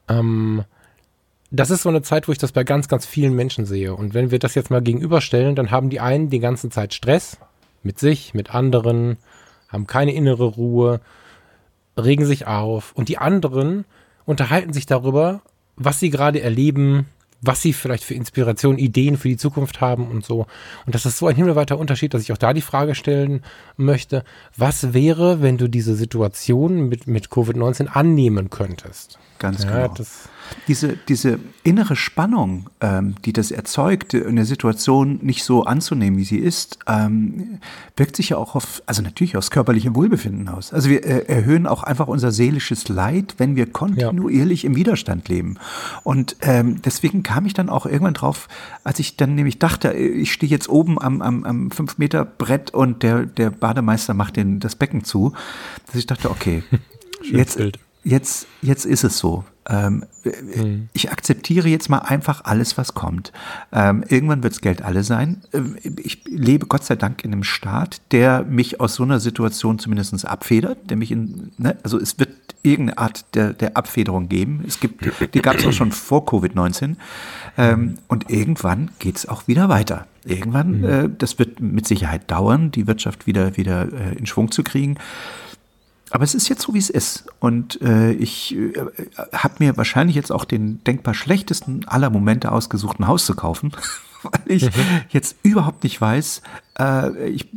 Ähm, 0.09 0.65
das 1.51 1.69
ist 1.69 1.83
so 1.83 1.91
eine 1.91 2.01
Zeit, 2.01 2.29
wo 2.29 2.33
ich 2.33 2.39
das 2.39 2.53
bei 2.53 2.65
ganz, 2.65 2.89
ganz 2.89 3.05
vielen 3.05 3.35
Menschen 3.37 3.67
sehe. 3.67 3.95
Und 3.95 4.15
wenn 4.15 4.31
wir 4.31 4.39
das 4.39 4.55
jetzt 4.55 4.71
mal 4.71 4.81
gegenüberstellen, 4.81 5.55
dann 5.55 5.71
haben 5.71 5.91
die 5.91 6.01
einen 6.01 6.31
die 6.31 6.41
ganze 6.41 6.71
Zeit 6.71 6.95
Stress 6.95 7.37
mit 7.83 7.99
sich, 7.99 8.33
mit 8.33 8.55
anderen, 8.55 9.19
haben 9.69 9.87
keine 9.87 10.15
innere 10.15 10.45
Ruhe, 10.45 11.03
regen 11.97 12.25
sich 12.25 12.47
auf 12.47 12.93
und 12.93 13.09
die 13.09 13.19
anderen 13.19 13.85
unterhalten 14.25 14.73
sich 14.73 14.87
darüber, 14.87 15.43
was 15.77 16.01
sie 16.01 16.11
gerade 16.11 16.41
erleben, 16.41 17.07
was 17.43 17.61
sie 17.61 17.73
vielleicht 17.73 18.05
für 18.05 18.15
Inspiration, 18.15 18.79
Ideen 18.79 19.17
für 19.17 19.29
die 19.29 19.37
Zukunft 19.37 19.81
haben 19.81 20.09
und 20.09 20.25
so. 20.25 20.47
Und 20.87 20.95
das 20.95 21.05
ist 21.07 21.19
so 21.19 21.27
ein 21.27 21.35
himmelweiter 21.35 21.77
Unterschied, 21.77 22.15
dass 22.15 22.23
ich 22.23 22.33
auch 22.33 22.39
da 22.39 22.53
die 22.53 22.61
Frage 22.61 22.95
stellen 22.95 23.43
möchte, 23.77 24.25
was 24.57 24.95
wäre, 24.95 25.43
wenn 25.43 25.59
du 25.59 25.69
diese 25.69 25.97
Situation 25.97 26.89
mit, 26.89 27.09
mit 27.09 27.29
Covid-19 27.29 27.89
annehmen 27.89 28.49
könntest? 28.49 29.19
Ganz 29.43 29.65
ja, 29.65 29.89
genau 29.89 29.95
diese, 30.69 30.97
diese 31.09 31.39
innere 31.63 31.97
Spannung, 31.97 32.71
ähm, 32.81 33.15
die 33.25 33.33
das 33.33 33.51
erzeugt, 33.51 34.15
eine 34.15 34.45
Situation 34.45 35.19
nicht 35.23 35.45
so 35.45 35.65
anzunehmen, 35.65 36.19
wie 36.19 36.25
sie 36.25 36.39
ist, 36.39 36.79
ähm, 36.87 37.59
wirkt 37.97 38.17
sich 38.17 38.31
ja 38.31 38.37
auch 38.37 38.55
auf, 38.55 38.83
also 38.87 39.03
natürlich 39.03 39.37
aufs 39.37 39.51
körperliche 39.51 39.95
Wohlbefinden 39.95 40.49
aus. 40.49 40.73
Also 40.73 40.89
wir 40.89 41.05
äh, 41.05 41.27
erhöhen 41.27 41.67
auch 41.67 41.83
einfach 41.83 42.09
unser 42.09 42.33
seelisches 42.33 42.89
Leid, 42.89 43.35
wenn 43.39 43.57
wir 43.57 43.67
kontinuierlich 43.67 44.63
ja. 44.63 44.71
im 44.71 44.77
Widerstand 44.77 45.29
leben. 45.29 45.59
Und 46.03 46.37
ähm, 46.41 46.81
deswegen 46.83 47.23
kam 47.23 47.47
ich 47.47 47.55
dann 47.55 47.69
auch 47.69 47.87
irgendwann 47.87 48.15
drauf, 48.15 48.49
als 48.85 48.99
ich 48.99 49.17
dann 49.17 49.35
nämlich 49.35 49.59
dachte, 49.59 49.93
ich 49.93 50.33
stehe 50.33 50.51
jetzt 50.51 50.69
oben 50.69 51.01
am, 51.01 51.23
am, 51.23 51.45
am 51.45 51.69
5-Meter-Brett 51.69 52.73
und 52.73 53.03
der, 53.03 53.27
der 53.27 53.51
Bademeister 53.51 54.15
macht 54.15 54.37
den, 54.37 54.61
das 54.61 54.77
Becken 54.77 55.05
zu, 55.05 55.33
dass 55.87 55.97
ich 55.97 56.07
dachte, 56.07 56.31
okay, 56.31 56.63
jetzt, 57.23 57.59
jetzt, 58.05 58.47
jetzt 58.63 58.85
ist 58.85 59.05
es 59.05 59.19
so. 59.19 59.45
Ähm, 59.69 60.05
mhm. 60.25 60.89
Ich 60.93 61.13
akzeptiere 61.13 61.69
jetzt 61.69 61.89
mal 61.89 61.99
einfach 61.99 62.45
alles, 62.45 62.77
was 62.77 62.95
kommt. 62.95 63.33
Ähm, 63.73 64.05
irgendwann 64.09 64.43
wirds 64.43 64.61
Geld 64.61 64.83
alle 64.83 65.05
sein. 65.05 65.43
Ähm, 65.53 65.77
ich 66.03 66.25
lebe 66.27 66.67
Gott 66.67 66.85
sei 66.85 66.97
Dank 66.97 67.25
in 67.25 67.33
einem 67.33 67.45
Staat, 67.45 68.01
der 68.11 68.43
mich 68.43 68.81
aus 68.81 68.97
so 68.97 69.05
einer 69.05 69.21
Situation 69.21 69.79
zumindest 69.79 70.27
abfedert, 70.27 70.91
der 70.91 70.97
mich 70.97 71.13
in, 71.13 71.53
ne, 71.59 71.77
also 71.85 71.99
es 71.99 72.19
wird 72.19 72.31
irgendeine 72.65 72.99
Art 72.99 73.35
der, 73.35 73.53
der 73.53 73.77
Abfederung 73.77 74.29
geben. 74.29 74.65
Es 74.67 74.81
gibt, 74.81 75.05
die 75.35 75.43
gab 75.43 75.57
es 75.57 75.67
auch 75.67 75.73
schon 75.73 75.93
vor 75.93 76.27
Covid-19. 76.27 76.97
Ähm, 77.57 77.99
und 78.09 78.31
irgendwann 78.31 78.91
geht's 78.99 79.29
auch 79.29 79.47
wieder 79.47 79.69
weiter. 79.69 80.07
Irgendwann, 80.25 80.79
mhm. 80.79 80.85
äh, 80.85 81.09
das 81.17 81.39
wird 81.39 81.61
mit 81.61 81.87
Sicherheit 81.87 82.31
dauern, 82.31 82.71
die 82.73 82.87
Wirtschaft 82.87 83.27
wieder, 83.27 83.57
wieder 83.57 83.93
äh, 83.93 84.17
in 84.17 84.27
Schwung 84.27 84.51
zu 84.51 84.63
kriegen. 84.63 84.97
Aber 86.13 86.25
es 86.25 86.35
ist 86.35 86.49
jetzt 86.51 86.63
so, 86.63 86.75
wie 86.75 86.79
es 86.79 86.91
ist. 86.91 87.25
Und 87.41 87.81
äh, 87.81 88.13
ich 88.13 88.55
äh, 88.55 88.73
habe 89.33 89.55
mir 89.59 89.77
wahrscheinlich 89.79 90.15
jetzt 90.15 90.31
auch 90.31 90.45
den 90.45 90.85
denkbar 90.85 91.15
schlechtesten 91.15 91.89
aller 91.89 92.11
Momente 92.11 92.53
ausgesucht, 92.53 93.01
ein 93.01 93.07
Haus 93.09 93.25
zu 93.25 93.35
kaufen, 93.35 93.73
weil 94.23 94.43
ich 94.47 94.65
mhm. 94.65 94.71
jetzt 95.09 95.37
überhaupt 95.43 95.85
nicht 95.85 95.99
weiß, 95.99 96.43
äh, 96.79 97.29
ich, 97.31 97.49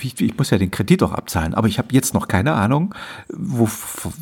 ich, 0.00 0.18
ich, 0.18 0.38
muss 0.38 0.48
ja 0.48 0.56
den 0.56 0.70
Kredit 0.70 1.02
auch 1.02 1.12
abzahlen, 1.12 1.52
aber 1.52 1.68
ich 1.68 1.78
habe 1.78 1.88
jetzt 1.92 2.14
noch 2.14 2.26
keine 2.26 2.54
Ahnung, 2.54 2.94
wo, 3.28 3.68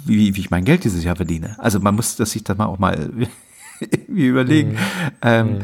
wie, 0.05 0.35
wie 0.35 0.41
ich 0.41 0.51
mein 0.51 0.65
Geld 0.65 0.83
dieses 0.83 1.05
Jahr 1.05 1.17
verdiene. 1.17 1.57
Also 1.59 1.79
man 1.79 1.95
muss 1.95 2.17
das 2.17 2.33
sich 2.33 2.43
dann 2.43 2.57
mal 2.57 2.67
auch 2.67 2.81
mal 2.81 3.11
überlegen. 4.09 4.73
Mhm. 4.73 4.79
Ähm, 5.23 5.47
mhm. 5.47 5.59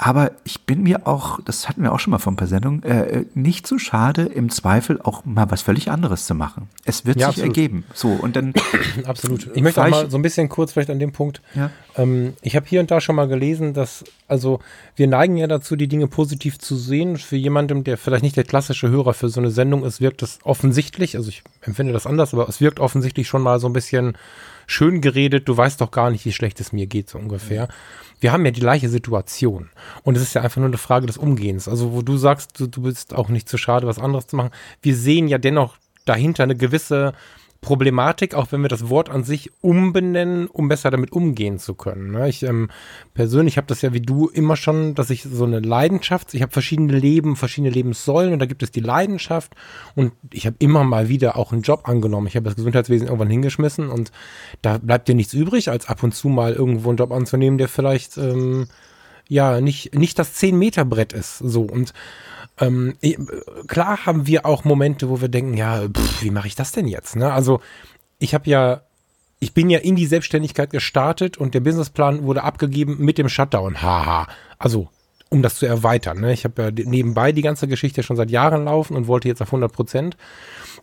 Aber 0.00 0.30
ich 0.44 0.60
bin 0.60 0.84
mir 0.84 1.08
auch, 1.08 1.40
das 1.44 1.68
hatten 1.68 1.82
wir 1.82 1.92
auch 1.92 1.98
schon 1.98 2.12
mal 2.12 2.18
vor 2.18 2.32
ein 2.32 2.36
paar 2.36 2.46
Sendungen, 2.46 2.84
äh, 2.84 3.24
nicht 3.34 3.66
so 3.66 3.78
schade, 3.78 4.22
im 4.22 4.48
Zweifel 4.48 5.00
auch 5.02 5.24
mal 5.24 5.50
was 5.50 5.62
völlig 5.62 5.90
anderes 5.90 6.24
zu 6.24 6.36
machen. 6.36 6.68
Es 6.84 7.04
wird 7.04 7.18
ja, 7.18 7.26
sich 7.26 7.42
absolut. 7.42 7.56
ergeben. 7.56 7.84
So, 7.94 8.10
und 8.10 8.36
dann. 8.36 8.54
absolut. 9.04 9.50
Ich 9.54 9.62
möchte 9.62 9.82
auch 9.82 9.88
mal 9.88 10.08
so 10.08 10.16
ein 10.16 10.22
bisschen 10.22 10.48
kurz 10.48 10.72
vielleicht 10.72 10.90
an 10.90 11.00
dem 11.00 11.10
Punkt. 11.10 11.42
Ja. 11.56 11.72
Ähm, 11.96 12.34
ich 12.42 12.54
habe 12.54 12.64
hier 12.68 12.78
und 12.78 12.92
da 12.92 13.00
schon 13.00 13.16
mal 13.16 13.26
gelesen, 13.26 13.74
dass, 13.74 14.04
also 14.28 14.60
wir 14.94 15.08
neigen 15.08 15.36
ja 15.36 15.48
dazu, 15.48 15.74
die 15.74 15.88
Dinge 15.88 16.06
positiv 16.06 16.60
zu 16.60 16.76
sehen. 16.76 17.16
Für 17.16 17.36
jemandem, 17.36 17.82
der 17.82 17.98
vielleicht 17.98 18.22
nicht 18.22 18.36
der 18.36 18.44
klassische 18.44 18.88
Hörer 18.88 19.14
für 19.14 19.28
so 19.28 19.40
eine 19.40 19.50
Sendung 19.50 19.84
ist, 19.84 20.00
wirkt 20.00 20.22
es 20.22 20.38
offensichtlich, 20.44 21.16
also 21.16 21.28
ich 21.28 21.42
empfinde 21.62 21.92
das 21.92 22.06
anders, 22.06 22.32
aber 22.34 22.48
es 22.48 22.60
wirkt 22.60 22.78
offensichtlich 22.78 23.26
schon 23.26 23.42
mal 23.42 23.58
so 23.58 23.68
ein 23.68 23.72
bisschen 23.72 24.16
schön 24.68 25.00
geredet, 25.00 25.48
du 25.48 25.56
weißt 25.56 25.80
doch 25.80 25.90
gar 25.90 26.10
nicht, 26.10 26.24
wie 26.24 26.32
schlecht 26.32 26.60
es 26.60 26.72
mir 26.72 26.86
geht, 26.86 27.08
so 27.10 27.18
ungefähr. 27.18 27.64
Mhm 27.64 28.07
wir 28.20 28.32
haben 28.32 28.44
ja 28.44 28.50
die 28.50 28.60
gleiche 28.60 28.88
Situation. 28.88 29.70
Und 30.02 30.16
es 30.16 30.22
ist 30.22 30.34
ja 30.34 30.42
einfach 30.42 30.58
nur 30.58 30.66
eine 30.66 30.78
Frage 30.78 31.06
des 31.06 31.18
Umgehens. 31.18 31.68
Also, 31.68 31.92
wo 31.92 32.02
du 32.02 32.16
sagst, 32.16 32.58
du, 32.58 32.66
du 32.66 32.82
bist 32.82 33.14
auch 33.14 33.28
nicht 33.28 33.48
zu 33.48 33.58
schade, 33.58 33.86
was 33.86 33.98
anderes 33.98 34.26
zu 34.26 34.36
machen. 34.36 34.50
Wir 34.82 34.96
sehen 34.96 35.28
ja 35.28 35.38
dennoch 35.38 35.76
dahinter 36.04 36.42
eine 36.42 36.56
gewisse 36.56 37.12
Problematik, 37.60 38.34
auch 38.34 38.52
wenn 38.52 38.62
wir 38.62 38.68
das 38.68 38.88
Wort 38.88 39.10
an 39.10 39.24
sich 39.24 39.50
umbenennen, 39.60 40.46
um 40.46 40.68
besser 40.68 40.92
damit 40.92 41.10
umgehen 41.10 41.58
zu 41.58 41.74
können. 41.74 42.12
Ne? 42.12 42.28
Ich 42.28 42.44
ähm, 42.44 42.70
persönlich 43.14 43.56
habe 43.56 43.66
das 43.66 43.82
ja 43.82 43.92
wie 43.92 44.00
du 44.00 44.28
immer 44.28 44.54
schon, 44.54 44.94
dass 44.94 45.10
ich 45.10 45.24
so 45.24 45.44
eine 45.44 45.58
Leidenschaft, 45.58 46.34
ich 46.34 46.42
habe 46.42 46.52
verschiedene 46.52 46.96
Leben, 46.96 47.34
verschiedene 47.34 47.72
Lebenssäulen 47.72 48.32
und 48.32 48.38
da 48.38 48.46
gibt 48.46 48.62
es 48.62 48.70
die 48.70 48.80
Leidenschaft 48.80 49.54
und 49.96 50.12
ich 50.32 50.46
habe 50.46 50.54
immer 50.60 50.84
mal 50.84 51.08
wieder 51.08 51.36
auch 51.36 51.52
einen 51.52 51.62
Job 51.62 51.88
angenommen. 51.88 52.28
Ich 52.28 52.36
habe 52.36 52.44
das 52.44 52.54
Gesundheitswesen 52.54 53.08
irgendwann 53.08 53.30
hingeschmissen 53.30 53.88
und 53.88 54.12
da 54.62 54.78
bleibt 54.78 55.08
dir 55.08 55.16
nichts 55.16 55.34
übrig, 55.34 55.68
als 55.68 55.88
ab 55.88 56.04
und 56.04 56.14
zu 56.14 56.28
mal 56.28 56.52
irgendwo 56.52 56.90
einen 56.90 56.98
Job 56.98 57.10
anzunehmen, 57.10 57.58
der 57.58 57.68
vielleicht 57.68 58.18
ähm, 58.18 58.68
ja 59.28 59.60
nicht 59.60 59.96
nicht 59.96 60.16
das 60.18 60.34
10 60.34 60.56
Meter 60.56 60.84
Brett 60.84 61.12
ist. 61.12 61.38
So 61.38 61.62
und 61.62 61.92
ähm, 62.60 62.94
klar 63.66 64.06
haben 64.06 64.26
wir 64.26 64.46
auch 64.46 64.64
Momente, 64.64 65.08
wo 65.08 65.20
wir 65.20 65.28
denken, 65.28 65.54
ja, 65.54 65.88
pff, 65.88 66.22
wie 66.22 66.30
mache 66.30 66.48
ich 66.48 66.54
das 66.54 66.72
denn 66.72 66.86
jetzt? 66.86 67.16
Ne? 67.16 67.32
Also 67.32 67.60
ich 68.18 68.34
habe 68.34 68.48
ja, 68.50 68.82
ich 69.40 69.54
bin 69.54 69.70
ja 69.70 69.78
in 69.78 69.96
die 69.96 70.06
Selbstständigkeit 70.06 70.70
gestartet 70.70 71.38
und 71.38 71.54
der 71.54 71.60
Businessplan 71.60 72.24
wurde 72.24 72.42
abgegeben 72.42 72.96
mit 72.98 73.18
dem 73.18 73.28
Shutdown. 73.28 73.82
Haha. 73.82 74.26
Also 74.58 74.88
um 75.30 75.42
das 75.42 75.56
zu 75.56 75.66
erweitern. 75.66 76.20
Ne? 76.20 76.32
Ich 76.32 76.44
habe 76.44 76.62
ja 76.62 76.70
nebenbei 76.70 77.32
die 77.32 77.42
ganze 77.42 77.68
Geschichte 77.68 78.02
schon 78.02 78.16
seit 78.16 78.30
Jahren 78.30 78.64
laufen 78.64 78.96
und 78.96 79.06
wollte 79.06 79.28
jetzt 79.28 79.42
auf 79.42 79.48
100 79.48 79.70
Prozent. 79.72 80.16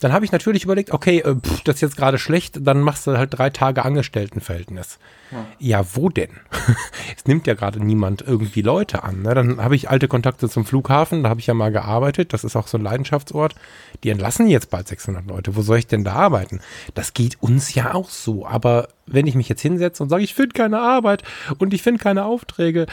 Dann 0.02 0.14
habe 0.14 0.26
ich 0.26 0.32
natürlich 0.32 0.66
überlegt, 0.66 0.92
okay, 0.92 1.20
äh, 1.20 1.36
pff, 1.36 1.62
das 1.62 1.76
ist 1.76 1.82
jetzt 1.82 1.98
gerade 1.98 2.18
schlecht, 2.18 2.60
dann 2.62 2.82
machst 2.82 3.08
du 3.08 3.18
halt 3.18 3.38
drei 3.38 3.50
Tage 3.50 3.86
Angestelltenverhältnis. 3.86 5.00
Ja, 5.32 5.46
ja 5.58 5.86
wo 5.94 6.10
denn? 6.10 6.30
es 7.18 7.26
nimmt 7.26 7.48
ja 7.48 7.54
gerade 7.54 7.84
niemand 7.84 8.22
irgendwie 8.22 8.62
Leute 8.62 9.04
an. 9.04 9.22
Ne? 9.22 9.34
Dann 9.34 9.64
habe 9.64 9.76
ich 9.76 9.90
alte 9.90 10.08
Kontakte 10.08 10.50
zum 10.50 10.66
Flughafen, 10.66 11.24
da 11.24 11.30
habe 11.30 11.40
ich 11.40 11.48
ja 11.48 11.54
mal 11.54 11.72
gearbeitet, 11.72 12.34
das 12.34 12.44
ist 12.44 12.56
auch 12.56 12.68
so 12.68 12.78
ein 12.78 12.84
Leidenschaftsort. 12.84 13.56
Die 14.04 14.10
entlassen 14.10 14.48
jetzt 14.48 14.70
bald 14.70 14.88
600 14.88 15.26
Leute. 15.26 15.56
Wo 15.56 15.62
soll 15.62 15.80
ich 15.80 15.88
denn 15.88 16.04
da 16.04 16.14
arbeiten? 16.14 16.60
Das 16.94 17.14
geht 17.14 17.42
uns 17.42 17.74
ja 17.74 17.94
auch 17.94 18.10
so. 18.10 18.46
Aber 18.46 18.90
wenn 19.08 19.28
ich 19.28 19.36
mich 19.36 19.50
jetzt 19.50 19.62
hinsetze 19.62 20.04
und 20.04 20.10
sage, 20.10 20.24
ich 20.24 20.34
finde 20.34 20.54
keine 20.54 20.80
Arbeit 20.80 21.24
und 21.58 21.74
ich 21.74 21.82
finde 21.82 22.04
keine 22.04 22.26
Aufträge, 22.26 22.86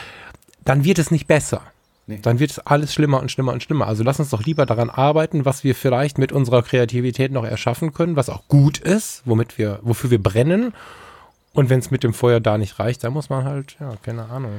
dann 0.64 0.84
wird 0.84 0.98
es 0.98 1.10
nicht 1.10 1.26
besser. 1.26 1.62
Nee. 2.06 2.18
Dann 2.20 2.40
wird 2.40 2.50
es 2.50 2.58
alles 2.58 2.92
schlimmer 2.92 3.20
und 3.20 3.30
schlimmer 3.30 3.52
und 3.52 3.62
schlimmer. 3.62 3.86
Also 3.86 4.02
lass 4.02 4.18
uns 4.18 4.30
doch 4.30 4.44
lieber 4.44 4.66
daran 4.66 4.90
arbeiten, 4.90 5.44
was 5.44 5.62
wir 5.62 5.74
vielleicht 5.74 6.18
mit 6.18 6.32
unserer 6.32 6.62
Kreativität 6.62 7.30
noch 7.30 7.44
erschaffen 7.44 7.92
können, 7.92 8.16
was 8.16 8.28
auch 8.28 8.48
gut 8.48 8.78
ist, 8.78 9.22
womit 9.24 9.56
wir, 9.56 9.78
wofür 9.82 10.10
wir 10.10 10.22
brennen. 10.22 10.74
Und 11.52 11.70
wenn 11.70 11.78
es 11.78 11.90
mit 11.90 12.02
dem 12.02 12.14
Feuer 12.14 12.40
da 12.40 12.58
nicht 12.58 12.78
reicht, 12.78 13.04
dann 13.04 13.12
muss 13.12 13.30
man 13.30 13.44
halt, 13.44 13.76
ja, 13.78 13.94
keine 14.02 14.28
Ahnung. 14.30 14.52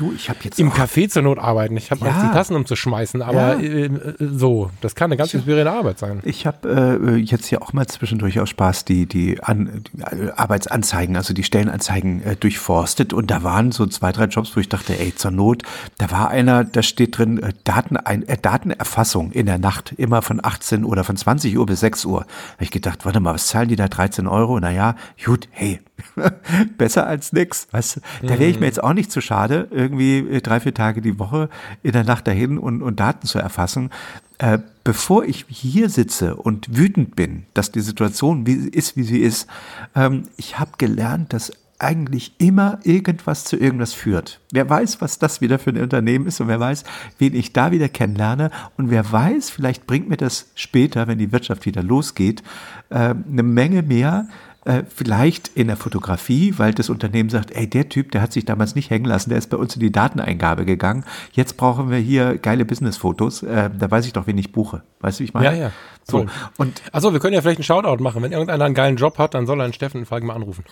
Du, 0.00 0.14
ich 0.16 0.30
habe 0.30 0.38
jetzt 0.44 0.58
im 0.58 0.72
Café 0.72 1.10
zur 1.10 1.20
Not 1.20 1.38
arbeiten. 1.38 1.76
Ich 1.76 1.90
habe 1.90 2.06
ja. 2.06 2.22
die 2.22 2.32
Tassen 2.32 2.56
umzuschmeißen, 2.56 3.20
aber 3.20 3.60
ja. 3.60 3.84
äh, 3.84 3.90
so, 4.18 4.70
das 4.80 4.94
kann 4.94 5.10
eine 5.10 5.18
ganz 5.18 5.34
inspirierende 5.34 5.70
Arbeit 5.70 5.98
sein. 5.98 6.20
Ich 6.24 6.46
habe 6.46 6.98
äh, 7.06 7.16
jetzt 7.16 7.50
ja 7.50 7.60
auch 7.60 7.74
mal 7.74 7.86
zwischendurch 7.86 8.40
aus 8.40 8.48
Spaß 8.48 8.86
die 8.86 9.04
die, 9.04 9.42
An 9.42 9.84
die 9.92 10.32
Arbeitsanzeigen, 10.34 11.16
also 11.16 11.34
die 11.34 11.44
Stellenanzeigen 11.44 12.22
äh, 12.22 12.34
durchforstet 12.34 13.12
und 13.12 13.30
da 13.30 13.42
waren 13.42 13.72
so 13.72 13.84
zwei 13.84 14.10
drei 14.10 14.24
Jobs, 14.24 14.56
wo 14.56 14.60
ich 14.60 14.70
dachte, 14.70 14.98
ey 14.98 15.14
zur 15.14 15.32
Not, 15.32 15.64
da 15.98 16.10
war 16.10 16.30
einer, 16.30 16.64
da 16.64 16.82
steht 16.82 17.18
drin 17.18 17.42
äh, 17.42 17.52
Datenein, 17.64 18.26
äh, 18.26 18.38
Datenerfassung 18.40 19.32
in 19.32 19.44
der 19.44 19.58
Nacht 19.58 19.92
immer 19.98 20.22
von 20.22 20.42
18 20.42 20.86
oder 20.86 21.04
von 21.04 21.18
20 21.18 21.58
Uhr 21.58 21.66
bis 21.66 21.80
6 21.80 22.06
Uhr. 22.06 22.20
Habe 22.20 22.64
ich 22.64 22.70
gedacht, 22.70 23.04
warte 23.04 23.20
mal, 23.20 23.34
was 23.34 23.48
zahlen 23.48 23.68
die 23.68 23.76
da 23.76 23.86
13 23.86 24.26
Euro? 24.26 24.58
Naja, 24.60 24.96
gut, 25.22 25.46
hey, 25.50 25.78
besser 26.78 27.06
als 27.06 27.32
nix. 27.32 27.68
Weißt 27.70 27.96
du, 27.96 28.00
da 28.22 28.38
wäre 28.38 28.46
ich 28.46 28.56
mir 28.56 28.60
mhm. 28.60 28.66
jetzt 28.66 28.82
auch 28.82 28.92
nicht 28.92 29.10
zu 29.12 29.20
schade, 29.20 29.68
irgendwie 29.70 30.18
äh, 30.18 30.40
drei, 30.40 30.60
vier 30.60 30.74
Tage 30.74 31.00
die 31.00 31.18
Woche 31.18 31.48
in 31.82 31.92
der 31.92 32.04
Nacht 32.04 32.26
dahin 32.26 32.58
und, 32.58 32.82
und 32.82 33.00
Daten 33.00 33.26
zu 33.26 33.38
erfassen. 33.38 33.90
Äh, 34.38 34.58
bevor 34.84 35.24
ich 35.24 35.44
hier 35.48 35.90
sitze 35.90 36.36
und 36.36 36.76
wütend 36.76 37.14
bin, 37.14 37.44
dass 37.54 37.72
die 37.72 37.80
Situation 37.80 38.46
wie, 38.46 38.54
ist, 38.54 38.96
wie 38.96 39.02
sie 39.02 39.18
ist, 39.18 39.46
ähm, 39.94 40.24
ich 40.36 40.58
habe 40.58 40.72
gelernt, 40.78 41.32
dass 41.32 41.52
eigentlich 41.80 42.34
immer 42.38 42.78
irgendwas 42.84 43.44
zu 43.44 43.56
irgendwas 43.56 43.94
führt. 43.94 44.40
Wer 44.52 44.68
weiß, 44.68 45.00
was 45.00 45.18
das 45.18 45.40
wieder 45.40 45.58
für 45.58 45.70
ein 45.70 45.82
Unternehmen 45.82 46.26
ist 46.26 46.40
und 46.40 46.48
wer 46.48 46.60
weiß, 46.60 46.84
wen 47.18 47.34
ich 47.34 47.52
da 47.52 47.72
wieder 47.72 47.88
kennenlerne 47.88 48.50
und 48.76 48.90
wer 48.90 49.10
weiß, 49.10 49.50
vielleicht 49.50 49.86
bringt 49.86 50.08
mir 50.08 50.18
das 50.18 50.50
später, 50.54 51.08
wenn 51.08 51.18
die 51.18 51.32
Wirtschaft 51.32 51.66
wieder 51.66 51.82
losgeht, 51.82 52.42
äh, 52.90 53.14
eine 53.14 53.42
Menge 53.42 53.82
mehr, 53.82 54.28
äh, 54.64 54.82
vielleicht 54.94 55.48
in 55.48 55.68
der 55.68 55.76
Fotografie, 55.76 56.54
weil 56.58 56.74
das 56.74 56.90
Unternehmen 56.90 57.30
sagt, 57.30 57.50
ey, 57.52 57.68
der 57.68 57.88
Typ, 57.88 58.12
der 58.12 58.20
hat 58.20 58.32
sich 58.32 58.44
damals 58.44 58.74
nicht 58.74 58.90
hängen 58.90 59.06
lassen, 59.06 59.30
der 59.30 59.38
ist 59.38 59.48
bei 59.48 59.56
uns 59.56 59.74
in 59.74 59.80
die 59.80 59.90
Dateneingabe 59.90 60.64
gegangen. 60.66 61.04
Jetzt 61.32 61.56
brauchen 61.56 61.90
wir 61.90 61.98
hier 61.98 62.36
geile 62.36 62.64
Business-Fotos. 62.64 63.42
Äh, 63.42 63.70
da 63.76 63.90
weiß 63.90 64.06
ich 64.06 64.12
doch, 64.12 64.26
wen 64.26 64.36
ich 64.36 64.52
buche. 64.52 64.82
Weißt 65.00 65.18
du, 65.18 65.22
wie 65.22 65.24
ich 65.28 65.34
meine? 65.34 65.46
Ja, 65.46 65.54
ja. 65.54 65.72
So. 66.02 66.26
Und 66.56 66.82
also 66.92 67.12
wir 67.12 67.20
können 67.20 67.34
ja 67.34 67.40
vielleicht 67.40 67.58
einen 67.58 67.64
Shoutout 67.64 68.02
machen. 68.02 68.22
Wenn 68.22 68.32
irgendeiner 68.32 68.64
einen 68.64 68.74
geilen 68.74 68.96
Job 68.96 69.18
hat, 69.18 69.34
dann 69.34 69.46
soll 69.46 69.60
er 69.60 69.64
einen 69.64 69.72
Steffen 69.72 70.04
Falk 70.06 70.24
mal 70.24 70.34
anrufen. 70.34 70.64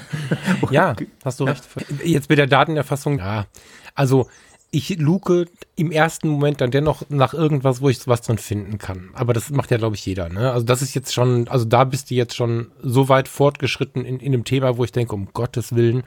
ja, 0.70 0.96
hast 1.24 1.40
du 1.40 1.44
recht. 1.44 1.68
Jetzt 2.02 2.30
mit 2.30 2.38
der 2.38 2.46
Datenerfassung, 2.46 3.18
ja. 3.18 3.46
Also 3.94 4.28
ich 4.72 4.98
luke 4.98 5.46
im 5.74 5.90
ersten 5.90 6.28
Moment 6.28 6.60
dann 6.60 6.70
dennoch 6.70 7.02
nach 7.08 7.34
irgendwas, 7.34 7.80
wo 7.80 7.88
ich 7.88 8.06
was 8.06 8.22
drin 8.22 8.38
finden 8.38 8.78
kann. 8.78 9.10
Aber 9.14 9.32
das 9.32 9.50
macht 9.50 9.70
ja, 9.70 9.78
glaube 9.78 9.96
ich, 9.96 10.06
jeder. 10.06 10.28
Ne? 10.28 10.52
Also 10.52 10.64
das 10.64 10.82
ist 10.82 10.94
jetzt 10.94 11.12
schon, 11.12 11.48
also 11.48 11.64
da 11.64 11.84
bist 11.84 12.10
du 12.10 12.14
jetzt 12.14 12.36
schon 12.36 12.70
so 12.82 13.08
weit 13.08 13.26
fortgeschritten 13.26 14.04
in, 14.04 14.20
in 14.20 14.32
einem 14.32 14.44
Thema, 14.44 14.76
wo 14.76 14.84
ich 14.84 14.92
denke, 14.92 15.14
um 15.14 15.28
Gottes 15.32 15.74
Willen, 15.74 16.04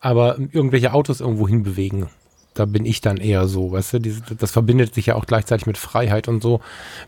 aber 0.00 0.38
irgendwelche 0.38 0.94
Autos 0.94 1.20
irgendwo 1.20 1.46
hinbewegen. 1.46 2.06
Da 2.54 2.66
bin 2.66 2.84
ich 2.84 3.00
dann 3.00 3.16
eher 3.16 3.46
so, 3.46 3.72
weißt 3.72 3.94
du, 3.94 3.98
diese, 3.98 4.22
das 4.36 4.50
verbindet 4.50 4.94
sich 4.94 5.06
ja 5.06 5.14
auch 5.14 5.26
gleichzeitig 5.26 5.66
mit 5.66 5.78
Freiheit 5.78 6.28
und 6.28 6.42
so, 6.42 6.60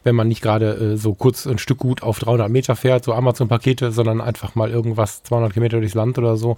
wenn 0.03 0.14
man 0.14 0.28
nicht 0.28 0.41
gerade 0.41 0.74
äh, 0.74 0.97
so 0.97 1.14
kurz 1.14 1.47
ein 1.47 1.59
Stück 1.59 1.78
gut 1.78 2.03
auf 2.03 2.18
300 2.18 2.49
Meter 2.51 2.76
fährt, 2.76 3.05
so 3.05 3.12
Amazon-Pakete, 3.12 3.93
sondern 3.93 4.20
einfach 4.22 4.55
mal 4.55 4.70
irgendwas 4.70 5.22
200 5.22 5.53
Kilometer 5.53 5.80
durchs 5.80 5.95
Land 5.95 6.18
oder 6.18 6.37
so 6.37 6.57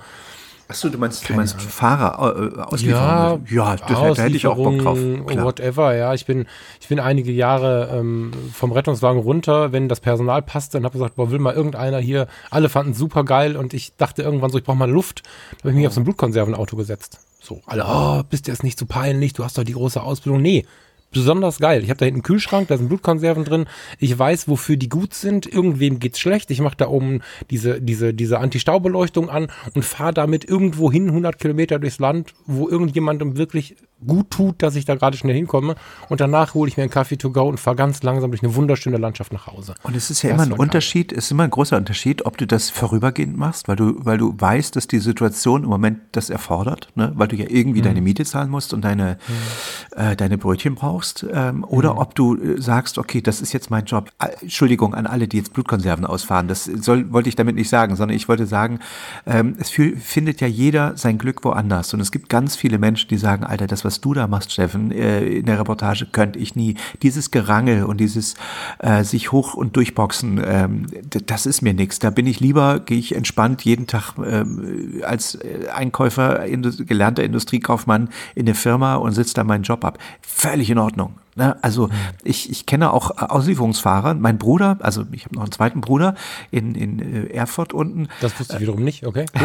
Achso, 0.68 0.88
du 0.88 0.98
meinst, 0.98 1.28
du 1.28 1.34
meinst 1.34 1.60
Fahrer 1.62 2.56
äh, 2.56 2.60
Auslieferung? 2.60 3.46
Ja, 3.48 3.74
ja 3.74 3.76
das, 3.76 4.16
da 4.16 4.22
hätte 4.24 4.36
ich 4.36 4.46
auch 4.46 4.56
Bock 4.56 4.78
drauf. 4.78 4.98
Klar. 5.26 5.44
Whatever, 5.44 5.94
ja. 5.94 6.12
Ich 6.12 6.26
bin, 6.26 6.46
ich 6.80 6.88
bin 6.88 6.98
einige 6.98 7.30
Jahre 7.30 7.90
ähm, 7.92 8.32
vom 8.52 8.72
Rettungswagen 8.72 9.20
runter, 9.20 9.70
wenn 9.70 9.88
das 9.88 10.00
Personal 10.00 10.42
passte 10.42 10.78
und 10.78 10.84
habe 10.84 10.94
gesagt, 10.94 11.14
boah, 11.14 11.30
will 11.30 11.38
mal 11.38 11.54
irgendeiner 11.54 11.98
hier. 11.98 12.26
Alle 12.50 12.68
fanden 12.68 12.92
es 12.92 12.98
super 12.98 13.22
geil 13.22 13.56
und 13.56 13.74
ich 13.74 13.94
dachte 13.96 14.22
irgendwann 14.22 14.50
so, 14.50 14.58
ich 14.58 14.64
brauche 14.64 14.76
mal 14.76 14.90
Luft. 14.90 15.22
Da 15.58 15.58
habe 15.60 15.70
ich 15.70 15.76
mich 15.76 15.84
oh. 15.84 15.88
auf 15.88 15.94
so 15.94 16.00
ein 16.00 16.04
Blutkonservenauto 16.04 16.76
gesetzt. 16.76 17.20
So, 17.40 17.60
alle, 17.66 17.84
oh, 17.86 18.22
bist 18.28 18.48
du 18.48 18.50
jetzt 18.50 18.64
nicht 18.64 18.76
zu 18.76 18.86
so 18.86 18.88
peinlich, 18.88 19.34
du 19.34 19.44
hast 19.44 19.56
doch 19.56 19.62
die 19.62 19.74
große 19.74 20.02
Ausbildung. 20.02 20.42
Nee, 20.42 20.66
besonders 21.12 21.58
geil. 21.58 21.82
Ich 21.82 21.90
habe 21.90 21.98
da 21.98 22.04
hinten 22.04 22.18
einen 22.18 22.22
Kühlschrank, 22.22 22.68
da 22.68 22.76
sind 22.76 22.88
Blutkonserven 22.88 23.44
drin. 23.44 23.66
Ich 23.98 24.18
weiß, 24.18 24.48
wofür 24.48 24.76
die 24.76 24.88
gut 24.88 25.14
sind. 25.14 25.46
Irgendwem 25.46 25.98
geht's 25.98 26.18
schlecht. 26.18 26.50
Ich 26.50 26.60
mache 26.60 26.76
da 26.76 26.88
oben 26.88 27.20
diese, 27.50 27.80
diese, 27.80 28.12
diese 28.12 28.38
Anti-Staubeleuchtung 28.38 29.30
an 29.30 29.48
und 29.74 29.84
fahre 29.84 30.14
damit 30.14 30.44
irgendwo 30.44 30.92
hin, 30.92 31.08
100 31.08 31.38
Kilometer 31.38 31.78
durchs 31.78 31.98
Land, 31.98 32.34
wo 32.46 32.68
irgendjemandem 32.68 33.36
wirklich 33.36 33.76
gut 34.04 34.30
tut, 34.30 34.62
dass 34.62 34.76
ich 34.76 34.84
da 34.84 34.94
gerade 34.94 35.16
schnell 35.16 35.34
hinkomme. 35.34 35.74
Und 36.08 36.20
danach 36.20 36.54
hole 36.54 36.68
ich 36.68 36.76
mir 36.76 36.82
einen 36.82 36.90
Kaffee 36.90 37.16
to 37.16 37.30
go 37.30 37.48
und 37.48 37.58
fahre 37.58 37.76
ganz 37.76 38.02
langsam 38.02 38.30
durch 38.30 38.42
eine 38.42 38.54
wunderschöne 38.54 38.98
Landschaft 38.98 39.32
nach 39.32 39.46
Hause. 39.46 39.74
Und 39.82 39.96
es 39.96 40.10
ist 40.10 40.22
ja 40.22 40.30
das 40.30 40.46
immer 40.46 40.54
ein 40.54 40.58
Unterschied, 40.58 41.12
es 41.12 41.26
ist 41.26 41.30
immer 41.30 41.44
ein 41.44 41.50
großer 41.50 41.76
Unterschied, 41.76 42.26
ob 42.26 42.36
du 42.36 42.46
das 42.46 42.68
vorübergehend 42.68 43.36
machst, 43.36 43.68
weil 43.68 43.76
du, 43.76 43.94
weil 44.04 44.18
du 44.18 44.34
weißt, 44.36 44.76
dass 44.76 44.86
die 44.86 44.98
Situation 44.98 45.64
im 45.64 45.70
Moment 45.70 46.00
das 46.12 46.28
erfordert, 46.28 46.88
ne? 46.94 47.12
weil 47.14 47.28
du 47.28 47.36
ja 47.36 47.46
irgendwie 47.48 47.80
mhm. 47.80 47.84
deine 47.84 48.00
Miete 48.02 48.24
zahlen 48.24 48.50
musst 48.50 48.74
und 48.74 48.82
deine, 48.82 49.18
mhm. 49.28 49.98
äh, 49.98 50.16
deine 50.16 50.36
Brötchen 50.36 50.74
brauchst, 50.74 51.26
ähm, 51.32 51.64
oder 51.64 51.94
mhm. 51.94 51.98
ob 51.98 52.14
du 52.14 52.36
äh, 52.36 52.60
sagst, 52.60 52.98
okay, 52.98 53.22
das 53.22 53.40
ist 53.40 53.52
jetzt 53.52 53.70
mein 53.70 53.86
Job. 53.86 54.10
Äh, 54.18 54.28
Entschuldigung 54.42 54.94
an 54.94 55.06
alle, 55.06 55.26
die 55.26 55.38
jetzt 55.38 55.54
Blutkonserven 55.54 56.04
ausfahren. 56.04 56.48
Das 56.48 56.64
soll, 56.64 57.12
wollte 57.12 57.30
ich 57.30 57.36
damit 57.36 57.54
nicht 57.54 57.70
sagen, 57.70 57.96
sondern 57.96 58.16
ich 58.16 58.28
wollte 58.28 58.46
sagen, 58.46 58.80
ähm, 59.26 59.56
es 59.58 59.70
fühl, 59.70 59.96
findet 59.96 60.40
ja 60.42 60.46
jeder 60.46 60.96
sein 60.96 61.16
Glück 61.16 61.44
woanders. 61.44 61.94
Und 61.94 62.00
es 62.00 62.12
gibt 62.12 62.28
ganz 62.28 62.56
viele 62.56 62.78
Menschen, 62.78 63.08
die 63.08 63.16
sagen, 63.16 63.42
Alter, 63.44 63.66
das 63.66 63.85
was 63.86 64.00
du 64.00 64.12
da 64.12 64.26
machst, 64.26 64.52
Steffen, 64.52 64.90
äh, 64.90 65.24
in 65.24 65.46
der 65.46 65.58
Reportage 65.58 66.06
könnte 66.06 66.38
ich 66.38 66.54
nie. 66.54 66.76
Dieses 67.02 67.30
Gerangel 67.30 67.84
und 67.84 67.98
dieses 67.98 68.34
äh, 68.80 69.04
sich 69.04 69.32
hoch 69.32 69.54
und 69.54 69.76
durchboxen, 69.76 70.42
ähm, 70.44 70.86
das 71.26 71.46
ist 71.46 71.62
mir 71.62 71.72
nichts. 71.72 71.98
Da 71.98 72.10
bin 72.10 72.26
ich 72.26 72.40
lieber, 72.40 72.80
gehe 72.80 72.98
ich 72.98 73.14
entspannt 73.14 73.64
jeden 73.64 73.86
Tag 73.86 74.14
ähm, 74.18 75.02
als 75.02 75.36
äh, 75.36 75.68
Einkäufer, 75.74 76.44
gelernter 76.48 77.24
Industriekaufmann 77.24 78.10
in 78.34 78.46
eine 78.46 78.54
Firma 78.54 78.96
und 78.96 79.12
sitze 79.12 79.34
da 79.34 79.44
meinen 79.44 79.62
Job 79.62 79.84
ab. 79.84 79.98
Völlig 80.20 80.68
in 80.68 80.78
Ordnung. 80.78 81.14
Ne? 81.36 81.56
Also 81.62 81.90
ich, 82.24 82.50
ich 82.50 82.66
kenne 82.66 82.92
auch 82.92 83.10
Auslieferungsfahrer. 83.16 84.14
Mein 84.14 84.38
Bruder, 84.38 84.78
also 84.80 85.04
ich 85.12 85.26
habe 85.26 85.34
noch 85.36 85.42
einen 85.42 85.52
zweiten 85.52 85.80
Bruder 85.82 86.14
in, 86.50 86.74
in 86.74 87.30
Erfurt 87.30 87.72
unten. 87.72 88.08
Das 88.20 88.38
wusste 88.40 88.54
ich 88.54 88.60
wiederum 88.60 88.82
nicht, 88.82 89.06
okay. 89.06 89.26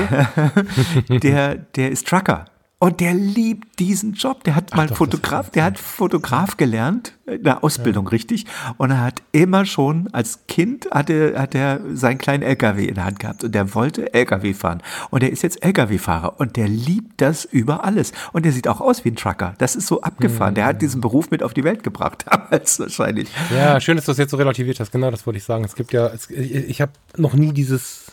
Cool. 1.10 1.20
der, 1.20 1.56
der 1.56 1.92
ist 1.92 2.08
Trucker. 2.08 2.46
Und 2.82 3.00
der 3.00 3.14
liebt 3.14 3.78
diesen 3.78 4.14
Job. 4.14 4.44
Der 4.44 4.56
hat 4.56 4.70
Ach 4.72 4.78
mal 4.78 4.88
doch, 4.88 4.98
Fotograf, 4.98 5.52
der 5.52 5.66
hat 5.66 5.78
Fotograf 5.78 6.58
gelernt, 6.58 7.14
in 7.28 7.44
der 7.44 7.64
Ausbildung, 7.64 8.06
ja. 8.06 8.10
richtig. 8.10 8.48
Und 8.78 8.90
er 8.90 9.02
hat 9.02 9.22
immer 9.32 9.66
schon 9.68 10.10
als 10.14 10.48
Kind 10.48 10.90
hatte, 10.90 11.36
hat 11.38 11.54
er 11.54 11.80
seinen 11.94 12.18
kleinen 12.18 12.42
LKW 12.42 12.86
in 12.86 12.96
der 12.96 13.06
Hand 13.06 13.20
gehabt 13.20 13.44
und 13.44 13.54
der 13.54 13.76
wollte 13.76 14.12
LKW 14.16 14.56
fahren. 14.56 14.82
Und 15.12 15.22
er 15.22 15.32
ist 15.32 15.44
jetzt 15.44 15.64
LKW-Fahrer 15.64 16.40
und 16.40 16.56
der 16.58 16.68
liebt 16.68 17.22
das 17.22 17.46
über 17.46 17.86
alles. 17.86 18.14
Und 18.34 18.46
der 18.46 18.52
sieht 18.52 18.68
auch 18.68 18.82
aus 18.82 19.06
wie 19.06 19.12
ein 19.12 19.16
Trucker. 19.16 19.54
Das 19.60 19.76
ist 19.76 19.86
so 19.86 20.02
abgefahren. 20.02 20.54
Mhm. 20.54 20.56
Der 20.56 20.66
hat 20.66 20.82
diesen 20.82 21.02
Beruf 21.02 21.30
mit 21.30 21.44
auf 21.44 21.54
die 21.54 21.64
Welt 21.64 21.84
gebracht, 21.84 22.26
damals 22.32 22.80
wahrscheinlich. 22.80 23.30
Ja, 23.56 23.80
schön, 23.80 23.96
dass 23.96 24.06
du 24.06 24.12
das 24.12 24.18
jetzt 24.18 24.32
so 24.32 24.38
relativiert 24.38 24.80
hast. 24.80 24.92
Genau, 24.92 25.12
das 25.12 25.28
wollte 25.28 25.38
ich 25.38 25.44
sagen. 25.44 25.64
Es 25.64 25.76
gibt 25.76 25.94
ja, 25.94 26.08
es, 26.08 26.32
ich, 26.32 26.52
ich 26.56 26.82
habe 26.82 26.94
noch 27.16 27.36
nie 27.36 27.54
dieses 27.54 28.11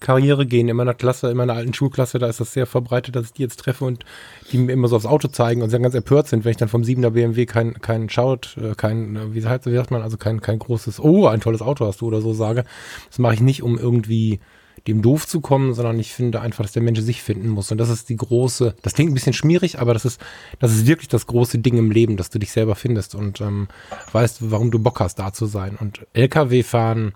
Karriere 0.00 0.46
gehen 0.46 0.68
in 0.68 0.76
meiner 0.76 0.94
Klasse, 0.94 1.30
in 1.30 1.36
meiner 1.36 1.54
alten 1.54 1.72
Schulklasse, 1.72 2.18
da 2.18 2.28
ist 2.28 2.40
das 2.40 2.52
sehr 2.52 2.66
verbreitet, 2.66 3.16
dass 3.16 3.26
ich 3.26 3.32
die 3.32 3.42
jetzt 3.42 3.60
treffe 3.60 3.84
und 3.84 4.04
die 4.52 4.58
mir 4.58 4.72
immer 4.72 4.88
so 4.88 4.96
aufs 4.96 5.06
Auto 5.06 5.28
zeigen 5.28 5.62
und 5.62 5.70
sehr 5.70 5.80
ganz 5.80 5.94
empört 5.94 6.28
sind, 6.28 6.44
wenn 6.44 6.50
ich 6.50 6.56
dann 6.58 6.68
vom 6.68 6.82
7er 6.82 7.10
BMW 7.10 7.46
kein, 7.46 7.74
kein 7.80 8.10
Schaut, 8.10 8.56
äh, 8.58 8.74
kein, 8.74 9.16
äh, 9.16 9.34
wie 9.34 9.40
sagt, 9.40 9.66
wie 9.66 9.74
sagt 9.74 9.90
man, 9.90 10.02
also 10.02 10.16
kein, 10.16 10.40
kein 10.40 10.58
großes, 10.58 11.00
oh, 11.00 11.26
ein 11.26 11.40
tolles 11.40 11.62
Auto 11.62 11.86
hast 11.86 12.00
du 12.00 12.06
oder 12.06 12.20
so 12.20 12.34
sage. 12.34 12.64
Das 13.08 13.18
mache 13.18 13.34
ich 13.34 13.40
nicht, 13.40 13.62
um 13.62 13.78
irgendwie 13.78 14.40
dem 14.86 15.02
doof 15.02 15.26
zu 15.26 15.40
kommen, 15.40 15.74
sondern 15.74 15.98
ich 15.98 16.12
finde 16.12 16.40
einfach, 16.40 16.62
dass 16.62 16.72
der 16.72 16.82
Mensch 16.82 17.00
sich 17.00 17.22
finden 17.22 17.48
muss. 17.48 17.72
Und 17.72 17.78
das 17.78 17.88
ist 17.88 18.08
die 18.08 18.16
große, 18.16 18.76
das 18.82 18.94
klingt 18.94 19.10
ein 19.10 19.14
bisschen 19.14 19.32
schmierig, 19.32 19.78
aber 19.78 19.94
das 19.94 20.04
ist, 20.04 20.20
das 20.60 20.72
ist 20.72 20.86
wirklich 20.86 21.08
das 21.08 21.26
große 21.26 21.58
Ding 21.58 21.78
im 21.78 21.90
Leben, 21.90 22.16
dass 22.16 22.30
du 22.30 22.38
dich 22.38 22.52
selber 22.52 22.76
findest 22.76 23.14
und 23.14 23.40
ähm, 23.40 23.68
weißt, 24.12 24.50
warum 24.50 24.70
du 24.70 24.78
Bock 24.78 25.00
hast, 25.00 25.18
da 25.18 25.32
zu 25.32 25.46
sein. 25.46 25.76
Und 25.80 26.06
LKW 26.12 26.62
fahren, 26.62 27.14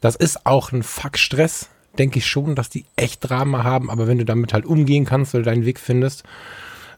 das 0.00 0.16
ist 0.16 0.46
auch 0.46 0.72
ein 0.72 0.82
Fuck-Stress 0.82 1.68
denke 1.98 2.18
ich 2.18 2.26
schon, 2.26 2.54
dass 2.54 2.70
die 2.70 2.84
echt 2.96 3.28
Drama 3.28 3.64
haben, 3.64 3.90
aber 3.90 4.06
wenn 4.06 4.18
du 4.18 4.24
damit 4.24 4.52
halt 4.52 4.66
umgehen 4.66 5.04
kannst, 5.04 5.34
weil 5.34 5.42
du 5.42 5.50
deinen 5.50 5.64
Weg 5.64 5.78
findest, 5.78 6.24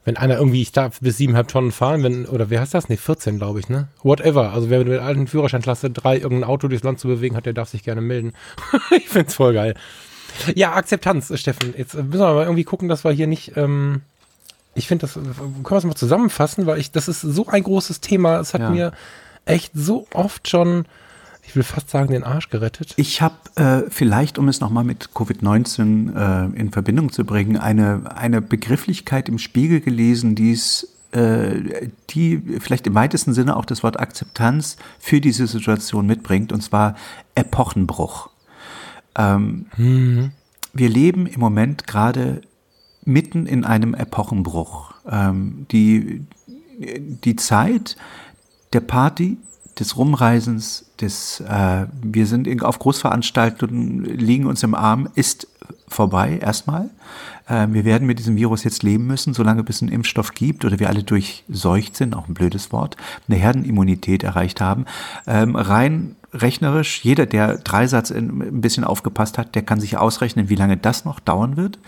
wenn 0.07 0.17
einer 0.17 0.37
irgendwie, 0.39 0.63
ich 0.63 0.71
darf 0.71 1.01
bis 1.01 1.17
siebeneinhalb 1.17 1.49
Tonnen 1.49 1.73
fahren, 1.73 2.05
wenn, 2.05 2.27
oder 2.27 2.49
wer 2.49 2.61
heißt 2.61 2.75
das? 2.75 2.89
Nee, 2.89 2.97
14, 2.97 3.39
glaube 3.39 3.59
ich, 3.59 3.69
ne? 3.69 3.89
Whatever. 4.05 4.53
Also 4.53 4.71
wer 4.71 4.79
mit 4.79 4.89
der 4.89 5.03
alten 5.03 5.27
Führerscheinklasse 5.27 5.91
3 5.91 6.19
irgendein 6.19 6.49
Auto 6.49 6.69
durchs 6.69 6.85
Land 6.85 7.01
zu 7.01 7.09
bewegen 7.09 7.37
hat, 7.37 7.45
der 7.45 7.55
darf 7.55 7.69
sich 7.69 7.83
gerne 7.83 8.01
melden. 8.01 8.33
ich 8.97 9.09
find's 9.09 9.35
voll 9.35 9.53
geil. 9.53 9.75
Ja, 10.55 10.75
Akzeptanz, 10.75 11.37
Steffen. 11.39 11.75
Jetzt 11.77 11.95
müssen 11.95 12.21
wir 12.21 12.35
mal 12.35 12.45
irgendwie 12.45 12.63
gucken, 12.63 12.89
dass 12.89 13.05
wir 13.05 13.11
hier 13.11 13.27
nicht, 13.27 13.57
ähm, 13.57 14.03
ich 14.77 14.87
finde, 14.87 15.03
das 15.03 15.15
können 15.15 15.65
wir 15.69 15.77
es 15.77 15.85
mal 15.85 15.97
zusammenfassen, 15.97 16.67
weil 16.67 16.79
ich, 16.79 16.93
das 16.93 17.09
ist 17.09 17.23
so 17.23 17.49
ein 17.49 17.65
großes 17.65 18.01
Thema. 18.01 18.39
Es 18.39 18.55
hat 18.55 18.61
ja. 18.61 18.71
mir 18.71 18.93
echt 19.45 19.73
so 19.75 20.07
oft 20.15 20.49
schon 20.49 20.87
ich 21.47 21.55
will 21.55 21.63
fast 21.63 21.91
sagen, 21.91 22.13
den 22.13 22.25
Arsch 22.25 22.51
gerettet. 22.51 22.95
Ich 22.97 23.23
habe 23.23 23.35
äh, 23.55 23.83
vielleicht, 23.89 24.39
um 24.39 24.49
es 24.49 24.61
nochmal 24.61 24.85
mit 24.85 25.11
Covid-19 25.15 26.55
äh, 26.55 26.59
in 26.59 26.73
Verbindung 26.73 27.13
zu 27.13 27.25
bringen, 27.25 27.57
eine, 27.57 28.17
eine 28.17 28.43
Begrifflichkeit 28.43 29.29
im 29.29 29.39
Spiegel 29.39 29.81
gelesen, 29.81 30.35
die 30.35 30.53
es 30.53 30.93
äh, 31.13 31.89
die 32.11 32.43
vielleicht 32.61 32.87
im 32.87 32.95
weitesten 32.95 33.33
Sinne 33.33 33.57
auch 33.57 33.65
das 33.65 33.83
Wort 33.83 33.99
Akzeptanz 33.99 34.77
für 34.99 35.21
diese 35.21 35.47
Situation 35.47 36.07
mitbringt, 36.07 36.53
und 36.53 36.63
zwar 36.63 36.97
Epochenbruch. 37.35 38.29
Ähm, 39.17 39.67
mhm. 39.77 40.33
Wir 40.75 40.89
leben 40.89 41.27
im 41.27 41.41
Moment 41.41 41.87
gerade 41.87 42.43
mitten 43.05 43.47
in 43.47 43.65
einem 43.65 43.95
Epochenbruch. 43.95 44.95
Ähm, 45.09 45.67
die, 45.71 46.27
die 46.77 47.37
Zeit 47.37 47.97
der 48.73 48.81
Party, 48.81 49.39
des 49.79 49.97
Rumreisens, 49.97 50.87
des 51.01 51.41
äh, 51.41 51.87
wir 52.03 52.27
sind 52.27 52.63
auf 52.63 52.79
Großveranstaltungen, 52.79 54.05
liegen 54.05 54.47
uns 54.47 54.63
im 54.63 54.75
Arm, 54.75 55.09
ist 55.15 55.49
vorbei 55.89 56.39
erstmal. 56.39 56.91
Äh, 57.49 57.69
wir 57.71 57.85
werden 57.85 58.07
mit 58.07 58.19
diesem 58.19 58.37
Virus 58.37 58.65
jetzt 58.65 58.83
leben 58.83 59.07
müssen, 59.07 59.35
solange 59.35 59.63
bis 59.63 59.77
es 59.77 59.83
einen 59.83 59.93
Impfstoff 59.93 60.33
gibt 60.33 60.65
oder 60.65 60.79
wir 60.79 60.89
alle 60.89 61.03
durchseucht 61.03 61.97
sind, 61.97 62.15
auch 62.15 62.29
ein 62.29 62.35
blödes 62.35 62.73
Wort, 62.73 62.97
eine 63.29 63.39
Herdenimmunität 63.39 64.23
erreicht 64.23 64.61
haben. 64.61 64.87
Ähm, 65.27 65.57
rein 65.57 66.17
rechnerisch, 66.33 67.05
jeder, 67.05 67.27
der 67.27 67.59
Dreisatz 67.59 68.11
ein 68.11 68.61
bisschen 68.61 68.85
aufgepasst 68.85 69.39
hat, 69.39 69.55
der 69.55 69.63
kann 69.63 69.81
sich 69.81 69.97
ausrechnen, 69.97 70.49
wie 70.49 70.55
lange 70.55 70.77
das 70.77 71.05
noch 71.05 71.21
dauern 71.21 71.57
wird. 71.57 71.79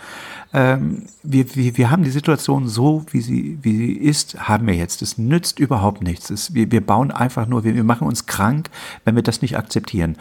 Ähm, 0.51 1.05
wir, 1.21 1.55
wir, 1.55 1.77
wir 1.77 1.91
haben 1.91 2.03
die 2.03 2.09
Situation 2.09 2.67
so, 2.67 3.05
wie 3.11 3.21
sie, 3.21 3.59
wie 3.61 3.77
sie 3.77 3.93
ist, 3.93 4.47
haben 4.47 4.65
wir 4.65 4.73
jetzt. 4.73 5.01
Es 5.01 5.17
nützt 5.17 5.59
überhaupt 5.59 6.01
nichts. 6.01 6.29
Es, 6.29 6.53
wir, 6.53 6.71
wir 6.71 6.85
bauen 6.85 7.11
einfach 7.11 7.47
nur, 7.47 7.63
wir, 7.63 7.75
wir 7.75 7.83
machen 7.83 8.07
uns 8.07 8.25
krank, 8.25 8.69
wenn 9.05 9.15
wir 9.15 9.23
das 9.23 9.41
nicht 9.41 9.57
akzeptieren. 9.57 10.17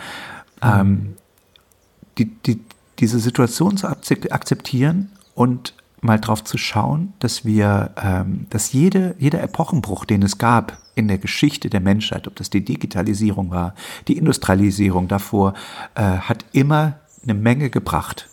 Mhm. 0.62 0.70
Ähm, 0.80 1.14
die, 2.18 2.26
die, 2.26 2.60
diese 2.98 3.20
Situation 3.20 3.76
zu 3.76 3.88
akzeptieren 3.88 5.10
und 5.34 5.74
mal 6.00 6.18
drauf 6.18 6.44
zu 6.44 6.58
schauen, 6.58 7.12
dass 7.20 7.44
wir, 7.44 7.92
ähm, 8.02 8.46
dass 8.50 8.72
jede, 8.72 9.14
jeder 9.18 9.42
Epochenbruch, 9.42 10.04
den 10.04 10.22
es 10.22 10.38
gab 10.38 10.78
in 10.94 11.08
der 11.08 11.18
Geschichte 11.18 11.70
der 11.70 11.80
Menschheit, 11.80 12.26
ob 12.26 12.36
das 12.36 12.50
die 12.50 12.64
Digitalisierung 12.64 13.50
war, 13.50 13.74
die 14.08 14.18
Industrialisierung 14.18 15.08
davor, 15.08 15.54
äh, 15.94 16.02
hat 16.02 16.44
immer 16.52 16.98
eine 17.22 17.34
Menge 17.34 17.70
gebracht 17.70 18.28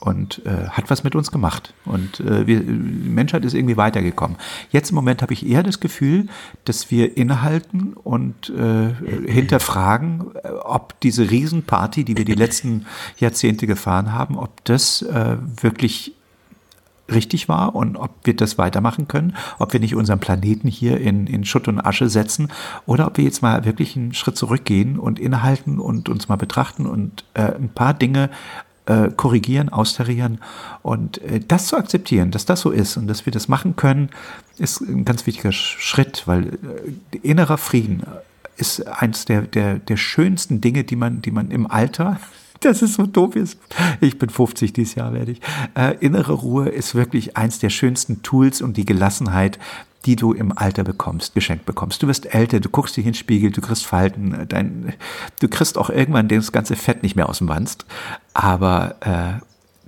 und 0.00 0.42
äh, 0.44 0.68
hat 0.68 0.90
was 0.90 1.04
mit 1.04 1.14
uns 1.14 1.30
gemacht. 1.30 1.72
Und 1.84 2.20
äh, 2.20 2.46
wir, 2.46 2.60
die 2.60 3.08
Menschheit 3.08 3.44
ist 3.44 3.54
irgendwie 3.54 3.76
weitergekommen. 3.76 4.36
Jetzt 4.70 4.90
im 4.90 4.94
Moment 4.96 5.22
habe 5.22 5.32
ich 5.32 5.46
eher 5.46 5.62
das 5.62 5.80
Gefühl, 5.80 6.28
dass 6.64 6.90
wir 6.90 7.16
innehalten 7.16 7.94
und 7.94 8.50
äh, 8.50 8.94
hinterfragen, 9.30 10.32
äh, 10.42 10.48
ob 10.48 11.00
diese 11.00 11.30
Riesenparty, 11.30 12.04
die 12.04 12.16
wir 12.16 12.24
die 12.24 12.34
letzten 12.34 12.86
Jahrzehnte 13.18 13.66
gefahren 13.66 14.12
haben, 14.12 14.36
ob 14.36 14.64
das 14.64 15.02
äh, 15.02 15.36
wirklich 15.60 16.12
richtig 17.10 17.48
war 17.48 17.74
und 17.74 17.96
ob 17.96 18.10
wir 18.24 18.34
das 18.34 18.58
weitermachen 18.58 19.08
können, 19.08 19.36
ob 19.58 19.72
wir 19.72 19.80
nicht 19.80 19.94
unseren 19.94 20.18
Planeten 20.18 20.68
hier 20.68 21.00
in, 21.00 21.26
in 21.26 21.44
Schutt 21.44 21.68
und 21.68 21.80
Asche 21.80 22.08
setzen 22.08 22.48
oder 22.84 23.06
ob 23.06 23.16
wir 23.16 23.24
jetzt 23.24 23.42
mal 23.42 23.64
wirklich 23.64 23.96
einen 23.96 24.12
Schritt 24.12 24.36
zurückgehen 24.36 24.98
und 24.98 25.18
innehalten 25.18 25.78
und 25.78 26.08
uns 26.08 26.28
mal 26.28 26.36
betrachten 26.36 26.86
und 26.86 27.24
äh, 27.34 27.42
ein 27.42 27.68
paar 27.68 27.94
Dinge 27.94 28.30
äh, 28.86 29.10
korrigieren, 29.16 29.68
austarieren 29.68 30.38
und 30.82 31.18
äh, 31.18 31.40
das 31.40 31.68
zu 31.68 31.76
akzeptieren, 31.76 32.30
dass 32.30 32.46
das 32.46 32.60
so 32.60 32.70
ist 32.70 32.96
und 32.96 33.06
dass 33.06 33.26
wir 33.26 33.32
das 33.32 33.48
machen 33.48 33.76
können, 33.76 34.10
ist 34.58 34.80
ein 34.80 35.04
ganz 35.04 35.26
wichtiger 35.26 35.52
Schritt, 35.52 36.22
weil 36.26 36.58
äh, 37.12 37.16
innerer 37.18 37.58
Frieden 37.58 38.02
ist 38.56 38.86
eins 38.86 39.24
der, 39.26 39.42
der, 39.42 39.78
der 39.78 39.96
schönsten 39.96 40.60
Dinge, 40.60 40.84
die 40.84 40.96
man, 40.96 41.20
die 41.20 41.30
man 41.30 41.50
im 41.50 41.70
Alter 41.70 42.18
das 42.60 42.82
ist 42.82 42.94
so 42.94 43.06
doof. 43.06 43.34
Ich 44.00 44.18
bin 44.18 44.30
50 44.30 44.72
dieses 44.72 44.94
Jahr 44.94 45.12
werde 45.12 45.32
ich. 45.32 45.40
Äh, 45.74 45.96
innere 46.00 46.32
Ruhe 46.32 46.68
ist 46.68 46.94
wirklich 46.94 47.36
eins 47.36 47.58
der 47.58 47.70
schönsten 47.70 48.22
Tools 48.22 48.62
und 48.62 48.76
die 48.76 48.84
Gelassenheit, 48.84 49.58
die 50.04 50.16
du 50.16 50.32
im 50.32 50.56
Alter 50.56 50.84
bekommst, 50.84 51.34
geschenkt 51.34 51.66
bekommst. 51.66 52.02
Du 52.02 52.06
wirst 52.06 52.32
älter, 52.32 52.60
du 52.60 52.68
guckst 52.68 52.96
dich 52.96 53.04
in 53.04 53.12
den 53.12 53.18
Spiegel, 53.18 53.50
du 53.50 53.60
kriegst 53.60 53.86
Falten, 53.86 54.34
äh, 54.34 54.46
dein, 54.46 54.94
du 55.40 55.48
kriegst 55.48 55.76
auch 55.78 55.90
irgendwann 55.90 56.28
das 56.28 56.52
ganze 56.52 56.76
Fett 56.76 57.02
nicht 57.02 57.16
mehr 57.16 57.28
aus 57.28 57.38
dem 57.38 57.48
Wanst. 57.48 57.84
Aber 58.32 58.96
äh, 59.00 59.44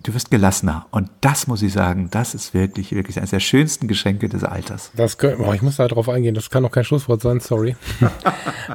du 0.09 0.15
wirst 0.15 0.31
gelassener. 0.31 0.87
Und 0.91 1.11
das 1.21 1.47
muss 1.47 1.63
ich 1.63 1.73
sagen, 1.73 2.09
das 2.11 2.35
ist 2.35 2.55
wirklich, 2.55 2.93
wirklich 2.93 3.19
eines 3.19 3.31
der 3.31 3.41
schönsten 3.41 3.89
Geschenke 3.89 4.29
des 4.29 4.43
Alters. 4.43 4.91
Das 4.97 5.19
können, 5.19 5.41
oh, 5.45 5.53
ich 5.53 5.61
muss 5.61 5.77
da 5.77 5.87
drauf 5.87 6.09
eingehen, 6.09 6.35
das 6.35 6.49
kann 6.49 6.63
doch 6.63 6.71
kein 6.71 6.85
Schlusswort 6.85 7.21
sein, 7.21 7.41
sorry. 7.41 7.77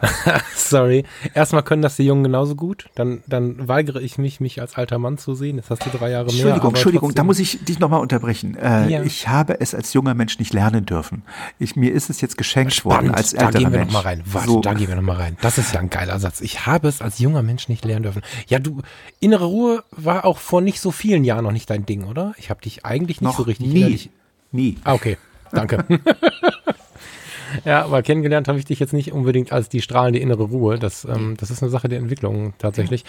sorry. 0.56 1.04
Erstmal 1.34 1.64
können 1.64 1.82
das 1.82 1.96
die 1.96 2.04
Jungen 2.04 2.24
genauso 2.24 2.56
gut. 2.56 2.86
Dann, 2.96 3.24
dann 3.28 3.68
weigere 3.68 4.02
ich 4.02 4.18
mich, 4.18 4.40
mich 4.40 4.62
als 4.62 4.76
alter 4.76 5.00
Mann 5.00 5.18
zu 5.18 5.34
sehen. 5.34 5.58
Jetzt 5.58 5.72
hast 5.72 5.86
du 5.86 5.90
drei 5.90 6.12
Jahre 6.12 6.26
mehr. 6.26 6.34
Entschuldigung, 6.36 6.70
Entschuldigung, 6.70 7.16
da 7.16 7.24
muss 7.24 7.40
ich 7.40 7.64
dich 7.66 7.80
nochmal 7.80 8.02
unterbrechen. 8.02 8.56
Äh, 8.56 8.90
ja. 8.90 9.04
Ich 9.04 9.28
habe 9.28 9.60
es 9.60 9.74
als 9.74 9.94
junger 9.94 10.14
Mensch 10.14 10.38
nicht 10.38 10.54
lernen 10.54 10.86
dürfen. 10.86 11.24
Ich, 11.58 11.76
mir 11.76 11.94
ist 11.94 12.10
es 12.10 12.22
jetzt 12.22 12.38
geschenkt 12.38 12.74
Spannend. 12.74 13.10
worden 13.10 13.16
als 13.16 13.34
älterer 13.34 13.52
Da 13.52 13.60
gehen 13.60 13.72
wir 13.72 13.86
nochmal 13.86 14.02
rein. 14.04 14.24
Warte, 14.26 14.48
so. 14.48 14.62
da 14.62 14.74
gehen 14.74 14.88
wir 14.88 14.96
nochmal 14.96 15.18
rein. 15.18 15.38
Das 15.42 15.58
ist 15.58 15.74
ja 15.74 15.80
ein 15.80 15.90
geiler 15.90 16.20
Satz. 16.20 16.42
Ich 16.42 16.68
habe 16.68 16.88
es 16.88 17.02
als 17.02 17.20
junger 17.20 17.42
Mensch 17.42 17.70
nicht 17.70 17.86
lernen 17.86 18.04
dürfen. 18.04 18.22
Ja, 18.48 18.60
du, 18.60 18.82
innere 19.20 19.46
Ruhe 19.46 19.84
war 19.92 20.26
auch 20.26 20.38
vor 20.38 20.62
nicht 20.62 20.80
so 20.80 20.92
vielen 20.92 21.23
Jahren 21.24 21.44
noch 21.44 21.52
nicht 21.52 21.70
dein 21.70 21.86
Ding, 21.86 22.04
oder? 22.04 22.34
Ich 22.38 22.50
habe 22.50 22.62
dich 22.62 22.86
eigentlich 22.86 23.22
nicht 23.22 23.30
Noch 23.30 23.38
so 23.38 23.44
richtig 23.44 23.68
nie. 23.68 23.80
Innerlich. 23.80 24.10
Nie. 24.52 24.78
Ah, 24.84 24.94
okay. 24.94 25.18
Danke. 25.52 25.86
ja, 27.66 27.84
aber 27.84 28.02
kennengelernt 28.02 28.48
habe 28.48 28.60
ich 28.60 28.66
dich 28.66 28.80
jetzt 28.80 28.94
nicht 28.94 29.12
unbedingt 29.12 29.52
als 29.52 29.70
die 29.70 29.82
strahlende 29.82 30.20
innere 30.20 30.44
Ruhe. 30.44 30.80
Das, 30.80 31.06
ähm, 31.06 31.36
das 31.38 31.52
ist 31.52 31.62
eine 31.62 31.72
Sache 31.72 31.90
der 31.90 32.00
Entwicklung 32.00 32.54
tatsächlich. 32.58 33.04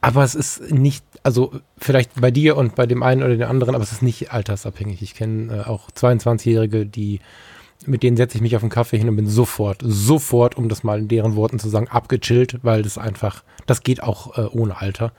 Aber 0.00 0.24
es 0.24 0.34
ist 0.34 0.70
nicht, 0.72 1.04
also 1.22 1.52
vielleicht 1.78 2.20
bei 2.20 2.30
dir 2.30 2.56
und 2.56 2.74
bei 2.74 2.86
dem 2.86 3.02
einen 3.02 3.22
oder 3.22 3.36
dem 3.36 3.48
anderen, 3.48 3.74
aber 3.74 3.84
es 3.84 3.92
ist 3.92 4.02
nicht 4.02 4.32
altersabhängig. 4.32 5.02
Ich 5.02 5.14
kenne 5.14 5.64
äh, 5.66 5.68
auch 5.68 5.90
22-Jährige, 5.90 6.86
die 6.86 7.20
mit 7.86 8.02
denen 8.02 8.16
setze 8.16 8.38
ich 8.38 8.42
mich 8.42 8.56
auf 8.56 8.62
einen 8.62 8.70
Kaffee 8.70 8.98
hin 8.98 9.08
und 9.08 9.16
bin 9.16 9.26
sofort, 9.26 9.82
sofort, 9.84 10.56
um 10.56 10.68
das 10.68 10.84
mal 10.84 10.98
in 10.98 11.08
deren 11.08 11.36
Worten 11.36 11.58
zu 11.58 11.68
sagen, 11.68 11.88
abgechillt, 11.88 12.60
weil 12.62 12.82
das 12.82 12.98
einfach, 12.98 13.42
das 13.66 13.82
geht 13.82 14.02
auch 14.02 14.38
äh, 14.38 14.46
ohne 14.46 14.80
Alter. 14.80 15.12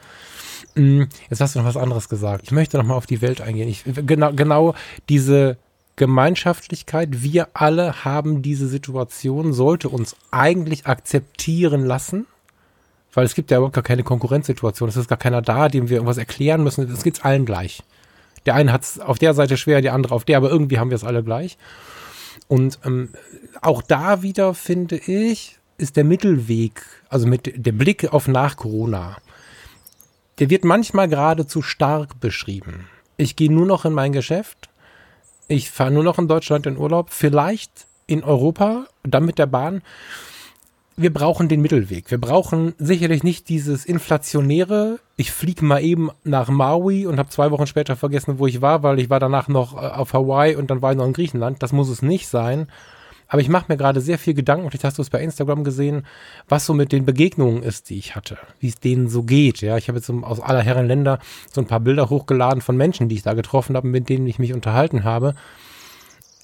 Mm, 0.76 1.04
jetzt 1.30 1.42
hast 1.42 1.56
du 1.56 1.60
noch 1.60 1.66
was 1.66 1.78
anderes 1.78 2.10
gesagt. 2.10 2.44
Ich 2.44 2.52
möchte 2.52 2.78
noch 2.78 2.86
mal 2.86 2.96
auf 2.96 3.06
die 3.06 3.22
Welt 3.22 3.42
eingehen. 3.42 3.70
Ich, 3.70 3.84
genau, 3.86 4.34
genau 4.34 4.76
diese 5.10 5.58
Gemeinschaftlichkeit, 5.96 7.24
wir 7.24 7.50
alle 7.54 8.04
haben 8.04 8.42
diese 8.42 8.68
Situation, 8.68 9.54
sollte 9.54 9.90
uns 9.90 10.16
eigentlich 10.32 10.88
akzeptieren 10.88 11.86
lassen, 11.86 12.26
weil 13.14 13.26
es 13.26 13.34
gibt 13.34 13.50
ja 13.50 13.58
überhaupt 13.58 13.76
gar 13.76 13.84
keine 13.84 14.04
Konkurrenzsituation. 14.04 14.90
Es 14.90 14.98
ist 14.98 15.08
gar 15.08 15.18
keiner 15.18 15.42
da, 15.42 15.70
dem 15.70 15.90
wir 15.90 15.98
irgendwas 15.98 16.18
erklären 16.18 16.64
müssen. 16.64 16.92
Es 16.92 17.04
geht 17.04 17.24
allen 17.24 17.46
gleich. 17.46 17.82
Der 18.46 18.56
eine 18.56 18.74
hat 18.74 18.84
es 18.84 19.00
auf 19.00 19.18
der 19.20 19.34
Seite 19.34 19.56
schwer, 19.58 19.82
der 19.82 19.94
andere 19.94 20.14
auf 20.14 20.26
der, 20.26 20.38
aber 20.38 20.50
irgendwie 20.50 20.80
haben 20.80 20.90
wir 20.90 20.96
es 20.96 21.06
alle 21.06 21.24
gleich. 21.24 21.58
Und 22.48 22.80
ähm, 22.86 23.10
auch 23.62 23.82
da 23.82 24.22
wieder 24.22 24.54
finde 24.54 24.98
ich, 24.98 25.58
ist 25.78 25.96
der 25.96 26.04
Mittelweg, 26.04 26.82
also 27.10 27.26
mit 27.26 27.52
der 27.56 27.72
Blick 27.72 28.14
auf 28.14 28.28
nach 28.28 28.58
Corona, 28.58 29.18
der 30.40 30.50
wird 30.50 30.66
manchmal 30.66 31.08
geradezu 31.08 31.62
stark 31.62 32.20
beschrieben. 32.20 32.88
Ich 33.18 33.36
gehe 33.36 33.52
nur 33.52 33.66
noch 33.66 33.86
in 33.86 33.94
mein 33.94 34.12
Geschäft, 34.12 34.70
ich 35.48 35.70
fahre 35.70 35.92
nur 35.92 36.04
noch 36.04 36.18
in 36.18 36.28
Deutschland 36.28 36.66
in 36.66 36.78
Urlaub, 36.78 37.12
vielleicht 37.12 37.88
in 38.08 38.24
Europa, 38.24 38.88
dann 39.04 39.26
mit 39.26 39.38
der 39.38 39.46
Bahn. 39.46 39.82
Wir 40.98 41.14
brauchen 41.14 41.50
den 41.50 41.62
Mittelweg. 41.62 42.10
Wir 42.10 42.20
brauchen 42.20 42.74
sicherlich 42.78 43.24
nicht 43.24 43.50
dieses 43.50 43.86
inflationäre, 43.86 45.00
ich 45.18 45.32
fliege 45.32 45.64
mal 45.64 45.84
eben 45.84 46.10
nach 46.24 46.50
Maui 46.50 47.06
und 47.06 47.20
habe 47.20 47.30
zwei 47.30 47.52
Wochen 47.52 47.68
später 47.68 47.96
vergessen, 47.96 48.40
wo 48.40 48.48
ich 48.48 48.62
war, 48.62 48.84
weil 48.84 49.00
ich 49.00 49.10
war 49.10 49.20
danach 49.20 49.48
noch 49.48 49.76
äh, 49.76 49.88
auf 49.88 50.14
Hawaii 50.14 50.56
und 50.56 50.70
dann 50.70 50.82
war 50.82 50.92
ich 50.92 50.98
noch 50.98 51.06
in 51.06 51.14
Griechenland. 51.14 51.64
Das 51.64 51.72
muss 51.72 51.90
es 51.90 52.02
nicht 52.02 52.28
sein. 52.28 52.68
Aber 53.28 53.42
ich 53.42 53.50
mache 53.50 53.66
mir 53.70 53.78
gerade 53.78 54.02
sehr 54.02 54.20
viel 54.20 54.34
Gedanken, 54.34 54.70
vielleicht 54.70 54.84
hast 54.84 54.98
du 54.98 55.02
es 55.02 55.10
bei 55.10 55.22
Instagram 55.22 55.64
gesehen, 55.64 56.06
was 56.48 56.66
so 56.66 56.74
mit 56.74 56.92
den 56.92 57.06
Begegnungen 57.06 57.64
ist, 57.64 57.90
die 57.90 57.98
ich 57.98 58.16
hatte, 58.16 58.38
wie 58.60 58.68
es 58.68 58.76
denen 58.76 59.10
so 59.10 59.24
geht. 59.24 59.62
Ja, 59.62 59.78
ich 59.78 59.88
habe 59.88 59.98
jetzt 59.98 60.10
aus 60.10 60.40
aller 60.40 60.62
Herren 60.62 60.88
Länder 60.88 61.20
so 61.52 61.62
ein 61.62 61.68
paar 61.68 61.80
Bilder 61.80 62.10
hochgeladen 62.10 62.62
von 62.62 62.78
Menschen, 62.78 63.10
die 63.10 63.16
ich 63.16 63.24
da 63.24 63.34
getroffen 63.34 63.76
habe, 63.76 63.88
mit 63.88 64.10
denen 64.10 64.28
ich 64.28 64.40
mich 64.40 64.54
unterhalten 64.54 65.04
habe, 65.04 65.36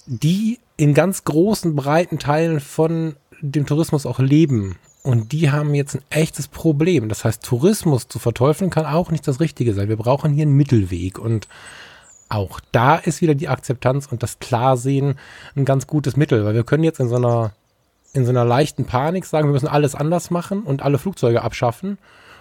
die 0.06 0.58
in 0.76 0.94
ganz 0.94 1.24
großen, 1.24 1.76
breiten 1.76 2.18
Teilen 2.18 2.60
von 2.60 3.14
dem 3.40 3.66
Tourismus 3.66 4.06
auch 4.06 4.18
leben. 4.18 4.76
Und 5.02 5.32
die 5.32 5.50
haben 5.50 5.74
jetzt 5.74 5.96
ein 5.96 6.02
echtes 6.10 6.46
Problem. 6.46 7.08
Das 7.08 7.24
heißt, 7.24 7.42
Tourismus 7.42 8.06
zu 8.06 8.18
verteufeln 8.18 8.70
kann 8.70 8.86
auch 8.86 9.10
nicht 9.10 9.26
das 9.26 9.40
Richtige 9.40 9.74
sein. 9.74 9.88
Wir 9.88 9.96
brauchen 9.96 10.32
hier 10.32 10.42
einen 10.42 10.56
Mittelweg. 10.56 11.18
Und 11.18 11.48
auch 12.32 12.60
da 12.72 12.96
ist 12.96 13.20
wieder 13.20 13.34
die 13.34 13.48
Akzeptanz 13.48 14.06
und 14.06 14.22
das 14.22 14.38
Klarsehen 14.38 15.16
ein 15.54 15.64
ganz 15.64 15.86
gutes 15.86 16.16
Mittel, 16.16 16.44
weil 16.44 16.54
wir 16.54 16.64
können 16.64 16.84
jetzt 16.84 17.00
in 17.00 17.08
so 17.08 17.16
einer, 17.16 17.52
in 18.12 18.24
so 18.24 18.30
einer 18.30 18.44
leichten 18.44 18.84
Panik 18.84 19.24
sagen, 19.24 19.48
wir 19.48 19.52
müssen 19.52 19.68
alles 19.68 19.94
anders 19.94 20.30
machen 20.30 20.62
und 20.62 20.82
alle 20.82 20.98
Flugzeuge 20.98 21.42
abschaffen. 21.42 21.98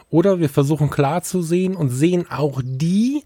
Oder 0.10 0.40
wir 0.40 0.50
versuchen 0.50 0.90
klar 0.90 1.24
zu 1.24 1.42
sehen 1.42 1.76
und 1.76 1.90
sehen 1.90 2.30
auch 2.30 2.62
die, 2.64 3.24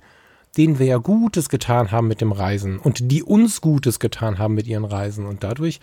denen 0.58 0.80
wir 0.80 0.86
ja 0.86 0.98
Gutes 0.98 1.50
getan 1.50 1.92
haben 1.92 2.08
mit 2.08 2.22
dem 2.22 2.32
Reisen 2.32 2.80
und 2.80 3.12
die 3.12 3.24
uns 3.24 3.62
Gutes 3.62 4.00
getan 4.00 4.38
haben 4.38 4.54
mit 4.54 4.68
ihren 4.68 4.86
Reisen. 4.86 5.26
Und 5.26 5.44
dadurch, 5.44 5.80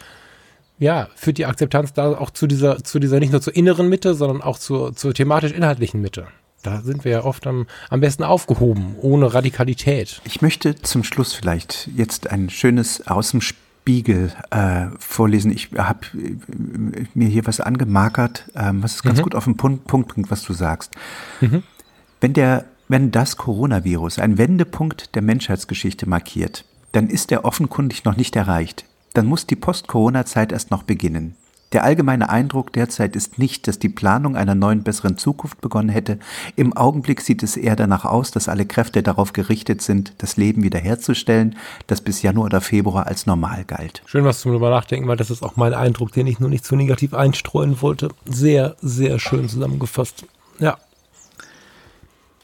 ja, 0.79 1.09
führt 1.15 1.39
die 1.39 1.47
Akzeptanz 1.47 1.93
da 1.93 2.17
auch 2.17 2.31
zu 2.31 2.47
dieser, 2.47 2.83
zu 2.83 2.99
dieser 2.99 3.21
nicht 3.21 3.33
nur 3.33 3.43
zur 3.43 3.55
inneren 3.55 3.89
Mitte, 3.89 4.15
sondern 4.15 4.43
auch 4.43 4.59
zur, 4.59 4.95
zur 4.95 5.13
thematisch-inhaltlichen 5.13 6.01
Mitte. 6.01 6.29
Da 6.63 6.81
sind 6.83 7.05
wir 7.05 7.13
ja 7.13 7.25
oft 7.25 7.47
am, 7.47 7.67
am 7.91 8.01
besten 8.01 8.23
aufgehoben, 8.23 8.95
ohne 9.01 9.35
Radikalität. 9.35 10.21
Ich 10.25 10.43
möchte 10.43 10.77
zum 10.77 11.03
Schluss 11.03 11.33
vielleicht 11.33 11.89
jetzt 11.97 12.31
ein 12.31 12.51
schönes 12.51 13.07
aus 13.07 13.33
dem 13.33 13.41
Spiegel 13.41 14.33
äh, 14.51 14.87
vorlesen. 14.99 15.51
Ich 15.51 15.71
habe 15.77 16.07
äh, 16.15 17.07
mir 17.15 17.29
hier 17.29 17.47
was 17.47 17.61
angemarkert, 17.61 18.45
ähm, 18.55 18.83
was 18.83 19.03
ganz 19.03 19.19
mhm. 19.19 19.23
gut 19.23 19.35
auf 19.35 19.45
den 19.45 19.57
Punkt, 19.57 19.87
Punkt 19.89 20.09
bringt, 20.09 20.31
was 20.31 20.43
du 20.45 20.53
sagst. 20.53 20.93
Mhm. 21.41 21.65
Wenn 22.21 22.33
der 22.33 22.65
wenn 22.89 23.11
das 23.11 23.39
Coronavirus 23.39 24.19
ein 24.19 24.37
Wendepunkt 24.37 25.15
der 25.15 25.23
Menschheitsgeschichte 25.23 26.07
markiert, 26.07 26.67
dann 26.93 27.09
ist 27.09 27.33
er 27.33 27.47
offenkundig 27.47 28.05
noch 28.05 28.17
nicht 28.17 28.37
erreicht. 28.37 28.85
Dann 29.15 29.25
muss 29.25 29.47
die 29.47 29.57
Post-Corona-Zeit 29.57 30.53
erst 30.53 30.71
noch 30.71 30.83
beginnen. 30.83 31.35
Der 31.73 31.85
allgemeine 31.85 32.29
Eindruck 32.29 32.73
derzeit 32.73 33.17
ist 33.17 33.39
nicht, 33.39 33.67
dass 33.67 33.79
die 33.79 33.89
Planung 33.89 34.37
einer 34.37 34.55
neuen 34.55 34.83
besseren 34.83 35.17
Zukunft 35.17 35.61
begonnen 35.61 35.89
hätte. 35.89 36.19
Im 36.55 36.77
Augenblick 36.77 37.21
sieht 37.21 37.43
es 37.43 37.57
eher 37.57 37.77
danach 37.77 38.05
aus, 38.05 38.31
dass 38.31 38.49
alle 38.49 38.67
Kräfte 38.67 39.03
darauf 39.03 39.33
gerichtet 39.33 39.81
sind, 39.81 40.13
das 40.19 40.37
Leben 40.37 40.63
wiederherzustellen, 40.63 41.57
das 41.87 42.01
bis 42.01 42.23
Januar 42.23 42.47
oder 42.47 42.61
Februar 42.61 43.07
als 43.07 43.27
normal 43.27 43.65
galt. 43.65 44.03
Schön 44.07 44.25
was 44.25 44.41
zum 44.41 44.53
drüber 44.53 44.71
nachdenken, 44.71 45.09
weil 45.09 45.17
das 45.17 45.31
ist 45.31 45.43
auch 45.43 45.57
mein 45.57 45.73
Eindruck, 45.73 46.13
den 46.13 46.27
ich 46.27 46.41
nur 46.41 46.51
nicht 46.51 46.65
zu 46.65 46.77
negativ 46.77 47.15
einstreuen 47.15 47.81
wollte. 47.81 48.11
Sehr, 48.27 48.77
sehr 48.83 49.19
schön 49.19 49.49
zusammengefasst. 49.49 50.27
Ja. 50.59 50.79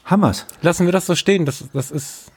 Hammers. 0.05 0.47
Lassen 0.61 0.85
wir 0.85 0.91
das 0.91 1.05
so 1.05 1.15
stehen. 1.15 1.45
Das, 1.45 1.65
das 1.71 1.91
ist 1.91 2.31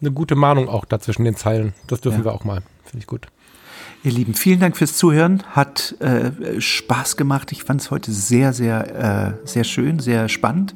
eine 0.00 0.12
gute 0.12 0.36
Mahnung 0.36 0.68
auch 0.68 0.84
da 0.84 1.00
zwischen 1.00 1.24
den 1.24 1.34
Zeilen. 1.34 1.74
Das 1.88 2.00
dürfen 2.00 2.20
ja. 2.20 2.26
wir 2.26 2.32
auch 2.32 2.44
mal. 2.44 2.62
Finde 2.84 2.98
ich 2.98 3.06
gut. 3.06 3.26
Ihr 4.04 4.12
Lieben, 4.12 4.34
vielen 4.34 4.60
Dank 4.60 4.76
fürs 4.76 4.96
Zuhören. 4.96 5.42
Hat 5.50 5.96
äh, 6.00 6.60
Spaß 6.60 7.16
gemacht. 7.16 7.52
Ich 7.52 7.64
fand 7.64 7.80
es 7.80 7.90
heute 7.90 8.12
sehr, 8.12 8.52
sehr, 8.52 9.36
äh, 9.44 9.46
sehr 9.46 9.64
schön, 9.64 9.98
sehr 9.98 10.28
spannend. 10.28 10.74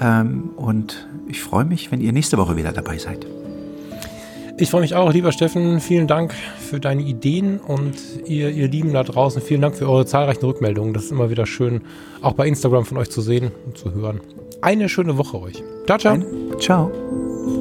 Ähm, 0.00 0.50
und 0.56 1.08
ich 1.28 1.40
freue 1.40 1.64
mich, 1.64 1.90
wenn 1.92 2.00
ihr 2.00 2.12
nächste 2.12 2.38
Woche 2.38 2.56
wieder 2.56 2.72
dabei 2.72 2.98
seid. 2.98 3.26
Ich 4.60 4.70
freue 4.70 4.82
mich 4.82 4.94
auch, 4.94 5.10
lieber 5.10 5.32
Steffen. 5.32 5.80
Vielen 5.80 6.06
Dank 6.06 6.34
für 6.34 6.80
deine 6.80 7.00
Ideen 7.00 7.58
und 7.60 7.94
ihr, 8.26 8.50
ihr 8.50 8.68
Lieben 8.68 8.92
da 8.92 9.02
draußen. 9.02 9.40
Vielen 9.40 9.62
Dank 9.62 9.74
für 9.74 9.88
eure 9.88 10.04
zahlreichen 10.04 10.44
Rückmeldungen. 10.44 10.92
Das 10.92 11.04
ist 11.04 11.12
immer 11.12 11.30
wieder 11.30 11.46
schön, 11.46 11.80
auch 12.20 12.34
bei 12.34 12.46
Instagram 12.46 12.84
von 12.84 12.98
euch 12.98 13.10
zu 13.10 13.22
sehen 13.22 13.52
und 13.64 13.78
zu 13.78 13.94
hören. 13.94 14.20
Eine 14.60 14.90
schöne 14.90 15.16
Woche 15.16 15.40
euch. 15.40 15.64
Ciao, 15.86 15.96
ciao. 15.98 16.14
Ein, 16.14 16.24
ciao. 16.60 17.59